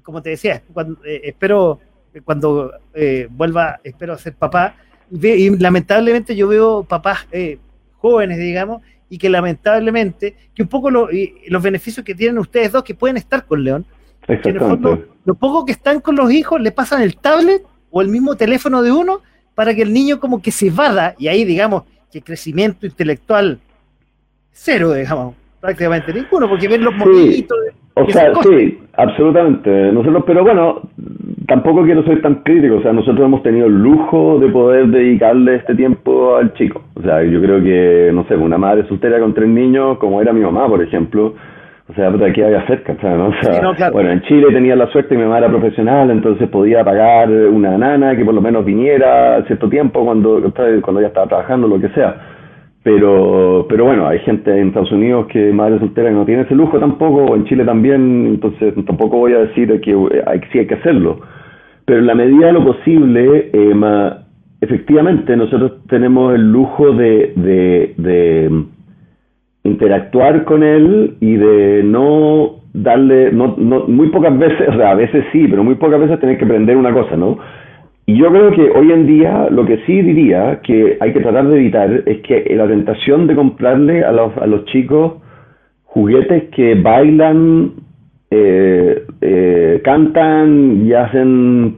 como 0.10 0.24
te 0.24 0.32
decía, 0.32 0.64
cuando, 0.74 1.06
eh, 1.06 1.22
espero 1.26 1.80
cuando 2.26 2.72
eh, 2.96 3.28
vuelva, 3.30 3.80
espero 3.84 4.18
ser 4.18 4.34
papá, 4.34 4.76
y, 5.12 5.56
lamentablemente 5.56 6.36
yo 6.36 6.48
veo 6.48 6.84
papás 6.84 7.28
eh, 7.32 7.60
jóvenes, 7.98 8.40
digamos, 8.40 8.82
y 9.08 9.20
que 9.20 9.30
lamentablemente, 9.30 10.36
que 10.56 10.64
un 10.64 10.68
poco 10.68 10.90
los 10.90 11.62
beneficios 11.62 12.04
que 12.04 12.16
tienen 12.16 12.40
ustedes 12.40 12.72
dos, 12.72 12.84
que 12.84 12.96
pueden 12.96 13.18
estar 13.18 13.46
con 13.46 13.64
León, 13.64 13.86
que 14.26 14.34
en 14.34 14.56
el 14.56 14.60
fondo, 14.60 15.06
lo 15.26 15.36
poco 15.36 15.64
que 15.64 15.74
están 15.74 16.00
con 16.00 16.16
los 16.16 16.32
hijos, 16.32 16.60
le 16.60 16.72
pasan 16.72 17.04
el 17.04 17.16
tablet 17.16 17.62
o 17.92 18.02
el 18.02 18.08
mismo 18.08 18.36
teléfono 18.36 18.82
de 18.82 18.92
uno 18.92 19.22
para 19.54 19.76
que 19.76 19.84
el 19.84 19.94
niño 19.94 20.20
como 20.20 20.42
que 20.42 20.50
se 20.50 20.72
vada, 20.72 21.14
y 21.20 21.28
ahí 21.28 21.46
digamos 21.46 21.84
que 22.12 22.24
crecimiento 22.24 22.88
intelectual 22.88 23.60
cero, 24.52 24.94
digamos, 24.94 25.36
prácticamente 25.60 26.12
ninguno, 26.12 26.50
porque 26.50 26.68
ven 26.68 26.84
los 26.84 26.96
sí. 26.96 27.48
O 28.02 28.10
sea, 28.10 28.34
sí, 28.42 28.80
absolutamente. 28.96 29.92
Nosotros, 29.92 30.24
pero 30.26 30.44
bueno, 30.44 30.82
tampoco 31.48 31.84
quiero 31.84 32.04
ser 32.04 32.22
tan 32.22 32.36
crítico. 32.44 32.76
O 32.76 32.82
sea, 32.82 32.94
nosotros 32.94 33.26
hemos 33.26 33.44
tenido 33.44 33.68
el 33.68 33.74
lujo 33.74 34.40
de 34.40 34.50
poder 34.50 34.88
dedicarle 34.88 35.56
este 35.56 35.76
tiempo 35.76 36.36
al 36.36 36.54
chico. 36.54 36.82
O 36.96 37.02
sea, 37.02 37.24
yo 37.24 37.42
creo 37.42 37.62
que, 37.62 38.12
no 38.14 38.26
sé, 38.26 38.36
una 38.36 38.58
madre 38.58 38.88
soltera 38.88 39.20
con 39.20 39.34
tres 39.34 39.50
niños, 39.50 39.98
como 39.98 40.22
era 40.22 40.34
mi 40.34 40.42
mamá, 40.42 40.68
por 40.68 40.82
ejemplo, 40.82 41.34
o 41.90 41.94
sea, 41.96 42.12
de 42.12 42.30
aquí 42.30 42.42
había 42.42 42.66
cerca, 42.68 42.94
¿no? 43.16 43.30
O 43.30 43.76
sea, 43.76 43.90
Bueno, 43.90 44.12
en 44.12 44.22
Chile 44.22 44.48
tenía 44.54 44.76
la 44.76 44.88
suerte 44.92 45.10
que 45.10 45.16
mi 45.16 45.24
mamá 45.24 45.40
era 45.40 45.50
profesional, 45.50 46.12
entonces 46.12 46.48
podía 46.50 46.84
pagar 46.84 47.30
una 47.30 47.78
nana 47.78 48.16
que 48.16 48.24
por 48.24 48.36
lo 48.36 48.42
menos 48.42 48.64
viniera 48.64 49.44
cierto 49.48 49.68
tiempo 49.70 50.06
cuando, 50.06 50.40
cuando 50.82 51.00
ella 51.00 51.08
estaba 51.08 51.28
trabajando, 51.28 51.68
lo 51.68 51.80
que 51.80 51.90
sea 51.90 52.16
pero, 52.84 53.66
pero 53.68 53.86
bueno, 53.86 54.08
hay 54.08 54.20
gente 54.20 54.58
en 54.58 54.70
Estados 54.70 54.92
Unidos 54.92 55.28
que 55.28 55.52
madre 55.52 55.80
soltera 55.80 56.10
no 56.12 56.26
tiene 56.26 56.44
ese 56.44 56.56
lujo 56.56 56.80
tampoco, 56.80 57.26
o 57.26 57.36
en 57.36 57.44
Chile 57.46 57.66
también, 57.66 58.26
entonces 58.28 58.74
tampoco 58.86 59.18
voy 59.18 59.34
a 59.34 59.40
decir 59.40 59.80
que 59.82 59.92
hay, 60.26 60.40
sí 60.52 60.60
hay 60.60 60.68
que 60.68 60.76
hacerlo. 60.76 61.20
Pero 61.86 62.00
en 62.00 62.08
la 62.08 62.16
medida 62.16 62.48
de 62.48 62.54
lo 62.54 62.64
posible, 62.64 63.50
eh, 63.52 64.12
efectivamente 64.62 65.36
nosotros 65.36 65.86
tenemos 65.88 66.36
el 66.36 66.52
lujo 66.52 66.94
de, 66.94 67.34
de, 67.36 67.94
de, 67.98 68.64
interactuar 69.64 70.46
con 70.46 70.64
él 70.64 71.18
y 71.20 71.36
de 71.36 71.84
no 71.84 72.62
darle, 72.74 73.32
no, 73.34 73.56
no, 73.58 73.88
muy 73.88 74.08
pocas 74.08 74.38
veces, 74.38 74.70
o 74.70 74.78
sea, 74.78 74.92
a 74.92 74.96
veces 74.96 75.26
sí, 75.32 75.48
pero 75.50 75.64
muy 75.64 75.76
pocas 75.76 76.00
veces 76.00 76.20
tener 76.20 76.38
que 76.38 76.46
aprender 76.46 76.78
una 76.78 76.94
cosa, 76.94 77.18
¿no? 77.18 77.38
Y 78.10 78.18
yo 78.18 78.32
creo 78.32 78.50
que 78.50 78.72
hoy 78.72 78.92
en 78.92 79.06
día 79.06 79.50
lo 79.52 79.68
que 79.68 79.86
sí 79.86 80.02
diría 80.02 80.62
que 80.64 80.98
hay 81.00 81.14
que 81.14 81.20
tratar 81.20 81.48
de 81.48 81.58
evitar 81.58 82.02
es 82.08 82.22
que 82.22 82.44
la 82.56 82.68
tentación 82.68 83.28
de 83.28 83.36
comprarle 83.36 84.04
a 84.04 84.12
los, 84.12 84.36
a 84.38 84.48
los 84.48 84.66
chicos 84.66 85.22
juguetes 85.84 86.46
que 86.56 86.74
bailan, 86.74 87.74
eh, 88.32 89.06
eh, 89.22 89.82
cantan 89.84 90.88
y 90.88 90.94
hacen 90.94 91.78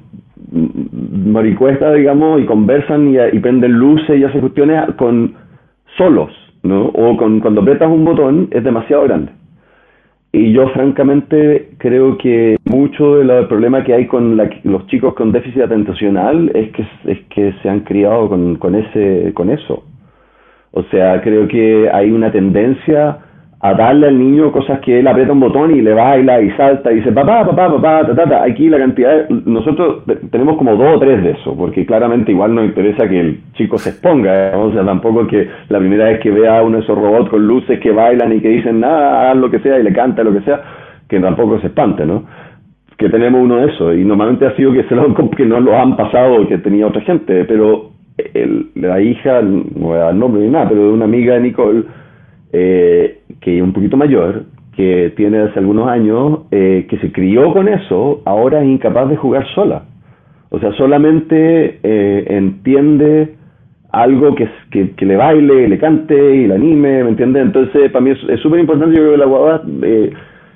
maricuesta, 1.26 1.92
digamos, 1.92 2.42
y 2.42 2.46
conversan 2.46 3.14
y, 3.14 3.18
y, 3.18 3.40
prenden 3.40 3.74
luces 3.74 4.18
y 4.18 4.24
hacen 4.24 4.40
cuestiones 4.40 4.86
con 4.96 5.34
solos, 5.98 6.32
¿no? 6.64 6.86
O 6.86 7.18
con, 7.18 7.42
cuando 7.42 7.60
apretas 7.60 7.92
un 7.92 8.06
botón 8.06 8.48
es 8.52 8.64
demasiado 8.64 9.04
grande. 9.04 9.34
Y 10.34 10.54
yo 10.54 10.70
francamente 10.70 11.72
creo 11.78 12.18
que 12.18 12.58
mucho 12.64 13.18
del 13.18 13.48
problema 13.48 13.84
que 13.84 13.94
hay 13.94 14.08
con 14.08 14.38
los 14.64 14.88
chicos 14.88 15.14
con 15.14 15.34
déficit 15.34 15.64
atencional 15.64 16.50
es 16.56 16.72
que, 16.72 16.88
es 17.06 17.20
que 17.30 17.54
se 17.62 17.70
han 17.70 17.82
criado 17.82 18.30
con, 18.30 18.56
con, 18.56 18.76
ese, 18.76 19.34
con 19.34 19.50
eso. 19.50 19.84
O 20.72 20.84
sea, 20.84 21.22
creo 21.22 21.50
que 21.50 21.90
hay 21.92 22.12
una 22.12 22.32
tendencia 22.32 23.18
a 23.64 23.76
darle 23.76 24.08
al 24.08 24.18
niño 24.18 24.52
cosas 24.52 24.80
que 24.80 25.00
él 25.00 25.08
aprieta 25.08 25.34
un 25.34 25.40
botón 25.40 25.76
y 25.76 25.82
le 25.82 25.94
baila 25.94 26.42
y 26.42 26.50
salta 26.52 26.92
y 26.92 26.96
dice 26.96 27.12
papá, 27.12 27.46
papá, 27.46 27.72
papá, 27.72 28.08
ta, 28.08 28.16
ta, 28.16 28.28
ta. 28.28 28.44
Aquí 28.44 28.68
la 28.68 28.80
cantidad, 28.80 29.30
nosotros 29.30 30.04
tenemos 30.32 30.58
como 30.58 30.76
dos 30.76 30.96
o 30.96 31.00
tres 31.00 31.24
de 31.24 31.32
eso, 31.32 31.56
porque 31.56 31.86
claramente 31.86 32.32
igual 32.32 32.56
nos 32.56 32.66
interesa 32.66 33.08
que 33.08 33.20
el 33.20 33.40
chico 33.54 33.78
se 33.78 33.92
exponga, 33.92 34.58
o 34.58 34.72
sea, 34.72 34.84
tampoco 34.84 35.28
que 35.28 35.48
la 35.70 35.78
primera 35.78 36.06
vez 36.06 36.20
que 36.22 36.32
vea 36.32 36.64
uno 36.64 36.78
de 36.78 36.84
esos 36.84 36.98
robots 36.98 37.30
con 37.30 37.46
luces 37.46 37.80
que 37.80 37.92
bailan 37.92 38.34
y 38.34 38.42
que 38.42 38.50
dicen 38.50 38.80
nada, 38.80 39.32
lo 39.36 39.52
que 39.52 39.60
sea 39.60 39.78
y 39.78 39.84
le 39.84 39.94
canta 39.94 40.24
lo 40.24 40.34
que 40.34 40.42
sea, 40.42 40.60
que 41.08 41.20
tampoco 41.20 41.60
se 41.60 41.68
espante, 41.68 42.04
¿no? 42.04 42.24
Que 42.98 43.10
tenemos 43.10 43.42
uno 43.44 43.58
de 43.58 43.72
esos 43.72 43.96
y 43.96 44.04
normalmente 44.04 44.48
ha 44.48 44.56
sido 44.56 44.74
que, 44.74 44.84
se 44.86 44.96
lo, 44.96 45.14
que 45.14 45.46
no 45.46 45.60
lo 45.60 45.78
han 45.78 45.96
pasado 45.96 46.48
que 46.48 46.58
tenía 46.58 46.88
otra 46.88 47.02
gente, 47.02 47.46
pero 47.46 47.92
el, 48.34 48.72
la 48.74 49.00
hija, 49.00 49.44
no 49.44 49.66
voy 49.76 49.98
a 49.98 50.06
dar 50.06 50.16
nombre 50.16 50.42
ni 50.42 50.50
nada, 50.50 50.68
pero 50.68 50.88
de 50.88 50.94
una 50.94 51.06
amiga 51.06 51.36
de 51.36 51.42
Nicole, 51.42 51.84
eh, 52.54 53.21
que 53.42 53.62
un 53.62 53.74
poquito 53.74 53.98
mayor, 53.98 54.46
que 54.76 55.14
tiene 55.18 55.40
hace 55.40 55.60
algunos 55.60 55.90
años, 55.90 56.42
eh, 56.52 56.86
que 56.90 56.98
se 57.00 57.12
crió 57.12 57.52
con 57.52 57.68
eso, 57.68 58.22
ahora 58.26 58.64
es 58.64 58.70
incapaz 58.70 59.10
de 59.10 59.18
jugar 59.18 59.46
sola. 59.54 59.84
O 60.50 60.60
sea, 60.60 60.72
solamente 60.74 61.80
eh, 61.84 62.26
entiende 62.30 63.36
algo 63.92 64.36
que, 64.36 64.48
que, 64.70 64.92
que, 64.92 65.06
le 65.06 65.18
baile, 65.18 65.68
le 65.68 65.78
cante 65.78 66.36
y 66.36 66.48
le 66.48 66.56
anime, 66.56 67.04
¿me 67.04 67.10
entiendes? 67.10 67.44
Entonces, 67.44 67.92
para 67.92 68.04
mí 68.04 68.12
es 68.12 68.40
súper 68.40 68.60
importante, 68.60 68.96
yo 68.96 69.02
creo 69.02 69.12
que 69.14 69.18
la 69.18 69.26
guagua, 69.26 69.62
eh, 69.82 70.14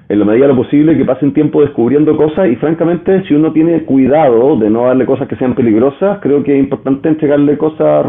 en 0.08 0.20
la 0.20 0.26
medida 0.26 0.48
de 0.48 0.54
lo 0.54 0.62
posible, 0.62 0.98
que 0.98 1.04
pasen 1.04 1.34
tiempo 1.34 1.62
descubriendo 1.62 2.16
cosas 2.16 2.48
y 2.48 2.56
francamente, 2.58 3.24
si 3.28 3.34
uno 3.34 3.52
tiene 3.52 3.82
cuidado 3.84 4.56
de 4.58 4.70
no 4.70 4.86
darle 4.86 5.06
cosas 5.06 5.28
que 5.28 5.36
sean 5.36 5.56
peligrosas, 5.56 6.20
creo 6.22 6.44
que 6.44 6.54
es 6.54 6.60
importante 6.60 7.10
entregarle 7.10 7.58
cosas 7.58 8.06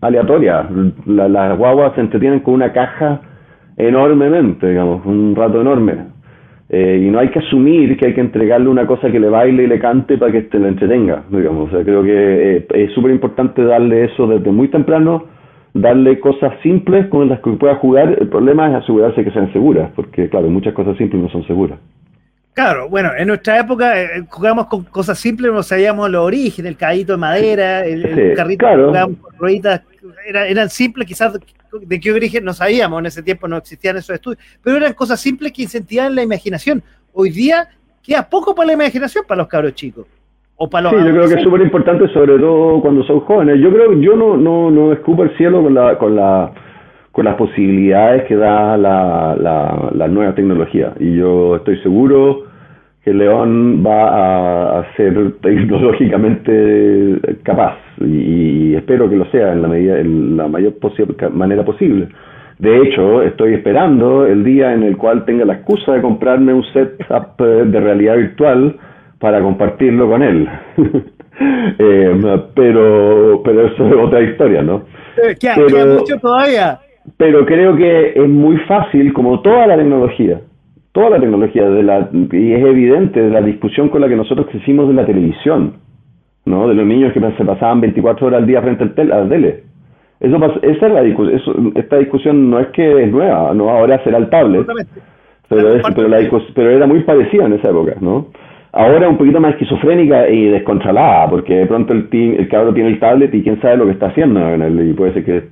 aleatorias. 0.00 0.66
las 1.06 1.58
guaguas 1.58 1.94
se 1.94 2.02
entretienen 2.02 2.40
con 2.40 2.54
una 2.54 2.72
caja 2.72 3.22
enormemente, 3.76 4.68
digamos, 4.68 5.04
un 5.06 5.34
rato 5.34 5.60
enorme. 5.60 6.14
Eh, 6.68 7.04
y 7.06 7.10
no 7.10 7.18
hay 7.18 7.28
que 7.28 7.40
asumir 7.40 7.96
que 7.98 8.06
hay 8.06 8.14
que 8.14 8.20
entregarle 8.20 8.68
una 8.68 8.86
cosa 8.86 9.10
que 9.10 9.20
le 9.20 9.28
baile 9.28 9.64
y 9.64 9.66
le 9.66 9.78
cante 9.78 10.16
para 10.16 10.32
que 10.32 10.42
te 10.42 10.58
la 10.58 10.68
entretenga, 10.68 11.22
digamos. 11.28 11.68
O 11.68 11.70
sea, 11.70 11.84
creo 11.84 12.02
que 12.02 12.56
eh, 12.56 12.66
es 12.74 12.92
súper 12.94 13.10
importante 13.12 13.62
darle 13.62 14.04
eso 14.04 14.26
desde 14.26 14.50
muy 14.50 14.68
temprano, 14.68 15.26
darle 15.74 16.18
cosas 16.20 16.54
simples 16.62 17.06
con 17.08 17.28
las 17.28 17.40
que 17.40 17.50
pueda 17.52 17.76
jugar. 17.76 18.16
El 18.18 18.28
problema 18.28 18.70
es 18.70 18.82
asegurarse 18.82 19.22
que 19.22 19.30
sean 19.30 19.52
seguras, 19.52 19.90
porque 19.94 20.28
claro, 20.28 20.48
muchas 20.48 20.72
cosas 20.72 20.96
simples 20.96 21.22
no 21.22 21.28
son 21.28 21.46
seguras. 21.46 21.78
Claro, 22.54 22.88
bueno, 22.88 23.10
en 23.18 23.26
nuestra 23.26 23.58
época 23.58 24.00
eh, 24.00 24.22
jugábamos 24.28 24.66
con 24.66 24.84
cosas 24.84 25.18
simples, 25.18 25.52
no 25.52 25.62
sabíamos 25.64 26.08
los 26.08 26.24
orígenes, 26.24 26.70
el 26.70 26.76
cadito 26.76 27.12
de 27.12 27.18
madera, 27.18 27.84
el, 27.84 28.32
carrito 28.36 28.66
jugábamos 28.66 29.18
con 29.18 29.36
rueditas, 29.36 29.82
eran 30.26 30.70
simples, 30.70 31.08
quizás 31.08 31.36
de 31.80 32.00
qué 32.00 32.12
origen 32.12 32.44
no 32.44 32.52
sabíamos, 32.52 33.00
en 33.00 33.06
ese 33.06 33.22
tiempo 33.22 33.48
no 33.48 33.56
existían 33.56 33.96
esos 33.96 34.14
estudios, 34.14 34.42
pero 34.62 34.76
eran 34.76 34.92
cosas 34.94 35.20
simples 35.20 35.52
que 35.52 35.62
incentivaban 35.62 36.14
la 36.14 36.22
imaginación. 36.22 36.82
Hoy 37.12 37.30
día 37.30 37.68
queda 38.02 38.28
poco 38.28 38.54
para 38.54 38.68
la 38.68 38.72
imaginación 38.74 39.24
para 39.26 39.38
los 39.38 39.48
cabros 39.48 39.74
chicos. 39.74 40.06
O 40.56 40.70
para 40.70 40.90
los 40.90 40.92
sí, 40.92 41.08
yo 41.08 41.12
creo 41.12 41.28
que 41.28 41.34
es 41.34 41.42
súper 41.42 41.62
importante, 41.62 42.08
sobre 42.12 42.38
todo 42.38 42.80
cuando 42.80 43.04
son 43.04 43.20
jóvenes. 43.20 43.60
Yo 43.60 43.72
creo 43.72 43.92
yo 44.00 44.14
no, 44.14 44.36
no, 44.36 44.70
no 44.70 44.92
escupo 44.92 45.24
el 45.24 45.36
cielo 45.36 45.62
con 45.62 45.74
la, 45.74 45.98
con 45.98 46.14
la 46.14 46.52
con 47.10 47.24
las 47.24 47.36
posibilidades 47.36 48.24
que 48.24 48.34
da 48.34 48.76
la, 48.76 49.36
la, 49.38 49.90
la 49.92 50.08
nueva 50.08 50.34
tecnología. 50.34 50.94
Y 50.98 51.16
yo 51.16 51.56
estoy 51.56 51.80
seguro 51.80 52.53
que 53.04 53.12
León 53.12 53.84
va 53.86 54.78
a, 54.78 54.96
ser 54.96 55.34
tecnológicamente 55.42 57.18
capaz 57.42 57.76
y, 58.00 58.74
espero 58.74 59.08
que 59.08 59.16
lo 59.16 59.26
sea 59.26 59.52
en 59.52 59.62
la 59.62 59.68
medida 59.68 60.00
en 60.00 60.36
la 60.36 60.48
mayor 60.48 60.74
manera 61.32 61.64
posible. 61.64 62.08
De 62.58 62.82
hecho, 62.82 63.22
estoy 63.22 63.54
esperando 63.54 64.26
el 64.26 64.44
día 64.44 64.72
en 64.72 64.84
el 64.84 64.96
cual 64.96 65.24
tenga 65.24 65.44
la 65.44 65.54
excusa 65.54 65.92
de 65.92 66.02
comprarme 66.02 66.54
un 66.54 66.64
setup 66.72 67.40
eh, 67.40 67.64
de 67.66 67.80
realidad 67.80 68.16
virtual 68.16 68.76
para 69.18 69.40
compartirlo 69.40 70.08
con 70.08 70.22
él. 70.22 70.48
eh, 71.78 72.40
pero, 72.54 73.42
pero 73.44 73.66
eso 73.66 73.88
es 73.88 73.94
otra 73.94 74.22
historia, 74.22 74.62
¿no? 74.62 74.84
Eh, 75.16 75.36
pero, 75.40 75.94
mucho 75.98 76.16
todavía. 76.18 76.78
Pero 77.16 77.44
creo 77.44 77.76
que 77.76 78.12
es 78.14 78.28
muy 78.28 78.56
fácil, 78.68 79.12
como 79.12 79.40
toda 79.42 79.66
la 79.66 79.76
tecnología, 79.76 80.40
toda 80.94 81.10
la 81.10 81.18
tecnología, 81.18 81.68
de 81.68 81.82
la, 81.82 82.08
y 82.12 82.52
es 82.52 82.64
evidente 82.64 83.20
de 83.20 83.30
la 83.30 83.42
discusión 83.42 83.88
con 83.88 84.00
la 84.00 84.08
que 84.08 84.14
nosotros 84.14 84.46
crecimos 84.46 84.86
de 84.86 84.94
la 84.94 85.04
televisión, 85.04 85.74
¿no? 86.44 86.68
de 86.68 86.74
los 86.74 86.86
niños 86.86 87.12
que 87.12 87.20
se 87.20 87.44
pasaban 87.44 87.80
24 87.80 88.28
horas 88.28 88.40
al 88.40 88.46
día 88.46 88.62
frente 88.62 88.84
al 88.84 88.94
tel, 88.94 89.12
a 89.12 89.24
la 89.24 89.28
tele. 89.28 89.64
Eso, 90.20 90.36
esa 90.62 90.86
es 90.86 90.92
la 90.92 91.02
discusión, 91.02 91.72
esta 91.74 91.98
discusión 91.98 92.48
no 92.48 92.60
es 92.60 92.68
que 92.68 93.02
es 93.02 93.10
nueva, 93.10 93.52
no 93.54 93.70
ahora 93.70 94.02
será 94.04 94.18
el 94.18 94.30
tablet, 94.30 94.64
pero, 95.48 95.80
pero, 95.96 96.08
la 96.08 96.18
pero 96.54 96.70
era 96.70 96.86
muy 96.86 97.00
parecida 97.00 97.46
en 97.46 97.54
esa 97.54 97.70
época, 97.70 97.96
¿no? 98.00 98.28
Ahora 98.70 99.08
un 99.08 99.18
poquito 99.18 99.40
más 99.40 99.54
esquizofrénica 99.54 100.28
y 100.28 100.46
descontrolada, 100.46 101.28
porque 101.28 101.54
de 101.54 101.66
pronto 101.66 101.92
el, 101.92 102.08
el 102.12 102.48
cabro 102.48 102.72
tiene 102.72 102.90
el 102.90 103.00
tablet 103.00 103.34
y 103.34 103.42
quién 103.42 103.60
sabe 103.60 103.78
lo 103.78 103.86
que 103.86 103.92
está 103.92 104.06
haciendo 104.06 104.40
y 104.80 104.92
puede 104.92 105.12
ser 105.14 105.24
que 105.24 105.42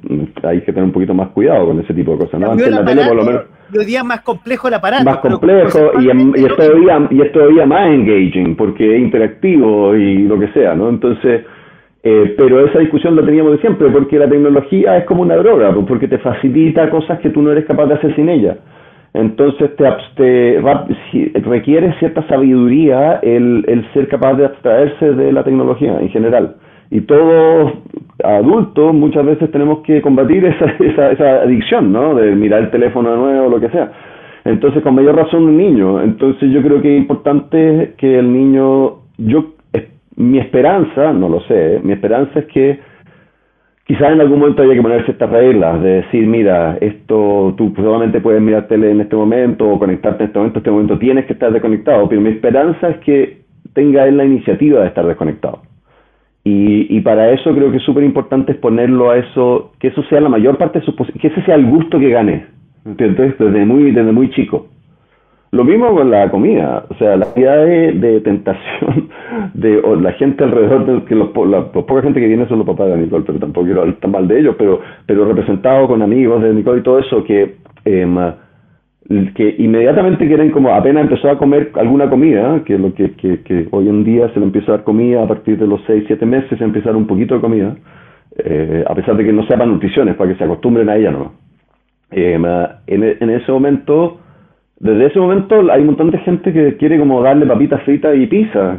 hay 0.47 0.61
que 0.61 0.73
tener 0.73 0.85
un 0.85 0.93
poquito 0.93 1.15
más 1.15 1.29
cuidado 1.31 1.67
con 1.67 1.81
ese 1.81 1.95
tipo 1.95 2.13
de 2.13 2.19
cosas. 2.19 2.41
¿no? 2.41 2.53
Antes 2.53 2.71
la 2.71 2.85
tele 2.85 3.03
por 3.09 3.17
lo 3.17 3.25
menos... 3.25 3.43
Hoy 3.79 3.85
día 3.85 4.05
más 4.05 4.21
complejo 4.21 4.69
el 4.69 4.75
aparato. 4.75 5.05
Más 5.05 5.19
complejo 5.19 5.93
y, 6.01 6.07
y, 6.07 6.45
es 6.45 6.57
todavía, 6.57 7.09
y 7.11 7.21
es 7.23 7.33
todavía 7.33 7.67
más 7.67 7.89
engaging, 7.89 8.57
porque 8.57 8.97
es 8.97 9.03
interactivo 9.03 9.95
y 9.97 10.25
lo 10.25 10.39
que 10.39 10.49
sea, 10.49 10.75
¿no? 10.75 10.89
Entonces... 10.89 11.43
Eh, 12.05 12.35
pero 12.37 12.67
esa 12.67 12.81
discusión 12.81 13.15
la 13.15 13.25
teníamos 13.25 13.53
de 13.53 13.59
siempre, 13.59 13.89
porque 13.91 14.19
la 14.19 14.29
tecnología 14.29 14.99
es 14.99 15.05
como 15.05 15.23
una 15.23 15.37
droga, 15.37 15.73
porque 15.87 16.09
te 16.09 16.19
facilita 16.19 16.91
cosas 16.91 17.21
que 17.21 17.31
tú 17.31 17.41
no 17.43 17.53
eres 17.53 17.65
capaz 17.65 17.87
de 17.87 17.95
hacer 17.95 18.17
sin 18.17 18.29
ella. 18.29 18.57
Entonces 19.15 19.71
te, 19.77 20.61
requiere 21.43 21.95
cierta 21.99 22.27
sabiduría 22.29 23.21
el, 23.23 23.65
el, 23.69 23.93
ser 23.93 24.09
capaz 24.09 24.35
de 24.35 24.47
abstraerse 24.47 25.13
de 25.13 25.33
la 25.33 25.45
tecnología 25.45 26.01
en 26.01 26.09
general. 26.09 26.57
Y 26.95 27.01
todos 27.01 27.73
adultos 28.23 28.93
muchas 28.93 29.25
veces 29.25 29.51
tenemos 29.51 29.79
que 29.79 30.03
combatir 30.03 30.45
esa, 30.45 30.67
esa, 30.79 31.11
esa 31.11 31.31
adicción, 31.43 31.91
¿no? 31.91 32.15
De 32.15 32.35
mirar 32.37 32.65
el 32.65 32.71
teléfono 32.71 33.11
de 33.11 33.17
nuevo 33.17 33.47
o 33.47 33.49
lo 33.49 33.59
que 33.59 33.71
sea. 33.71 33.91
Entonces, 34.45 34.83
con 34.83 34.95
mayor 34.95 35.17
razón 35.17 35.45
un 35.45 35.57
niño. 35.57 36.03
Entonces, 36.03 36.51
yo 36.51 36.61
creo 36.61 36.83
que 36.83 36.95
es 36.95 37.01
importante 37.01 37.95
que 37.97 38.19
el 38.19 38.31
niño, 38.31 38.97
yo, 39.17 39.55
mi 40.17 40.39
esperanza, 40.39 41.15
no 41.15 41.31
lo 41.31 41.41
sé, 41.41 41.77
¿eh? 41.77 41.81
mi 41.83 41.95
esperanza 41.95 42.41
es 42.41 42.47
que 42.47 42.81
quizás 43.85 44.13
en 44.13 44.21
algún 44.21 44.41
momento 44.41 44.63
haya 44.63 44.75
que 44.75 44.83
poner 44.83 45.03
ciertas 45.07 45.31
reglas, 45.31 45.83
de 45.83 46.03
decir, 46.03 46.27
mira, 46.27 46.77
esto 46.79 47.55
tú 47.57 47.73
solamente 47.75 48.21
puedes 48.21 48.43
mirar 48.43 48.69
tele 48.69 48.91
en 48.91 49.01
este 49.01 49.17
momento 49.17 49.67
o 49.67 49.79
conectarte 49.79 50.25
en 50.25 50.27
este 50.29 50.39
momento, 50.39 50.59
en 50.59 50.61
este 50.61 50.71
momento 50.71 50.99
tienes 50.99 51.25
que 51.25 51.33
estar 51.33 51.51
desconectado, 51.51 52.07
pero 52.07 52.21
mi 52.21 52.29
esperanza 52.29 52.91
es 52.91 52.99
que 52.99 53.39
tenga 53.73 54.07
él 54.07 54.19
la 54.19 54.27
iniciativa 54.27 54.83
de 54.83 54.89
estar 54.89 55.07
desconectado. 55.07 55.72
Y, 56.45 56.97
y 56.97 57.01
para 57.03 57.31
eso 57.31 57.55
creo 57.55 57.71
que 57.71 57.77
es 57.77 57.85
súper 57.85 58.03
importante 58.03 58.53
exponerlo 58.53 59.11
a 59.11 59.19
eso, 59.19 59.73
que 59.79 59.89
eso 59.89 60.03
sea 60.05 60.21
la 60.21 60.29
mayor 60.29 60.59
parte 60.59 60.81
de 60.81 60.85
su 60.85 60.97
que 60.97 61.29
ese 61.29 61.43
sea 61.43 61.55
el 61.55 61.67
gusto 61.67 62.01
que 62.01 62.11
gane, 62.11 62.47
entonces 62.85 63.39
desde 63.39 63.65
muy, 63.65 63.93
desde 63.93 64.11
muy 64.13 64.31
chico. 64.31 64.67
Lo 65.53 65.65
mismo 65.65 65.95
con 65.95 66.11
la 66.11 66.31
comida, 66.31 66.87
o 66.89 66.95
sea, 66.95 67.15
la 67.15 67.27
cantidad 67.27 67.67
de, 67.67 68.21
tentación 68.25 69.11
de 69.55 69.83
la 70.01 70.13
gente 70.13 70.43
alrededor, 70.43 70.87
de, 70.87 71.05
que 71.05 71.15
los, 71.15 71.29
la, 71.47 71.71
poca 71.71 72.01
gente 72.01 72.21
que 72.21 72.27
viene 72.27 72.49
son 72.49 72.59
los 72.59 72.67
papás 72.67 72.89
de 72.89 72.97
Nicole, 72.97 73.25
pero 73.27 73.39
tampoco 73.39 73.67
quiero 73.67 73.83
hablar 73.83 73.97
tan 73.97 74.13
mal 74.13 74.27
de 74.27 74.41
ellos, 74.41 74.57
pero, 74.59 74.81
pero 75.05 75.27
representado 75.27 75.87
con 75.87 76.01
amigos 76.01 76.43
de 76.43 76.55
Nicole 76.55 76.81
y 76.81 76.83
todo 76.83 76.99
eso, 76.99 77.23
que, 77.23 77.57
eh, 77.85 78.33
que 79.09 79.57
inmediatamente 79.59 80.27
quieren 80.27 80.51
como, 80.51 80.73
apenas 80.73 81.05
empezó 81.05 81.31
a 81.31 81.39
comer 81.39 81.73
alguna 81.75 82.09
comida, 82.09 82.63
que 82.65 82.79
lo 82.79 82.95
que, 82.95 83.13
que, 83.13 83.43
que, 83.43 83.69
hoy 83.71 83.89
en 83.89 84.05
día 84.05 84.29
se 84.33 84.41
le 84.41 84.47
empieza 84.47 84.73
a 84.73 84.77
dar 84.77 84.85
comida 84.85 85.23
a 85.23 85.29
partir 85.29 85.59
de 85.59 85.67
los 85.67 85.81
6, 85.87 86.05
7 86.07 86.25
meses, 86.25 86.57
se 86.57 86.65
empieza 86.65 86.89
a 86.89 86.93
dar 86.93 87.01
un 87.01 87.07
poquito 87.07 87.35
de 87.35 87.41
comida, 87.41 87.77
eh, 88.39 88.85
a 88.87 88.95
pesar 88.95 89.17
de 89.17 89.25
que 89.25 89.33
no 89.33 89.47
sepan 89.47 89.71
nutriciones, 89.71 90.15
para 90.15 90.31
que 90.31 90.39
se 90.39 90.45
acostumbren 90.45 90.89
a 90.89 90.97
ella, 90.97 91.11
¿no? 91.11 91.33
Eh, 92.11 92.35
en, 92.87 93.03
en 93.21 93.31
ese 93.31 93.51
momento 93.51 94.19
desde 94.83 95.07
ese 95.07 95.21
momento 95.21 95.55
hay 95.71 95.81
un 95.81 95.87
montón 95.87 96.11
de 96.11 96.19
gente 96.19 96.53
que 96.53 96.77
quiere 96.77 96.99
como 96.99 97.23
darle 97.23 97.47
papitas 97.47 97.81
fritas 97.85 98.17
y 98.17 98.27
pizza, 98.27 98.77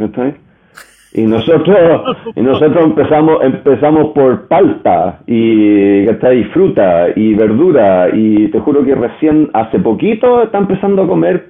Y 1.15 1.23
nosotros, 1.23 2.17
y 2.35 2.41
nosotros 2.41 2.85
empezamos, 2.85 3.43
empezamos 3.43 4.13
por 4.13 4.47
palta 4.47 5.19
y, 5.27 6.09
y 6.09 6.43
fruta 6.53 7.07
y 7.15 7.35
verdura 7.35 8.09
y 8.11 8.47
te 8.47 8.59
juro 8.59 8.83
que 8.83 8.95
recién 8.95 9.49
hace 9.53 9.77
poquito 9.79 10.43
está 10.43 10.57
empezando 10.57 11.03
a 11.03 11.07
comer 11.07 11.49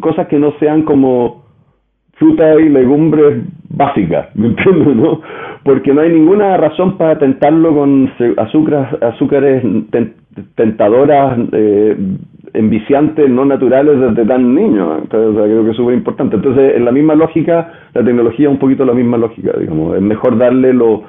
cosas 0.00 0.26
que 0.28 0.38
no 0.38 0.52
sean 0.58 0.82
como 0.82 1.44
fruta 2.12 2.60
y 2.60 2.68
legumbres 2.68 3.44
básicas, 3.68 4.34
¿me 4.34 4.48
entiendes? 4.48 4.96
No? 4.96 5.20
Porque 5.64 5.92
no 5.92 6.00
hay 6.00 6.10
ninguna 6.10 6.56
razón 6.56 6.96
para 6.96 7.18
tentarlo 7.18 7.74
con 7.74 8.10
azúcares, 8.38 9.02
azúcares 9.02 9.62
tentadoras 10.54 11.38
eh, 11.52 11.96
enviciantes 12.54 13.28
no 13.28 13.44
naturales 13.44 14.00
desde 14.00 14.24
tan 14.26 14.54
niño. 14.54 14.98
Entonces, 14.98 15.42
creo 15.42 15.64
que 15.64 15.70
es 15.70 15.76
súper 15.76 15.94
importante. 15.94 16.36
Entonces, 16.36 16.76
en 16.76 16.84
la 16.84 16.92
misma 16.92 17.14
lógica, 17.14 17.72
la 17.94 18.04
tecnología 18.04 18.48
es 18.48 18.52
un 18.52 18.58
poquito 18.58 18.84
la 18.84 18.94
misma 18.94 19.16
lógica, 19.16 19.52
digamos. 19.58 19.96
Es 19.96 20.02
mejor 20.02 20.38
darle 20.38 20.72
lo, 20.72 21.02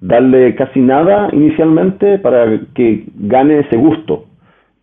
darle 0.00 0.54
casi 0.54 0.80
nada 0.80 1.28
inicialmente 1.32 2.18
para 2.18 2.60
que 2.74 3.04
gane 3.16 3.60
ese 3.60 3.76
gusto. 3.76 4.24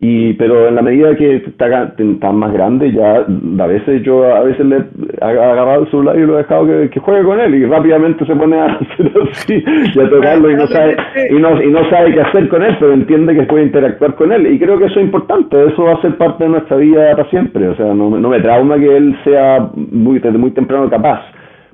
Y, 0.00 0.34
pero 0.34 0.68
en 0.68 0.74
la 0.74 0.82
medida 0.82 1.16
que 1.16 1.36
está, 1.36 1.94
está, 1.96 2.32
más 2.32 2.52
grande, 2.52 2.92
ya 2.92 3.24
a 3.24 3.66
veces 3.66 4.02
yo 4.02 4.24
a 4.24 4.40
veces 4.40 4.66
le 4.66 4.76
he 4.76 5.24
agarrado 5.24 5.82
el 5.82 5.90
celular 5.90 6.18
y 6.18 6.26
lo 6.26 6.34
he 6.34 6.42
dejado 6.42 6.66
que, 6.66 7.00
juegue 7.00 7.24
con 7.24 7.40
él 7.40 7.54
y 7.54 7.64
rápidamente 7.64 8.26
se 8.26 8.36
pone 8.36 8.58
a 8.58 8.66
hacer 8.74 9.12
así 9.30 9.64
y 9.94 9.98
a 9.98 10.10
tocarlo 10.10 10.50
y 10.50 10.56
no 10.56 10.66
sabe 10.66 10.96
y 11.30 11.34
no, 11.34 11.62
y 11.62 11.70
no 11.70 11.88
sabe 11.88 12.12
qué 12.12 12.20
hacer 12.20 12.48
con 12.48 12.62
él, 12.62 12.76
pero 12.78 12.92
entiende 12.92 13.34
que 13.34 13.44
puede 13.44 13.64
interactuar 13.64 14.14
con 14.16 14.32
él. 14.32 14.52
Y 14.52 14.58
creo 14.58 14.78
que 14.78 14.86
eso 14.86 14.98
es 14.98 15.06
importante, 15.06 15.64
eso 15.64 15.84
va 15.84 15.94
a 15.94 16.02
ser 16.02 16.18
parte 16.18 16.44
de 16.44 16.50
nuestra 16.50 16.76
vida 16.76 17.16
para 17.16 17.30
siempre. 17.30 17.68
O 17.68 17.76
sea, 17.76 17.94
no, 17.94 18.10
no 18.10 18.28
me 18.28 18.40
trauma 18.40 18.76
que 18.76 18.96
él 18.96 19.16
sea 19.24 19.70
muy, 19.74 20.18
desde 20.18 20.36
muy 20.36 20.50
temprano 20.50 20.90
capaz 20.90 21.22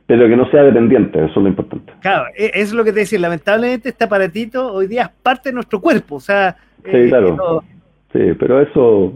pero 0.06 0.28
que 0.28 0.36
no 0.36 0.50
sea 0.50 0.64
dependiente, 0.64 1.20
eso 1.20 1.28
es 1.28 1.36
lo 1.36 1.46
importante. 1.46 1.92
Claro, 2.00 2.24
e, 2.36 2.46
eso 2.46 2.62
es 2.62 2.72
lo 2.72 2.82
que 2.82 2.92
te 2.92 2.98
decía, 2.98 3.20
lamentablemente 3.20 3.90
este 3.90 4.02
aparatito 4.02 4.72
hoy 4.72 4.88
día 4.88 5.02
es 5.02 5.08
parte 5.22 5.50
de 5.50 5.52
nuestro 5.52 5.80
cuerpo, 5.80 6.16
o 6.16 6.20
sea... 6.20 6.56
Sí, 6.82 6.90
eh, 6.96 7.08
claro. 7.08 7.62
Sí, 8.12 8.20
pero 8.38 8.60
eso, 8.60 9.12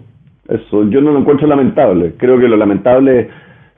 eso 0.48 0.88
yo 0.88 1.00
no 1.00 1.12
lo 1.12 1.20
encuentro 1.20 1.46
lamentable. 1.46 2.14
Creo 2.16 2.38
que 2.38 2.48
lo 2.48 2.56
lamentable 2.56 3.20
es 3.20 3.26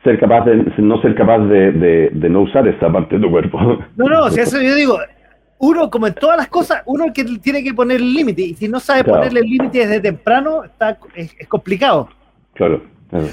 ser 0.05 0.21
capaz 0.21 0.45
de 0.45 0.57
no 0.79 1.01
ser 1.01 1.15
capaz 1.15 1.39
de, 1.47 1.73
de, 1.73 2.29
no 2.29 2.43
usar 2.43 2.67
esa 2.69 2.93
parte 2.93 3.17
de 3.17 3.23
tu 3.23 3.31
cuerpo. 3.31 3.59
No, 3.97 4.07
no, 4.07 4.31
sea, 4.31 4.45
eso 4.45 4.61
yo 4.61 4.75
digo, 4.75 4.99
uno, 5.59 5.91
como 5.91 6.07
en 6.07 6.15
todas 6.15 6.37
las 6.37 6.49
cosas, 6.49 6.83
uno 6.87 7.13
que 7.13 7.25
tiene 7.43 7.63
que 7.65 7.75
poner 7.75 7.97
el 7.97 8.13
límite, 8.13 8.43
y 8.43 8.55
si 8.55 8.69
no 8.69 8.79
sabe 8.79 9.05
ponerle 9.05 9.41
el 9.41 9.47
límite 9.47 9.79
desde 9.79 10.01
temprano, 10.01 10.65
está, 10.65 10.99
es, 11.15 11.35
complicado. 11.49 12.09
Claro. 12.55 12.83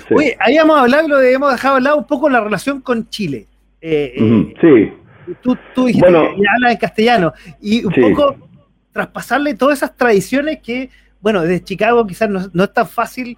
sí. 0.07 0.13
Oye, 0.15 0.37
habíamos 0.39 0.77
hablado, 0.79 1.07
lo 1.07 1.17
habíamos 1.17 1.51
dejado 1.51 1.75
hablar 1.75 1.95
un 1.95 2.07
poco 2.07 2.29
la 2.29 2.41
relación 2.41 2.81
con 2.81 3.07
Chile. 3.09 3.45
Eh, 3.81 4.13
eh, 4.17 4.53
sí. 4.61 5.33
Tú, 5.41 5.57
tú 5.75 5.85
dijiste 5.85 6.09
bueno, 6.09 6.35
que 6.35 6.41
hablas 6.55 6.71
en 6.71 6.77
castellano, 6.77 7.33
y 7.61 7.85
un 7.85 7.93
poco 7.93 8.35
traspasarle 8.91 9.55
todas 9.55 9.79
esas 9.79 9.95
tradiciones 9.95 10.59
que 10.61 10.89
bueno, 11.23 11.41
desde 11.41 11.63
Chicago 11.63 12.05
quizás 12.05 12.29
no, 12.29 12.63
es 12.65 12.73
tan 12.73 12.85
fácil, 12.85 13.37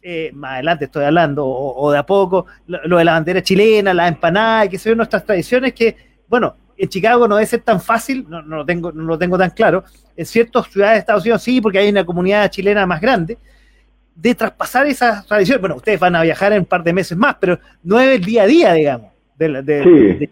eh, 0.00 0.30
más 0.32 0.54
adelante 0.54 0.86
estoy 0.86 1.04
hablando, 1.04 1.46
o, 1.46 1.92
de 1.92 1.98
a 1.98 2.06
poco, 2.06 2.46
lo, 2.66 2.96
de 2.96 3.04
la 3.04 3.12
bandera 3.12 3.42
chilena, 3.42 3.92
la 3.92 4.08
empanada, 4.08 4.66
que 4.68 4.78
son 4.78 4.96
nuestras 4.96 5.22
tradiciones 5.22 5.74
que, 5.74 5.94
bueno, 6.28 6.56
en 6.78 6.88
Chicago 6.88 7.28
no 7.28 7.36
debe 7.36 7.46
ser 7.46 7.60
tan 7.60 7.78
fácil, 7.78 8.24
no, 8.26 8.40
lo, 8.40 8.64
tengo, 8.64 8.90
no 8.90 9.02
lo 9.02 9.18
tengo 9.18 9.36
tan 9.36 9.50
claro, 9.50 9.84
en 10.16 10.24
ciertas 10.24 10.66
ciudades 10.68 10.94
de 10.94 11.00
Estados 11.00 11.24
Unidos 11.24 11.42
sí, 11.42 11.60
porque 11.60 11.78
hay 11.78 11.90
una 11.90 12.06
comunidad 12.06 12.50
chilena 12.50 12.86
más 12.86 13.02
grande, 13.02 13.36
de 14.14 14.34
traspasar 14.34 14.86
esas 14.86 15.26
tradiciones. 15.26 15.60
Bueno, 15.60 15.76
ustedes 15.76 16.00
van 16.00 16.16
a 16.16 16.22
viajar 16.22 16.54
en 16.54 16.60
un 16.60 16.64
par 16.64 16.82
de 16.82 16.94
meses 16.94 17.18
más, 17.18 17.36
pero 17.38 17.60
no 17.82 18.00
es 18.00 18.16
el 18.16 18.24
día 18.24 18.44
a 18.44 18.46
día, 18.46 18.72
digamos. 18.72 19.12
sí. 19.38 20.30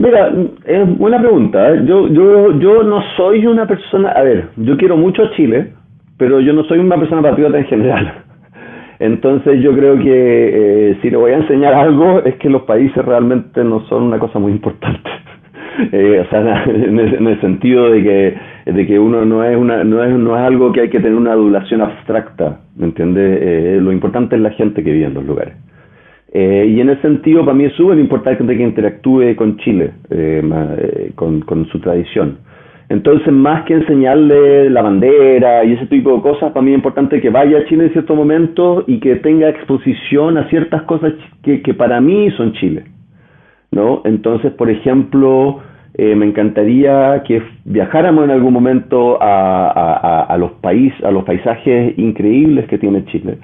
Mira, 0.00 0.32
es 0.64 0.96
buena 0.96 1.20
pregunta. 1.20 1.74
¿eh? 1.74 1.82
Yo, 1.84 2.08
yo, 2.08 2.58
yo 2.58 2.82
no 2.82 3.02
soy 3.18 3.44
una 3.44 3.66
persona, 3.66 4.08
a 4.12 4.22
ver, 4.22 4.48
yo 4.56 4.78
quiero 4.78 4.96
mucho 4.96 5.22
a 5.22 5.30
Chile, 5.32 5.74
pero 6.16 6.40
yo 6.40 6.54
no 6.54 6.64
soy 6.64 6.78
una 6.78 6.96
persona 6.96 7.20
patriota 7.20 7.58
en 7.58 7.66
general. 7.66 8.14
Entonces 8.98 9.62
yo 9.62 9.74
creo 9.74 9.98
que 9.98 10.08
eh, 10.92 10.98
si 11.02 11.10
le 11.10 11.18
voy 11.18 11.32
a 11.32 11.36
enseñar 11.36 11.74
algo 11.74 12.22
es 12.24 12.36
que 12.36 12.48
los 12.48 12.62
países 12.62 13.04
realmente 13.04 13.62
no 13.62 13.80
son 13.88 14.04
una 14.04 14.18
cosa 14.18 14.38
muy 14.38 14.52
importante. 14.52 15.10
eh, 15.92 16.24
o 16.26 16.30
sea, 16.30 16.64
en 16.66 16.98
el, 16.98 17.14
en 17.16 17.26
el, 17.26 17.40
sentido 17.42 17.90
de 17.90 18.02
que, 18.02 18.72
de 18.72 18.86
que 18.86 18.98
uno 18.98 19.26
no 19.26 19.44
es, 19.44 19.54
una, 19.54 19.84
no, 19.84 20.02
es, 20.02 20.14
no 20.14 20.34
es 20.34 20.42
algo 20.42 20.72
que 20.72 20.80
hay 20.80 20.88
que 20.88 21.00
tener 21.00 21.14
una 21.14 21.32
adulación 21.32 21.82
abstracta, 21.82 22.60
¿me 22.74 22.86
entiendes? 22.86 23.38
Eh, 23.42 23.78
lo 23.82 23.92
importante 23.92 24.36
es 24.36 24.40
la 24.40 24.50
gente 24.52 24.82
que 24.82 24.92
vive 24.92 25.04
en 25.04 25.14
los 25.14 25.26
lugares. 25.26 25.56
Eh, 26.32 26.74
y 26.76 26.80
en 26.80 26.90
ese 26.90 27.02
sentido, 27.02 27.44
para 27.44 27.56
mí 27.56 27.64
es 27.64 27.72
súper 27.72 27.98
importante 27.98 28.56
que 28.56 28.62
interactúe 28.62 29.34
con 29.34 29.56
Chile, 29.58 29.92
eh, 30.10 30.42
eh, 30.78 31.12
con, 31.16 31.66
su 31.70 31.80
tradición. 31.80 32.38
Entonces, 32.88 33.32
más 33.32 33.64
que 33.64 33.74
enseñarle 33.74 34.70
la 34.70 34.82
bandera 34.82 35.64
y 35.64 35.72
ese 35.72 35.86
tipo 35.86 36.14
de 36.16 36.22
cosas, 36.22 36.52
para 36.52 36.62
mí 36.62 36.70
es 36.70 36.76
importante 36.76 37.20
que 37.20 37.30
vaya 37.30 37.58
a 37.58 37.64
Chile 37.66 37.84
en 37.84 37.92
cierto 37.92 38.14
momento 38.14 38.84
y 38.86 38.98
que 38.98 39.16
tenga 39.16 39.48
exposición 39.48 40.38
a 40.38 40.48
ciertas 40.48 40.82
cosas 40.82 41.12
que, 41.42 41.74
para 41.74 42.00
mí 42.00 42.30
son 42.32 42.52
Chile. 42.54 42.84
¿no? 43.70 44.02
Entonces, 44.04 44.52
por 44.52 44.70
ejemplo, 44.70 45.60
me 45.96 46.26
encantaría 46.26 47.22
que 47.26 47.42
viajáramos 47.64 48.24
en 48.24 48.30
algún 48.30 48.52
momento 48.52 49.18
a, 49.20 50.34
los 50.38 50.52
país, 50.60 50.92
a 51.04 51.12
los 51.12 51.22
paisajes 51.24 51.96
increíbles 51.96 52.66
que 52.66 52.78
tiene 52.78 53.04
Chile 53.04 53.38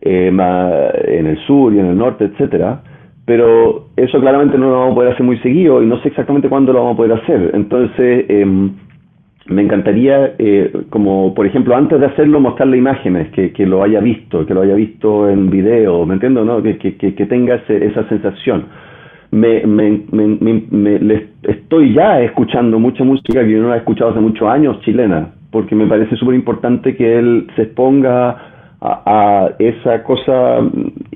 eh, 0.00 0.28
en 0.28 1.26
el 1.26 1.38
sur 1.46 1.72
y 1.72 1.78
en 1.78 1.86
el 1.86 1.96
norte, 1.96 2.24
etcétera, 2.24 2.80
pero 3.24 3.86
eso 3.96 4.20
claramente 4.20 4.56
no 4.56 4.70
lo 4.70 4.78
vamos 4.78 4.92
a 4.92 4.94
poder 4.94 5.12
hacer 5.12 5.26
muy 5.26 5.38
seguido 5.38 5.82
y 5.82 5.86
no 5.86 6.00
sé 6.00 6.08
exactamente 6.08 6.48
cuándo 6.48 6.72
lo 6.72 6.80
vamos 6.80 6.94
a 6.94 6.96
poder 6.96 7.12
hacer. 7.14 7.50
Entonces, 7.54 8.24
em, 8.28 8.70
me 9.48 9.62
encantaría, 9.62 10.34
eh, 10.38 10.72
como 10.90 11.34
por 11.34 11.46
ejemplo, 11.46 11.76
antes 11.76 11.98
de 11.98 12.06
hacerlo, 12.06 12.40
mostrarle 12.40 12.78
imágenes, 12.78 13.28
que, 13.30 13.52
que, 13.52 13.66
lo 13.66 13.82
haya 13.82 14.00
visto, 14.00 14.46
que 14.46 14.54
lo 14.54 14.62
haya 14.62 14.74
visto 14.74 15.28
en 15.28 15.50
video, 15.50 16.04
¿me 16.06 16.14
entiendo? 16.14 16.44
No? 16.44 16.62
Que, 16.62 16.78
que, 16.78 16.96
que 16.96 17.26
tenga 17.26 17.56
esa 17.68 18.08
sensación. 18.08 18.66
Me, 19.32 19.66
me, 19.66 20.02
me, 20.12 20.62
me, 20.70 21.26
estoy 21.42 21.94
ya 21.94 22.20
escuchando 22.22 22.78
mucha 22.78 23.02
música 23.02 23.44
que 23.44 23.50
yo 23.50 23.60
no 23.60 23.74
he 23.74 23.78
escuchado 23.78 24.12
hace 24.12 24.20
muchos 24.20 24.48
años, 24.48 24.80
chilena, 24.82 25.30
porque 25.50 25.74
me 25.74 25.86
parece 25.86 26.14
súper 26.16 26.36
importante 26.36 26.96
que 26.96 27.18
él 27.18 27.48
se 27.56 27.62
exponga 27.62 28.55
a, 28.80 29.50
esa 29.58 30.02
cosa 30.02 30.60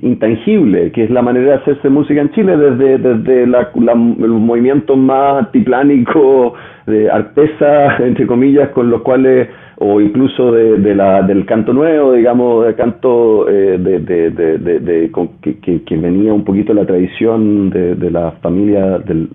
intangible, 0.01 0.91
que 0.91 1.03
es 1.03 1.09
la 1.09 1.21
manera 1.21 1.45
de 1.45 1.53
hacerse 1.53 1.89
música 1.89 2.21
en 2.21 2.31
Chile 2.31 2.57
desde, 2.57 2.97
desde 2.97 3.47
la, 3.47 3.69
el 3.75 4.29
movimiento 4.29 4.95
más 4.95 5.45
antiplánico 5.45 6.53
de 6.87 7.09
artesa, 7.09 7.97
entre 7.99 8.25
comillas, 8.25 8.69
con 8.69 8.89
los 8.89 9.01
cuales, 9.01 9.49
o 9.77 10.01
incluso 10.01 10.51
de, 10.51 10.95
la, 10.95 11.21
del 11.21 11.45
canto 11.45 11.73
nuevo, 11.73 12.13
digamos, 12.13 12.65
del 12.65 12.75
canto 12.75 13.47
eh, 13.49 13.77
de, 13.77 13.99
de, 13.99 14.31
de 14.31 15.11
que, 15.41 15.59
que, 15.59 15.83
que, 15.83 15.97
venía 15.97 16.33
un 16.33 16.43
poquito 16.43 16.73
la 16.73 16.85
tradición 16.85 17.69
de, 17.69 17.95
de 17.95 18.11
la 18.11 18.31
familia 18.41 18.99
de 18.99 19.27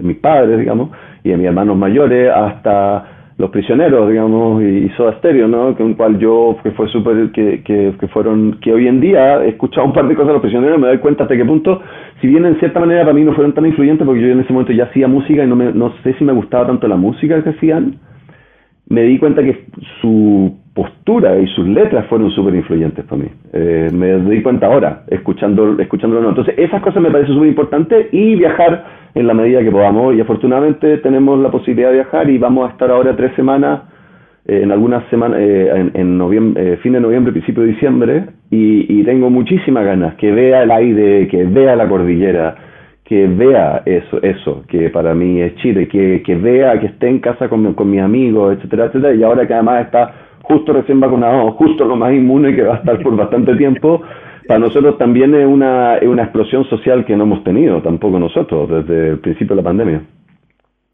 mis 0.00 0.18
padres, 0.18 0.58
digamos, 0.58 0.90
y 1.22 1.30
de 1.30 1.36
mis 1.36 1.46
hermanos 1.46 1.76
mayores, 1.76 2.30
hasta 2.34 3.23
los 3.36 3.50
prisioneros, 3.50 4.08
digamos, 4.08 4.62
y, 4.62 4.88
Soda 4.96 5.18
Stereo, 5.18 5.48
¿no? 5.48 5.74
Con 5.76 5.94
cual 5.94 6.18
yo, 6.18 6.56
que 6.62 6.70
fue 6.72 6.88
súper, 6.88 7.32
que, 7.32 7.62
que, 7.62 7.94
que, 7.98 8.08
fueron, 8.08 8.58
que 8.60 8.72
hoy 8.72 8.86
en 8.86 9.00
día 9.00 9.44
he 9.44 9.50
escuchado 9.50 9.86
un 9.86 9.92
par 9.92 10.06
de 10.06 10.14
cosas 10.14 10.28
de 10.28 10.32
los 10.34 10.42
prisioneros, 10.42 10.78
me 10.78 10.86
doy 10.86 10.98
cuenta 10.98 11.24
hasta 11.24 11.36
qué 11.36 11.44
punto, 11.44 11.80
si 12.20 12.28
bien 12.28 12.44
en 12.44 12.58
cierta 12.60 12.78
manera 12.78 13.02
para 13.02 13.14
mí 13.14 13.24
no 13.24 13.34
fueron 13.34 13.52
tan 13.52 13.66
influyentes, 13.66 14.06
porque 14.06 14.20
yo 14.20 14.28
en 14.28 14.40
ese 14.40 14.52
momento 14.52 14.72
ya 14.72 14.84
hacía 14.84 15.08
música 15.08 15.42
y 15.42 15.46
no, 15.48 15.56
me, 15.56 15.72
no 15.72 15.92
sé 16.04 16.14
si 16.14 16.24
me 16.24 16.32
gustaba 16.32 16.66
tanto 16.66 16.86
la 16.86 16.96
música 16.96 17.42
que 17.42 17.50
hacían, 17.50 17.96
me 18.88 19.02
di 19.02 19.18
cuenta 19.18 19.42
que 19.42 19.66
su 20.00 20.56
postura 20.74 21.38
y 21.38 21.46
sus 21.48 21.66
letras 21.68 22.06
fueron 22.06 22.30
súper 22.32 22.54
influyentes 22.54 23.04
para 23.04 23.22
mí. 23.22 23.28
Eh, 23.52 23.90
me 23.92 24.18
di 24.18 24.42
cuenta 24.42 24.66
ahora, 24.66 25.04
escuchando, 25.08 25.78
escuchándolo. 25.78 26.22
No. 26.22 26.30
Entonces, 26.30 26.54
esas 26.58 26.82
cosas 26.82 27.00
me 27.00 27.10
parecen 27.10 27.34
súper 27.34 27.48
importantes 27.48 28.08
y 28.12 28.34
viajar 28.34 28.84
en 29.14 29.26
la 29.26 29.34
medida 29.34 29.62
que 29.62 29.70
podamos. 29.70 30.16
Y 30.16 30.20
afortunadamente 30.20 30.98
tenemos 30.98 31.38
la 31.38 31.50
posibilidad 31.50 31.90
de 31.90 31.94
viajar 31.94 32.28
y 32.28 32.38
vamos 32.38 32.68
a 32.68 32.72
estar 32.72 32.90
ahora 32.90 33.14
tres 33.14 33.32
semanas, 33.36 33.82
eh, 34.46 34.62
en 34.64 34.72
algunas 34.72 35.04
semanas, 35.10 35.38
eh, 35.40 35.70
en, 35.74 35.92
en 35.94 36.18
noviembre, 36.18 36.76
fin 36.78 36.92
de 36.94 37.00
noviembre, 37.00 37.32
principio 37.32 37.62
de 37.62 37.68
diciembre, 37.68 38.24
y, 38.50 39.00
y 39.00 39.04
tengo 39.04 39.30
muchísimas 39.30 39.84
ganas 39.84 40.16
que 40.16 40.32
vea 40.32 40.64
el 40.64 40.72
aire, 40.72 41.28
que 41.28 41.44
vea 41.44 41.76
la 41.76 41.88
cordillera, 41.88 42.56
que 43.04 43.28
vea 43.28 43.82
eso, 43.84 44.20
eso 44.22 44.64
que 44.66 44.90
para 44.90 45.14
mí 45.14 45.40
es 45.40 45.54
Chile, 45.56 45.86
que, 45.86 46.22
que 46.24 46.34
vea, 46.34 46.80
que 46.80 46.86
esté 46.86 47.08
en 47.08 47.20
casa 47.20 47.48
con, 47.48 47.74
con 47.74 47.90
mis 47.90 48.00
amigos, 48.00 48.56
etcétera, 48.56 48.86
etcétera, 48.86 49.14
y 49.14 49.22
ahora 49.22 49.46
que 49.46 49.54
además 49.54 49.84
está 49.84 50.14
justo 50.44 50.72
recién 50.72 51.00
vacunado, 51.00 51.52
justo 51.52 51.84
lo 51.84 51.96
más 51.96 52.12
inmune 52.12 52.54
que 52.54 52.62
va 52.62 52.74
a 52.74 52.78
estar 52.78 53.02
por 53.02 53.16
bastante 53.16 53.56
tiempo, 53.56 54.02
para 54.46 54.60
nosotros 54.60 54.98
también 54.98 55.34
es 55.34 55.46
una, 55.46 55.96
es 55.96 56.08
una 56.08 56.24
explosión 56.24 56.64
social 56.68 57.04
que 57.04 57.16
no 57.16 57.24
hemos 57.24 57.42
tenido 57.44 57.80
tampoco 57.82 58.18
nosotros 58.18 58.68
desde 58.68 59.10
el 59.10 59.18
principio 59.18 59.56
de 59.56 59.62
la 59.62 59.68
pandemia. 59.68 60.02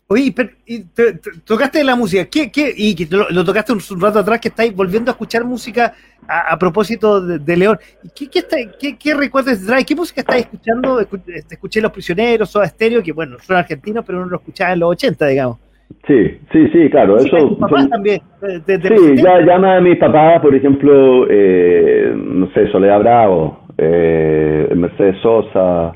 Oye, 0.06 0.32
pero, 0.34 0.50
y 0.66 0.80
te, 0.84 1.14
te, 1.14 1.30
tocaste 1.44 1.84
la 1.84 1.94
música, 1.94 2.24
¿qué, 2.24 2.50
qué, 2.50 2.72
y 2.76 3.06
lo, 3.06 3.44
tocaste 3.44 3.72
un, 3.72 3.80
rato 4.00 4.18
atrás 4.18 4.40
que 4.40 4.48
estáis 4.48 4.74
volviendo 4.74 5.10
a 5.10 5.12
escuchar 5.12 5.44
música 5.44 5.94
a, 6.26 6.52
a 6.52 6.58
propósito 6.58 7.20
de, 7.20 7.56
León. 7.56 7.78
¿Qué, 8.14 8.28
qué, 8.28 8.40
está, 8.40 8.56
qué, 8.78 8.96
qué 8.96 9.30
trae? 9.66 9.84
¿Qué 9.84 9.94
música 9.94 10.20
estáis 10.20 10.44
escuchando? 10.46 11.00
Escuché 11.00 11.80
Los 11.80 11.92
Prisioneros, 11.92 12.50
Soda 12.50 12.66
Stereo, 12.66 13.02
que 13.02 13.12
bueno, 13.12 13.36
son 13.40 13.56
argentinos, 13.56 14.04
pero 14.04 14.18
uno 14.18 14.28
lo 14.30 14.36
escuchaba 14.38 14.72
en 14.72 14.80
los 14.80 14.90
80, 14.90 15.26
digamos. 15.26 15.58
Sí, 16.06 16.38
sí, 16.50 16.68
sí, 16.72 16.90
claro. 16.90 17.18
Sí, 17.20 17.28
eso, 17.28 17.58
papás 17.58 17.82
son, 17.82 17.90
también. 17.90 18.20
De, 18.40 18.78
de 18.78 18.96
sí, 18.96 19.16
ya 19.22 19.40
llama 19.40 19.76
a 19.76 19.80
mis 19.80 19.96
papás, 19.98 20.40
por 20.40 20.54
ejemplo, 20.54 21.26
eh, 21.28 22.12
no 22.16 22.48
sé, 22.50 22.68
Soledad 22.68 23.00
Bravo, 23.00 23.60
eh, 23.76 24.72
Mercedes 24.74 25.16
Sosa, 25.20 25.92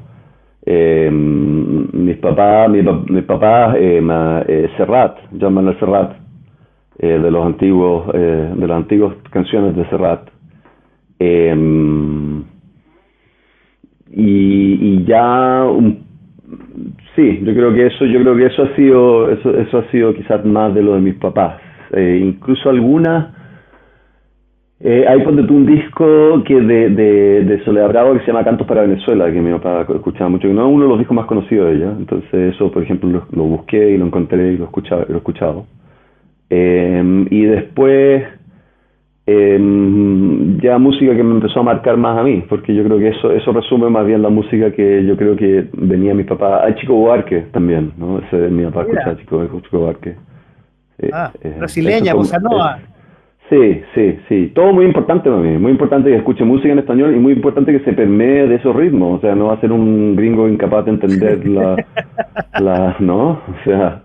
eh, 0.66 1.10
mis 1.10 2.16
papás, 2.18 2.70
mis, 2.70 2.84
mis 3.08 3.24
papás, 3.24 3.76
eh, 3.78 4.00
eh, 4.48 4.70
Serrat, 4.76 5.16
John 5.40 5.54
Manuel 5.54 5.78
Serrat, 5.78 6.12
eh, 6.98 7.18
de 7.18 7.30
los 7.30 7.44
antiguos, 7.44 8.06
eh, 8.14 8.52
de 8.54 8.66
las 8.66 8.76
antiguas 8.76 9.14
canciones 9.30 9.74
de 9.74 9.88
Serrat. 9.88 10.28
Eh, 11.18 11.54
y, 14.16 14.94
y 14.94 15.04
ya 15.06 15.64
un 15.64 16.03
Sí, 17.14 17.40
yo 17.44 17.54
creo 17.54 17.72
que 17.72 17.86
eso, 17.86 18.04
yo 18.06 18.20
creo 18.20 18.36
que 18.36 18.46
eso 18.46 18.62
ha 18.62 18.76
sido, 18.76 19.30
eso, 19.30 19.56
eso 19.56 19.78
ha 19.78 19.90
sido 19.90 20.14
quizás 20.14 20.44
más 20.44 20.74
de 20.74 20.82
lo 20.82 20.94
de 20.94 21.00
mis 21.00 21.14
papás. 21.14 21.60
Eh, 21.92 22.20
incluso 22.22 22.68
algunas, 22.68 23.34
eh, 24.80 25.04
hay 25.08 25.22
tú 25.22 25.54
un 25.54 25.66
disco 25.66 26.42
que 26.44 26.60
de, 26.60 26.90
de, 26.90 27.64
Soledad 27.64 27.88
Bravo 27.88 28.14
que 28.14 28.20
se 28.20 28.26
llama 28.26 28.44
Cantos 28.44 28.66
para 28.66 28.82
Venezuela, 28.82 29.30
que 29.32 29.40
mi 29.40 29.52
papá 29.52 29.86
escuchaba 29.94 30.28
mucho, 30.28 30.48
que 30.48 30.54
no 30.54 30.66
es 30.66 30.74
uno 30.74 30.84
de 30.84 30.90
los 30.90 30.98
discos 30.98 31.14
más 31.14 31.26
conocidos 31.26 31.68
de 31.68 31.76
ella. 31.76 31.94
Entonces 31.96 32.54
eso, 32.54 32.70
por 32.72 32.82
ejemplo, 32.82 33.26
lo, 33.30 33.44
busqué 33.44 33.90
y 33.90 33.96
lo 33.96 34.06
encontré 34.06 34.52
y 34.52 34.56
lo 34.56 34.70
lo 34.70 35.14
he 35.14 35.16
escuchado. 35.16 35.66
Eh, 36.50 37.26
y 37.30 37.42
después 37.44 38.24
eh, 39.26 39.58
ya 40.62 40.78
música 40.78 41.16
que 41.16 41.22
me 41.22 41.34
empezó 41.34 41.60
a 41.60 41.62
marcar 41.62 41.96
más 41.96 42.18
a 42.18 42.22
mí, 42.22 42.44
porque 42.48 42.74
yo 42.74 42.84
creo 42.84 42.98
que 42.98 43.08
eso 43.08 43.32
eso 43.32 43.52
resume 43.52 43.88
más 43.88 44.06
bien 44.06 44.20
la 44.20 44.28
música 44.28 44.70
que 44.72 45.04
yo 45.04 45.16
creo 45.16 45.34
que 45.36 45.68
venía 45.72 46.14
mi 46.14 46.24
papá. 46.24 46.64
Hay 46.64 46.74
Chico 46.74 46.94
Buarque 46.94 47.46
también, 47.52 47.92
¿no? 47.96 48.18
Ese, 48.18 48.36
mi 48.36 48.64
papá 48.64 48.82
escuchaba 48.82 49.16
Chico, 49.16 49.60
Chico 49.62 49.78
Buarque. 49.78 50.16
ah, 51.12 51.32
eh, 51.42 51.54
brasileña, 51.58 52.14
bossa 52.14 52.38
nova. 52.38 52.78
Sí, 53.50 53.82
sí, 53.94 54.18
sí. 54.28 54.52
Todo 54.54 54.72
muy 54.72 54.86
importante 54.86 55.28
para 55.28 55.42
mí. 55.42 55.58
Muy 55.58 55.72
importante 55.72 56.08
que 56.10 56.16
escuche 56.16 56.44
música 56.44 56.72
en 56.72 56.78
español 56.78 57.14
y 57.14 57.18
muy 57.18 57.34
importante 57.34 57.72
que 57.72 57.84
se 57.84 57.92
permee 57.92 58.46
de 58.46 58.54
esos 58.54 58.74
ritmos. 58.74 59.18
O 59.18 59.20
sea, 59.20 59.34
no 59.34 59.46
va 59.46 59.54
a 59.54 59.60
ser 59.60 59.70
un 59.70 60.16
gringo 60.16 60.48
incapaz 60.48 60.86
de 60.86 60.92
entender 60.92 61.46
la, 61.46 61.76
la 62.60 62.96
¿no? 63.00 63.30
O 63.30 63.64
sea, 63.64 64.02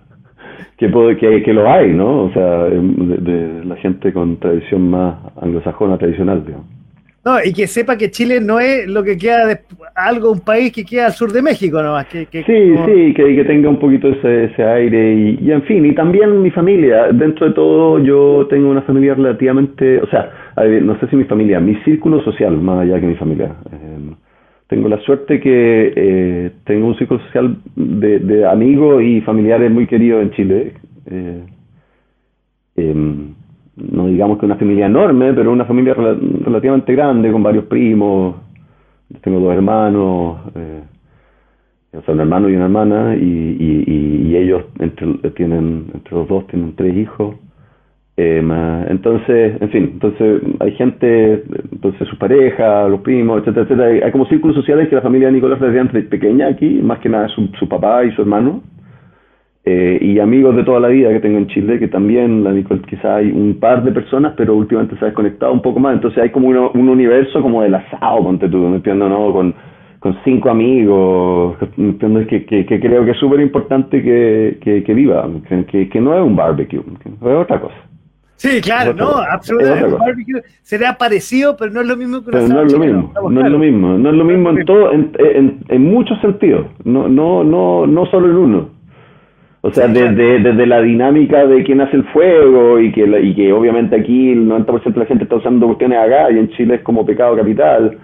que, 0.77 0.89
puede, 0.89 1.17
que, 1.17 1.43
que 1.43 1.53
lo 1.53 1.69
hay, 1.69 1.91
¿no? 1.93 2.23
O 2.25 2.31
sea, 2.31 2.65
de, 2.65 3.63
la 3.65 3.75
gente 3.77 4.13
con 4.13 4.37
tradición 4.37 4.89
más 4.89 5.15
anglosajona 5.41 5.97
tradicional, 5.97 6.43
digamos. 6.45 6.67
No, 7.25 7.37
y 7.43 7.51
que 7.51 7.67
sepa 7.67 7.97
que 7.97 8.09
Chile 8.09 8.39
no 8.39 8.61
es 8.61 8.87
lo 8.87 9.03
que 9.03 9.17
queda 9.17 9.45
de 9.45 9.59
algo, 9.93 10.31
un 10.31 10.39
país 10.39 10.71
que 10.71 10.85
queda 10.85 11.07
al 11.07 11.11
sur 11.11 11.33
de 11.33 11.41
México 11.41 11.83
nomás. 11.83 12.05
Que, 12.05 12.25
que 12.27 12.43
sí, 12.43 12.75
sí, 12.85 13.13
que, 13.13 13.35
que, 13.35 13.43
tenga 13.43 13.69
un 13.69 13.77
poquito 13.77 14.07
ese, 14.07 14.45
ese 14.45 14.63
aire 14.63 15.13
y, 15.13 15.39
y, 15.41 15.51
en 15.51 15.61
fin, 15.63 15.85
y 15.85 15.93
también 15.93 16.41
mi 16.41 16.49
familia. 16.49 17.09
Dentro 17.11 17.47
de 17.47 17.53
todo 17.53 17.99
yo 17.99 18.47
tengo 18.49 18.69
una 18.69 18.83
familia 18.83 19.15
relativamente, 19.15 20.01
o 20.01 20.07
sea, 20.07 20.31
no 20.81 20.97
sé 20.99 21.07
si 21.07 21.15
mi 21.17 21.25
familia, 21.25 21.59
mi 21.59 21.75
círculo 21.83 22.23
social, 22.23 22.55
más 22.57 22.83
allá 22.83 22.99
que 22.99 23.07
mi 23.07 23.15
familia. 23.15 23.51
Eh, 23.71 23.88
tengo 24.69 24.87
la 24.87 24.99
suerte 24.99 25.39
que 25.39 25.93
eh, 25.95 26.51
tengo 26.63 26.87
un 26.87 26.95
círculo 26.95 27.19
social 27.25 27.57
de, 27.75 28.45
amigos 28.45 29.01
y 29.01 29.19
familiares 29.21 29.71
muy 29.71 29.87
queridos 29.87 30.21
en 30.21 30.31
Chile. 30.31 30.73
Eh, 31.07 31.43
eh, 32.75 32.95
no 33.75 34.07
digamos 34.07 34.37
que 34.37 34.45
una 34.45 34.57
familia 34.57 34.85
enorme, 34.85 35.33
pero 35.33 35.51
una 35.51 35.65
familia 35.65 35.95
rel 35.95 36.19
relativamente 36.45 36.93
grande, 36.93 37.31
con 37.31 37.41
varios 37.41 37.65
primos. 37.65 38.35
Tengo 39.21 39.39
dos 39.39 39.53
hermanos, 39.55 40.39
eh, 40.53 40.83
o 41.97 42.01
sea, 42.03 42.13
un 42.13 42.19
hermano 42.19 42.47
y 42.47 42.55
una 42.55 42.65
hermana, 42.65 43.15
y, 43.15 43.23
y, 43.23 44.27
y 44.27 44.37
ellos 44.37 44.65
entre, 44.77 45.31
tienen, 45.31 45.87
entre 45.95 46.15
los 46.15 46.27
dos 46.27 46.45
tienen 46.45 46.75
tres 46.75 46.95
hijos. 46.95 47.37
Eh, 48.21 48.43
entonces, 48.89 49.61
en 49.61 49.69
fin, 49.69 49.89
entonces 49.93 50.41
hay 50.59 50.71
gente, 50.73 51.41
entonces 51.71 52.05
su 52.05 52.17
pareja, 52.17 52.85
los 52.89 52.99
primos, 52.99 53.39
etcétera, 53.39 53.63
etcétera. 53.63 54.05
Hay 54.05 54.11
como 54.11 54.25
círculos 54.25 54.57
sociales 54.57 54.89
que 54.89 54.95
la 54.95 55.01
familia 55.01 55.27
de 55.27 55.35
Nicolás 55.35 55.61
es 55.61 56.05
pequeña 56.07 56.47
aquí, 56.47 56.81
más 56.83 56.99
que 56.99 57.07
nada 57.07 57.29
su, 57.29 57.47
su 57.57 57.69
papá 57.69 58.03
y 58.03 58.11
su 58.11 58.23
hermano. 58.23 58.61
Eh, 59.63 59.99
y 60.01 60.19
amigos 60.19 60.53
de 60.57 60.65
toda 60.65 60.81
la 60.81 60.89
vida 60.89 61.13
que 61.13 61.21
tengo 61.21 61.37
en 61.37 61.47
Chile, 61.47 61.79
que 61.79 61.87
también, 61.87 62.43
la 62.43 62.51
Nicole, 62.51 62.81
quizá 62.89 63.17
hay 63.17 63.31
un 63.31 63.57
par 63.57 63.85
de 63.85 63.93
personas, 63.93 64.33
pero 64.35 64.53
últimamente 64.53 64.97
se 64.97 65.05
ha 65.05 65.07
desconectado 65.07 65.53
un 65.53 65.61
poco 65.61 65.79
más. 65.79 65.93
Entonces 65.93 66.21
hay 66.21 66.31
como 66.31 66.49
un 66.49 66.89
universo 66.89 67.41
como 67.41 67.61
del 67.61 67.75
asado, 67.75 68.21
ponte 68.21 68.49
tú, 68.49 68.57
¿me 68.57 68.77
entiendo? 68.77 69.07
¿no? 69.07 69.31
Con, 69.31 69.55
cinco 70.25 70.49
amigos, 70.49 71.55
¿me 71.77 72.25
Que, 72.25 72.45
que, 72.45 72.65
que 72.65 72.79
creo 72.81 73.05
que 73.05 73.11
es 73.11 73.17
súper 73.17 73.39
importante 73.39 74.01
que, 74.03 74.93
viva, 74.93 75.29
que 75.47 76.01
no 76.01 76.17
es 76.17 76.21
un 76.21 76.35
barbecue, 76.35 76.79
es 76.79 77.23
otra 77.23 77.61
cosa. 77.61 77.89
Sí, 78.39 78.61
claro, 78.61 78.93
no, 78.93 79.17
absolutamente. 79.17 79.97
barbecue 79.97 80.41
sería 80.61 80.97
parecido, 80.97 81.57
pero 81.57 81.71
no 81.71 81.81
es 81.81 81.87
lo 81.87 81.97
mismo 81.97 82.23
que 82.23 82.29
una 82.29 82.47
no 82.47 82.61
es 82.61 82.71
lo 82.71 82.79
mismo, 82.79 83.13
no 83.29 83.45
es 83.45 83.51
lo 83.51 83.59
mismo, 83.59 83.97
no 83.97 84.09
es 84.09 84.15
lo 84.15 84.23
mismo 84.23 84.49
en 84.51 84.65
todo, 84.65 84.93
en, 84.93 85.11
en, 85.19 85.59
en 85.67 85.83
muchos 85.83 86.17
sentidos, 86.21 86.67
no, 86.85 87.09
no, 87.09 87.43
no, 87.43 87.85
no 87.85 88.05
solo 88.05 88.27
en 88.27 88.35
uno. 88.37 88.69
O 89.61 89.71
sea, 89.71 89.89
desde, 89.89 90.39
desde 90.39 90.65
la 90.65 90.81
dinámica 90.81 91.45
de 91.45 91.63
quién 91.65 91.81
hace 91.81 91.97
el 91.97 92.05
fuego 92.05 92.79
y 92.79 92.93
que, 92.93 93.03
y 93.21 93.35
que 93.35 93.51
obviamente 93.51 93.97
aquí 93.97 94.31
el 94.31 94.47
90% 94.47 94.93
de 94.93 94.99
la 95.01 95.05
gente 95.05 95.25
está 95.25 95.35
usando 95.35 95.65
cuestiones 95.67 95.99
acá 95.99 96.31
y 96.31 96.39
en 96.39 96.49
Chile 96.51 96.75
es 96.75 96.81
como 96.81 97.05
pecado 97.05 97.35
capital. 97.35 97.97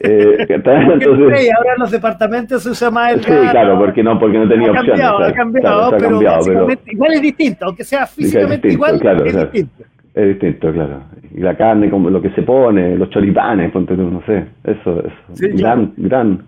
Eh, 0.00 0.46
Entonces, 0.48 1.50
ahora 1.56 1.72
en 1.74 1.80
los 1.80 1.90
departamentos 1.90 2.62
se 2.62 2.70
usa 2.70 2.90
más 2.90 3.14
el 3.14 3.24
Sí, 3.24 3.32
claro, 3.50 3.78
porque 3.78 4.02
no, 4.02 4.18
porque 4.18 4.38
no 4.38 4.48
tenía 4.48 4.68
ha 4.68 4.70
opciones. 4.72 5.00
Cambiado, 5.00 5.24
ha 5.24 5.32
cambiado, 5.32 5.90
pero, 5.90 6.10
cambiado 6.10 6.46
pero, 6.46 6.68
igual 6.86 7.12
es 7.14 7.22
distinto, 7.22 7.64
aunque 7.66 7.84
sea 7.84 8.06
físicamente 8.06 8.68
igual, 8.68 9.00
claro, 9.00 9.24
es 9.24 9.32
claro. 9.32 9.50
distinto. 9.50 9.84
Es 10.14 10.28
distinto, 10.28 10.72
claro. 10.72 11.02
Y 11.34 11.40
la 11.40 11.56
carne, 11.56 11.90
como 11.90 12.10
lo 12.10 12.22
que 12.22 12.30
se 12.30 12.42
pone, 12.42 12.96
los 12.96 13.10
choripanes, 13.10 13.70
ponte 13.70 13.94
tú, 13.94 14.10
no 14.10 14.22
sé. 14.24 14.46
Eso, 14.64 15.04
es 15.04 15.12
sí, 15.34 15.48
gran, 15.48 15.88
claro. 15.88 15.92
gran, 15.96 16.42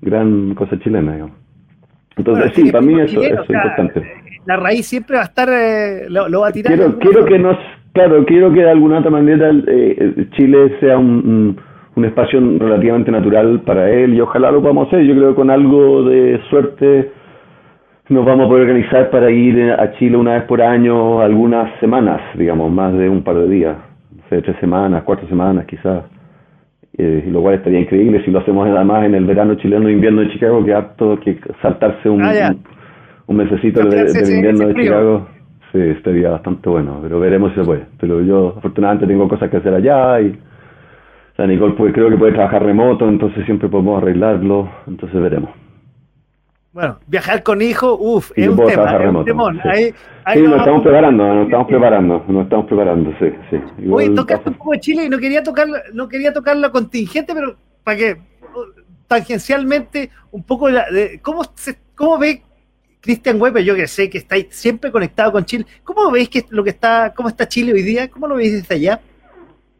gran 0.00 0.54
cosa 0.54 0.78
chilena, 0.78 1.12
digamos. 1.12 1.36
Entonces, 2.16 2.52
bueno, 2.54 2.66
sí, 2.66 2.72
para 2.72 2.84
mí 2.84 3.00
eso, 3.00 3.22
eso 3.22 3.34
es 3.34 3.40
o 3.40 3.44
sea, 3.44 3.56
importante. 3.56 4.12
La 4.46 4.56
raíz 4.56 4.86
siempre 4.86 5.16
va 5.16 5.22
a 5.22 5.26
estar, 5.26 5.48
eh, 5.50 6.06
lo, 6.08 6.28
lo, 6.28 6.40
va 6.40 6.48
a 6.48 6.52
tirar. 6.52 6.74
Quiero, 6.74 6.98
quiero 6.98 7.24
que 7.24 7.38
nos, 7.38 7.56
claro, 7.92 8.24
quiero 8.26 8.52
que 8.52 8.60
de 8.60 8.70
alguna 8.70 8.98
otra 8.98 9.10
manera 9.10 9.50
eh, 9.66 10.26
Chile 10.36 10.76
sea 10.80 10.98
un, 10.98 11.06
un 11.08 11.56
un 11.94 12.04
espacio 12.04 12.40
relativamente 12.58 13.10
natural 13.10 13.60
para 13.60 13.90
él 13.90 14.14
y 14.14 14.20
ojalá 14.20 14.50
lo 14.50 14.60
podamos 14.60 14.88
hacer. 14.88 15.04
Yo 15.04 15.14
creo 15.14 15.30
que 15.30 15.34
con 15.34 15.50
algo 15.50 16.04
de 16.04 16.40
suerte 16.48 17.12
nos 18.08 18.24
vamos 18.24 18.46
a 18.46 18.48
poder 18.48 18.62
organizar 18.62 19.10
para 19.10 19.30
ir 19.30 19.72
a 19.72 19.92
Chile 19.92 20.16
una 20.16 20.34
vez 20.34 20.44
por 20.44 20.62
año, 20.62 21.20
algunas 21.20 21.78
semanas, 21.80 22.20
digamos, 22.36 22.70
más 22.70 22.92
de 22.94 23.08
un 23.08 23.22
par 23.22 23.36
de 23.36 23.48
días, 23.48 23.76
no 24.14 24.22
sé, 24.28 24.42
tres 24.42 24.56
semanas, 24.60 25.02
cuatro 25.04 25.26
semanas 25.28 25.66
quizás. 25.66 26.04
Eh, 26.98 27.24
lo 27.30 27.40
cual 27.40 27.54
estaría 27.54 27.80
increíble 27.80 28.22
si 28.22 28.30
lo 28.30 28.40
hacemos 28.40 28.68
además 28.68 29.06
en 29.06 29.14
el 29.14 29.24
verano 29.24 29.54
chileno 29.54 29.88
invierno 29.88 30.20
de 30.20 30.28
Chicago, 30.28 30.62
que 30.62 30.74
apto 30.74 31.18
que 31.20 31.38
saltarse 31.62 32.06
un, 32.10 32.22
ah, 32.22 32.50
un, 32.50 32.62
un, 33.28 33.36
mesecito 33.36 33.80
del 33.80 34.12
de, 34.12 34.22
de 34.22 34.36
invierno 34.36 34.68
de 34.68 34.74
Chicago. 34.74 35.26
Sí, 35.72 35.78
estaría 35.80 36.28
bastante 36.28 36.68
bueno, 36.68 36.98
pero 37.02 37.18
veremos 37.18 37.52
si 37.52 37.60
se 37.60 37.64
puede. 37.64 37.86
Pero 37.98 38.20
yo 38.20 38.54
afortunadamente 38.58 39.06
tengo 39.06 39.26
cosas 39.26 39.48
que 39.48 39.56
hacer 39.56 39.72
allá 39.72 40.20
y 40.20 40.38
la 41.36 41.46
Nicole 41.46 41.74
pues, 41.74 41.92
creo 41.92 42.10
que 42.10 42.16
puede 42.16 42.32
trabajar 42.32 42.62
remoto, 42.62 43.08
entonces 43.08 43.44
siempre 43.46 43.68
podemos 43.68 44.02
arreglarlo, 44.02 44.70
entonces 44.86 45.20
veremos. 45.20 45.50
Bueno, 46.72 46.98
viajar 47.06 47.42
con 47.42 47.60
hijo, 47.60 47.98
uff, 48.00 48.32
es, 48.34 48.48
un 48.48 48.56
tema, 48.56 48.96
es 48.96 49.14
un 49.14 49.24
temón. 49.26 49.60
Sí, 49.62 49.68
ahí, 49.68 49.94
ahí 50.24 50.38
sí 50.38 50.44
nos, 50.44 50.58
estamos 50.60 50.82
preparando, 50.82 51.34
nos 51.34 51.44
estamos 51.44 51.66
preparando, 51.66 52.24
nos 52.28 52.44
estamos 52.44 52.66
preparando, 52.66 53.10
sí, 53.18 53.26
sí. 53.50 53.56
Igual 53.78 54.06
Oye, 54.06 54.14
tocaste 54.16 54.48
un 54.48 54.54
poco 54.56 54.72
de 54.72 54.80
Chile 54.80 55.04
y 55.04 55.08
no 55.10 55.18
quería 55.18 55.42
tocar, 55.42 55.68
no 55.92 56.08
quería 56.08 56.32
tocar 56.32 56.56
la 56.56 56.70
contingente, 56.70 57.34
pero 57.34 57.56
para 57.84 57.98
que 57.98 58.16
tangencialmente 59.06 60.08
un 60.30 60.42
poco 60.44 60.68
de, 60.68 60.80
de 60.90 61.20
cómo 61.20 61.42
se, 61.54 61.78
cómo 61.94 62.18
ve 62.18 62.42
Cristian 63.02 63.38
Weber, 63.40 63.62
yo 63.62 63.74
que 63.74 63.86
sé 63.86 64.08
que 64.08 64.18
estáis 64.18 64.46
siempre 64.50 64.90
conectado 64.90 65.32
con 65.32 65.44
Chile, 65.44 65.66
¿cómo 65.84 66.10
veis 66.10 66.30
que 66.30 66.46
lo 66.50 66.64
que 66.64 66.70
está, 66.70 67.12
cómo 67.14 67.28
está 67.28 67.46
Chile 67.46 67.72
hoy 67.72 67.82
día? 67.82 68.08
¿Cómo 68.08 68.28
lo 68.28 68.36
veis 68.36 68.52
desde 68.52 68.76
allá? 68.76 69.00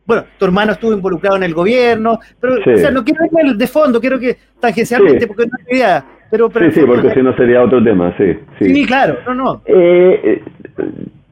Bueno, 0.04 0.24
tu 0.38 0.44
hermano 0.44 0.72
estuvo 0.72 0.92
involucrado 0.92 1.36
en 1.36 1.44
el 1.44 1.54
gobierno, 1.54 2.18
pero 2.40 2.56
sí. 2.62 2.70
o 2.70 2.76
sea, 2.78 2.90
no 2.90 3.04
quiero 3.04 3.24
ir 3.24 3.56
de 3.56 3.66
fondo, 3.66 4.00
quiero 4.00 4.18
que 4.18 4.36
tangencialmente, 4.60 5.20
sí. 5.20 5.26
porque 5.26 5.46
no 5.46 5.52
es 5.58 5.76
idea. 5.76 6.04
Pero, 6.30 6.48
pero, 6.48 6.70
sí, 6.70 6.80
sí, 6.80 6.86
porque 6.86 7.12
si 7.12 7.22
no 7.22 7.36
sería 7.36 7.62
otro 7.62 7.82
tema, 7.84 8.14
sí. 8.16 8.32
Sí, 8.58 8.74
sí 8.74 8.86
claro, 8.86 9.18
no, 9.26 9.34
no. 9.34 9.62
Eh, 9.66 10.42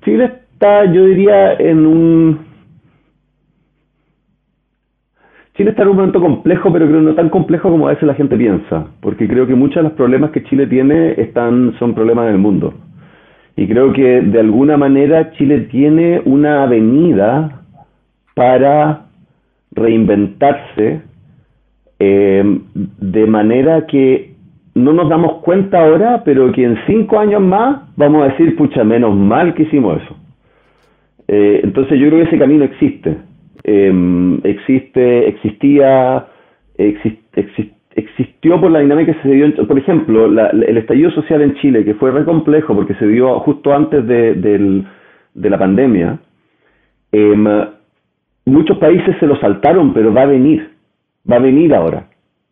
Chile 0.05 0.33
está, 0.53 0.85
yo 0.93 1.07
diría, 1.07 1.55
en 1.55 1.87
un... 1.87 2.51
Chile 5.57 5.71
está 5.71 5.83
en 5.83 5.89
un 5.89 5.97
momento 5.97 6.21
complejo, 6.21 6.73
pero 6.73 6.87
creo 6.87 7.01
no 7.01 7.15
tan 7.15 7.29
complejo 7.29 7.71
como 7.71 7.89
a 7.89 7.91
veces 7.91 8.05
la 8.05 8.15
gente 8.15 8.37
piensa, 8.37 8.87
porque 9.01 9.27
creo 9.27 9.47
que 9.47 9.55
muchos 9.55 9.77
de 9.77 9.83
los 9.85 9.93
problemas 9.93 10.31
que 10.31 10.45
Chile 10.45 10.67
tiene 10.67 11.21
están 11.21 11.75
son 11.79 11.95
problemas 11.95 12.27
del 12.27 12.39
mundo. 12.39 12.75
Y 13.57 13.67
creo 13.67 13.93
que 13.93 14.23
de 14.23 14.41
alguna 14.41 14.77
manera 14.77 15.33
Chile 15.33 15.69
tiene 15.71 16.23
una 16.25 16.63
avenida 16.63 17.60
para 18.35 19.07
reinventarse 19.73 21.03
eh, 21.99 22.61
de 22.75 23.27
manera 23.27 23.87
que 23.87 24.35
no 24.75 24.93
nos 24.93 25.09
damos 25.09 25.43
cuenta 25.43 25.81
ahora, 25.81 26.23
pero 26.25 26.51
que 26.53 26.65
en 26.65 26.79
cinco 26.87 27.19
años 27.19 27.43
más 27.43 27.83
vamos 27.97 28.23
a 28.23 28.29
decir, 28.33 28.57
pucha, 28.57 28.85
menos 28.85 29.15
mal 29.15 29.55
que 29.55 29.65
hicimos 29.65 30.03
eso. 30.03 30.17
Eh, 31.29 31.61
entonces 31.63 31.99
yo 31.99 32.09
creo 32.09 32.23
que 32.23 32.29
ese 32.29 32.39
camino 32.39 32.65
existe. 32.65 33.17
Eh, 33.65 34.41
existe, 34.45 35.29
existía, 35.29 36.27
exist, 36.79 37.19
exist, 37.37 37.73
existió 37.95 38.61
por 38.61 38.71
la 38.71 38.81
dinámica 38.81 39.13
que 39.13 39.23
se 39.23 39.29
dio, 39.29 39.67
por 39.67 39.79
ejemplo, 39.79 40.29
la, 40.29 40.49
el 40.49 40.79
estallido 40.79 41.11
social 41.11 41.43
en 41.43 41.55
Chile, 41.57 41.85
que 41.85 41.95
fue 41.95 42.11
re 42.11 42.25
complejo 42.25 42.75
porque 42.75 42.95
se 42.95 43.07
dio 43.07 43.39
justo 43.41 43.75
antes 43.75 44.07
de, 44.07 44.35
de, 44.35 44.85
de 45.35 45.51
la 45.51 45.59
pandemia. 45.59 46.19
Eh, 47.13 47.67
muchos 48.51 48.79
países 48.79 49.17
se 49.19 49.27
lo 49.27 49.37
saltaron, 49.37 49.93
pero 49.95 50.13
va 50.13 50.23
a 50.23 50.27
venir, 50.27 50.71
va 51.31 51.37
a 51.37 51.41
venir 51.41 51.75
ahora. 51.75 52.05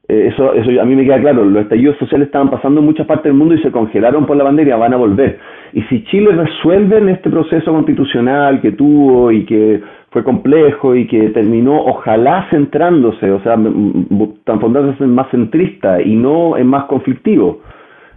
Eh, 0.08 0.28
eso, 0.32 0.54
eso 0.54 0.80
a 0.80 0.84
mí 0.84 0.96
me 0.96 1.04
queda 1.04 1.20
claro, 1.20 1.44
los 1.44 1.62
estallidos 1.62 1.98
sociales 1.98 2.28
estaban 2.28 2.48
pasando 2.48 2.80
en 2.80 2.86
muchas 2.86 3.06
partes 3.06 3.24
del 3.24 3.34
mundo 3.34 3.54
y 3.54 3.62
se 3.62 3.70
congelaron 3.70 4.24
por 4.24 4.36
la 4.36 4.44
pandemia, 4.44 4.76
van 4.76 4.94
a 4.94 4.96
volver. 4.96 5.38
Y 5.74 5.82
si 5.82 6.02
Chile 6.04 6.32
resuelve 6.32 6.98
en 6.98 7.10
este 7.10 7.28
proceso 7.28 7.72
constitucional 7.72 8.62
que 8.62 8.72
tuvo 8.72 9.30
y 9.30 9.44
que 9.44 9.82
fue 10.10 10.24
complejo 10.24 10.94
y 10.94 11.06
que 11.06 11.28
terminó 11.30 11.84
ojalá 11.84 12.46
centrándose, 12.50 13.30
o 13.30 13.42
sea, 13.42 13.56
transformándose 14.44 15.04
en 15.04 15.14
más 15.14 15.30
centrista 15.30 16.00
y 16.00 16.14
no 16.14 16.56
en 16.56 16.66
más 16.66 16.84
conflictivo, 16.84 17.60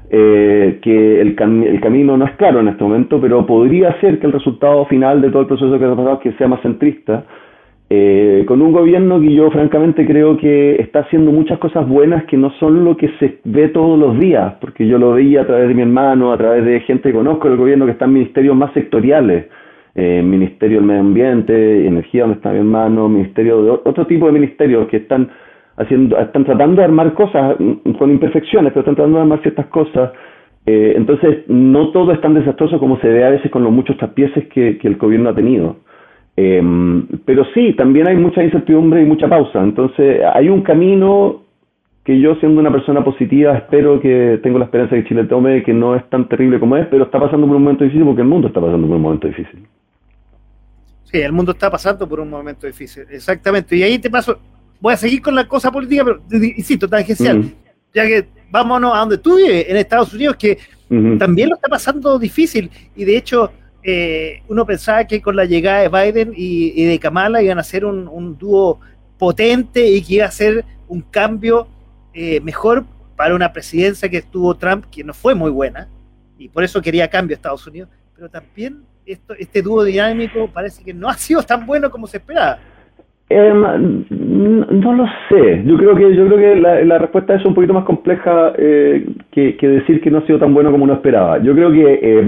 eh, 0.09 0.79
que 0.81 1.21
el, 1.21 1.35
el, 1.37 1.81
camino 1.81 2.17
no 2.17 2.25
es 2.25 2.31
claro 2.35 2.61
en 2.61 2.69
este 2.69 2.83
momento, 2.83 3.19
pero 3.19 3.45
podría 3.45 3.99
ser 3.99 4.19
que 4.19 4.27
el 4.27 4.33
resultado 4.33 4.85
final 4.85 5.21
de 5.21 5.29
todo 5.29 5.41
el 5.41 5.47
proceso 5.47 5.77
que 5.77 5.85
ha 5.85 5.95
pasado 5.95 6.19
que 6.19 6.31
sea 6.33 6.47
más 6.47 6.61
centrista, 6.61 7.25
eh, 7.93 8.45
con 8.47 8.61
un 8.61 8.71
gobierno 8.71 9.19
que 9.19 9.33
yo 9.33 9.51
francamente 9.51 10.05
creo 10.05 10.37
que 10.37 10.77
está 10.77 10.99
haciendo 10.99 11.29
muchas 11.33 11.59
cosas 11.59 11.85
buenas 11.85 12.23
que 12.23 12.37
no 12.37 12.49
son 12.51 12.85
lo 12.85 12.95
que 12.95 13.09
se 13.19 13.39
ve 13.43 13.67
todos 13.67 13.99
los 13.99 14.17
días, 14.17 14.53
porque 14.61 14.87
yo 14.87 14.97
lo 14.97 15.11
veía 15.11 15.41
a 15.41 15.45
través 15.45 15.67
de 15.67 15.73
mi 15.73 15.81
hermano, 15.81 16.31
a 16.31 16.37
través 16.37 16.63
de 16.63 16.79
gente 16.79 17.09
que 17.09 17.17
conozco 17.17 17.49
del 17.49 17.57
gobierno 17.57 17.85
que 17.85 17.91
está 17.91 18.05
en 18.05 18.13
ministerios 18.13 18.55
más 18.55 18.71
sectoriales, 18.71 19.47
eh, 19.95 20.21
Ministerio 20.23 20.77
del 20.77 20.85
Medio 20.85 21.01
Ambiente, 21.01 21.85
Energía, 21.85 22.21
donde 22.21 22.37
está 22.37 22.53
mi 22.53 22.59
hermano, 22.59 23.09
Ministerio 23.09 23.61
de 23.61 23.71
otro 23.71 24.07
tipo 24.07 24.25
de 24.25 24.31
ministerios 24.31 24.87
que 24.87 24.95
están 24.95 25.29
haciendo, 25.75 26.17
están 26.17 26.45
tratando 26.45 26.77
de 26.77 26.85
armar 26.85 27.13
cosas 27.13 27.57
mm, 27.59 27.91
con 27.99 28.09
imperfecciones, 28.09 28.71
pero 28.71 28.83
están 28.83 28.95
tratando 28.95 29.17
de 29.17 29.23
armar 29.23 29.41
ciertas 29.41 29.65
cosas. 29.65 30.13
Eh, 30.65 30.93
entonces, 30.95 31.39
no 31.47 31.91
todo 31.91 32.13
es 32.13 32.21
tan 32.21 32.35
desastroso 32.35 32.79
como 32.79 32.97
se 33.01 33.09
ve 33.09 33.25
a 33.25 33.31
veces 33.31 33.51
con 33.51 33.65
los 33.65 33.73
muchos 33.73 33.97
tapieces 33.97 34.47
que, 34.47 34.77
que 34.77 34.87
el 34.87 34.95
gobierno 34.95 35.31
ha 35.31 35.35
tenido. 35.35 35.75
Eh, 36.37 36.61
pero 37.25 37.45
sí, 37.53 37.73
también 37.73 38.07
hay 38.07 38.15
mucha 38.15 38.43
incertidumbre 38.43 39.01
y 39.01 39.05
mucha 39.05 39.27
pausa. 39.27 39.61
Entonces, 39.61 40.21
hay 40.33 40.49
un 40.49 40.61
camino 40.61 41.43
que 42.03 42.19
yo, 42.19 42.35
siendo 42.35 42.59
una 42.59 42.71
persona 42.71 43.03
positiva, 43.03 43.55
espero 43.57 43.99
que 43.99 44.39
tengo 44.41 44.57
la 44.57 44.65
esperanza 44.65 44.95
de 44.95 45.03
que 45.03 45.09
Chile 45.09 45.25
tome, 45.25 45.63
que 45.63 45.73
no 45.73 45.95
es 45.95 46.09
tan 46.09 46.27
terrible 46.27 46.59
como 46.59 46.77
es, 46.77 46.87
pero 46.87 47.05
está 47.05 47.19
pasando 47.19 47.45
por 47.45 47.55
un 47.55 47.63
momento 47.63 47.83
difícil 47.83 48.05
porque 48.05 48.21
el 48.21 48.27
mundo 48.27 48.47
está 48.47 48.59
pasando 48.59 48.87
por 48.87 48.95
un 48.95 49.01
momento 49.01 49.27
difícil. 49.27 49.67
Sí, 51.03 51.19
el 51.19 51.31
mundo 51.31 51.51
está 51.51 51.69
pasando 51.69 52.07
por 52.07 52.19
un 52.19 52.29
momento 52.29 52.65
difícil, 52.65 53.03
exactamente. 53.11 53.75
Y 53.75 53.83
ahí 53.83 53.99
te 53.99 54.09
paso, 54.09 54.39
voy 54.79 54.93
a 54.93 54.97
seguir 54.97 55.21
con 55.21 55.35
la 55.35 55.47
cosa 55.47 55.71
política, 55.71 56.03
pero 56.03 56.21
insisto, 56.31 56.87
tangencial, 56.87 57.39
mm. 57.39 57.53
ya 57.93 58.07
que 58.07 58.27
vámonos 58.49 58.95
a 58.95 58.99
donde 58.99 59.17
tú 59.19 59.35
vives, 59.35 59.65
en 59.69 59.77
Estados 59.77 60.13
Unidos, 60.13 60.37
que 60.37 60.57
también 61.19 61.49
lo 61.49 61.55
está 61.55 61.69
pasando 61.69 62.17
difícil. 62.17 62.69
Y 62.95 63.05
de 63.05 63.15
hecho, 63.15 63.51
eh, 63.83 64.43
uno 64.47 64.65
pensaba 64.65 65.05
que 65.05 65.21
con 65.21 65.35
la 65.35 65.45
llegada 65.45 65.81
de 65.81 65.89
Biden 65.89 66.33
y, 66.35 66.85
de 66.85 66.99
Kamala 66.99 67.41
iban 67.41 67.59
a 67.59 67.63
ser 67.63 67.85
un, 67.85 68.37
dúo 68.37 68.79
potente 69.17 69.87
y 69.87 70.01
que 70.01 70.15
iba 70.15 70.25
a 70.25 70.31
ser 70.31 70.65
un 70.87 71.01
cambio 71.01 71.67
eh, 72.13 72.39
mejor 72.41 72.85
para 73.15 73.35
una 73.35 73.53
presidencia 73.53 74.09
que 74.09 74.17
estuvo 74.17 74.55
Trump, 74.55 74.85
que 74.91 75.03
no 75.03 75.13
fue 75.13 75.35
muy 75.35 75.51
buena, 75.51 75.87
y 76.37 76.49
por 76.49 76.63
eso 76.63 76.81
quería 76.81 77.07
cambio 77.07 77.35
a 77.35 77.37
Estados 77.37 77.65
Unidos, 77.67 77.89
pero 78.15 78.29
también 78.29 78.83
esto, 79.05 79.33
este 79.37 79.61
dúo 79.61 79.83
dinámico 79.83 80.47
parece 80.47 80.83
que 80.83 80.93
no 80.93 81.07
ha 81.07 81.13
sido 81.13 81.41
tan 81.43 81.65
bueno 81.65 81.89
como 81.89 82.07
se 82.07 82.17
esperaba. 82.17 82.59
Em, 83.33 84.05
no 84.09 84.93
lo 84.93 85.05
sé. 85.29 85.63
Yo 85.65 85.77
creo 85.77 85.95
que 85.95 86.13
yo 86.15 86.27
creo 86.27 86.37
que 86.37 86.55
la, 86.59 86.97
respuesta 86.97 87.35
es 87.35 87.45
un 87.45 87.53
poquito 87.53 87.73
más 87.73 87.85
compleja 87.85 88.53
eh, 88.57 89.07
que, 89.31 89.55
decir 89.61 90.01
que 90.01 90.11
no 90.11 90.17
ha 90.17 90.25
sido 90.25 90.37
tan 90.37 90.53
bueno 90.53 90.69
como 90.69 90.83
uno 90.83 90.95
esperaba. 90.95 91.37
Yo 91.41 91.53
creo 91.53 91.71
que 91.71 91.99
eh, 92.01 92.21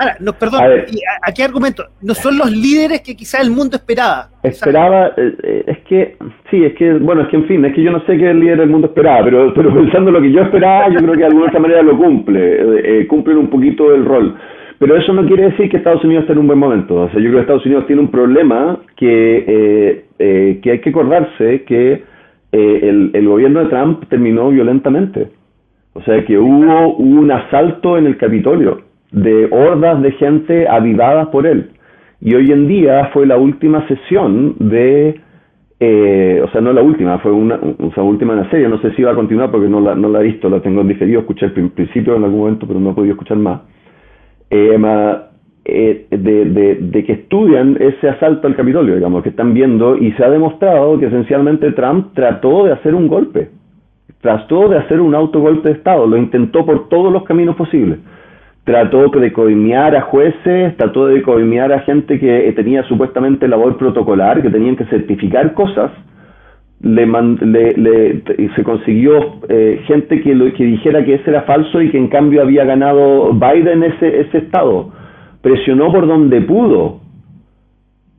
Ahora, 0.00 0.16
no, 0.20 0.32
perdón, 0.32 0.60
a, 0.62 1.32
qué 1.32 1.42
argumento? 1.42 1.84
No 2.00 2.14
son 2.14 2.38
los 2.38 2.50
líderes 2.50 3.02
que 3.02 3.16
quizá 3.16 3.42
el 3.42 3.50
mundo 3.50 3.76
esperaba. 3.76 4.28
Esperaba, 4.42 5.08
eh, 5.16 5.34
eh, 5.42 5.64
es 5.66 5.78
que, 5.80 6.16
sí, 6.50 6.64
es 6.64 6.74
que, 6.74 6.94
bueno, 6.94 7.22
es 7.22 7.28
que 7.28 7.36
en 7.36 7.46
fin, 7.46 7.64
es 7.64 7.74
que 7.74 7.82
yo 7.82 7.90
no 7.90 8.00
sé 8.06 8.16
qué 8.16 8.30
el 8.30 8.40
líder 8.40 8.60
del 8.60 8.70
mundo 8.70 8.86
esperaba, 8.86 9.24
pero, 9.24 9.52
pero 9.52 9.74
pensando 9.74 10.10
lo 10.10 10.22
que 10.22 10.32
yo 10.32 10.42
esperaba, 10.42 10.88
yo 10.88 11.00
creo 11.00 11.12
que 11.12 11.18
de 11.18 11.26
alguna 11.26 11.46
otra 11.48 11.60
manera 11.60 11.82
lo 11.82 11.98
cumple, 11.98 13.00
eh, 13.00 13.06
cumplen 13.08 13.36
un 13.36 13.50
poquito 13.50 13.94
el 13.94 14.04
rol. 14.04 14.36
Pero 14.78 14.96
eso 14.96 15.12
no 15.12 15.26
quiere 15.26 15.50
decir 15.50 15.68
que 15.68 15.76
Estados 15.76 16.02
Unidos 16.04 16.22
esté 16.22 16.32
en 16.32 16.38
un 16.38 16.46
buen 16.46 16.58
momento. 16.58 16.94
O 16.94 17.10
sea, 17.10 17.20
yo 17.20 17.28
creo 17.28 17.34
que 17.34 17.40
Estados 17.40 17.66
Unidos 17.66 17.86
tiene 17.86 18.00
un 18.00 18.10
problema 18.10 18.80
que, 18.96 20.06
que 20.16 20.70
hay 20.70 20.78
que 20.80 20.88
acordarse 20.88 21.64
que 21.64 22.02
el, 22.52 23.10
el 23.12 23.28
gobierno 23.28 23.60
de 23.60 23.66
Trump 23.68 24.04
terminó 24.08 24.48
violentamente. 24.48 25.28
O 25.92 26.00
sea, 26.00 26.24
que 26.24 26.38
hubo 26.38 26.94
un 26.96 27.30
asalto 27.30 27.98
en 27.98 28.06
el 28.06 28.16
Capitolio 28.16 28.89
de 29.12 29.48
hordas 29.50 30.02
de 30.02 30.12
gente 30.12 30.68
avivadas 30.68 31.28
por 31.28 31.46
él. 31.46 31.70
Y 32.20 32.34
hoy 32.34 32.52
en 32.52 32.68
día 32.68 33.10
fue 33.12 33.26
la 33.26 33.38
última 33.38 33.86
sesión 33.88 34.56
de, 34.58 35.20
eh, 35.80 36.42
o 36.44 36.50
sea, 36.50 36.60
no 36.60 36.72
la 36.72 36.82
última, 36.82 37.18
fue 37.18 37.32
una, 37.32 37.58
o 37.78 37.90
sea, 37.92 38.02
última 38.02 38.34
en 38.34 38.40
la 38.40 38.50
serie, 38.50 38.68
no 38.68 38.80
sé 38.80 38.92
si 38.92 39.02
va 39.02 39.12
a 39.12 39.14
continuar 39.14 39.50
porque 39.50 39.68
no 39.68 39.80
la, 39.80 39.94
no 39.94 40.08
la 40.08 40.20
he 40.20 40.24
visto, 40.24 40.50
la 40.50 40.60
tengo 40.60 40.82
en 40.82 40.88
diferido, 40.88 41.20
escuché 41.20 41.46
el 41.46 41.70
principio 41.70 42.16
en 42.16 42.24
algún 42.24 42.40
momento, 42.40 42.66
pero 42.66 42.78
no 42.78 42.90
he 42.90 42.94
podido 42.94 43.14
escuchar 43.14 43.38
más. 43.38 43.62
Eh, 44.50 44.78
eh, 45.64 46.06
de, 46.10 46.44
de, 46.46 46.74
de, 46.76 47.04
que 47.04 47.12
estudian 47.12 47.76
ese 47.80 48.08
asalto 48.08 48.46
al 48.48 48.56
Capitolio, 48.56 48.96
digamos, 48.96 49.22
que 49.22 49.28
están 49.30 49.54
viendo, 49.54 49.96
y 49.96 50.12
se 50.12 50.24
ha 50.24 50.30
demostrado 50.30 50.98
que 50.98 51.06
esencialmente 51.06 51.72
Trump 51.72 52.08
trató 52.14 52.64
de 52.64 52.72
hacer 52.72 52.94
un 52.94 53.08
golpe, 53.08 53.50
trató 54.20 54.68
de 54.68 54.78
hacer 54.78 55.00
un 55.00 55.14
autogolpe 55.14 55.68
de 55.68 55.74
Estado, 55.76 56.06
lo 56.06 56.16
intentó 56.16 56.66
por 56.66 56.88
todos 56.88 57.12
los 57.12 57.24
caminos 57.24 57.56
posibles 57.56 57.98
trató 58.70 59.08
de 59.08 59.32
coimear 59.32 59.96
a 59.96 60.02
jueces, 60.02 60.76
trató 60.76 61.06
de 61.08 61.22
coimear 61.22 61.72
a 61.72 61.80
gente 61.80 62.20
que 62.20 62.52
tenía 62.54 62.84
supuestamente 62.84 63.48
labor 63.48 63.76
protocolar, 63.76 64.40
que 64.42 64.48
tenían 64.48 64.76
que 64.76 64.84
certificar 64.84 65.54
cosas, 65.54 65.90
le, 66.80 67.04
le, 67.76 68.22
se 68.54 68.62
consiguió 68.62 69.40
eh, 69.48 69.82
gente 69.86 70.20
que, 70.20 70.36
lo, 70.36 70.52
que 70.52 70.64
dijera 70.64 71.04
que 71.04 71.14
ese 71.14 71.30
era 71.30 71.42
falso 71.42 71.82
y 71.82 71.90
que 71.90 71.98
en 71.98 72.06
cambio 72.06 72.42
había 72.42 72.64
ganado 72.64 73.32
Biden 73.32 73.82
ese, 73.82 74.20
ese 74.20 74.38
estado. 74.38 74.92
Presionó 75.42 75.90
por 75.90 76.06
donde 76.06 76.40
pudo. 76.42 77.00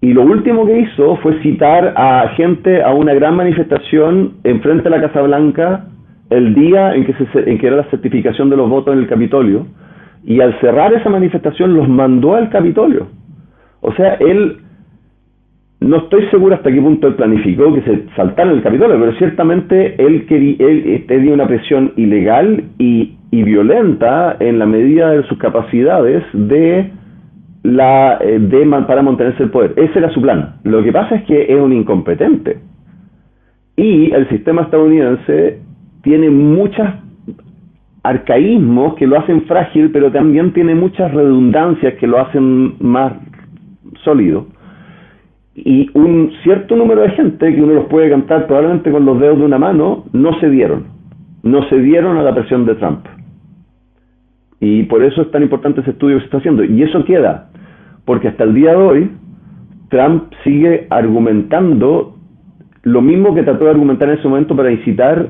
Y 0.02 0.12
lo 0.12 0.24
último 0.24 0.66
que 0.66 0.80
hizo 0.80 1.16
fue 1.18 1.42
citar 1.42 1.94
a 1.96 2.28
gente 2.36 2.84
a 2.84 2.94
una 2.94 3.14
gran 3.14 3.36
manifestación 3.38 4.34
enfrente 4.44 4.84
de 4.84 4.90
la 4.90 5.02
Casa 5.02 5.22
Blanca 5.22 5.86
el 6.30 6.54
día 6.54 6.94
en 6.94 7.06
que, 7.06 7.14
se, 7.14 7.50
en 7.50 7.58
que 7.58 7.68
era 7.68 7.78
la 7.78 7.90
certificación 7.90 8.50
de 8.50 8.58
los 8.58 8.70
votos 8.70 8.94
en 8.94 9.00
el 9.00 9.08
Capitolio 9.08 9.66
y 10.24 10.40
al 10.40 10.60
cerrar 10.60 10.94
esa 10.94 11.10
manifestación 11.10 11.74
los 11.74 11.88
mandó 11.90 12.36
al 12.36 12.50
Capitolio. 12.50 13.08
O 13.82 13.92
sea, 13.94 14.14
él, 14.16 14.58
no 15.80 15.98
estoy 15.98 16.28
seguro 16.28 16.56
hasta 16.56 16.72
qué 16.72 16.82
punto 16.82 17.08
él 17.08 17.16
planificó 17.16 17.74
que 17.74 17.82
se 17.82 18.06
saltara 18.16 18.52
el 18.52 18.62
Capitolio, 18.62 19.00
pero 19.00 19.14
ciertamente 19.18 19.96
él, 20.04 20.26
quería, 20.28 20.58
él 20.60 21.06
tenía 21.08 21.34
una 21.34 21.48
presión 21.48 21.94
ilegal 21.96 22.66
y, 22.78 23.18
y, 23.32 23.44
violenta 23.44 24.38
en 24.40 24.60
la 24.60 24.66
medida 24.68 25.12
de 25.12 25.24
sus 25.24 25.38
capacidades 25.40 26.24
de 26.34 26.92
la 27.64 28.18
eh, 28.22 28.40
de, 28.40 28.66
para 28.88 29.02
mantenerse 29.02 29.44
el 29.44 29.50
poder. 29.50 29.74
Ese 29.76 30.00
era 30.00 30.10
su 30.12 30.22
plan. 30.22 30.56
Lo 30.64 30.84
que 30.84 30.92
pasa 30.92 31.16
es 31.16 31.24
que 31.24 31.52
es 31.52 31.60
un 31.60 31.74
incompetente. 31.74 32.60
Y 33.76 34.12
el 34.12 34.28
sistema 34.30 34.64
estadounidense 34.64 35.60
tiene 36.04 36.30
muchas 36.30 36.96
arcaísmos 38.04 38.96
que 38.96 39.06
lo 39.06 39.20
hacen 39.20 39.44
frágil, 39.44 39.92
pero 39.92 40.12
también 40.12 40.54
tiene 40.54 40.76
muchas 40.76 41.14
redundancias 41.14 41.96
que 41.96 42.08
lo 42.08 42.20
hacen 42.20 42.76
más 42.80 43.14
sólido. 44.04 44.48
Y 45.54 45.90
un 45.94 46.32
cierto 46.44 46.76
número 46.76 47.02
de 47.02 47.12
gente, 47.12 47.54
que 47.54 47.62
uno 47.62 47.74
los 47.74 47.86
puede 47.86 48.10
cantar 48.10 48.48
probablemente 48.48 48.92
con 48.92 49.06
los 49.06 49.20
dedos 49.20 49.40
de 49.40 49.46
una 49.46 49.60
mano, 49.60 50.06
no 50.14 50.40
se 50.40 50.50
dieron. 50.50 50.86
No 51.44 51.68
se 51.70 51.78
dieron 51.80 52.18
a 52.18 52.24
la 52.24 52.34
presión 52.34 52.66
de 52.66 52.76
Trump. 52.76 53.06
Y 54.60 54.84
por 54.84 55.04
eso 55.04 55.24
es 55.24 55.32
tan 55.32 55.44
importante 55.44 55.82
ese 55.82 55.92
estudio 55.92 56.16
que 56.16 56.22
se 56.22 56.26
está 56.26 56.38
haciendo. 56.38 56.64
Y 56.64 56.82
eso 56.84 57.04
queda, 57.04 57.50
porque 58.06 58.30
hasta 58.30 58.44
el 58.44 58.54
día 58.54 58.72
de 58.72 58.78
hoy, 58.78 59.12
Trump 59.90 60.32
sigue 60.44 60.88
argumentando 60.90 62.16
lo 62.84 63.02
mismo 63.02 63.36
que 63.36 63.44
trató 63.44 63.66
de 63.66 63.72
argumentar 63.72 64.10
en 64.10 64.20
ese 64.20 64.28
momento 64.28 64.56
para 64.56 64.72
incitar 64.72 65.30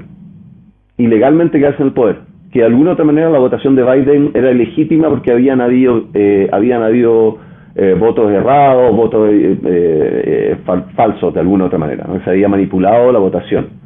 ilegalmente 0.98 1.60
quedarse 1.60 1.82
en 1.82 1.88
el 1.88 1.94
poder 1.94 2.31
que 2.52 2.60
de 2.60 2.66
alguna 2.66 2.92
otra 2.92 3.06
manera 3.06 3.30
la 3.30 3.40
votación 3.40 3.76
de 3.76 3.84
Biden 3.84 4.32
era 4.34 4.52
legítima 4.52 5.10
porque 5.10 5.32
habían 5.32 5.62
habido, 5.62 6.04
eh, 6.14 6.50
habían 6.52 6.84
habido 6.84 7.38
eh, 7.76 7.96
votos 7.98 8.30
errados, 8.30 8.94
votos 8.96 9.30
eh, 9.32 9.58
eh 9.64 10.58
falsos 10.96 11.34
de 11.34 11.40
alguna 11.40 11.66
otra 11.66 11.80
manera, 11.80 12.06
se 12.24 12.30
había 12.30 12.50
manipulado 12.50 13.12
la 13.12 13.20
votación. 13.20 13.82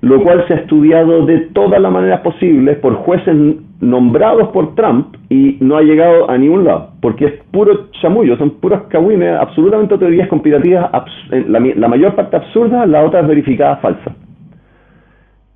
Lo 0.00 0.22
cual 0.22 0.44
se 0.46 0.54
ha 0.54 0.56
estudiado 0.58 1.26
de 1.26 1.38
todas 1.52 1.80
las 1.80 1.90
maneras 1.90 2.20
posibles 2.20 2.78
por 2.78 2.94
jueces 2.94 3.34
nombrados 3.80 4.50
por 4.50 4.76
Trump 4.76 5.16
y 5.28 5.56
no 5.60 5.76
ha 5.76 5.82
llegado 5.82 6.30
a 6.30 6.38
ningún 6.38 6.64
lado, 6.64 6.90
porque 7.02 7.24
es 7.24 7.32
puro 7.50 7.88
chamullo, 8.00 8.36
son 8.36 8.50
puras 8.60 8.82
cagüines, 8.90 9.34
absolutamente 9.40 9.98
teorías 9.98 10.28
conspirativas, 10.28 10.88
la, 11.48 11.58
la 11.58 11.88
mayor 11.88 12.14
parte 12.14 12.36
absurdas, 12.36 12.88
la 12.88 13.04
otra 13.04 13.22
verificada 13.22 13.76
falsa. 13.78 14.14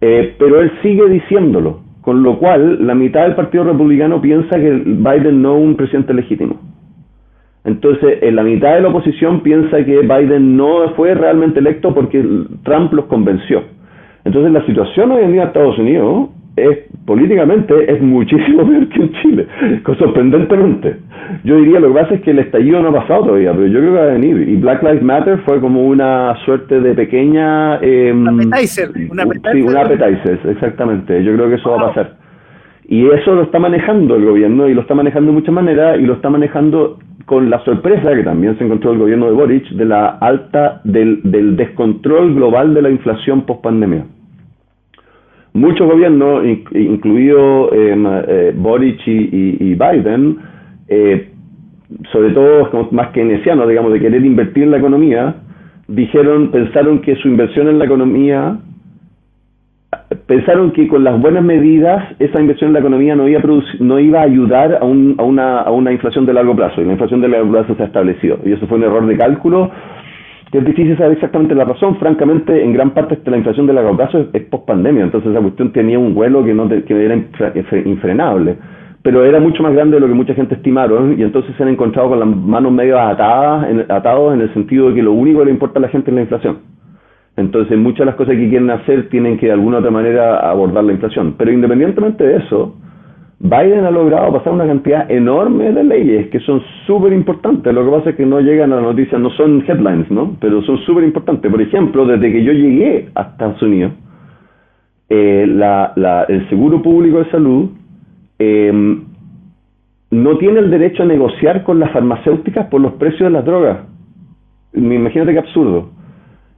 pero 0.01 0.61
él 0.61 0.73
sigue 0.83 1.09
diciéndolo, 1.09 1.92
con 2.03 2.23
lo 2.23 2.39
cual 2.39 2.87
la 2.87 2.95
mitad 2.95 3.23
del 3.23 3.35
Partido 3.35 3.65
Republicano 3.65 4.21
piensa 4.21 4.57
que 4.57 4.71
Biden 4.71 5.41
no 5.41 5.57
es 5.57 5.65
un 5.65 5.77
presidente 5.77 6.13
legítimo. 6.13 6.57
Entonces, 7.65 8.19
en 8.23 8.35
la 8.35 8.43
mitad 8.43 8.75
de 8.75 8.83
la 8.83 8.89
oposición 8.89 9.41
piensa 9.41 9.85
que 9.85 10.01
Biden 10.01 10.57
no 10.57 10.91
fue 10.97 11.15
realmente 11.15 11.61
electo 11.61 11.95
porque 11.95 12.21
Trump 12.65 12.93
los 12.93 13.05
convenció. 13.07 13.63
Entonces, 14.25 14.53
la 14.53 14.67
situación 14.67 15.13
hoy 15.13 15.23
en 15.23 15.33
día 15.33 15.43
en 15.43 15.49
Estados 15.49 15.79
Unidos 15.79 16.31
es 16.57 16.79
políticamente 17.07 17.93
es 17.93 18.01
muchísimo 18.01 18.67
peor 18.69 18.89
que 18.89 19.03
en 19.03 19.13
Chile, 19.23 19.47
sorprendentemente. 19.99 20.97
Yo 21.45 21.57
diría, 21.57 21.81
lo 21.81 21.89
que 21.89 22.01
pasa 22.01 22.15
es 22.15 22.23
que 22.23 22.31
el 22.31 22.41
estallido 22.41 22.83
no 22.83 22.89
ha 22.89 23.01
pasado 23.01 23.25
todavía, 23.25 23.53
pero 23.53 23.67
yo 23.67 23.81
creo 23.81 23.93
que 23.93 23.99
va 23.99 24.05
a 24.05 24.15
venir. 24.15 24.49
Y 24.49 24.57
Black 24.57 24.83
Lives 24.83 25.03
Matter 25.03 25.39
fue 25.45 25.61
como 25.61 25.87
una 25.87 26.37
suerte 26.45 26.81
de 26.81 26.95
pequeña... 26.95 27.79
Eh, 27.81 28.13
un 28.13 28.29
appetizer. 28.29 28.91
Sí, 28.93 29.09
un 29.11 29.21
appetizer, 29.77 30.39
exactamente. 30.51 31.23
Yo 31.25 31.35
creo 31.35 31.49
que 31.49 31.57
eso 31.57 31.71
va 31.71 31.77
a 31.77 31.89
pasar. 31.89 32.17
Y 32.85 33.07
eso 33.09 33.35
lo 33.35 33.45
está 33.45 33.59
manejando 33.59 34.17
el 34.17 34.25
gobierno 34.25 34.69
y 34.69 34.75
lo 34.75 34.83
está 34.83 34.95
manejando 34.95 35.31
de 35.31 35.39
muchas 35.39 35.55
maneras 35.55 35.99
y 35.99 36.03
lo 36.03 36.15
está 36.15 36.29
manejando 36.29 36.99
con 37.25 37.49
la 37.49 37.65
sorpresa 37.65 38.15
que 38.15 38.23
también 38.25 38.59
se 38.59 38.65
encontró 38.65 38.93
el 38.93 38.99
gobierno 38.99 39.27
de 39.27 39.33
Boric 39.33 39.69
de 39.71 39.85
la 39.85 40.09
alta, 40.09 40.81
del, 40.85 41.21
del 41.23 41.57
descontrol 41.57 42.35
global 42.35 42.75
de 42.75 42.83
la 42.83 42.91
inflación 42.91 43.47
post 43.47 43.63
pandemia. 43.63 44.05
Muchos 45.55 45.87
gobiernos, 45.87 46.45
incluido 46.73 47.73
em, 47.75 48.07
eh, 48.07 48.53
Boric 48.57 49.07
y, 49.07 49.75
Biden, 49.75 50.39
eh, 50.89 51.29
sobre 52.11 52.31
todo 52.31 52.89
más 52.91 53.09
keynesianos, 53.09 53.69
digamos, 53.69 53.93
de 53.93 54.01
querer 54.01 54.25
invertir 54.25 54.63
en 54.63 54.71
la 54.71 54.79
economía, 54.79 55.35
dijeron, 55.89 56.51
pensaron 56.51 57.01
que 57.03 57.17
su 57.17 57.29
inversión 57.29 57.69
en 57.69 57.79
la 57.79 57.85
economía 57.85 58.57
pensaron 60.27 60.73
que 60.73 60.89
con 60.89 61.05
las 61.05 61.21
buenas 61.21 61.45
medidas 61.45 62.15
esa 62.19 62.41
inversión 62.41 62.69
en 62.69 62.75
la 62.75 62.81
economía 62.81 63.15
no 63.15 63.29
iba 63.29 63.41
a, 63.41 63.43
no 63.81 63.99
iba 63.99 64.21
a 64.21 64.25
ayudar 64.25 64.79
a, 64.81 64.85
una, 64.85 65.61
a 65.61 65.71
una 65.71 65.93
inflación 65.93 66.25
de 66.25 66.33
largo 66.33 66.57
plazo 66.57 66.81
y 66.81 66.87
la 66.87 66.93
inflación 66.93 67.21
de 67.21 67.29
largo 67.29 67.51
plazo 67.51 67.75
se 67.75 67.83
ha 67.83 67.87
establecido. 67.87 68.39
Y 68.45 68.53
eso 68.53 68.67
fue 68.67 68.79
un 68.79 68.85
error 68.85 69.07
de 69.07 69.19
cálculo 69.19 69.71
que 70.53 70.59
es 70.59 70.65
difícil 70.67 70.97
saber 70.99 71.13
exactamente 71.13 71.55
la 71.55 71.65
razón. 71.65 71.97
Francamente 71.97 72.63
en 72.63 72.75
gran 72.75 72.91
parte 72.91 73.19
la 73.25 73.39
inflación 73.39 73.67
de 73.67 73.73
plazo 73.97 74.29
es, 74.33 74.43
post 74.45 74.67
pandemia 74.67 75.05
entonces 75.05 75.31
esa 75.31 75.41
cuestión 75.41 75.73
tenía 75.73 75.99
un 75.99 76.15
vuelo 76.15 76.45
que 76.45 76.53
no 76.53 76.69
que 76.69 77.05
era 77.05 77.17
infrenable. 77.85 78.59
Pero 79.03 79.25
era 79.25 79.41
mucho 79.41 79.63
más 79.63 79.73
grande 79.73 79.97
de 79.97 80.01
lo 80.01 80.07
que 80.07 80.15
mucha 80.15 80.35
gente 80.35 80.55
estimaron 80.55 81.19
y 81.19 81.23
entonces 81.23 81.57
se 81.57 81.63
han 81.63 81.71
encontrado 81.71 82.11
con 82.11 82.21
las 82.21 82.29
manos 82.29 82.71
medio 82.71 83.01
atadas 83.01 83.69
en, 83.69 83.81
atados 83.91 84.35
en 84.35 84.43
el 84.43 84.53
sentido 84.53 84.91
de 84.91 84.95
que 84.97 85.03
lo 85.03 85.13
único 85.13 85.41
que 85.41 85.47
le 85.47 85.51
importa 85.51 85.79
a 85.79 85.83
la 85.83 85.89
gente 85.89 86.11
es 86.11 86.15
la 86.15 86.21
inflación. 86.21 86.59
Entonces, 87.37 87.79
muchas 87.79 88.01
de 88.01 88.05
las 88.05 88.15
cosas 88.15 88.35
que 88.35 88.49
quieren 88.49 88.71
hacer 88.71 89.09
tienen 89.09 89.39
que 89.39 89.47
de 89.47 89.53
alguna 89.53 89.79
u 89.79 89.81
otra 89.81 89.91
manera 89.91 90.39
abordar 90.51 90.85
la 90.85 90.93
inflación. 90.93 91.35
Pero 91.39 91.51
independientemente 91.51 92.25
de 92.25 92.37
eso, 92.37 92.77
Biden 93.43 93.85
ha 93.85 93.91
logrado 93.91 94.33
pasar 94.33 94.53
una 94.53 94.67
cantidad 94.67 95.11
enorme 95.11 95.73
de 95.73 95.83
leyes 95.83 96.29
que 96.29 96.39
son 96.41 96.63
súper 96.87 97.13
importantes. 97.13 97.75
Lo 97.75 97.85
que 97.85 97.91
pasa 97.91 98.11
es 98.11 98.17
que 98.17 98.25
no 98.25 98.41
llegan 98.41 98.73
a 98.73 98.77
las 98.77 98.85
noticias, 98.85 99.21
no 99.21 99.31
son 99.31 99.65
headlines, 99.67 100.09
¿no? 100.11 100.37
Pero 100.41 100.63
son 100.63 100.79
súper 100.79 101.03
importantes. 101.03 101.51
Por 101.51 101.61
ejemplo, 101.61 102.07
desde 102.07 102.33
que 102.33 102.45
yo 102.45 102.53
llegué 102.53 103.09
a 103.17 103.23
Estados 103.23 103.61
Unidos, 103.61 103.93
eh, 105.09 105.43
el 105.45 106.49
Seguro 106.49 106.81
Público 106.81 107.19
de 107.19 107.31
Salud 107.31 107.71
em, 108.39 109.05
no 110.13 110.39
tiene 110.39 110.61
el 110.61 110.71
derecho 110.71 111.03
a 111.03 111.07
negociar 111.07 111.65
con 111.65 111.81
las 111.81 111.91
farmacéuticas 111.91 112.69
por 112.69 112.81
los 112.81 112.93
precios 112.93 113.23
de 113.23 113.31
las 113.31 113.45
drogas. 113.45 113.79
Imagínate 114.73 115.33
qué 115.33 115.39
absurdo 115.41 115.91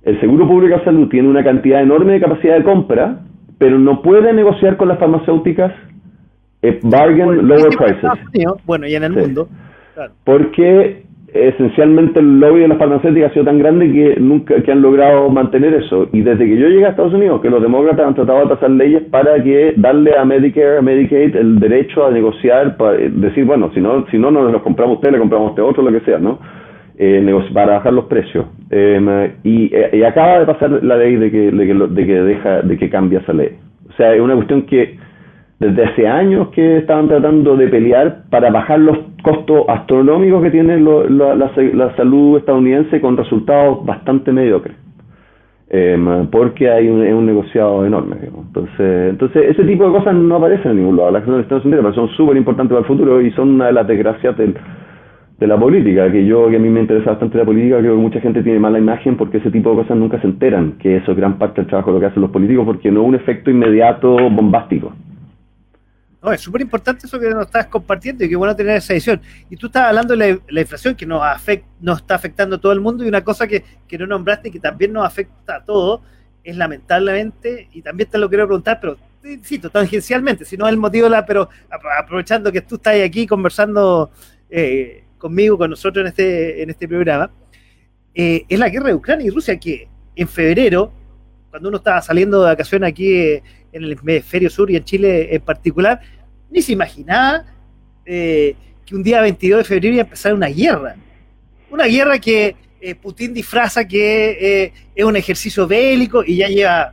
el 0.04 0.20
Seguro 0.20 0.46
Público 0.46 0.76
de 0.76 0.84
Salud 0.84 1.08
tiene 1.08 1.28
una 1.28 1.42
cantidad 1.42 1.80
enorme 1.82 2.12
de 2.12 2.20
capacidad 2.20 2.56
de 2.58 2.62
compra, 2.62 3.20
pero 3.58 3.78
no 3.78 4.02
puede 4.02 4.32
negociar 4.32 4.76
con 4.76 4.88
las 4.88 4.98
farmacéuticas 4.98 5.72
eh, 6.68 6.80
bargain 6.82 7.46
lower 7.46 7.76
prices. 7.76 8.10
bueno, 8.64 8.86
y 8.86 8.94
en 8.94 9.04
el 9.04 9.12
mundo. 9.12 9.48
Porque 10.24 11.02
esencialmente 11.32 12.20
el 12.20 12.38
lobby 12.38 12.60
de 12.60 12.68
las 12.68 12.78
farmacéuticas 12.78 13.30
ha 13.30 13.34
sido 13.34 13.44
tan 13.44 13.58
grande 13.58 13.90
que 13.90 14.20
nunca 14.20 14.60
que 14.62 14.70
han 14.70 14.82
logrado 14.82 15.28
mantener 15.30 15.74
eso. 15.74 16.08
Y 16.12 16.22
desde 16.22 16.44
que 16.44 16.56
yo 16.56 16.68
llegué 16.68 16.86
a 16.86 16.90
Estados 16.90 17.14
Unidos, 17.14 17.40
que 17.40 17.50
los 17.50 17.60
demócratas 17.60 18.06
han 18.06 18.14
tratado 18.14 18.40
de 18.40 18.54
pasar 18.54 18.70
leyes 18.70 19.02
para 19.10 19.42
que 19.42 19.74
darle 19.76 20.16
a 20.16 20.24
Medicare, 20.24 20.78
a 20.78 20.82
Medicaid 20.82 21.36
el 21.36 21.58
derecho 21.58 22.06
a 22.06 22.10
negociar, 22.10 22.76
para 22.76 22.98
decir, 22.98 23.44
bueno, 23.44 23.70
si 23.74 23.80
no, 23.80 24.06
si 24.10 24.18
no 24.18 24.30
nos 24.30 24.52
los 24.52 24.62
compramos 24.62 24.96
usted, 24.96 25.10
le 25.10 25.18
compramos 25.18 25.48
a 25.48 25.50
usted 25.50 25.62
otro, 25.62 25.82
lo 25.82 25.92
que 25.92 26.04
sea, 26.04 26.18
¿no? 26.18 26.38
eh, 26.98 27.40
para 27.52 27.74
bajar 27.74 27.92
los 27.92 28.06
precios. 28.06 28.46
Em, 28.70 29.08
eh, 29.08 29.34
y, 29.42 30.02
acaba 30.02 30.40
de 30.40 30.46
pasar 30.46 30.70
la 30.82 30.96
ley 30.96 31.16
de 31.16 31.30
que, 31.30 31.50
de 31.50 31.66
que, 31.66 31.74
de 31.74 32.06
que, 32.06 32.22
deja, 32.22 32.62
de 32.62 32.78
que 32.78 32.90
cambia 32.90 33.20
esa 33.20 33.32
ley. 33.32 33.50
O 33.88 33.92
sea, 33.96 34.14
es 34.14 34.20
una 34.20 34.34
cuestión 34.34 34.62
que 34.62 34.98
desde 35.64 35.84
hace 35.84 36.06
años 36.06 36.48
que 36.48 36.78
estaban 36.78 37.08
tratando 37.08 37.56
de 37.56 37.68
pelear 37.68 38.24
para 38.28 38.50
bajar 38.50 38.80
los 38.80 38.98
costos 39.22 39.64
astronómicos 39.66 40.42
que 40.42 40.50
tiene 40.50 40.78
la, 40.78 41.94
salud 41.96 42.36
estadounidense 42.36 43.00
con 43.00 43.16
resultados 43.16 43.84
bastante 43.86 44.30
mediocres. 44.30 44.76
Em, 45.70 46.26
porque 46.26 46.70
hay 46.70 46.88
un, 46.88 47.00
un 47.00 47.24
negociado 47.24 47.86
enorme. 47.86 48.16
Entonces, 48.22 49.10
entonces, 49.10 49.46
ese 49.48 49.64
tipo 49.64 49.86
de 49.86 49.92
cosas 49.92 50.14
no 50.14 50.36
aparecen 50.36 50.72
en 50.72 50.76
ningún 50.76 50.98
lado. 50.98 51.10
Las 51.10 51.22
cosas 51.22 51.36
de 51.36 51.42
Estados 51.42 51.64
Unidos 51.64 51.82
pero 51.82 51.94
son 51.94 52.14
súper 52.14 52.36
importantes 52.36 52.68
para 52.70 52.80
el 52.80 52.86
futuro 52.86 53.22
y 53.22 53.30
son 53.30 53.54
una 53.54 53.68
de 53.68 53.72
las 53.72 53.86
desgracias 53.86 54.36
del, 54.36 54.54
de 55.38 55.46
la 55.46 55.58
política, 55.58 56.12
que 56.12 56.26
yo, 56.26 56.50
que 56.50 56.56
a 56.56 56.58
mí 56.58 56.68
me 56.68 56.80
interesa 56.80 57.12
bastante 57.12 57.38
la 57.38 57.44
política, 57.46 57.78
creo 57.78 57.96
que 57.96 58.02
mucha 58.02 58.20
gente 58.20 58.42
tiene 58.42 58.58
mala 58.58 58.78
imagen 58.78 59.16
porque 59.16 59.38
ese 59.38 59.50
tipo 59.50 59.70
de 59.70 59.76
cosas 59.76 59.96
nunca 59.96 60.20
se 60.20 60.26
enteran, 60.26 60.72
que 60.78 60.96
eso 60.96 61.12
es 61.12 61.16
gran 61.16 61.38
parte 61.38 61.62
del 61.62 61.68
trabajo 61.68 61.90
lo 61.90 62.00
que 62.00 62.06
hacen 62.06 62.20
los 62.20 62.30
políticos, 62.30 62.66
porque 62.66 62.90
no 62.90 63.00
es 63.00 63.08
un 63.08 63.14
efecto 63.14 63.50
inmediato 63.50 64.14
bombástico. 64.30 64.92
No, 66.24 66.32
es 66.32 66.40
súper 66.40 66.62
importante 66.62 67.06
eso 67.06 67.20
que 67.20 67.28
nos 67.28 67.44
estás 67.44 67.66
compartiendo 67.66 68.24
y 68.24 68.30
qué 68.30 68.36
bueno 68.36 68.56
tener 68.56 68.78
esa 68.78 68.94
edición. 68.94 69.20
Y 69.50 69.56
tú 69.56 69.66
estabas 69.66 69.90
hablando 69.90 70.16
de 70.16 70.40
la, 70.48 70.60
inflación 70.60 70.94
que 70.94 71.04
nos, 71.04 71.22
afecta, 71.22 71.68
nos 71.80 71.98
está 71.98 72.14
afectando 72.14 72.56
a 72.56 72.58
todo 72.58 72.72
el 72.72 72.80
mundo 72.80 73.04
y 73.04 73.08
una 73.08 73.22
cosa 73.22 73.46
que, 73.46 73.62
que 73.86 73.98
no 73.98 74.06
nombraste 74.06 74.48
y 74.48 74.50
que 74.50 74.58
también 74.58 74.94
nos 74.94 75.04
afecta 75.04 75.56
a 75.56 75.64
todos 75.64 76.00
es 76.42 76.56
lamentablemente, 76.56 77.68
y 77.72 77.82
también 77.82 78.08
te 78.08 78.18
lo 78.18 78.28
quiero 78.28 78.46
preguntar, 78.46 78.78
pero 78.80 78.98
insisto, 79.24 79.70
tangencialmente, 79.70 80.44
si 80.44 80.56
no 80.56 80.66
es 80.66 80.72
el 80.72 80.78
motivo, 80.78 81.08
la, 81.08 81.24
pero 81.24 81.48
aprovechando 81.98 82.52
que 82.52 82.60
tú 82.60 82.76
estás 82.76 83.00
aquí 83.00 83.26
conversando 83.26 84.10
eh, 84.50 85.04
conmigo, 85.16 85.56
con 85.56 85.70
nosotros 85.70 86.02
en 86.02 86.08
este, 86.08 86.62
en 86.62 86.70
este 86.70 86.86
programa, 86.86 87.30
eh, 88.14 88.44
es 88.48 88.58
la 88.58 88.68
guerra 88.68 88.88
de 88.88 88.94
Ucrania 88.94 89.26
y 89.26 89.30
Rusia, 89.30 89.58
que 89.58 89.88
en 90.14 90.28
febrero, 90.28 90.92
cuando 91.50 91.70
uno 91.70 91.78
estaba 91.78 92.02
saliendo 92.02 92.42
de 92.42 92.48
vacaciones 92.48 92.90
aquí 92.90 93.14
eh, 93.14 93.42
en 93.74 93.84
el 93.84 93.92
hemisferio 93.92 94.48
sur 94.48 94.70
y 94.70 94.76
en 94.76 94.84
Chile 94.84 95.34
en 95.34 95.42
particular, 95.42 96.00
ni 96.50 96.62
se 96.62 96.72
imaginaba 96.72 97.44
eh, 98.06 98.54
que 98.86 98.94
un 98.94 99.02
día 99.02 99.20
22 99.20 99.58
de 99.58 99.64
febrero 99.64 99.94
iba 99.94 100.02
a 100.02 100.04
empezar 100.04 100.32
una 100.34 100.48
guerra. 100.48 100.96
Una 101.70 101.86
guerra 101.86 102.18
que 102.18 102.56
Putin 103.00 103.32
disfraza 103.32 103.88
que 103.88 104.72
es 104.94 105.04
un 105.04 105.16
ejercicio 105.16 105.66
bélico 105.66 106.22
y 106.22 106.36
ya 106.36 106.48
lleva 106.48 106.92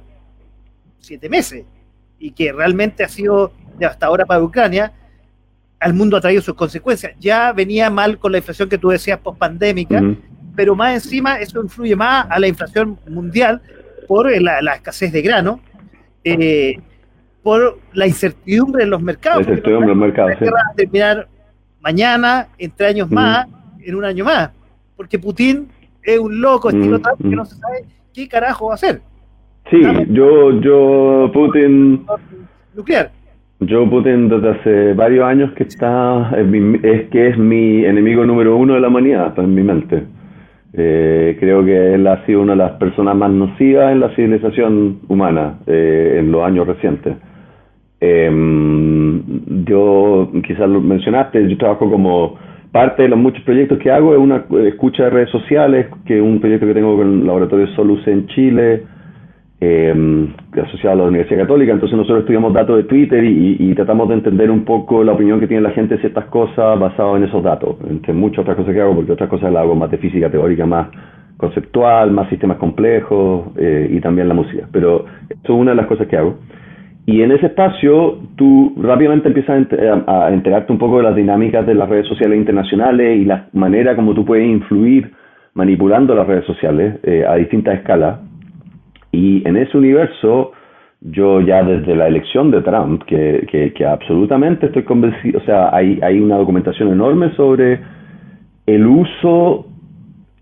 siete 0.99 1.27
meses 1.27 1.65
y 2.17 2.31
que 2.31 2.53
realmente 2.53 3.03
ha 3.03 3.09
sido 3.09 3.51
devastadora 3.77 4.25
para 4.25 4.41
Ucrania 4.41 4.93
al 5.81 5.95
mundo 5.95 6.15
ha 6.15 6.21
traído 6.21 6.41
sus 6.41 6.53
consecuencias. 6.53 7.13
Ya 7.19 7.51
venía 7.51 7.89
mal 7.89 8.19
con 8.19 8.31
la 8.31 8.37
inflación 8.37 8.69
que 8.69 8.77
tú 8.77 8.89
decías 8.89 9.19
post-pandémica, 9.19 10.01
pero 10.55 10.75
más 10.75 10.93
encima 10.93 11.39
eso 11.39 11.61
influye 11.61 11.95
más 11.95 12.27
a 12.29 12.39
la 12.39 12.47
inflación 12.47 12.99
mundial 13.09 13.61
por 14.07 14.31
la, 14.39 14.75
escasez 14.75 15.11
de 15.11 15.23
grano, 15.23 15.59
eh, 16.23 16.77
por 17.43 17.79
la 17.93 18.07
incertidumbre 18.07 18.83
en 18.83 18.89
los 18.89 19.01
mercados. 19.01 19.45
La 19.45 19.53
incertidumbre 19.53 19.91
en 19.91 19.99
los 19.99 20.07
mercados, 20.07 20.33
sí. 20.39 20.45
Va 20.45 20.71
a 20.71 20.75
terminar 20.75 21.27
mañana, 21.81 22.47
entre 22.57 22.87
años 22.87 23.09
más, 23.09 23.47
en 23.79 23.95
un 23.95 24.05
año 24.05 24.25
más, 24.25 24.51
porque 24.95 25.17
Putin 25.17 25.67
es 26.03 26.19
un 26.19 26.39
loco 26.41 26.69
estilo 26.69 26.99
Trump 26.99 27.21
que 27.21 27.35
no 27.35 27.45
se 27.45 27.55
sabe 27.55 27.85
qué 28.13 28.27
carajo 28.27 28.67
va 28.67 28.73
a 28.73 28.75
hacer. 28.75 29.01
Sí, 29.69 29.81
yo, 30.09 30.59
yo, 30.59 31.31
Putin... 31.33 32.05
Nuclear. 32.73 33.11
Joe 33.67 33.87
Putin 33.87 34.27
desde 34.27 34.49
hace 34.49 34.93
varios 34.93 35.23
años 35.23 35.51
que 35.53 35.63
está 35.63 36.31
es, 36.35 37.09
que 37.09 37.27
es 37.27 37.37
mi 37.37 37.85
enemigo 37.85 38.25
número 38.25 38.57
uno 38.57 38.73
de 38.73 38.79
la 38.79 38.87
humanidad 38.87 39.37
en 39.37 39.53
mi 39.53 39.61
mente. 39.61 40.03
Eh, 40.73 41.35
creo 41.39 41.65
que 41.65 41.95
él 41.95 42.07
ha 42.07 42.25
sido 42.25 42.41
una 42.41 42.53
de 42.53 42.59
las 42.59 42.71
personas 42.73 43.15
más 43.15 43.29
nocivas 43.31 43.91
en 43.91 43.99
la 43.99 44.15
civilización 44.15 44.99
humana 45.09 45.59
eh, 45.67 46.17
en 46.19 46.31
los 46.31 46.43
años 46.43 46.65
recientes. 46.65 47.15
Em, 47.99 49.21
yo, 49.65 50.31
quizás 50.47 50.69
lo 50.69 50.81
mencionaste, 50.81 51.47
yo 51.47 51.57
trabajo 51.57 51.89
como 51.89 52.37
parte 52.71 53.03
de 53.03 53.09
los 53.09 53.19
muchos 53.19 53.43
proyectos 53.43 53.79
que 53.79 53.91
hago, 53.91 54.13
es 54.13 54.19
una 54.19 54.45
escucha 54.65 55.03
de 55.03 55.09
redes 55.09 55.29
sociales, 55.29 55.87
que 56.05 56.17
es 56.17 56.23
un 56.23 56.39
proyecto 56.39 56.65
que 56.65 56.73
tengo 56.73 56.95
con 56.95 57.19
el 57.19 57.27
laboratorio 57.27 57.67
Solus 57.75 58.07
en 58.07 58.27
Chile, 58.27 58.83
eh, 59.61 60.27
asociado 60.59 60.93
a 60.93 61.03
la 61.03 61.09
Universidad 61.09 61.41
Católica, 61.41 61.71
entonces 61.71 61.95
nosotros 61.95 62.21
estudiamos 62.21 62.51
datos 62.51 62.77
de 62.77 62.83
Twitter 62.83 63.23
y, 63.23 63.73
tratamos 63.75 64.09
de 64.09 64.15
entender 64.15 64.49
un 64.49 64.65
poco 64.65 65.03
la 65.03 65.13
opinión 65.13 65.39
que 65.39 65.47
tiene 65.47 65.61
la 65.61 65.71
gente 65.71 65.95
de 65.95 66.01
ciertas 66.01 66.25
cosas 66.25 66.79
basado 66.79 67.15
en 67.15 67.23
esos 67.23 67.43
datos, 67.43 67.75
entre 67.87 68.11
muchas 68.11 68.39
otras 68.39 68.57
cosas 68.57 68.73
que 68.73 68.81
hago, 68.81 68.95
porque 68.95 69.11
otras 69.11 69.29
cosas 69.29 69.53
las 69.53 69.61
hago 69.61 69.75
más 69.75 69.91
de 69.91 69.97
física 69.99 70.29
teórica, 70.29 70.65
más 70.65 70.87
conceptual, 71.37 72.11
más 72.11 72.27
sistemas 72.29 72.57
complejos 72.57 73.51
eh, 73.57 73.87
y 73.91 73.99
también 74.01 74.27
la 74.27 74.33
música, 74.33 74.67
pero 74.71 75.05
esto 75.29 75.53
es 75.53 75.59
una 75.59 75.71
de 75.71 75.77
las 75.77 75.85
cosas 75.85 76.07
que 76.07 76.17
hago. 76.17 76.37
Y 77.05 77.21
en 77.21 77.31
ese 77.31 77.47
espacio 77.47 78.19
tú 78.35 78.73
rápidamente 78.77 79.27
empiezas 79.27 79.67
a 80.07 80.31
enterarte 80.31 80.71
un 80.71 80.79
poco 80.79 80.97
de 80.97 81.03
las 81.03 81.15
dinámicas 81.15 81.65
de 81.65 81.73
las 81.73 81.89
redes 81.89 82.07
sociales 82.07 82.37
internacionales 82.37 83.19
y 83.19 83.25
la 83.25 83.47
manera 83.53 83.95
como 83.95 84.13
tú 84.13 84.23
puedes 84.23 84.47
influir 84.47 85.11
manipulando 85.53 86.15
las 86.15 86.27
redes 86.27 86.45
sociales 86.45 86.99
eh, 87.03 87.25
a 87.27 87.35
distintas 87.35 87.75
escalas. 87.75 88.30
Y 89.11 89.47
en 89.47 89.57
ese 89.57 89.77
universo, 89.77 90.51
yo 91.01 91.41
ya 91.41 91.63
desde 91.63 91.95
la 91.95 92.07
elección 92.07 92.51
de 92.51 92.61
Trump, 92.61 93.03
que, 93.03 93.71
que, 93.75 93.85
absolutamente 93.85 94.67
estoy 94.67 94.83
convencido, 94.83 95.39
o 95.39 95.43
sea, 95.43 95.75
hay, 95.75 95.99
hay 96.01 96.19
una 96.19 96.37
documentación 96.37 96.91
enorme 96.91 97.31
sobre 97.35 97.79
el 98.67 98.85
uso 98.85 99.65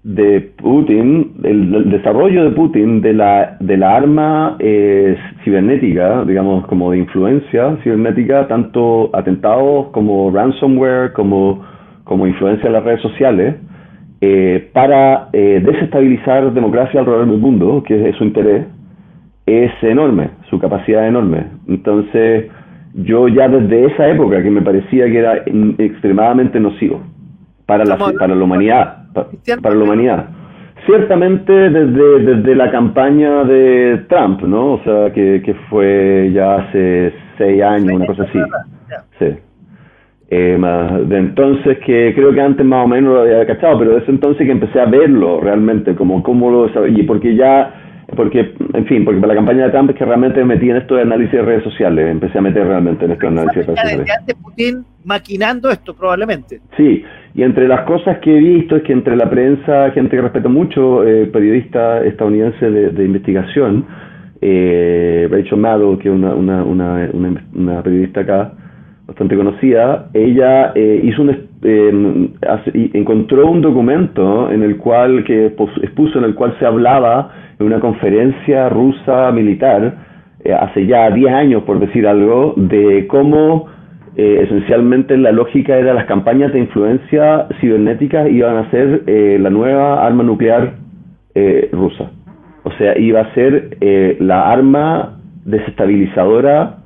de 0.03 0.41
Putin, 0.57 1.33
el, 1.43 1.89
desarrollo 1.89 2.43
de 2.45 2.51
Putin 2.51 3.01
de 3.01 3.13
la, 3.13 3.57
de 3.59 3.77
la 3.77 3.95
arma 3.95 4.55
eh, 4.59 5.17
cibernética, 5.43 6.23
digamos, 6.25 6.65
como 6.67 6.91
de 6.91 6.99
influencia 6.99 7.77
cibernética, 7.83 8.47
tanto 8.47 9.09
atentados 9.13 9.87
como 9.91 10.31
ransomware, 10.31 11.13
como, 11.13 11.63
como 12.03 12.27
influencia 12.27 12.67
en 12.67 12.73
las 12.73 12.83
redes 12.83 13.01
sociales, 13.01 13.55
eh, 14.21 14.69
para 14.73 15.29
eh, 15.31 15.61
desestabilizar 15.63 16.51
democracia 16.53 16.99
alrededor 16.99 17.29
del 17.29 17.39
mundo, 17.39 17.83
que 17.85 18.09
es 18.09 18.15
su 18.17 18.25
interés, 18.25 18.65
es 19.45 19.71
enorme, 19.81 20.31
su 20.49 20.59
capacidad 20.59 21.03
es 21.03 21.09
enorme. 21.09 21.45
Entonces, 21.67 22.47
yo 22.93 23.27
ya 23.27 23.47
desde 23.47 23.85
esa 23.85 24.09
época 24.09 24.43
que 24.43 24.49
me 24.49 24.61
parecía 24.61 25.05
que 25.05 25.19
era 25.19 25.43
extremadamente 25.77 26.59
nocivo 26.59 27.01
para 27.65 27.85
la, 27.85 27.97
para 27.97 28.35
la 28.35 28.43
humanidad, 28.43 29.05
para, 29.13 29.75
la 29.75 29.83
humanidad. 29.83 30.25
Ciertamente 30.85 31.53
desde, 31.53 32.19
desde 32.19 32.55
la 32.55 32.71
campaña 32.71 33.43
de 33.43 34.05
Trump, 34.09 34.41
¿no? 34.41 34.73
O 34.73 34.83
sea, 34.83 35.13
que, 35.13 35.41
que 35.45 35.53
fue 35.69 36.31
ya 36.33 36.55
hace 36.55 37.13
seis 37.37 37.61
años, 37.61 37.93
una 37.93 38.05
cosa 38.05 38.23
así. 38.23 38.39
Sí. 39.19 39.48
Eh, 40.31 40.60
de 41.07 41.18
entonces 41.18 41.80
que 41.80 42.14
creo 42.14 42.31
que 42.31 42.41
antes 42.41 42.64
más 42.64 42.85
o 42.85 42.88
menos 42.88 43.15
lo 43.15 43.22
había 43.22 43.47
cachado, 43.47 43.80
pero 43.80 43.93
de 43.93 44.01
ese 44.01 44.11
entonces 44.11 44.45
que 44.45 44.51
empecé 44.51 44.80
a 44.80 44.85
verlo 44.85 45.41
realmente, 45.41 45.95
como 45.95 46.22
cómo 46.22 46.51
lo 46.51 46.88
y 46.88 47.01
porque 47.03 47.35
ya, 47.35 48.06
porque, 48.15 48.53
en 48.73 48.85
fin, 48.85 49.06
porque 49.06 49.19
para 49.19 49.34
la 49.34 49.39
campaña 49.39 49.65
de 49.65 49.72
Trump 49.72 49.89
es 49.89 49.95
que 49.95 50.06
realmente 50.06 50.39
me 50.41 50.53
metí 50.53 50.69
en 50.69 50.77
esto 50.77 50.95
de 50.95 51.01
análisis 51.01 51.31
de 51.31 51.41
redes 51.41 51.64
sociales, 51.64 52.11
empecé 52.11 52.38
a 52.38 52.41
meter 52.41 52.68
realmente 52.68 53.06
en 53.06 53.11
esto 53.11 53.26
de 53.26 53.31
análisis 53.31 53.56
de 53.56 53.64
redes 53.64 53.80
sociales. 53.80 54.15
antes 54.19 54.35
Putin 54.35 54.85
maquinando 55.03 55.72
esto 55.72 55.95
probablemente. 55.95 56.60
Sí, 56.77 57.03
y 57.34 57.41
entre 57.41 57.68
las 57.68 57.81
cosas 57.81 58.19
que 58.19 58.38
he 58.38 58.39
visto 58.39 58.76
es 58.76 58.84
que 58.84 58.93
entre 58.93 59.15
la 59.15 59.31
prensa, 59.31 59.89
gente 59.91 60.15
que 60.15 60.22
respeto 60.22 60.49
mucho, 60.49 61.07
eh, 61.07 61.26
periodista 61.26 62.03
estadounidense 62.06 62.69
de, 62.69 63.03
investigación, 63.03 63.84
eh, 64.41 65.27
Rachel 65.31 65.57
Maddow, 65.57 65.97
que 65.97 66.07
es 66.07 66.14
una, 66.14 66.35
una, 66.35 66.64
una, 66.64 67.10
una 67.56 67.81
periodista 67.81 68.22
acá, 68.22 68.53
bastante 69.10 69.36
conocida, 69.36 70.10
ella 70.14 70.72
eh, 70.76 71.02
hizo 71.03 71.23
un, 71.23 71.31
eh, 71.64 72.90
encontró 72.94 73.49
un 73.49 73.60
documento 73.60 74.52
en 74.52 74.61
el 74.61 74.77
cual 74.77 75.23
que 75.23 75.48
expuso 75.48 76.19
en 76.19 76.26
el 76.26 76.36
cual 76.36 76.56
se 76.60 76.65
hablaba 76.68 77.31
en 77.57 77.65
una 77.65 77.80
conferencia 77.80 78.69
rusa 78.69 79.31
militar 79.31 79.95
eh, 80.44 80.53
hace 80.53 80.86
ya 80.86 81.10
10 81.10 81.34
años 81.34 81.64
por 81.64 81.80
decir 81.80 82.07
algo 82.07 82.53
de 82.56 83.07
cómo 83.07 83.68
esencialmente 84.15 85.15
la 85.15 85.31
lógica 85.31 85.77
era 85.77 85.94
las 85.94 86.06
campañas 86.06 86.52
de 86.52 86.60
influencia 86.60 87.48
cibernética 87.61 88.27
iban 88.27 88.57
a 88.57 88.69
ser 88.69 89.03
la 89.07 89.49
nueva 89.49 90.06
arma 90.06 90.23
nuclear 90.23 90.73
rusa. 91.72 92.11
O 92.64 92.72
sea 92.73 92.99
iba 92.99 93.22
a 93.22 93.34
ser 93.34 93.77
la 94.19 94.52
arma 94.52 95.19
desestabilizadora 95.45 96.78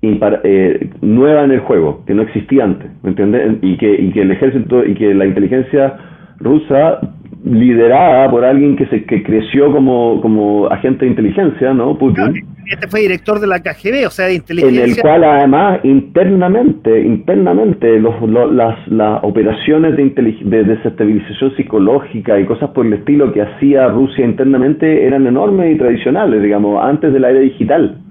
eh, 0.00 0.90
nueva 1.00 1.44
en 1.44 1.52
el 1.52 1.60
juego, 1.60 2.04
que 2.06 2.14
no 2.14 2.22
existía 2.22 2.64
antes, 2.64 2.90
¿me 3.02 3.10
entiendes? 3.10 3.58
Y 3.62 3.76
que, 3.78 3.92
y 3.92 4.12
que 4.12 4.22
el 4.22 4.30
ejército 4.30 4.84
y 4.84 4.94
que 4.94 5.12
la 5.14 5.26
inteligencia 5.26 5.96
rusa, 6.38 7.00
liderada 7.44 8.30
por 8.30 8.44
alguien 8.44 8.76
que 8.76 8.86
se 8.86 9.04
que 9.04 9.22
creció 9.22 9.72
como, 9.72 10.20
como 10.20 10.66
agente 10.66 11.04
de 11.04 11.10
inteligencia, 11.10 11.72
¿no? 11.72 11.96
Putin. 11.96 12.44
Este 12.66 12.86
fue 12.86 13.00
director 13.00 13.40
de 13.40 13.46
la 13.46 13.60
KGB, 13.60 14.06
o 14.06 14.10
sea, 14.10 14.26
de 14.26 14.34
inteligencia. 14.34 14.84
En 14.84 14.90
el 14.90 15.00
cual 15.00 15.24
además 15.24 15.80
internamente, 15.84 17.00
internamente, 17.00 17.98
los, 17.98 18.14
las, 18.52 18.86
las 18.88 19.24
operaciones 19.24 19.96
de, 19.96 20.10
de 20.44 20.64
desestabilización 20.64 21.56
psicológica 21.56 22.38
y 22.38 22.44
cosas 22.44 22.70
por 22.70 22.84
el 22.86 22.92
estilo 22.92 23.32
que 23.32 23.42
hacía 23.42 23.88
Rusia 23.88 24.26
internamente 24.26 25.06
eran 25.06 25.26
enormes 25.26 25.74
y 25.74 25.78
tradicionales, 25.78 26.42
digamos, 26.42 26.84
antes 26.84 27.12
de 27.12 27.20
la 27.20 27.30
era 27.30 27.40
digital. 27.40 28.02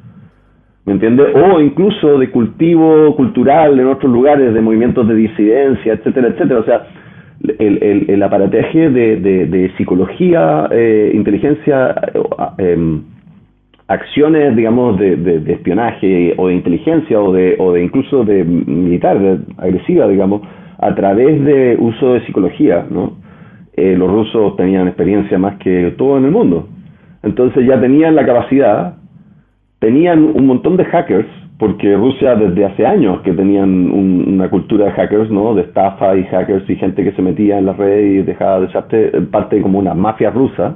¿Me 0.87 0.93
entiendes? 0.93 1.27
O 1.35 1.59
incluso 1.59 2.17
de 2.17 2.31
cultivo 2.31 3.13
cultural 3.17 3.77
en 3.77 3.87
otros 3.87 4.09
lugares, 4.09 4.53
de 4.53 4.61
movimientos 4.61 5.05
de 5.05 5.15
disidencia, 5.15 5.93
etcétera, 5.93 6.29
etcétera. 6.29 6.61
O 6.61 6.63
sea, 6.63 6.87
el, 7.59 7.83
el, 7.83 8.09
el 8.09 8.23
aparateje 8.23 8.89
de, 8.89 9.17
de, 9.17 9.71
psicología, 9.77 10.69
eh, 10.71 11.11
inteligencia, 11.13 11.93
eh, 12.13 12.73
em, 12.73 13.01
acciones, 13.89 14.55
digamos, 14.55 14.97
de, 14.97 15.17
de, 15.17 15.53
espionaje 15.53 16.33
o 16.37 16.47
de 16.47 16.53
inteligencia 16.55 17.19
o 17.19 17.33
de, 17.33 17.57
o 17.59 17.73
de 17.73 17.83
incluso 17.83 18.23
de 18.23 18.45
militar, 18.45 19.17
agresiva, 19.57 20.07
digamos, 20.07 20.41
a 20.79 20.95
través 20.95 21.43
de 21.43 21.75
uso 21.77 22.13
de 22.13 22.25
psicología, 22.25 22.85
¿no? 22.89 23.17
Eh, 23.75 23.95
los 23.97 24.09
rusos 24.09 24.55
tenían 24.55 24.87
experiencia 24.87 25.37
más 25.37 25.57
que 25.57 25.93
todo 25.97 26.17
en 26.17 26.25
el 26.25 26.31
mundo. 26.31 26.69
Entonces 27.23 27.67
ya 27.67 27.79
tenían 27.79 28.15
la 28.15 28.25
capacidad 28.25 28.95
tenían 29.79 30.23
un 30.23 30.47
montón 30.47 30.77
de 30.77 30.85
hackers, 30.85 31.27
porque 31.59 31.95
Rusia 31.95 32.35
desde 32.35 32.65
hace 32.65 32.85
años 32.85 33.21
que 33.21 33.33
tenían 33.33 33.89
una 33.91 34.49
cultura 34.49 34.85
de 34.85 34.91
hackers, 34.91 35.31
¿no? 35.31 35.55
De 35.55 35.63
estafa 35.63 36.15
y 36.15 36.23
hackers 36.25 36.69
y 36.69 36.75
gente 36.75 37.03
que 37.03 37.13
se 37.13 37.21
metía 37.21 37.57
en 37.57 37.65
la 37.65 37.73
red 37.73 38.05
y 38.05 38.21
dejaba 38.21 38.59
de 38.61 38.71
ser 38.71 39.27
parte 39.31 39.61
como 39.61 39.79
una 39.79 39.93
mafia 39.93 40.29
rusa. 40.29 40.75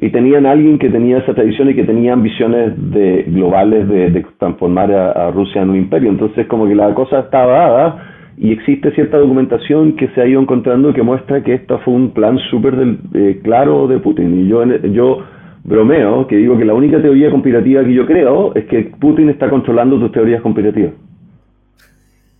Y 0.00 0.10
tenían 0.10 0.46
alguien 0.46 0.78
que 0.78 0.90
tenía 0.90 1.18
esa 1.18 1.34
tradición 1.34 1.70
y 1.70 1.74
que 1.74 1.82
tenía 1.82 2.12
ambiciones 2.12 2.72
de, 2.92 3.24
globales 3.26 3.88
de, 3.88 4.24
transformar 4.38 4.92
a, 4.92 5.32
Rusia 5.32 5.62
en 5.62 5.70
un 5.70 5.76
imperio. 5.76 6.10
Entonces 6.10 6.46
como 6.46 6.68
que 6.68 6.76
la 6.76 6.94
cosa 6.94 7.20
estaba 7.20 7.52
dada 7.52 8.04
y 8.36 8.52
existe 8.52 8.92
cierta 8.92 9.18
documentación 9.18 9.96
que 9.96 10.06
se 10.08 10.20
ha 10.20 10.26
ido 10.26 10.40
encontrando 10.40 10.94
que 10.94 11.02
muestra 11.02 11.42
que 11.42 11.54
esto 11.54 11.80
fue 11.80 11.94
un 11.94 12.10
plan 12.12 12.38
súper 12.48 12.74
eh, 13.14 13.40
claro 13.42 13.88
de 13.88 13.98
Putin. 13.98 14.44
Y 14.44 14.46
yo, 14.46 14.64
yo 14.64 15.24
bromeo 15.64 16.26
que 16.26 16.36
digo 16.36 16.56
que 16.56 16.64
la 16.64 16.74
única 16.74 17.00
teoría 17.00 17.30
conspirativa 17.30 17.84
que 17.84 17.94
yo 17.94 18.06
creo 18.06 18.54
es 18.54 18.64
que 18.66 18.90
Putin 18.98 19.28
está 19.28 19.48
controlando 19.48 19.98
tus 19.98 20.12
teorías 20.12 20.42
conspirativas. 20.42 20.92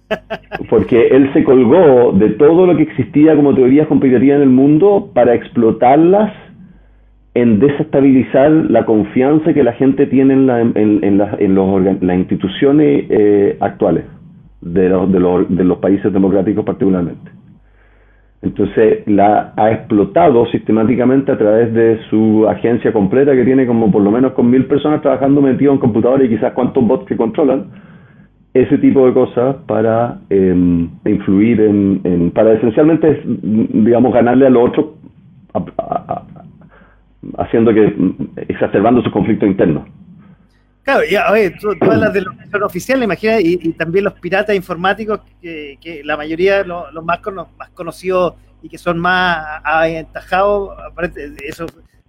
Porque 0.71 1.09
él 1.09 1.31
se 1.33 1.45
colgó 1.45 2.13
de 2.13 2.31
todo 2.31 2.67
lo 2.67 2.77
que 2.77 2.83
existía 2.83 3.37
como 3.37 3.55
teorías 3.55 3.87
conspirativas 3.87 4.37
en 4.37 4.43
el 4.43 4.51
mundo 4.51 5.11
para 5.15 5.35
explotarlas 5.35 6.33
en 7.35 7.61
desestabilizar 7.61 8.51
la 8.51 8.85
confianza 8.85 9.55
que 9.55 9.63
la 9.63 9.73
gente 9.75 10.07
tiene 10.07 10.35
en, 10.35 10.47
la, 10.47 10.61
en, 10.61 11.19
las 11.19 12.19
instituciones 12.19 13.05
eh, 13.11 13.57
actuales 13.61 14.05
de 14.61 14.89
los, 14.89 15.13
de, 15.13 15.21
los, 15.21 15.57
de 15.57 15.65
los 15.65 15.79
países 15.79 16.13
democráticos 16.13 16.65
particularmente. 16.65 17.31
Entonces 18.41 19.03
la 19.07 19.53
ha 19.57 19.73
explotado 19.73 20.47
sistemáticamente 20.47 21.33
a 21.33 21.39
través 21.39 21.73
de 21.75 21.99
su 22.09 22.47
agencia 22.49 22.93
completa 22.93 23.35
que 23.35 23.45
tiene 23.45 23.67
como 23.67 23.91
por 23.91 24.03
lo 24.03 24.13
menos 24.13 24.33
con 24.33 24.49
mil 24.49 24.67
personas 24.67 25.03
trabajando 25.03 25.41
metidos 25.41 25.75
en 25.75 25.81
computadores 25.81 26.31
y 26.31 26.37
quizás 26.37 26.53
cuántos 26.53 26.87
bots 26.87 27.07
que 27.07 27.17
controlan. 27.17 27.67
Ese 28.55 28.79
tipo 28.79 29.07
de 29.07 29.13
cosas 29.13 29.57
para 29.67 30.21
em, 30.31 30.89
influir 31.05 31.61
en, 31.61 32.31
para 32.31 32.55
esencialmente, 32.55 33.23
digamos, 33.25 34.13
ganarle 34.13 34.47
a 34.47 34.51
los 34.51 34.69
otros 34.69 34.87
haciendo 37.37 37.75
que, 37.75 37.95
exacerbando 38.49 39.03
su 39.03 39.11
conflicto 39.11 39.47
interno. 39.47 39.85
Claro, 40.89 41.03
y 41.05 41.17
a 41.17 41.31
ver, 41.31 41.53
tú, 41.61 41.69
hablas 41.83 42.15
de 42.15 42.23
los 42.23 42.63
oficiales, 42.63 43.05
imagina, 43.05 43.39
y, 43.39 43.59
también 43.73 44.07
los 44.07 44.15
piratas 44.15 44.57
informáticos, 44.57 45.21
que, 45.43 46.01
la 46.03 46.17
mayoría, 46.17 46.65
los, 46.65 46.91
los 46.95 47.05
más, 47.05 47.21
más 47.59 47.69
conocidos 47.75 48.37
y 48.63 48.71
que 48.71 48.79
son 48.79 48.99
más 48.99 49.61
aventajados, 49.63 50.79
eso 51.47 51.67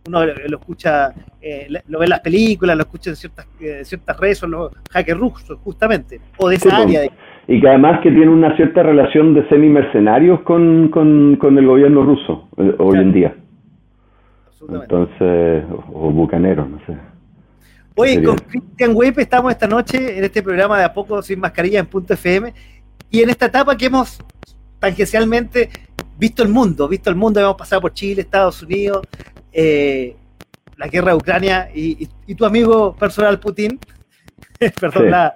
uno 0.07 0.25
lo, 0.25 0.57
escucha, 0.57 1.11
eh, 1.41 1.67
lo 1.89 1.99
ve 1.99 2.05
en 2.05 2.09
las 2.09 2.21
películas, 2.21 2.77
lo 2.77 2.83
escucha 2.83 3.09
en 3.09 3.17
ciertas, 3.17 3.49
eh, 3.59 3.81
ciertas 3.83 4.17
redes, 4.17 4.37
son 4.37 4.51
los 4.51 4.71
hackers 4.91 5.19
rusos, 5.19 5.59
justamente, 5.61 6.21
o 6.37 6.47
de 6.47 6.55
esa 6.55 6.77
área. 6.77 7.01
Y 7.49 7.59
que 7.59 7.67
además 7.67 7.99
que 8.01 8.11
tiene 8.11 8.29
una 8.29 8.55
cierta 8.55 8.81
relación 8.81 9.33
de 9.33 9.45
semi-mercenarios 9.49 10.39
con, 10.43 10.87
con, 10.87 11.57
el 11.57 11.65
gobierno 11.67 12.03
ruso 12.03 12.47
eh, 12.55 12.75
hoy 12.77 12.97
en 12.97 13.11
día. 13.11 13.35
Entonces, 14.69 15.65
o 15.91 16.11
bucaneros, 16.11 16.69
no 16.69 16.79
sé. 16.85 17.08
Oye, 17.95 18.23
con 18.23 18.37
Cristian 18.37 18.93
Web 18.93 19.19
estamos 19.19 19.51
esta 19.51 19.67
noche 19.67 20.17
en 20.17 20.23
este 20.23 20.41
programa 20.41 20.77
de 20.77 20.85
A 20.85 20.93
Poco 20.93 21.21
Sin 21.21 21.39
Mascarilla 21.39 21.79
en 21.79 21.85
Punto 21.85 22.13
FM 22.13 22.53
y 23.09 23.21
en 23.21 23.29
esta 23.29 23.47
etapa 23.47 23.75
que 23.75 23.87
hemos 23.87 24.19
tangencialmente 24.79 25.69
visto 26.17 26.43
el 26.43 26.49
mundo, 26.49 26.87
visto 26.87 27.09
el 27.09 27.15
mundo, 27.15 27.39
hemos 27.39 27.55
pasado 27.55 27.81
por 27.81 27.93
Chile, 27.93 28.21
Estados 28.21 28.61
Unidos, 28.61 29.05
eh, 29.51 30.15
la 30.77 30.87
guerra 30.87 31.11
de 31.11 31.17
Ucrania 31.17 31.69
y, 31.73 32.07
tu 32.35 32.45
amigo 32.45 32.95
personal 32.95 33.39
Putin, 33.39 33.79
Perdón, 34.79 35.11
la... 35.11 35.35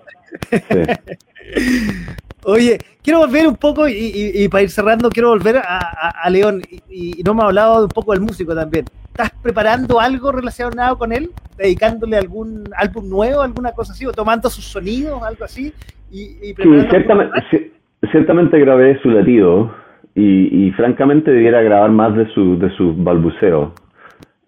Oye, 2.45 2.77
quiero 3.01 3.19
volver 3.19 3.47
un 3.47 3.55
poco 3.55 3.87
y, 3.87 4.47
para 4.49 4.63
ir 4.63 4.69
cerrando, 4.69 5.09
quiero 5.09 5.29
volver 5.29 5.57
a, 5.57 6.29
León 6.29 6.61
y, 6.89 7.21
no 7.23 7.33
me 7.33 7.43
ha 7.43 7.45
hablado 7.45 7.83
un 7.83 7.89
poco 7.89 8.11
del 8.13 8.21
músico 8.21 8.53
también. 8.53 8.85
¿Estás 9.07 9.31
preparando 9.41 9.99
algo 9.99 10.31
relacionado 10.31 10.97
con 10.97 11.11
él? 11.11 11.29
¿Dedicándole 11.57 12.17
algún 12.17 12.63
álbum 12.75 13.07
nuevo, 13.07 13.41
alguna 13.41 13.71
cosa 13.71 13.93
así? 13.93 14.05
¿O 14.05 14.11
tomando 14.11 14.49
sus 14.49 14.65
sonidos, 14.65 15.21
algo 15.21 15.45
así? 15.45 15.71
Y, 16.11 16.27
sí, 16.41 16.81
ciertamente, 16.89 17.71
ciertamente 18.11 18.59
grabé 18.59 18.99
su 19.01 19.09
latido 19.09 19.73
y, 20.15 20.71
francamente 20.71 21.31
debiera 21.31 21.61
grabar 21.61 21.91
más 21.91 22.15
de 22.15 22.27
su, 22.33 22.57
de 22.59 22.69
sus 22.75 23.01
balbuceos. 23.01 23.71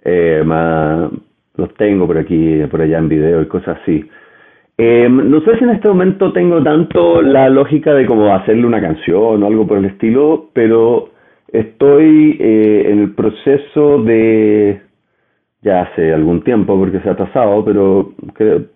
Eh, 0.04 0.44
los 1.58 1.74
tengo 1.76 2.06
por 2.06 2.18
aquí, 2.18 2.62
por 2.70 2.82
allá 2.82 2.98
en 2.98 3.10
video 3.10 3.42
y 3.42 3.48
cosas 3.48 3.78
así. 3.82 4.10
Eh, 4.78 5.08
no 5.10 5.40
sé 5.42 5.58
si 5.58 5.64
en 5.64 5.70
este 5.70 5.88
momento 5.88 6.34
tengo 6.34 6.62
tanto 6.62 7.22
la 7.22 7.50
lógica 7.50 7.94
de 7.94 8.06
como 8.06 8.34
hacerle 8.36 8.66
una 8.66 8.82
canción 8.82 9.42
o 9.42 9.48
algo 9.48 9.66
por 9.66 9.78
el 9.78 9.86
estilo, 9.86 10.50
pero 10.52 11.10
estoy 11.48 12.38
eh, 12.40 12.88
en 12.92 13.00
el 13.00 13.16
proceso 13.16 14.04
de, 14.04 14.82
ya 15.62 15.84
hace 15.84 16.14
algún 16.14 16.44
tiempo 16.44 16.78
porque 16.78 17.00
se 17.00 17.08
ha 17.08 17.14
atrasado, 17.14 17.64
pero 17.64 18.12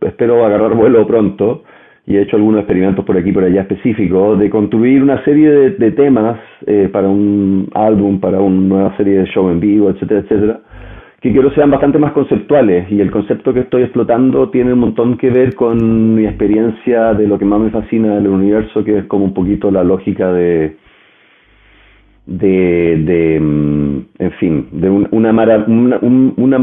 espero 0.02 0.46
agarrar 0.46 0.74
vuelo 0.74 1.06
pronto 1.06 1.64
y 2.06 2.16
he 2.16 2.22
hecho 2.22 2.38
algunos 2.38 2.62
experimentos 2.62 3.04
por 3.04 3.18
aquí 3.18 3.34
por 3.34 3.44
allá 3.44 3.62
específicos 3.62 4.40
de 4.40 4.50
construir 4.50 5.04
una 5.04 5.22
serie 5.26 5.50
de, 5.72 5.92
temas 5.92 6.40
eh, 6.66 6.90
para 6.92 7.10
un 7.10 7.70
álbum, 7.74 8.22
para 8.22 8.40
una 8.40 8.62
nueva 8.62 8.98
serie 8.98 9.20
de 9.20 9.26
show 9.26 9.50
en 9.50 9.60
vivo, 9.60 9.90
etcétera, 9.90 10.22
etcétera 10.22 10.62
que 11.22 11.34
quiero 11.34 11.52
sean 11.52 11.70
bastante 11.70 12.00
más 12.00 12.14
conceptuales 12.14 12.90
y 12.92 13.02
el 13.02 13.12
concepto 13.12 13.54
que 13.54 13.62
estoy 13.62 13.84
explotando 13.84 14.50
tiene 14.50 14.74
un 14.74 14.80
montón 14.80 15.18
que 15.18 15.30
ver 15.30 15.54
con 15.54 16.16
mi 16.16 16.26
experiencia 16.26 17.14
de 17.14 17.28
lo 17.28 17.38
que 17.38 17.46
más 17.46 17.60
me 17.60 17.72
fascina 17.72 18.16
del 18.16 18.28
universo, 18.28 18.84
que 18.84 19.00
es 19.00 19.06
como 19.06 19.26
un 19.26 19.34
poquito 19.34 19.70
la 19.70 19.84
lógica 19.84 20.32
de, 20.32 20.78
de, 22.26 23.04
de 23.06 23.40
mm, 23.40 24.00
en 24.20 24.32
fin, 24.40 24.68
de 24.72 24.90
una, 24.90 25.34
mara, 25.34 25.66
una, 25.68 26.00
una 26.02 26.58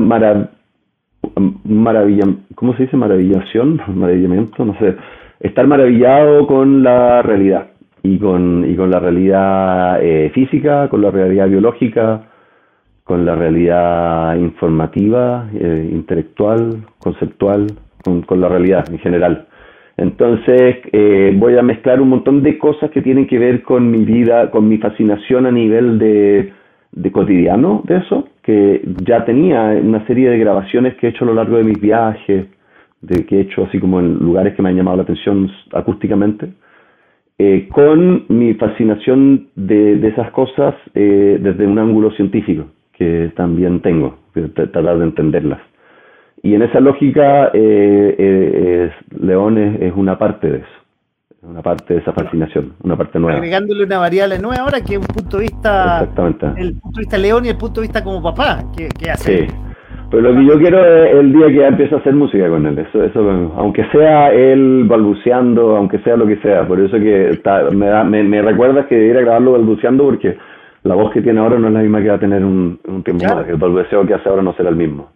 maravilla, 1.64 2.24
¿cómo 2.54 2.74
se 2.76 2.84
dice? 2.84 2.96
Maravillación, 2.96 3.82
maravillamiento, 3.94 4.64
no 4.64 4.74
sé, 4.78 4.96
estar 5.40 5.66
maravillado 5.66 6.46
con 6.46 6.82
la 6.82 7.20
realidad 7.20 7.68
y 8.02 8.18
con, 8.18 8.64
y 8.66 8.74
con 8.74 8.90
la 8.90 9.00
realidad 9.00 10.02
eh, 10.02 10.30
física, 10.32 10.88
con 10.88 11.02
la 11.02 11.10
realidad 11.10 11.48
biológica, 11.48 12.22
con 13.06 13.24
la 13.24 13.36
realidad 13.36 14.36
informativa, 14.36 15.48
eh, 15.54 15.90
intelectual, 15.92 16.84
conceptual, 16.98 17.68
con, 18.04 18.40
la 18.40 18.48
realidad 18.48 18.84
en 18.90 18.98
general. 18.98 19.46
Entonces 19.96 20.78
eh, 20.92 21.32
voy 21.36 21.56
a 21.56 21.62
mezclar 21.62 22.00
un 22.00 22.08
montón 22.08 22.42
de 22.42 22.58
cosas 22.58 22.90
que 22.90 23.02
tienen 23.02 23.28
que 23.28 23.38
ver 23.38 23.62
con 23.62 23.92
mi 23.92 24.04
vida, 24.04 24.50
con 24.50 24.68
mi 24.68 24.78
fascinación 24.78 25.46
a 25.46 25.52
nivel 25.52 26.00
de, 26.00 26.52
cotidiano 27.12 27.82
de 27.86 27.98
eso, 27.98 28.28
que 28.42 28.82
ya 29.04 29.24
tenía 29.24 29.66
una 29.80 30.04
serie 30.08 30.28
de 30.28 30.38
grabaciones 30.38 30.96
que 30.96 31.06
he 31.06 31.10
hecho 31.10 31.24
a 31.24 31.28
lo 31.28 31.34
largo 31.34 31.58
de 31.58 31.64
mis 31.64 31.80
viajes, 31.80 32.46
de 33.02 33.24
que 33.24 33.36
he 33.36 33.40
hecho 33.42 33.66
así 33.66 33.78
como 33.78 34.00
en 34.00 34.14
lugares 34.14 34.56
que 34.56 34.62
me 34.62 34.70
han 34.70 34.76
llamado 34.76 34.96
la 34.96 35.04
atención 35.04 35.48
acústicamente, 35.72 36.48
eh, 37.38 37.68
con 37.70 38.24
mi 38.28 38.54
fascinación 38.54 39.46
de, 39.54 39.96
de 39.96 40.08
esas 40.08 40.32
cosas 40.32 40.74
desde 40.92 41.66
un 41.66 41.78
ángulo 41.78 42.10
científico 42.12 42.66
que 42.96 43.32
también 43.36 43.80
tengo, 43.80 44.16
tratar 44.54 44.98
de 44.98 45.04
entenderlas. 45.04 45.60
Y 46.42 46.54
en 46.54 46.62
esa 46.62 46.80
lógica, 46.80 47.50
eh, 47.52 48.14
eh, 48.18 48.90
León 49.20 49.58
es, 49.58 49.92
una 49.96 50.18
parte 50.18 50.50
de 50.50 50.58
eso, 50.58 50.66
una 51.42 51.62
parte 51.62 51.94
de 51.94 52.00
esa 52.00 52.12
fascinación, 52.12 52.74
una 52.82 52.96
parte 52.96 53.18
nueva. 53.18 53.38
Agregándole 53.38 53.84
una 53.84 53.98
variable 53.98 54.38
nueva 54.38 54.62
ahora 54.62 54.80
que 54.80 54.94
es 54.94 54.98
un 54.98 55.06
punto 55.06 55.38
de 55.38 55.42
vista, 55.44 56.00
Exactamente. 56.00 56.46
el 56.56 56.74
punto 56.74 56.98
de 56.98 57.02
vista 57.02 57.18
León 57.18 57.44
y 57.44 57.48
el 57.48 57.56
punto 57.56 57.80
de 57.80 57.86
vista 57.86 58.04
como 58.04 58.22
papá, 58.22 58.64
que, 58.76 59.10
hace. 59.10 59.46
Sí. 59.46 59.54
Pero 60.08 60.22
lo 60.22 60.38
que 60.38 60.46
yo 60.46 60.58
quiero 60.58 60.84
es 60.84 61.14
el 61.16 61.32
día 61.32 61.46
que 61.48 61.56
ya 61.56 61.66
empiezo 61.66 61.96
a 61.96 61.98
hacer 61.98 62.14
música 62.14 62.48
con 62.48 62.64
él, 62.64 62.78
eso, 62.78 63.02
eso 63.02 63.52
aunque 63.56 63.84
sea 63.90 64.32
él 64.32 64.84
balbuceando, 64.86 65.76
aunque 65.76 65.98
sea 65.98 66.16
lo 66.16 66.28
que 66.28 66.36
sea, 66.36 66.66
por 66.66 66.78
eso 66.78 66.96
que 66.96 67.40
me, 67.72 67.86
da, 67.86 68.04
me, 68.04 68.22
me 68.22 68.40
recuerdas 68.40 68.86
que 68.86 68.94
debiera 68.94 69.22
grabarlo 69.22 69.52
balbuceando 69.52 70.04
porque 70.04 70.36
la 70.86 70.94
voz 70.94 71.12
que 71.12 71.20
tiene 71.20 71.40
ahora 71.40 71.58
no 71.58 71.68
es 71.68 71.74
la 71.74 71.80
misma 71.80 72.02
que 72.02 72.08
va 72.08 72.14
a 72.14 72.20
tener 72.20 72.44
un, 72.44 72.78
tiempo 73.04 73.24
más. 73.24 73.48
El 73.48 73.56
balbuceo 73.56 74.06
que 74.06 74.14
hace 74.14 74.28
ahora 74.28 74.42
no 74.42 74.54
será 74.54 74.70
el 74.70 74.76
mismo. 74.76 75.10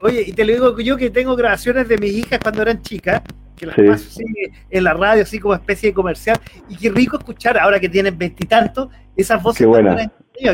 Oye, 0.00 0.24
y 0.26 0.32
te 0.32 0.44
lo 0.44 0.52
digo 0.52 0.80
yo 0.80 0.96
que 0.96 1.10
tengo 1.10 1.36
grabaciones 1.36 1.88
de 1.88 1.96
mis 1.98 2.12
hijas 2.12 2.38
cuando 2.42 2.62
eran 2.62 2.82
chicas, 2.82 3.22
que 3.56 3.66
las 3.66 3.76
paso 3.76 3.92
así 3.92 4.24
en 4.70 4.84
la 4.84 4.94
radio, 4.94 5.22
así 5.22 5.38
como 5.38 5.54
especie 5.54 5.90
de 5.90 5.94
comercial, 5.94 6.36
y 6.68 6.76
qué 6.76 6.90
rico 6.90 7.18
escuchar 7.18 7.58
ahora 7.58 7.80
que 7.80 7.88
tienen 7.88 8.16
veintitantos 8.18 8.88
esas 9.16 9.42
voces 9.42 9.60
qué 9.60 9.66
buena. 9.66 9.96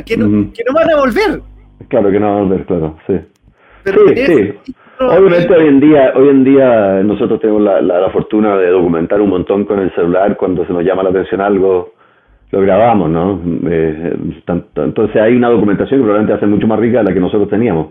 que, 0.04 0.16
no, 0.16 0.52
que 0.52 0.62
no 0.66 0.72
van 0.74 0.90
a 0.90 0.96
volver. 0.96 1.42
Claro 1.88 2.10
que 2.10 2.20
no 2.20 2.26
van 2.26 2.36
a 2.36 2.42
volver, 2.42 2.66
claro, 2.66 2.98
sí. 3.06 3.20
sí, 3.84 4.26
sí. 4.26 4.74
Obviamente 5.00 5.52
hoy 5.52 5.66
en 5.66 5.80
día, 5.80 6.12
hoy 6.14 6.28
en 6.28 6.44
día 6.44 7.02
nosotros 7.02 7.40
tenemos 7.40 7.62
la, 7.62 7.80
la, 7.80 8.10
fortuna 8.10 8.56
de 8.56 8.68
documentar 8.68 9.20
un 9.20 9.30
montón 9.30 9.64
con 9.64 9.80
el 9.80 9.92
celular 9.94 10.36
cuando 10.36 10.64
se 10.64 10.72
nos 10.72 10.84
llama 10.84 11.02
la 11.02 11.10
atención 11.10 11.40
algo 11.40 11.94
lo 12.52 12.60
grabamos, 12.60 13.10
¿no? 13.10 13.40
Eh, 13.68 14.14
entonces 14.76 15.16
hay 15.20 15.34
una 15.34 15.48
documentación 15.48 15.98
que 15.98 16.04
probablemente 16.04 16.32
va 16.32 16.36
a 16.36 16.40
ser 16.40 16.48
mucho 16.48 16.66
más 16.66 16.78
rica 16.78 16.98
de 16.98 17.04
la 17.04 17.14
que 17.14 17.20
nosotros 17.20 17.48
teníamos 17.48 17.88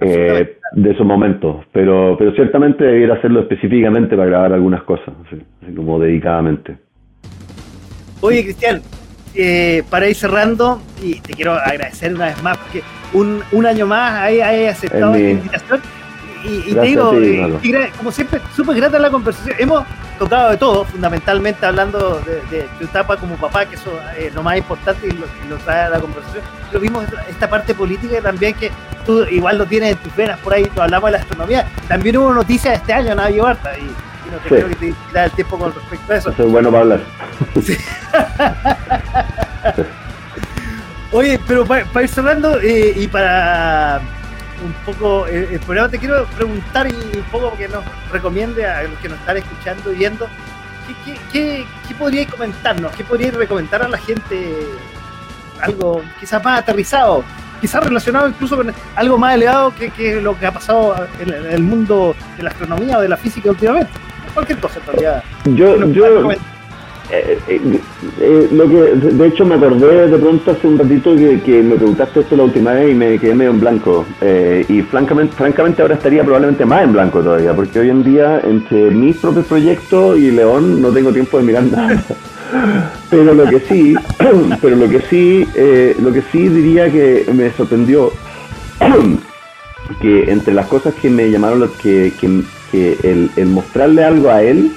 eh, 0.00 0.58
de 0.72 0.90
esos 0.90 1.04
momentos, 1.04 1.66
pero, 1.72 2.14
pero 2.16 2.32
ciertamente 2.32 2.84
debiera 2.84 3.14
hacerlo 3.14 3.40
específicamente 3.40 4.16
para 4.16 4.28
grabar 4.28 4.52
algunas 4.52 4.84
cosas, 4.84 5.08
así, 5.26 5.74
como 5.74 5.98
dedicadamente. 5.98 6.76
Oye, 8.20 8.44
Cristian, 8.44 8.80
eh, 9.34 9.82
para 9.90 10.08
ir 10.08 10.14
cerrando, 10.14 10.80
y 11.02 11.20
te 11.20 11.32
quiero 11.32 11.54
agradecer 11.54 12.14
una 12.14 12.26
vez 12.26 12.42
más 12.44 12.58
porque 12.58 12.82
un, 13.12 13.40
un 13.50 13.66
año 13.66 13.86
más 13.86 14.20
hay 14.20 14.66
aceptado 14.66 15.16
esta 15.16 15.30
invitación 15.30 15.80
y, 16.44 16.74
te 16.74 16.80
digo, 16.80 17.12
como 17.96 18.12
siempre, 18.12 18.40
súper 18.54 18.76
grata 18.76 18.98
la 18.98 19.10
conversación. 19.10 19.56
Hemos 19.58 19.84
tocado 20.18 20.50
de 20.50 20.56
todo, 20.56 20.84
fundamentalmente 20.84 21.64
hablando 21.64 22.20
de, 22.50 22.68
tu 22.78 22.84
etapa 22.84 23.16
como 23.16 23.36
papá, 23.36 23.66
que 23.66 23.76
eso 23.76 23.92
es 24.18 24.34
lo 24.34 24.42
más 24.42 24.58
importante 24.58 25.06
y 25.06 25.48
lo, 25.48 25.56
trae 25.58 25.86
a 25.86 25.90
la 25.90 26.00
conversación. 26.00 26.42
Pero 26.68 26.80
vimos 26.80 27.04
esta 27.28 27.48
parte 27.48 27.74
política 27.74 28.20
también 28.20 28.54
que 28.54 28.70
tú 29.06 29.24
igual 29.24 29.58
lo 29.58 29.66
tienes 29.66 29.92
en 29.92 29.98
tus 29.98 30.14
venas 30.14 30.38
por 30.40 30.54
ahí, 30.54 30.70
hablamos 30.76 31.08
de 31.08 31.12
la 31.12 31.22
astronomía. 31.22 31.66
También 31.88 32.16
hubo 32.16 32.32
noticias 32.32 32.74
este 32.74 32.92
año, 32.92 33.14
Navi 33.14 33.40
Barta, 33.40 33.76
y, 33.78 33.82
y 33.82 34.30
no 34.30 34.38
te 34.38 34.48
creo 34.48 34.68
que 34.68 34.74
te 34.76 34.94
quitar 35.06 35.24
el 35.24 35.30
tiempo 35.32 35.58
con 35.58 35.74
respecto 35.74 36.12
a 36.12 36.16
eso. 36.16 36.30
Eso 36.30 36.44
es 36.44 36.50
bueno 36.50 36.70
para 36.70 36.82
hablar. 36.82 37.00
Oye, 41.12 41.40
pero 41.46 41.66
para, 41.66 41.84
ir 42.02 42.08
cerrando 42.08 42.60
eh, 42.60 42.94
y 42.96 43.06
para 43.08 44.00
un 44.64 44.72
poco 44.84 45.26
el, 45.26 45.44
eh, 45.54 45.60
programa, 45.64 45.88
te 45.88 45.98
quiero 45.98 46.26
preguntar 46.26 46.86
y 46.88 46.94
un 46.94 47.24
poco 47.30 47.56
que 47.56 47.68
nos 47.68 47.84
recomiende 48.10 48.66
a 48.66 48.82
los 48.84 48.98
que 48.98 49.08
nos 49.08 49.18
están 49.18 49.36
escuchando 49.36 49.92
y 49.92 49.96
viendo, 49.96 50.28
¿qué, 51.04 51.18
qué, 51.32 51.66
qué, 51.86 51.94
podríais 51.94 52.28
comentarnos? 52.28 52.92
¿Qué 52.92 53.04
podríais 53.04 53.34
recomendar 53.34 53.82
a 53.82 53.88
la 53.88 53.98
gente? 53.98 54.66
Algo 55.60 56.02
quizás 56.18 56.42
más 56.42 56.60
aterrizado, 56.60 57.22
quizás 57.60 57.84
relacionado 57.84 58.28
incluso 58.28 58.56
con 58.56 58.72
algo 58.96 59.18
más 59.18 59.34
elevado 59.34 59.74
que, 59.74 59.90
que 59.90 60.20
lo 60.20 60.38
que 60.38 60.46
ha 60.46 60.52
pasado 60.52 61.06
en, 61.18 61.30
el 61.30 61.62
mundo 61.62 62.14
de 62.38 62.42
la 62.42 62.50
astronomía 62.50 62.96
o 62.96 63.02
de 63.02 63.08
la 63.08 63.16
física 63.16 63.50
últimamente. 63.50 63.90
Cualquier 64.32 64.58
cosa 64.58 64.80
en 64.80 64.86
realidad. 64.86 65.24
Yo, 65.44 65.84
yo, 65.92 66.30
eh, 67.12 67.38
eh, 67.48 67.80
eh, 68.20 68.48
lo 68.52 68.68
que 68.68 68.76
de 68.94 69.26
hecho 69.26 69.44
me 69.44 69.56
acordé 69.56 70.06
de 70.06 70.18
pronto 70.18 70.52
hace 70.52 70.66
un 70.68 70.78
ratito 70.78 71.16
que, 71.16 71.62
me 71.62 71.74
preguntaste 71.74 72.20
esto 72.20 72.36
la 72.36 72.44
última 72.44 72.72
vez 72.72 72.92
y 72.92 72.94
me 72.94 73.18
quedé 73.18 73.34
medio 73.34 73.50
en 73.50 73.60
blanco. 73.60 74.06
Y 74.68 74.82
francamente 74.82 75.34
francamente 75.34 75.82
ahora 75.82 75.94
estaría 75.94 76.22
probablemente 76.22 76.64
más 76.64 76.84
en 76.84 76.92
blanco 76.92 77.20
todavía 77.20 77.52
porque 77.54 77.80
hoy 77.80 77.90
en 77.90 78.04
día 78.04 78.40
entre 78.44 78.90
mis 78.90 79.16
propios 79.16 79.46
proyectos 79.46 80.18
y 80.18 80.30
León 80.30 80.80
no 80.80 80.90
tengo 80.90 81.12
tiempo 81.12 81.38
de 81.38 81.44
mirar 81.44 81.64
nada. 81.64 82.02
Pero 83.10 83.34
lo 83.34 83.44
que 83.46 83.60
sí 83.60 83.94
pero 84.60 84.76
lo 84.76 84.88
que 84.88 85.00
sí 85.02 85.46
lo 86.00 86.12
que 86.12 86.22
sí 86.32 86.48
diría 86.48 86.90
que 86.90 87.24
me 87.32 87.50
sorprendió 87.52 88.12
que 90.02 90.30
entre 90.30 90.54
las 90.54 90.66
cosas 90.66 90.94
que 90.94 91.10
me 91.10 91.30
llamaron 91.30 91.70
que, 91.80 92.12
que, 92.20 92.42
que 92.72 93.30
el 93.36 93.46
mostrarle 93.46 94.02
algo 94.02 94.30
a 94.30 94.42
él 94.42 94.72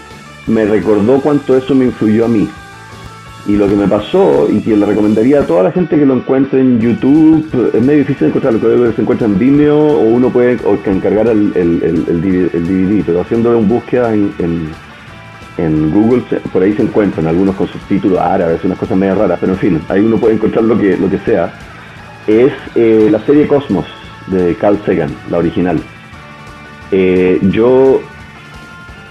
me 0.47 0.65
recordó 0.65 1.21
cuánto 1.21 1.55
eso 1.55 1.73
me 1.75 1.85
influyó 1.85 2.25
a 2.25 2.27
mí. 2.27 2.49
Y 3.45 3.57
lo 3.57 3.67
que 3.67 3.75
me 3.75 3.87
pasó, 3.87 4.47
y 4.49 4.61
que 4.61 4.75
le 4.77 4.85
recomendaría 4.85 5.41
a 5.41 5.45
toda 5.45 5.63
la 5.63 5.71
gente 5.71 5.97
que 5.97 6.05
lo 6.05 6.13
encuentre 6.13 6.61
en 6.61 6.79
YouTube, 6.79 7.71
es 7.73 7.81
medio 7.81 7.99
difícil 7.99 8.27
encontrarlo, 8.27 8.61
que 8.61 8.93
se 8.95 9.01
encuentra 9.01 9.27
en 9.27 9.37
Vimeo 9.37 9.77
o 9.77 9.99
uno 9.99 10.29
puede 10.29 10.57
encargar 10.85 11.27
el, 11.27 11.51
DVD, 11.51 13.03
pero 13.05 13.19
haciendo 13.19 13.57
una 13.57 13.67
búsqueda 13.67 14.13
en, 14.13 14.33
en, 15.57 15.91
Google, 15.91 16.23
por 16.53 16.63
ahí 16.63 16.73
se 16.73 16.83
encuentran 16.83 17.27
algunos 17.27 17.55
con 17.55 17.67
subtítulos 17.67 18.17
árabes, 18.17 18.63
unas 18.63 18.77
cosas 18.77 18.97
medio 18.97 19.15
raras, 19.15 19.37
pero 19.41 19.53
en 19.53 19.59
fin, 19.59 19.81
ahí 19.89 19.99
uno 19.99 20.17
puede 20.17 20.35
encontrar 20.35 20.63
lo 20.63 20.77
que, 20.77 20.95
lo 20.95 21.09
que 21.09 21.19
sea. 21.19 21.53
Es 22.25 22.53
eh, 22.75 23.09
la 23.11 23.19
serie 23.25 23.45
Cosmos 23.45 23.85
de 24.27 24.55
Carl 24.55 24.79
Sagan, 24.85 25.13
la 25.29 25.39
original. 25.39 25.81
Eh, 26.91 27.39
yo 27.51 28.01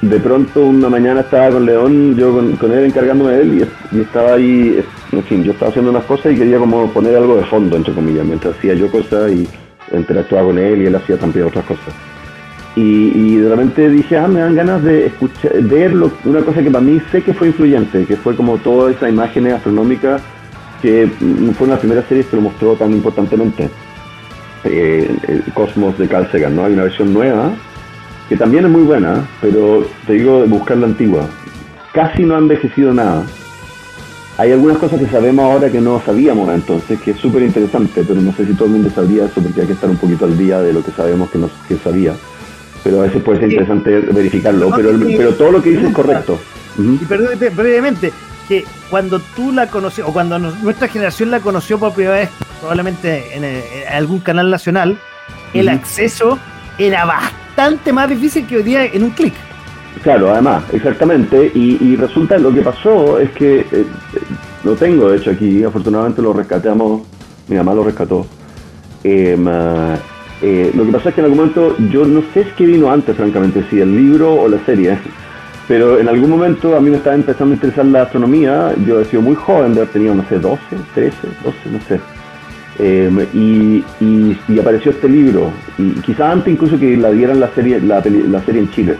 de 0.02 0.18
pronto 0.18 0.66
una 0.66 0.88
mañana 0.88 1.20
estaba 1.20 1.50
con 1.50 1.64
León, 1.64 2.16
yo 2.16 2.32
con, 2.58 2.72
él 2.72 2.84
encargándome 2.86 3.32
de 3.32 3.42
él 3.42 3.68
y, 3.92 4.00
estaba 4.00 4.34
ahí, 4.34 4.84
en 5.12 5.22
fin, 5.22 5.44
yo 5.44 5.52
estaba 5.52 5.70
haciendo 5.70 5.92
unas 5.92 6.04
cosas 6.04 6.32
y 6.32 6.36
quería 6.36 6.58
como 6.58 6.90
poner 6.90 7.16
algo 7.16 7.36
de 7.36 7.44
fondo, 7.44 7.76
entre 7.76 7.94
comillas, 7.94 8.26
mientras 8.26 8.56
hacía 8.56 8.74
yo 8.74 8.90
cosas 8.90 9.30
y 9.30 9.48
interactuaba 9.96 10.48
con 10.48 10.58
él 10.58 10.82
y 10.82 10.86
él 10.86 10.94
hacía 10.96 11.16
también 11.16 11.46
otras 11.46 11.64
cosas. 11.64 11.94
Y, 12.74 13.36
de 13.36 13.48
repente 13.48 13.90
dije, 13.90 14.16
ah, 14.16 14.26
me 14.26 14.40
dan 14.40 14.56
ganas 14.56 14.82
de 14.82 15.06
escuchar, 15.06 15.52
ver 15.62 15.94
una 16.24 16.40
cosa 16.40 16.62
que 16.62 16.70
para 16.70 16.82
mí 16.82 17.00
sé 17.12 17.22
que 17.22 17.34
fue 17.34 17.48
influyente, 17.48 18.04
que 18.06 18.16
fue 18.16 18.34
como 18.34 18.56
todas 18.58 18.96
esas 18.96 19.10
imágenes 19.10 19.54
astronómicas 19.54 20.22
que 20.80 21.06
mm, 21.06 21.50
fue 21.50 21.68
una 21.68 21.76
primera 21.76 22.02
serie 22.08 22.24
que 22.24 22.34
lo 22.34 22.42
mostró 22.42 22.74
tan 22.74 22.90
importantemente. 22.92 23.68
Eh, 24.64 25.14
el 25.28 25.52
Cosmos 25.52 25.98
de 25.98 26.08
Carl 26.08 26.28
Sagan, 26.32 26.56
¿no? 26.56 26.64
Hay 26.64 26.72
una 26.72 26.84
versión 26.84 27.12
nueva 27.12 27.52
que 28.28 28.36
también 28.36 28.64
es 28.64 28.70
muy 28.70 28.82
buena, 28.82 29.26
pero 29.40 29.86
te 30.06 30.14
digo 30.14 30.44
buscar 30.46 30.76
la 30.78 30.86
antigua. 30.86 31.26
Casi 31.92 32.24
no 32.24 32.34
ha 32.34 32.38
envejecido 32.38 32.94
nada. 32.94 33.24
Hay 34.38 34.50
algunas 34.50 34.78
cosas 34.78 34.98
que 34.98 35.06
sabemos 35.06 35.44
ahora 35.44 35.70
que 35.70 35.80
no 35.80 36.00
sabíamos 36.04 36.48
entonces, 36.54 36.98
que 37.00 37.10
es 37.10 37.18
súper 37.18 37.42
interesante, 37.42 38.02
pero 38.06 38.20
no 38.20 38.32
sé 38.32 38.46
si 38.46 38.54
todo 38.54 38.64
el 38.66 38.72
mundo 38.72 38.90
sabría 38.90 39.26
eso 39.26 39.42
porque 39.42 39.60
hay 39.60 39.66
que 39.66 39.74
estar 39.74 39.90
un 39.90 39.98
poquito 39.98 40.24
al 40.24 40.38
día 40.38 40.60
de 40.60 40.72
lo 40.72 40.82
que 40.82 40.90
sabemos 40.90 41.30
que 41.30 41.38
no 41.38 41.50
que 41.68 41.76
sabía. 41.76 42.14
Pero 42.82 43.00
a 43.00 43.02
veces 43.04 43.22
puede 43.22 43.40
ser 43.40 43.50
interesante 43.50 44.00
verificarlo, 44.00 44.70
pero, 44.74 44.90
pero 45.16 45.34
todo 45.34 45.52
lo 45.52 45.62
que 45.62 45.70
dice 45.70 45.88
es 45.88 45.94
correcto. 45.94 46.40
Y 46.78 47.04
perdón, 47.04 47.38
brevemente, 47.54 48.12
que 48.48 48.64
cuando 48.90 49.20
tú 49.36 49.52
la 49.52 49.66
conoces, 49.68 50.04
o 50.04 50.12
cuando 50.12 50.38
nuestra 50.38 50.88
generación 50.88 51.30
la 51.30 51.40
conoció 51.40 51.78
por 51.78 51.92
primera 51.92 52.16
vez, 52.16 52.30
probablemente 52.58 53.36
en, 53.36 53.44
algún 53.92 54.20
canal 54.20 54.50
nacional, 54.50 54.98
el 55.52 55.68
acceso 55.68 56.38
era 56.78 57.04
bastante 57.04 57.41
bastante 57.62 57.92
más 57.92 58.08
difícil 58.08 58.44
que 58.46 58.56
hoy 58.56 58.62
día 58.64 58.84
en 58.86 59.04
un 59.04 59.10
clic. 59.10 59.34
Claro, 60.02 60.32
además, 60.32 60.64
exactamente. 60.72 61.52
Y, 61.54 61.94
resulta, 61.94 62.36
lo 62.38 62.52
que 62.52 62.60
pasó 62.60 63.20
es 63.20 63.30
que, 63.30 63.60
eh, 63.60 63.66
eh, 63.72 63.86
lo 64.64 64.74
tengo 64.74 65.10
de 65.10 65.18
hecho 65.18 65.30
aquí, 65.30 65.62
afortunadamente 65.62 66.20
lo 66.22 66.32
rescatamos, 66.32 67.02
mi 67.46 67.56
mamá 67.56 67.72
lo 67.74 67.84
rescató. 67.84 68.26
Em, 69.04 69.46
eh, 70.42 70.72
lo 70.74 70.84
que 70.84 70.92
pasó 70.92 71.08
es 71.08 71.14
que 71.14 71.20
en 71.20 71.26
algún 71.26 71.38
momento, 71.38 71.76
yo 71.90 72.04
no 72.04 72.22
sé 72.34 72.46
si 72.56 72.66
vino 72.66 72.90
antes, 72.90 73.16
francamente, 73.16 73.64
si 73.70 73.80
el 73.80 73.94
libro 73.94 74.34
o 74.34 74.48
la 74.48 74.58
serie, 74.66 74.98
pero 75.68 76.00
en 76.00 76.08
algún 76.08 76.30
momento 76.30 76.76
a 76.76 76.80
mí 76.80 76.90
me 76.90 76.96
estaba 76.96 77.14
empezando 77.14 77.52
a 77.52 77.54
interesar 77.54 77.84
la 77.86 78.02
astronomía. 78.02 78.74
Yo 78.84 79.00
he 79.00 79.04
sido 79.04 79.22
muy 79.22 79.36
joven, 79.36 79.74
de 79.74 79.82
haber 79.82 79.92
tenido, 79.92 80.16
no 80.16 80.24
sé, 80.28 80.40
12, 80.40 80.60
13, 80.94 81.16
12, 81.44 81.56
no 81.70 81.80
sé 81.86 82.11
Em, 82.78 83.18
y, 83.34 83.84
y, 84.00 84.58
apareció 84.58 84.92
este 84.92 85.08
libro, 85.08 85.50
y 85.76 85.90
quizás 86.00 86.32
antes 86.32 86.54
incluso 86.54 86.78
que 86.78 86.96
la 86.96 87.10
dieran 87.10 87.38
la 87.38 87.48
serie, 87.48 87.80
la, 87.80 88.02
serie 88.02 88.60
en 88.60 88.70
Chile. 88.70 88.96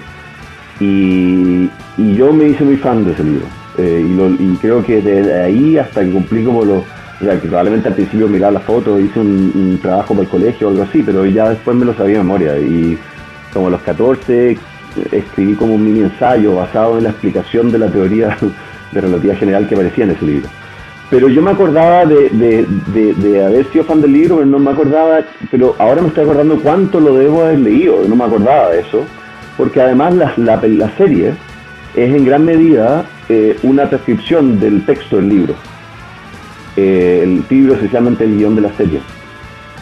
Y, 0.78 1.70
yo 2.16 2.32
me 2.32 2.48
hice 2.48 2.64
muy 2.64 2.76
fan 2.76 3.04
de 3.04 3.12
ese 3.12 3.24
libro. 3.24 3.46
Eh, 3.78 4.04
y, 4.38 4.56
creo 4.56 4.84
que 4.84 5.00
desde 5.00 5.42
ahí 5.42 5.78
hasta 5.78 6.02
que 6.02 6.10
cumplí 6.10 6.44
como 6.44 6.64
lo 6.64 6.76
O 6.78 7.24
sea, 7.24 7.40
que 7.40 7.48
probablemente 7.48 7.88
al 7.88 7.94
principio 7.94 8.28
miraba 8.28 8.52
las 8.52 8.64
fotos, 8.64 9.00
hice 9.00 9.20
un, 9.20 9.78
trabajo 9.80 10.14
para 10.14 10.24
el 10.24 10.28
colegio 10.28 10.68
o 10.68 10.70
algo 10.70 10.82
así, 10.82 11.02
pero 11.02 11.24
ya 11.24 11.48
después 11.48 11.76
me 11.76 11.86
lo 11.86 11.94
sabía 11.94 12.18
memoria. 12.18 12.58
Y 12.58 12.98
como 13.52 13.68
a 13.68 13.70
los 13.70 13.80
14 13.82 14.58
escribí 15.10 15.54
como 15.54 15.74
un 15.74 15.84
mini 15.84 16.00
ensayo 16.00 16.56
basado 16.56 16.98
en 16.98 17.04
la 17.04 17.10
explicación 17.10 17.72
de 17.72 17.78
la 17.78 17.88
teoría 17.88 18.36
de 18.92 19.00
relatividad 19.00 19.38
general 19.38 19.66
que 19.66 19.74
aparecía 19.74 20.04
en 20.04 20.10
ese 20.10 20.26
libro 20.26 20.48
pero 21.12 21.28
yo 21.28 21.42
me 21.42 21.50
acordaba 21.50 22.06
de, 22.06 22.66
haber 23.46 23.70
sido 23.70 23.84
fan 23.84 24.00
del 24.00 24.14
libro, 24.14 24.36
pero 24.36 24.46
no 24.46 24.58
me 24.58 24.70
acordaba, 24.70 25.20
pero 25.50 25.76
ahora 25.78 26.00
me 26.00 26.08
estoy 26.08 26.24
acordando 26.24 26.58
cuánto 26.58 27.00
lo 27.00 27.14
debo 27.14 27.42
haber 27.42 27.58
leído, 27.58 28.02
no 28.08 28.16
me 28.16 28.24
acordaba 28.24 28.70
de 28.70 28.80
eso, 28.80 29.04
porque 29.58 29.82
además 29.82 30.14
la, 30.16 30.32
la, 30.38 30.96
serie 30.96 31.34
es 31.94 32.14
en 32.14 32.24
gran 32.24 32.46
medida 32.46 33.04
eh, 33.28 33.58
una 33.62 33.90
transcripción 33.90 34.58
del 34.58 34.86
texto 34.86 35.16
del 35.16 35.28
libro. 35.28 35.54
Eh, 36.78 37.20
el 37.24 37.44
libro 37.50 37.74
esencialmente 37.74 38.24
el 38.24 38.38
guion 38.38 38.54
de 38.54 38.62
la 38.62 38.72
serie. 38.72 39.00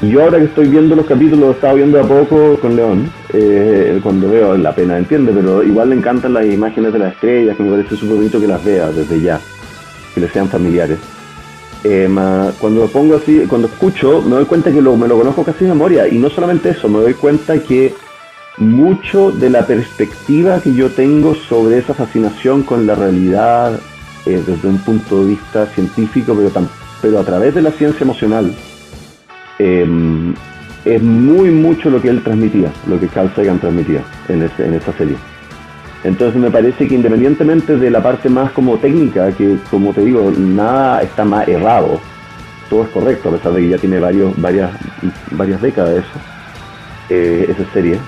Y 0.03 0.09
yo 0.09 0.25
ahora 0.25 0.39
que 0.39 0.47
estoy 0.47 0.67
viendo 0.67 0.97
los 0.97 1.07
capítulos, 1.07 1.55
estado 1.55 1.77
viendo 1.77 2.01
a 2.01 2.09
poco 2.09 2.59
con 2.59 2.75
León, 2.75 3.09
eh, 3.33 4.01
cuando 4.03 4.29
veo 4.29 4.57
la 4.57 4.75
pena, 4.75 4.99
entiende, 4.99 5.31
pero 5.33 5.63
igual 5.63 5.91
le 5.91 5.95
encantan 5.95 6.35
las 6.35 6.47
imágenes 6.47 6.93
de 6.93 6.99
las 6.99 7.13
estrellas, 7.13 7.57
que 7.57 7.63
me 7.63 7.71
parece 7.71 7.95
súper 7.95 8.17
bonito 8.17 8.41
que 8.41 8.49
las 8.49 8.65
vea 8.65 8.91
desde 8.91 9.21
ya, 9.21 9.39
que 10.13 10.21
le 10.21 10.29
sean 10.29 10.49
familiares. 10.49 10.99
Eh, 11.83 12.09
cuando 12.59 12.81
lo 12.83 12.89
pongo 12.89 13.17
así, 13.17 13.45
cuando 13.49 13.69
escucho, 13.69 14.23
me 14.23 14.37
doy 14.37 14.45
cuenta 14.45 14.71
que 14.71 14.83
me 14.83 15.09
lo 15.09 15.17
conozco 15.17 15.45
casi 15.45 15.65
de 15.65 15.71
memoria. 15.71 16.09
Y 16.09 16.19
no 16.19 16.29
solamente 16.31 16.71
eso, 16.71 16.89
me 16.89 17.01
doy 17.01 17.15
cuenta 17.15 17.59
que 17.63 17.95
mucho 18.59 19.31
de 19.31 19.51
la 19.51 19.67
perspectiva 19.67 20.61
que 20.61 20.75
yo 20.75 20.91
tengo 20.91 21.35
sobre 21.35 21.79
esa 21.79 21.95
fascinación 21.95 22.63
con 22.63 22.87
la 22.87 22.95
realidad 22.95 23.81
eh, 24.27 24.43
desde 24.47 24.69
un 24.69 24.79
punto 24.79 25.23
de 25.23 25.31
vista 25.31 25.67
científico, 25.67 26.35
pero, 26.37 26.67
pero 27.01 27.19
a 27.19 27.25
través 27.25 27.55
de 27.55 27.63
la 27.63 27.71
ciencia 27.71 28.05
emocional, 28.05 28.55
em, 29.59 30.35
es 30.85 31.03
muy 31.03 31.51
mucho 31.51 31.89
lo 31.89 32.03
que 32.03 32.09
él 32.09 32.23
transmitía, 32.23 32.71
lo 32.87 33.01
que 33.01 33.09
Carl 33.09 33.33
Sagan 33.35 33.59
transmitía 33.59 34.03
en, 34.29 34.43
esa 34.43 34.93
serie. 34.93 35.17
Entonces 36.03 36.41
me 36.41 36.51
parece 36.51 36.89
que 36.89 36.95
independientemente 36.95 37.77
de 37.77 37.91
la 37.91 38.03
parte 38.03 38.29
más 38.29 38.53
como 38.53 38.79
técnica, 38.79 39.33
que 39.33 39.59
como 39.71 39.93
te 39.93 40.03
digo, 40.03 40.33
nada 40.37 41.03
está 41.03 41.25
más 41.25 41.47
errado, 41.47 42.01
todo 42.71 42.85
es 42.85 42.89
correcto, 42.89 43.29
a 43.29 43.33
pesar 43.33 43.53
de 43.53 43.61
que 43.61 43.69
ya 43.69 43.79
tiene 43.79 43.99
varias, 43.99 44.71
varias 45.33 45.61
décadas 45.61 45.99
eso, 45.99 46.21
eh, 47.11 47.47
esa 47.51 47.71
serie. 47.73 47.99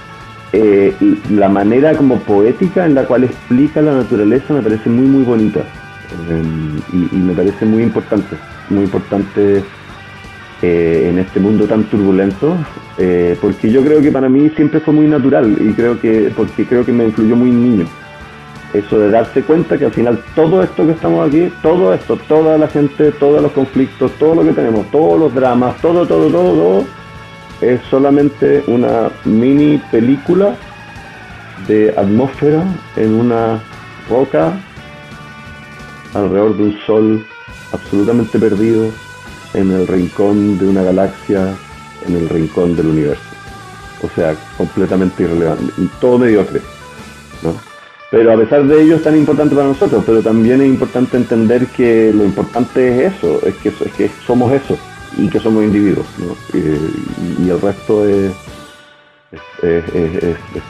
Eh, 0.55 0.95
la 1.31 1.49
manera 1.49 1.95
como 1.95 2.19
poética 2.21 2.87
en 2.87 2.95
la 2.95 3.05
cual 3.05 3.25
explica 3.25 3.81
la 3.81 3.95
naturaleza 3.95 4.53
me 4.53 4.61
parece 4.61 4.91
muy 4.91 5.07
muy 5.07 5.25
bonita 5.25 5.61
eh, 5.61 6.43
y, 6.93 7.17
me 7.17 7.33
parece 7.33 7.65
muy 7.65 7.83
importante, 7.83 8.37
muy 8.69 8.85
importante 8.85 9.65
en 10.61 11.19
este 11.19 11.41
mundo 11.41 11.67
tan 11.67 11.85
turbulento 11.85 12.57
eh, 12.99 13.37
porque 13.41 13.71
yo 13.71 13.83
creo 13.83 14.03
que 14.03 14.13
para 14.13 14.29
mí 14.29 14.51
siempre 14.51 14.81
fue 14.81 14.93
muy 14.93 15.07
natural 15.07 15.57
y 15.61 15.73
creo 15.73 15.99
que, 15.99 16.33
porque 16.37 16.67
creo 16.67 16.85
que 16.85 16.93
me 16.93 17.05
influyó 17.05 17.37
muy 17.37 17.51
niño. 17.51 17.87
Eso 18.73 18.99
de 18.99 19.11
darse 19.11 19.43
cuenta 19.43 19.79
que 19.79 19.85
al 19.85 19.93
final 19.93 20.23
todo 20.35 20.63
esto 20.63 20.87
que 20.87 20.93
estamos 20.93 21.29
aquí, 21.29 21.53
todo 21.63 21.93
esto, 21.93 22.17
toda 22.29 22.57
la 22.57 22.69
gente, 22.69 23.13
todos 23.13 23.43
los 23.43 23.53
conflictos, 23.53 24.13
todo 24.13 24.37
lo 24.37 24.45
que 24.45 24.53
tenemos, 24.53 24.91
todos 24.91 25.19
los 25.19 25.35
dramas, 25.35 25.77
todo, 25.83 26.07
todo, 26.07 26.31
todo, 26.31 26.55
todo, 26.55 26.85
es 27.61 27.81
solamente 27.91 28.65
una 28.67 29.11
mini 29.25 29.81
película 29.91 30.55
de 31.69 31.95
atmósfera 31.97 32.65
en 32.97 33.15
una 33.15 33.61
roca 34.09 34.53
alrededor 36.15 36.57
de 36.57 36.63
un 36.65 36.79
sol 36.87 37.27
absolutamente 37.73 38.39
perdido 38.39 38.91
en 39.55 39.71
el 39.71 39.87
rincón 39.87 40.59
de 40.59 40.67
una 40.67 40.83
galaxia 40.83 41.55
en 42.07 42.17
el 42.17 42.29
rincón 42.29 42.77
del 42.77 42.87
universo. 42.87 43.23
O 44.03 44.09
sea, 44.15 44.35
completamente 44.57 45.23
irrelevante, 45.23 45.73
todo 46.01 46.19
mediocre. 46.19 46.61
¿no? 47.43 47.55
Pero 48.11 48.35
a 48.35 48.37
pesar 48.37 48.65
de 48.65 48.83
ello 48.83 48.97
es 48.97 49.03
tan 49.03 49.17
importante 49.17 49.55
para 49.55 49.69
nosotros, 49.69 50.03
pero 50.05 50.23
también 50.23 50.61
es 50.61 50.69
importante 50.69 51.17
entender 51.17 51.67
que 51.69 52.13
lo 52.15 52.25
importante 52.25 53.07
es 53.07 53.15
eso, 53.15 53.41
es 53.47 53.55
que, 53.57 53.71
es 53.71 53.93
que 53.97 54.11
somos 54.27 54.53
eso 54.53 54.79
y 55.17 55.29
que 55.29 55.41
somos 55.41 55.65
individuos. 55.65 56.07
¿no? 56.19 56.37
Y, 56.59 57.49
el 57.49 57.61
resto 57.61 58.07
es, 58.07 58.33
es, 59.63 59.85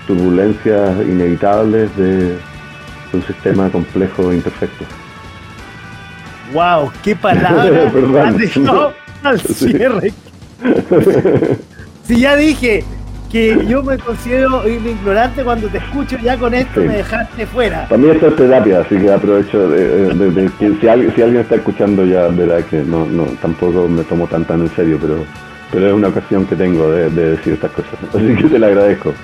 turbulencias 0.07 1.01
inevitables 1.01 1.95
de, 1.97 2.37
un 3.13 3.23
sistema 3.27 3.69
complejo 3.71 4.31
e 4.31 4.37
imperfecto. 4.37 4.85
¡Wow! 6.53 6.93
¡Qué 7.03 7.17
palabra! 7.17 7.91
Perdón. 7.93 8.93
al 9.23 9.41
cierre. 9.41 10.13
si 12.07 12.21
ya 12.21 12.37
dije 12.37 12.85
que 13.33 13.65
yo 13.67 13.83
me 13.83 13.97
considero 13.97 14.63
un 14.63 14.87
ignorante 14.87 15.43
cuando 15.43 15.67
te 15.69 15.79
escucho, 15.79 16.19
ya 16.19 16.37
con 16.37 16.53
esto 16.53 16.81
me 16.81 16.99
dejaste 16.99 17.47
fuera. 17.47 17.89
También 17.89 18.15
esto 18.15 18.29
es 18.29 18.37
terapia, 18.37 18.81
así 18.81 18.97
que 18.99 19.11
aprovecho 19.11 19.69
de, 19.69 20.51
que 20.59 20.77
si, 20.79 20.89
alguien, 20.89 21.39
está 21.39 21.55
escuchando 21.55 22.05
ya 22.05 22.29
verá 22.29 22.61
que 22.63 22.83
no, 22.83 23.07
no 23.07 23.25
tampoco 23.41 23.89
me 23.89 24.05
tomo 24.05 24.27
tan 24.27 24.45
tan 24.45 24.61
en 24.61 24.71
serio, 24.77 24.99
pero, 25.01 25.25
pero 25.71 25.87
es 25.87 25.93
una 25.95 26.09
ocasión 26.09 26.47
que 26.47 26.57
tengo 26.57 26.91
de, 26.91 27.09
decir 27.09 27.55
estas 27.55 27.71
cosas. 27.71 27.95
Así 28.15 28.37
que 28.37 28.49
te 28.49 28.59
la 28.59 28.67
agradezco. 28.67 29.15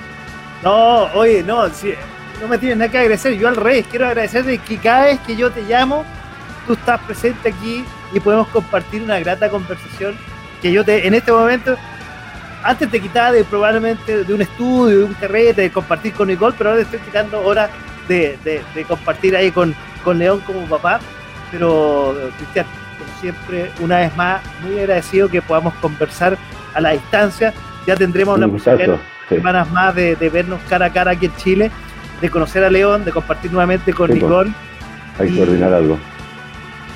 No, 0.63 1.03
oye, 1.13 1.43
no, 1.43 1.69
si, 1.69 1.93
no 2.41 2.47
me 2.47 2.57
tienes 2.57 2.79
nada 2.79 2.89
que 2.89 2.97
agradecer, 2.97 3.37
yo 3.37 3.47
al 3.47 3.57
revés, 3.57 3.85
quiero 3.91 4.07
agradecerte 4.07 4.57
que 4.57 4.77
cada 4.77 5.05
vez 5.05 5.19
que 5.19 5.35
yo 5.35 5.51
te 5.51 5.61
llamo, 5.61 6.03
tú 6.65 6.73
estás 6.73 6.99
presente 7.01 7.49
aquí 7.49 7.85
y 8.11 8.19
podemos 8.19 8.47
compartir 8.47 9.03
una 9.03 9.19
grata 9.19 9.49
conversación 9.49 10.15
que 10.61 10.71
yo 10.71 10.83
te, 10.83 11.07
en 11.07 11.13
este 11.13 11.31
momento, 11.31 11.75
antes 12.63 12.89
te 12.89 12.99
quitaba 12.99 13.31
de 13.31 13.43
probablemente 13.43 14.23
de 14.23 14.33
un 14.33 14.41
estudio, 14.41 14.99
de 14.99 15.03
un 15.05 15.13
carrete, 15.13 15.61
de 15.61 15.71
compartir 15.71 16.13
con 16.13 16.27
Nicole, 16.27 16.55
pero 16.57 16.71
ahora 16.71 16.81
estoy 16.81 16.99
quitando 16.99 17.41
horas 17.41 17.69
de, 18.07 18.37
compartir 18.87 19.35
ahí 19.35 19.51
con, 19.51 19.73
con 20.03 20.19
León 20.19 20.41
como 20.45 20.65
papá. 20.67 20.99
Pero, 21.51 22.15
Cristian, 22.37 22.65
como 22.97 23.19
siempre, 23.21 23.71
una 23.79 23.99
vez 23.99 24.15
más, 24.15 24.41
muy 24.61 24.79
agradecido 24.79 25.29
que 25.29 25.41
podamos 25.41 25.73
conversar 25.75 26.37
a 26.73 26.81
la 26.81 26.91
distancia. 26.91 27.53
Ya 27.87 27.95
tendremos 27.95 28.37
una 28.37 28.47
posibilidad 28.47 28.97
semanas 29.29 29.69
más 29.71 29.93
de, 29.95 30.15
vernos 30.31 30.59
cara 30.67 30.87
a 30.87 30.93
cara 30.93 31.11
aquí 31.11 31.27
en 31.27 31.35
Chile. 31.37 31.71
de 32.21 32.29
conocer 32.29 32.63
a 32.65 32.69
León, 32.69 33.05
de 33.05 33.11
compartir 33.11 33.49
nuevamente 33.49 33.93
con 33.93 34.11
Sí, 34.11 34.19
po. 34.19 34.25
Nicole. 34.27 34.51
Hay 35.19 35.27
que 35.29 35.33
Y- 35.33 35.37
coordinar 35.37 35.71
algo. 35.73 35.97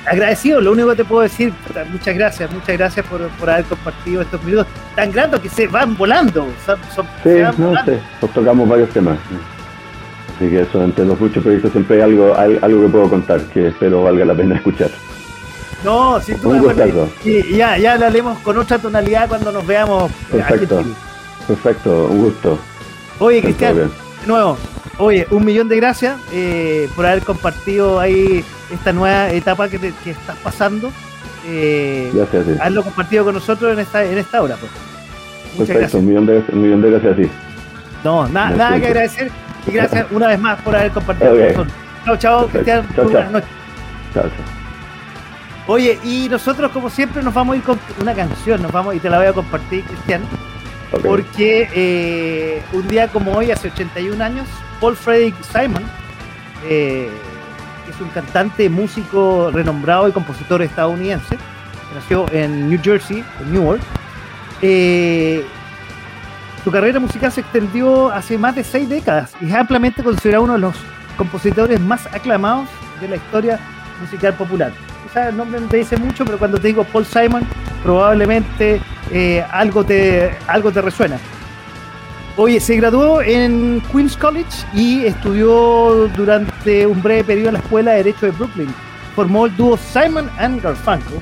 Agradecido, 0.06 0.60
lo 0.60 0.72
único 0.72 0.90
que 0.90 0.96
te 0.96 1.04
puedo 1.04 1.22
decir, 1.22 1.52
muchas 1.90 2.14
gracias, 2.14 2.50
muchas 2.52 2.76
gracias 2.76 3.06
por, 3.06 3.26
por 3.28 3.48
haber 3.48 3.64
compartido 3.64 4.20
estos 4.22 4.42
minutos 4.44 4.66
tan 4.94 5.10
grandes 5.10 5.40
que 5.40 5.48
se 5.48 5.66
van 5.66 5.96
volando. 5.96 6.46
Son, 6.66 6.78
son- 6.94 7.06
Sí, 7.22 7.30
se 7.30 7.42
van 7.42 7.54
no 7.58 7.68
volando. 7.68 7.92
sé, 7.92 8.00
nos 8.20 8.30
tocamos 8.32 8.68
varios 8.68 8.90
temas. 8.90 9.16
Así 10.36 10.48
que 10.50 10.60
eso, 10.62 10.82
entre 10.82 11.04
los 11.06 11.18
muchos 11.18 11.42
proyectos 11.42 11.72
siempre 11.72 11.96
hay 11.96 12.02
algo, 12.02 12.36
hay 12.38 12.58
algo 12.60 12.82
que 12.82 12.88
puedo 12.88 13.08
contar 13.08 13.40
que 13.44 13.68
espero 13.68 14.02
valga 14.02 14.24
la 14.24 14.34
pena 14.34 14.56
escuchar. 14.56 14.90
No, 15.84 16.20
sin 16.20 16.40
duda. 16.40 16.60
Un 16.60 17.10
y 17.24 17.56
ya, 17.56 17.76
ya 17.78 17.92
hablaremos 17.94 18.38
con 18.40 18.56
otra 18.58 18.78
tonalidad 18.78 19.28
cuando 19.28 19.52
nos 19.52 19.66
veamos 19.66 20.10
Perfecto. 20.30 20.82
Perfecto, 21.46 22.06
un 22.10 22.18
gusto. 22.24 22.58
Oye, 23.18 23.42
Cristian. 23.42 23.90
De 24.24 24.32
nuevo, 24.32 24.56
oye, 24.98 25.26
un 25.30 25.44
millón 25.44 25.68
de 25.68 25.76
gracias 25.76 26.18
eh, 26.32 26.88
por 26.96 27.04
haber 27.06 27.22
compartido 27.22 28.00
ahí 28.00 28.44
esta 28.72 28.92
nueva 28.92 29.28
etapa 29.30 29.68
que, 29.68 29.78
te- 29.78 29.92
que 30.02 30.10
estás 30.12 30.36
pasando. 30.38 30.90
Eh, 31.46 32.10
Gracias, 32.14 32.46
sí. 32.46 32.52
haberlo 32.58 32.82
compartido 32.84 33.24
con 33.24 33.34
nosotros 33.34 33.72
en 33.74 33.78
esta, 33.80 34.02
en 34.04 34.16
esta 34.16 34.40
hora. 34.42 34.56
Pues. 34.56 34.72
Muchas 34.72 35.56
Perfecto, 35.76 35.78
gracias. 35.80 36.00
un 36.02 36.06
millón 36.08 36.26
de, 36.26 36.44
un 36.52 36.62
millón 36.62 36.82
de 36.82 36.90
gracias 36.90 37.12
a 37.12 37.16
ti. 37.16 37.28
No, 38.02 38.22
na- 38.28 38.50
Gracias. 38.50 38.58
nada 38.58 38.80
que 38.80 38.86
agradecer. 38.86 39.30
Y 39.66 39.70
gracias 39.72 40.06
una 40.10 40.28
vez 40.28 40.38
más 40.40 40.60
por 40.62 40.74
haber 40.76 40.90
compartido 40.92 41.30
con 41.30 41.40
nosotros. 41.40 41.66
Chao, 42.04 42.16
chao. 42.16 42.46
Cristian. 42.48 42.88
Chao, 42.94 43.04
Muy 43.04 43.12
chao. 43.12 43.22
buenas 43.22 43.32
noches. 43.32 43.48
Chao, 44.14 44.22
chao. 44.24 44.54
Oye, 45.66 45.98
y 46.04 46.28
nosotros, 46.30 46.70
como 46.72 46.90
siempre, 46.90 47.22
nos 47.22 47.32
vamos 47.32 47.54
a 47.54 47.56
ir 47.56 47.62
con 47.62 47.78
una 48.00 48.14
canción. 48.14 48.62
Nos 48.62 48.72
vamos 48.72 48.94
y 48.94 49.00
te 49.00 49.08
la 49.10 49.18
voy 49.18 49.26
a 49.26 49.32
compartir, 49.32 49.84
Cristian. 49.84 50.22
Porque 51.02 51.68
eh, 51.74 52.62
un 52.72 52.86
día 52.88 53.08
como 53.08 53.32
hoy, 53.32 53.50
hace 53.50 53.68
81 53.68 54.22
años, 54.22 54.46
Paul 54.80 54.96
Frederick 54.96 55.34
Simon, 55.42 55.82
eh, 56.66 57.10
que 57.84 57.90
es 57.90 58.00
un 58.00 58.08
cantante, 58.08 58.68
músico 58.68 59.50
renombrado 59.52 60.08
y 60.08 60.12
compositor 60.12 60.62
estadounidense, 60.62 61.36
nació 61.94 62.26
en 62.32 62.68
New 62.68 62.80
Jersey, 62.82 63.24
en 63.40 63.52
Newark, 63.52 63.80
eh, 64.62 65.44
su 66.64 66.70
carrera 66.70 66.98
musical 66.98 67.30
se 67.30 67.42
extendió 67.42 68.10
hace 68.10 68.38
más 68.38 68.54
de 68.54 68.64
seis 68.64 68.88
décadas 68.88 69.34
y 69.40 69.48
es 69.48 69.54
ampliamente 69.54 70.02
considerado 70.02 70.44
uno 70.44 70.54
de 70.54 70.60
los 70.60 70.74
compositores 71.18 71.78
más 71.78 72.06
aclamados 72.06 72.68
de 73.00 73.08
la 73.08 73.16
historia 73.16 73.60
musical 74.00 74.32
popular. 74.34 74.72
Quizás 75.02 75.28
el 75.28 75.36
nombre 75.36 75.60
no 75.60 75.68
te 75.68 75.76
dice 75.76 75.98
mucho, 75.98 76.24
pero 76.24 76.38
cuando 76.38 76.58
te 76.58 76.68
digo 76.68 76.84
Paul 76.84 77.04
Simon, 77.04 77.42
probablemente 77.82 78.80
eh, 79.10 79.44
algo, 79.50 79.84
te, 79.84 80.30
algo 80.46 80.72
te 80.72 80.82
resuena. 80.82 81.18
Oye, 82.36 82.58
se 82.58 82.76
graduó 82.76 83.22
en 83.22 83.80
Queens 83.92 84.16
College 84.16 84.66
y 84.74 85.06
estudió 85.06 86.08
durante 86.16 86.84
un 86.84 87.00
breve 87.00 87.22
periodo 87.22 87.48
en 87.50 87.54
la 87.54 87.60
Escuela 87.60 87.90
de 87.92 87.98
Derecho 87.98 88.26
de 88.26 88.32
Brooklyn. 88.32 88.74
Formó 89.14 89.46
el 89.46 89.56
dúo 89.56 89.76
Simon 89.76 90.28
and 90.38 90.60
Garfunkel, 90.60 91.20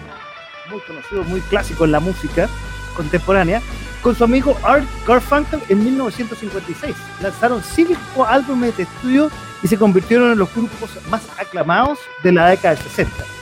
muy 0.71 0.81
conocido, 0.81 1.23
muy 1.25 1.41
clásico 1.43 1.85
en 1.85 1.93
la 1.93 2.01
música 2.01 2.49
contemporánea, 2.97 3.61
con 4.01 4.17
su 4.17 4.25
amigo 4.25 4.57
Art 4.63 4.87
Garfunkel 5.07 5.61
en 5.69 5.85
1956. 5.85 6.97
Lanzaron 7.21 7.63
cinco 7.63 8.25
álbumes 8.27 8.75
de 8.79 8.85
estudio 8.85 9.31
y 9.63 9.69
se 9.69 9.77
convirtieron 9.77 10.33
en 10.33 10.39
los 10.39 10.53
grupos 10.55 10.91
más 11.11 11.23
aclamados 11.39 11.99
de 12.23 12.33
la 12.33 12.49
década 12.49 12.75
del 12.75 12.85
60. 12.85 13.42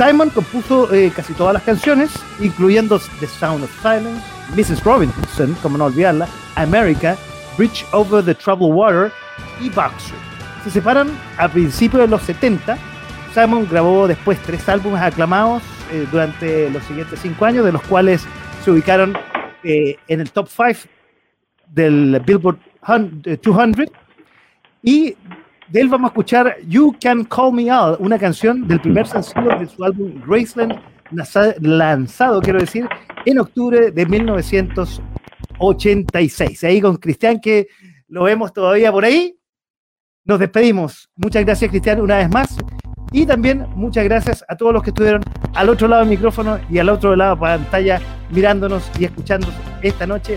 Simon 0.00 0.30
compuso 0.30 0.90
eh, 0.94 1.12
casi 1.14 1.34
todas 1.34 1.52
las 1.52 1.62
canciones, 1.62 2.10
incluyendo 2.40 2.98
The 3.20 3.26
Sound 3.26 3.64
of 3.64 3.82
Silence, 3.82 4.22
Mrs. 4.56 4.82
Robinson, 4.82 5.54
como 5.60 5.76
no 5.76 5.84
olvidarla, 5.84 6.26
America, 6.54 7.18
Bridge 7.58 7.84
Over 7.92 8.24
the 8.24 8.34
Troubled 8.34 8.72
Water 8.72 9.12
y 9.60 9.68
Boxer. 9.68 10.16
Se 10.64 10.70
separan 10.70 11.10
a 11.36 11.48
principios 11.48 12.04
de 12.04 12.08
los 12.08 12.22
70. 12.22 12.78
Simon 13.34 13.68
grabó 13.70 14.08
después 14.08 14.38
tres 14.40 14.66
álbumes 14.70 15.02
aclamados 15.02 15.62
eh, 15.92 16.06
durante 16.10 16.70
los 16.70 16.82
siguientes 16.84 17.20
cinco 17.20 17.44
años, 17.44 17.66
de 17.66 17.72
los 17.72 17.82
cuales 17.82 18.24
se 18.64 18.70
ubicaron 18.70 19.18
eh, 19.62 19.98
en 20.08 20.20
el 20.20 20.30
top 20.30 20.48
5 20.48 20.88
del 21.68 22.22
Billboard 22.24 22.58
200. 22.86 23.86
Y 24.82 25.14
de 25.70 25.80
él 25.80 25.88
vamos 25.88 26.08
a 26.08 26.12
escuchar 26.12 26.56
You 26.66 26.94
Can 27.00 27.24
Call 27.24 27.52
Me 27.52 27.70
Out, 27.70 28.00
una 28.00 28.18
canción 28.18 28.66
del 28.66 28.80
primer 28.80 29.06
sencillo 29.06 29.56
de 29.58 29.66
su 29.66 29.84
álbum 29.84 30.12
Graceland, 30.26 30.78
lanza- 31.12 31.54
lanzado, 31.60 32.40
quiero 32.40 32.60
decir, 32.60 32.88
en 33.24 33.38
octubre 33.38 33.90
de 33.90 34.06
1986. 34.06 36.64
Ahí 36.64 36.80
con 36.80 36.96
Cristian, 36.96 37.40
que 37.40 37.68
lo 38.08 38.24
vemos 38.24 38.52
todavía 38.52 38.90
por 38.90 39.04
ahí. 39.04 39.36
Nos 40.24 40.38
despedimos. 40.38 41.08
Muchas 41.16 41.44
gracias, 41.44 41.70
Cristian, 41.70 42.00
una 42.00 42.18
vez 42.18 42.30
más. 42.30 42.56
Y 43.12 43.26
también 43.26 43.66
muchas 43.74 44.04
gracias 44.04 44.44
a 44.48 44.56
todos 44.56 44.72
los 44.72 44.82
que 44.82 44.90
estuvieron 44.90 45.22
al 45.54 45.68
otro 45.68 45.88
lado 45.88 46.02
del 46.02 46.10
micrófono 46.10 46.60
y 46.70 46.78
al 46.78 46.88
otro 46.88 47.16
lado 47.16 47.34
de 47.34 47.40
la 47.42 47.58
pantalla 47.58 48.00
mirándonos 48.30 48.88
y 49.00 49.04
escuchándonos 49.04 49.54
esta 49.82 50.06
noche 50.06 50.34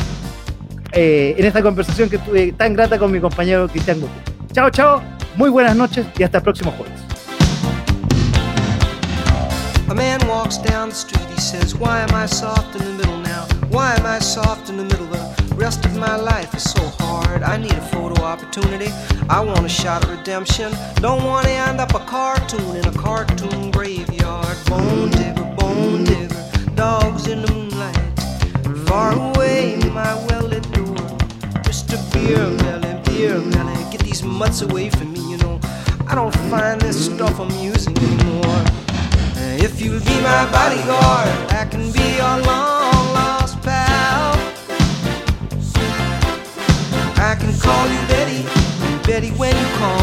eh, 0.93 1.35
en 1.37 1.45
esta 1.45 1.61
conversación 1.61 2.09
que 2.09 2.17
tuve 2.17 2.51
tan 2.53 2.73
grata 2.73 2.97
con 2.97 3.11
mi 3.11 3.19
compañero 3.19 3.67
Cristian 3.67 3.99
Gutiérrez. 3.99 4.23
Chao, 4.53 4.69
chao, 4.71 5.03
muy 5.35 5.49
buenas 5.49 5.75
noches 5.75 6.05
y 6.17 6.23
hasta 6.23 6.37
el 6.37 6.43
próximo 6.43 6.71
jueves. 6.71 7.01
A 9.89 9.93
man 9.93 10.19
walks 10.27 10.57
down 10.57 10.89
the 10.89 10.95
street, 10.95 11.27
he 11.29 11.39
says, 11.39 11.75
Why 11.75 12.01
am 12.01 12.15
I 12.15 12.25
soft 12.25 12.75
in 12.75 12.83
the 12.83 12.93
middle 12.93 13.17
now? 13.19 13.45
Why 13.69 13.93
am 13.95 14.05
I 14.05 14.19
soft 14.19 14.69
in 14.69 14.77
the 14.77 14.83
middle? 14.83 15.03
The 15.53 15.55
rest 15.55 15.85
of 15.85 15.95
my 15.97 16.15
life 16.15 16.53
is 16.55 16.63
so 16.63 16.81
hard. 16.99 17.43
I 17.43 17.57
need 17.57 17.73
a 17.73 17.81
photo 17.81 18.23
opportunity. 18.23 18.91
I 19.29 19.39
want 19.41 19.65
a 19.65 19.69
shot 19.69 20.03
of 20.03 20.09
redemption. 20.09 20.71
Don't 20.95 21.23
want 21.23 21.45
to 21.45 21.51
end 21.51 21.79
up 21.79 21.93
a 21.93 21.99
cartoon 21.99 22.75
in 22.75 22.85
a 22.87 22.91
cartoon 22.91 23.69
graveyard. 23.69 24.57
Bone 24.65 25.11
digger, 25.11 25.55
bone 25.57 26.05
digger, 26.05 26.43
dogs 26.73 27.27
in 27.27 27.43
the 27.43 27.51
moonlight. 27.51 28.87
Far 28.87 29.13
away, 29.13 29.77
my 29.93 30.15
well 30.27 30.47
lit 30.47 30.63
door. 30.71 30.95
Mr. 31.65 31.97
Beer 32.11 32.82
Melly, 33.13 33.91
get 33.91 34.01
these 34.01 34.23
mutts 34.23 34.61
away 34.61 34.89
from 34.89 35.13
me, 35.13 35.19
you 35.29 35.37
know. 35.37 35.59
I 36.07 36.15
don't 36.15 36.35
find 36.49 36.81
this 36.81 37.05
stuff 37.05 37.39
amusing 37.39 37.95
anymore. 37.97 38.63
Uh, 39.37 39.57
if 39.61 39.79
you'll 39.79 39.99
be 39.99 40.17
my 40.21 40.49
bodyguard, 40.51 41.29
I 41.51 41.67
can 41.69 41.91
be 41.91 42.17
your 42.17 42.37
long 42.43 43.13
lost 43.13 43.61
pal. 43.61 44.33
I 47.17 47.35
can 47.35 47.53
call 47.59 47.87
you 47.87 48.01
Betty, 48.07 48.41
Betty, 49.05 49.29
when 49.37 49.55
you 49.55 49.67
call 49.77 50.02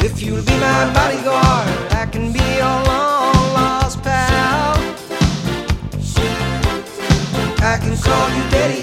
If 0.00 0.22
you'll 0.22 0.42
be 0.42 0.52
my 0.58 0.92
bodyguard, 0.94 1.68
I 1.92 2.06
can 2.10 2.32
be 2.32 2.38
your 2.38 2.78
long 2.86 3.52
lost 3.52 4.02
pal. 4.02 4.76
I 7.60 7.78
can 7.82 7.96
call 7.98 8.28
you 8.36 8.44
Betty, 8.50 8.82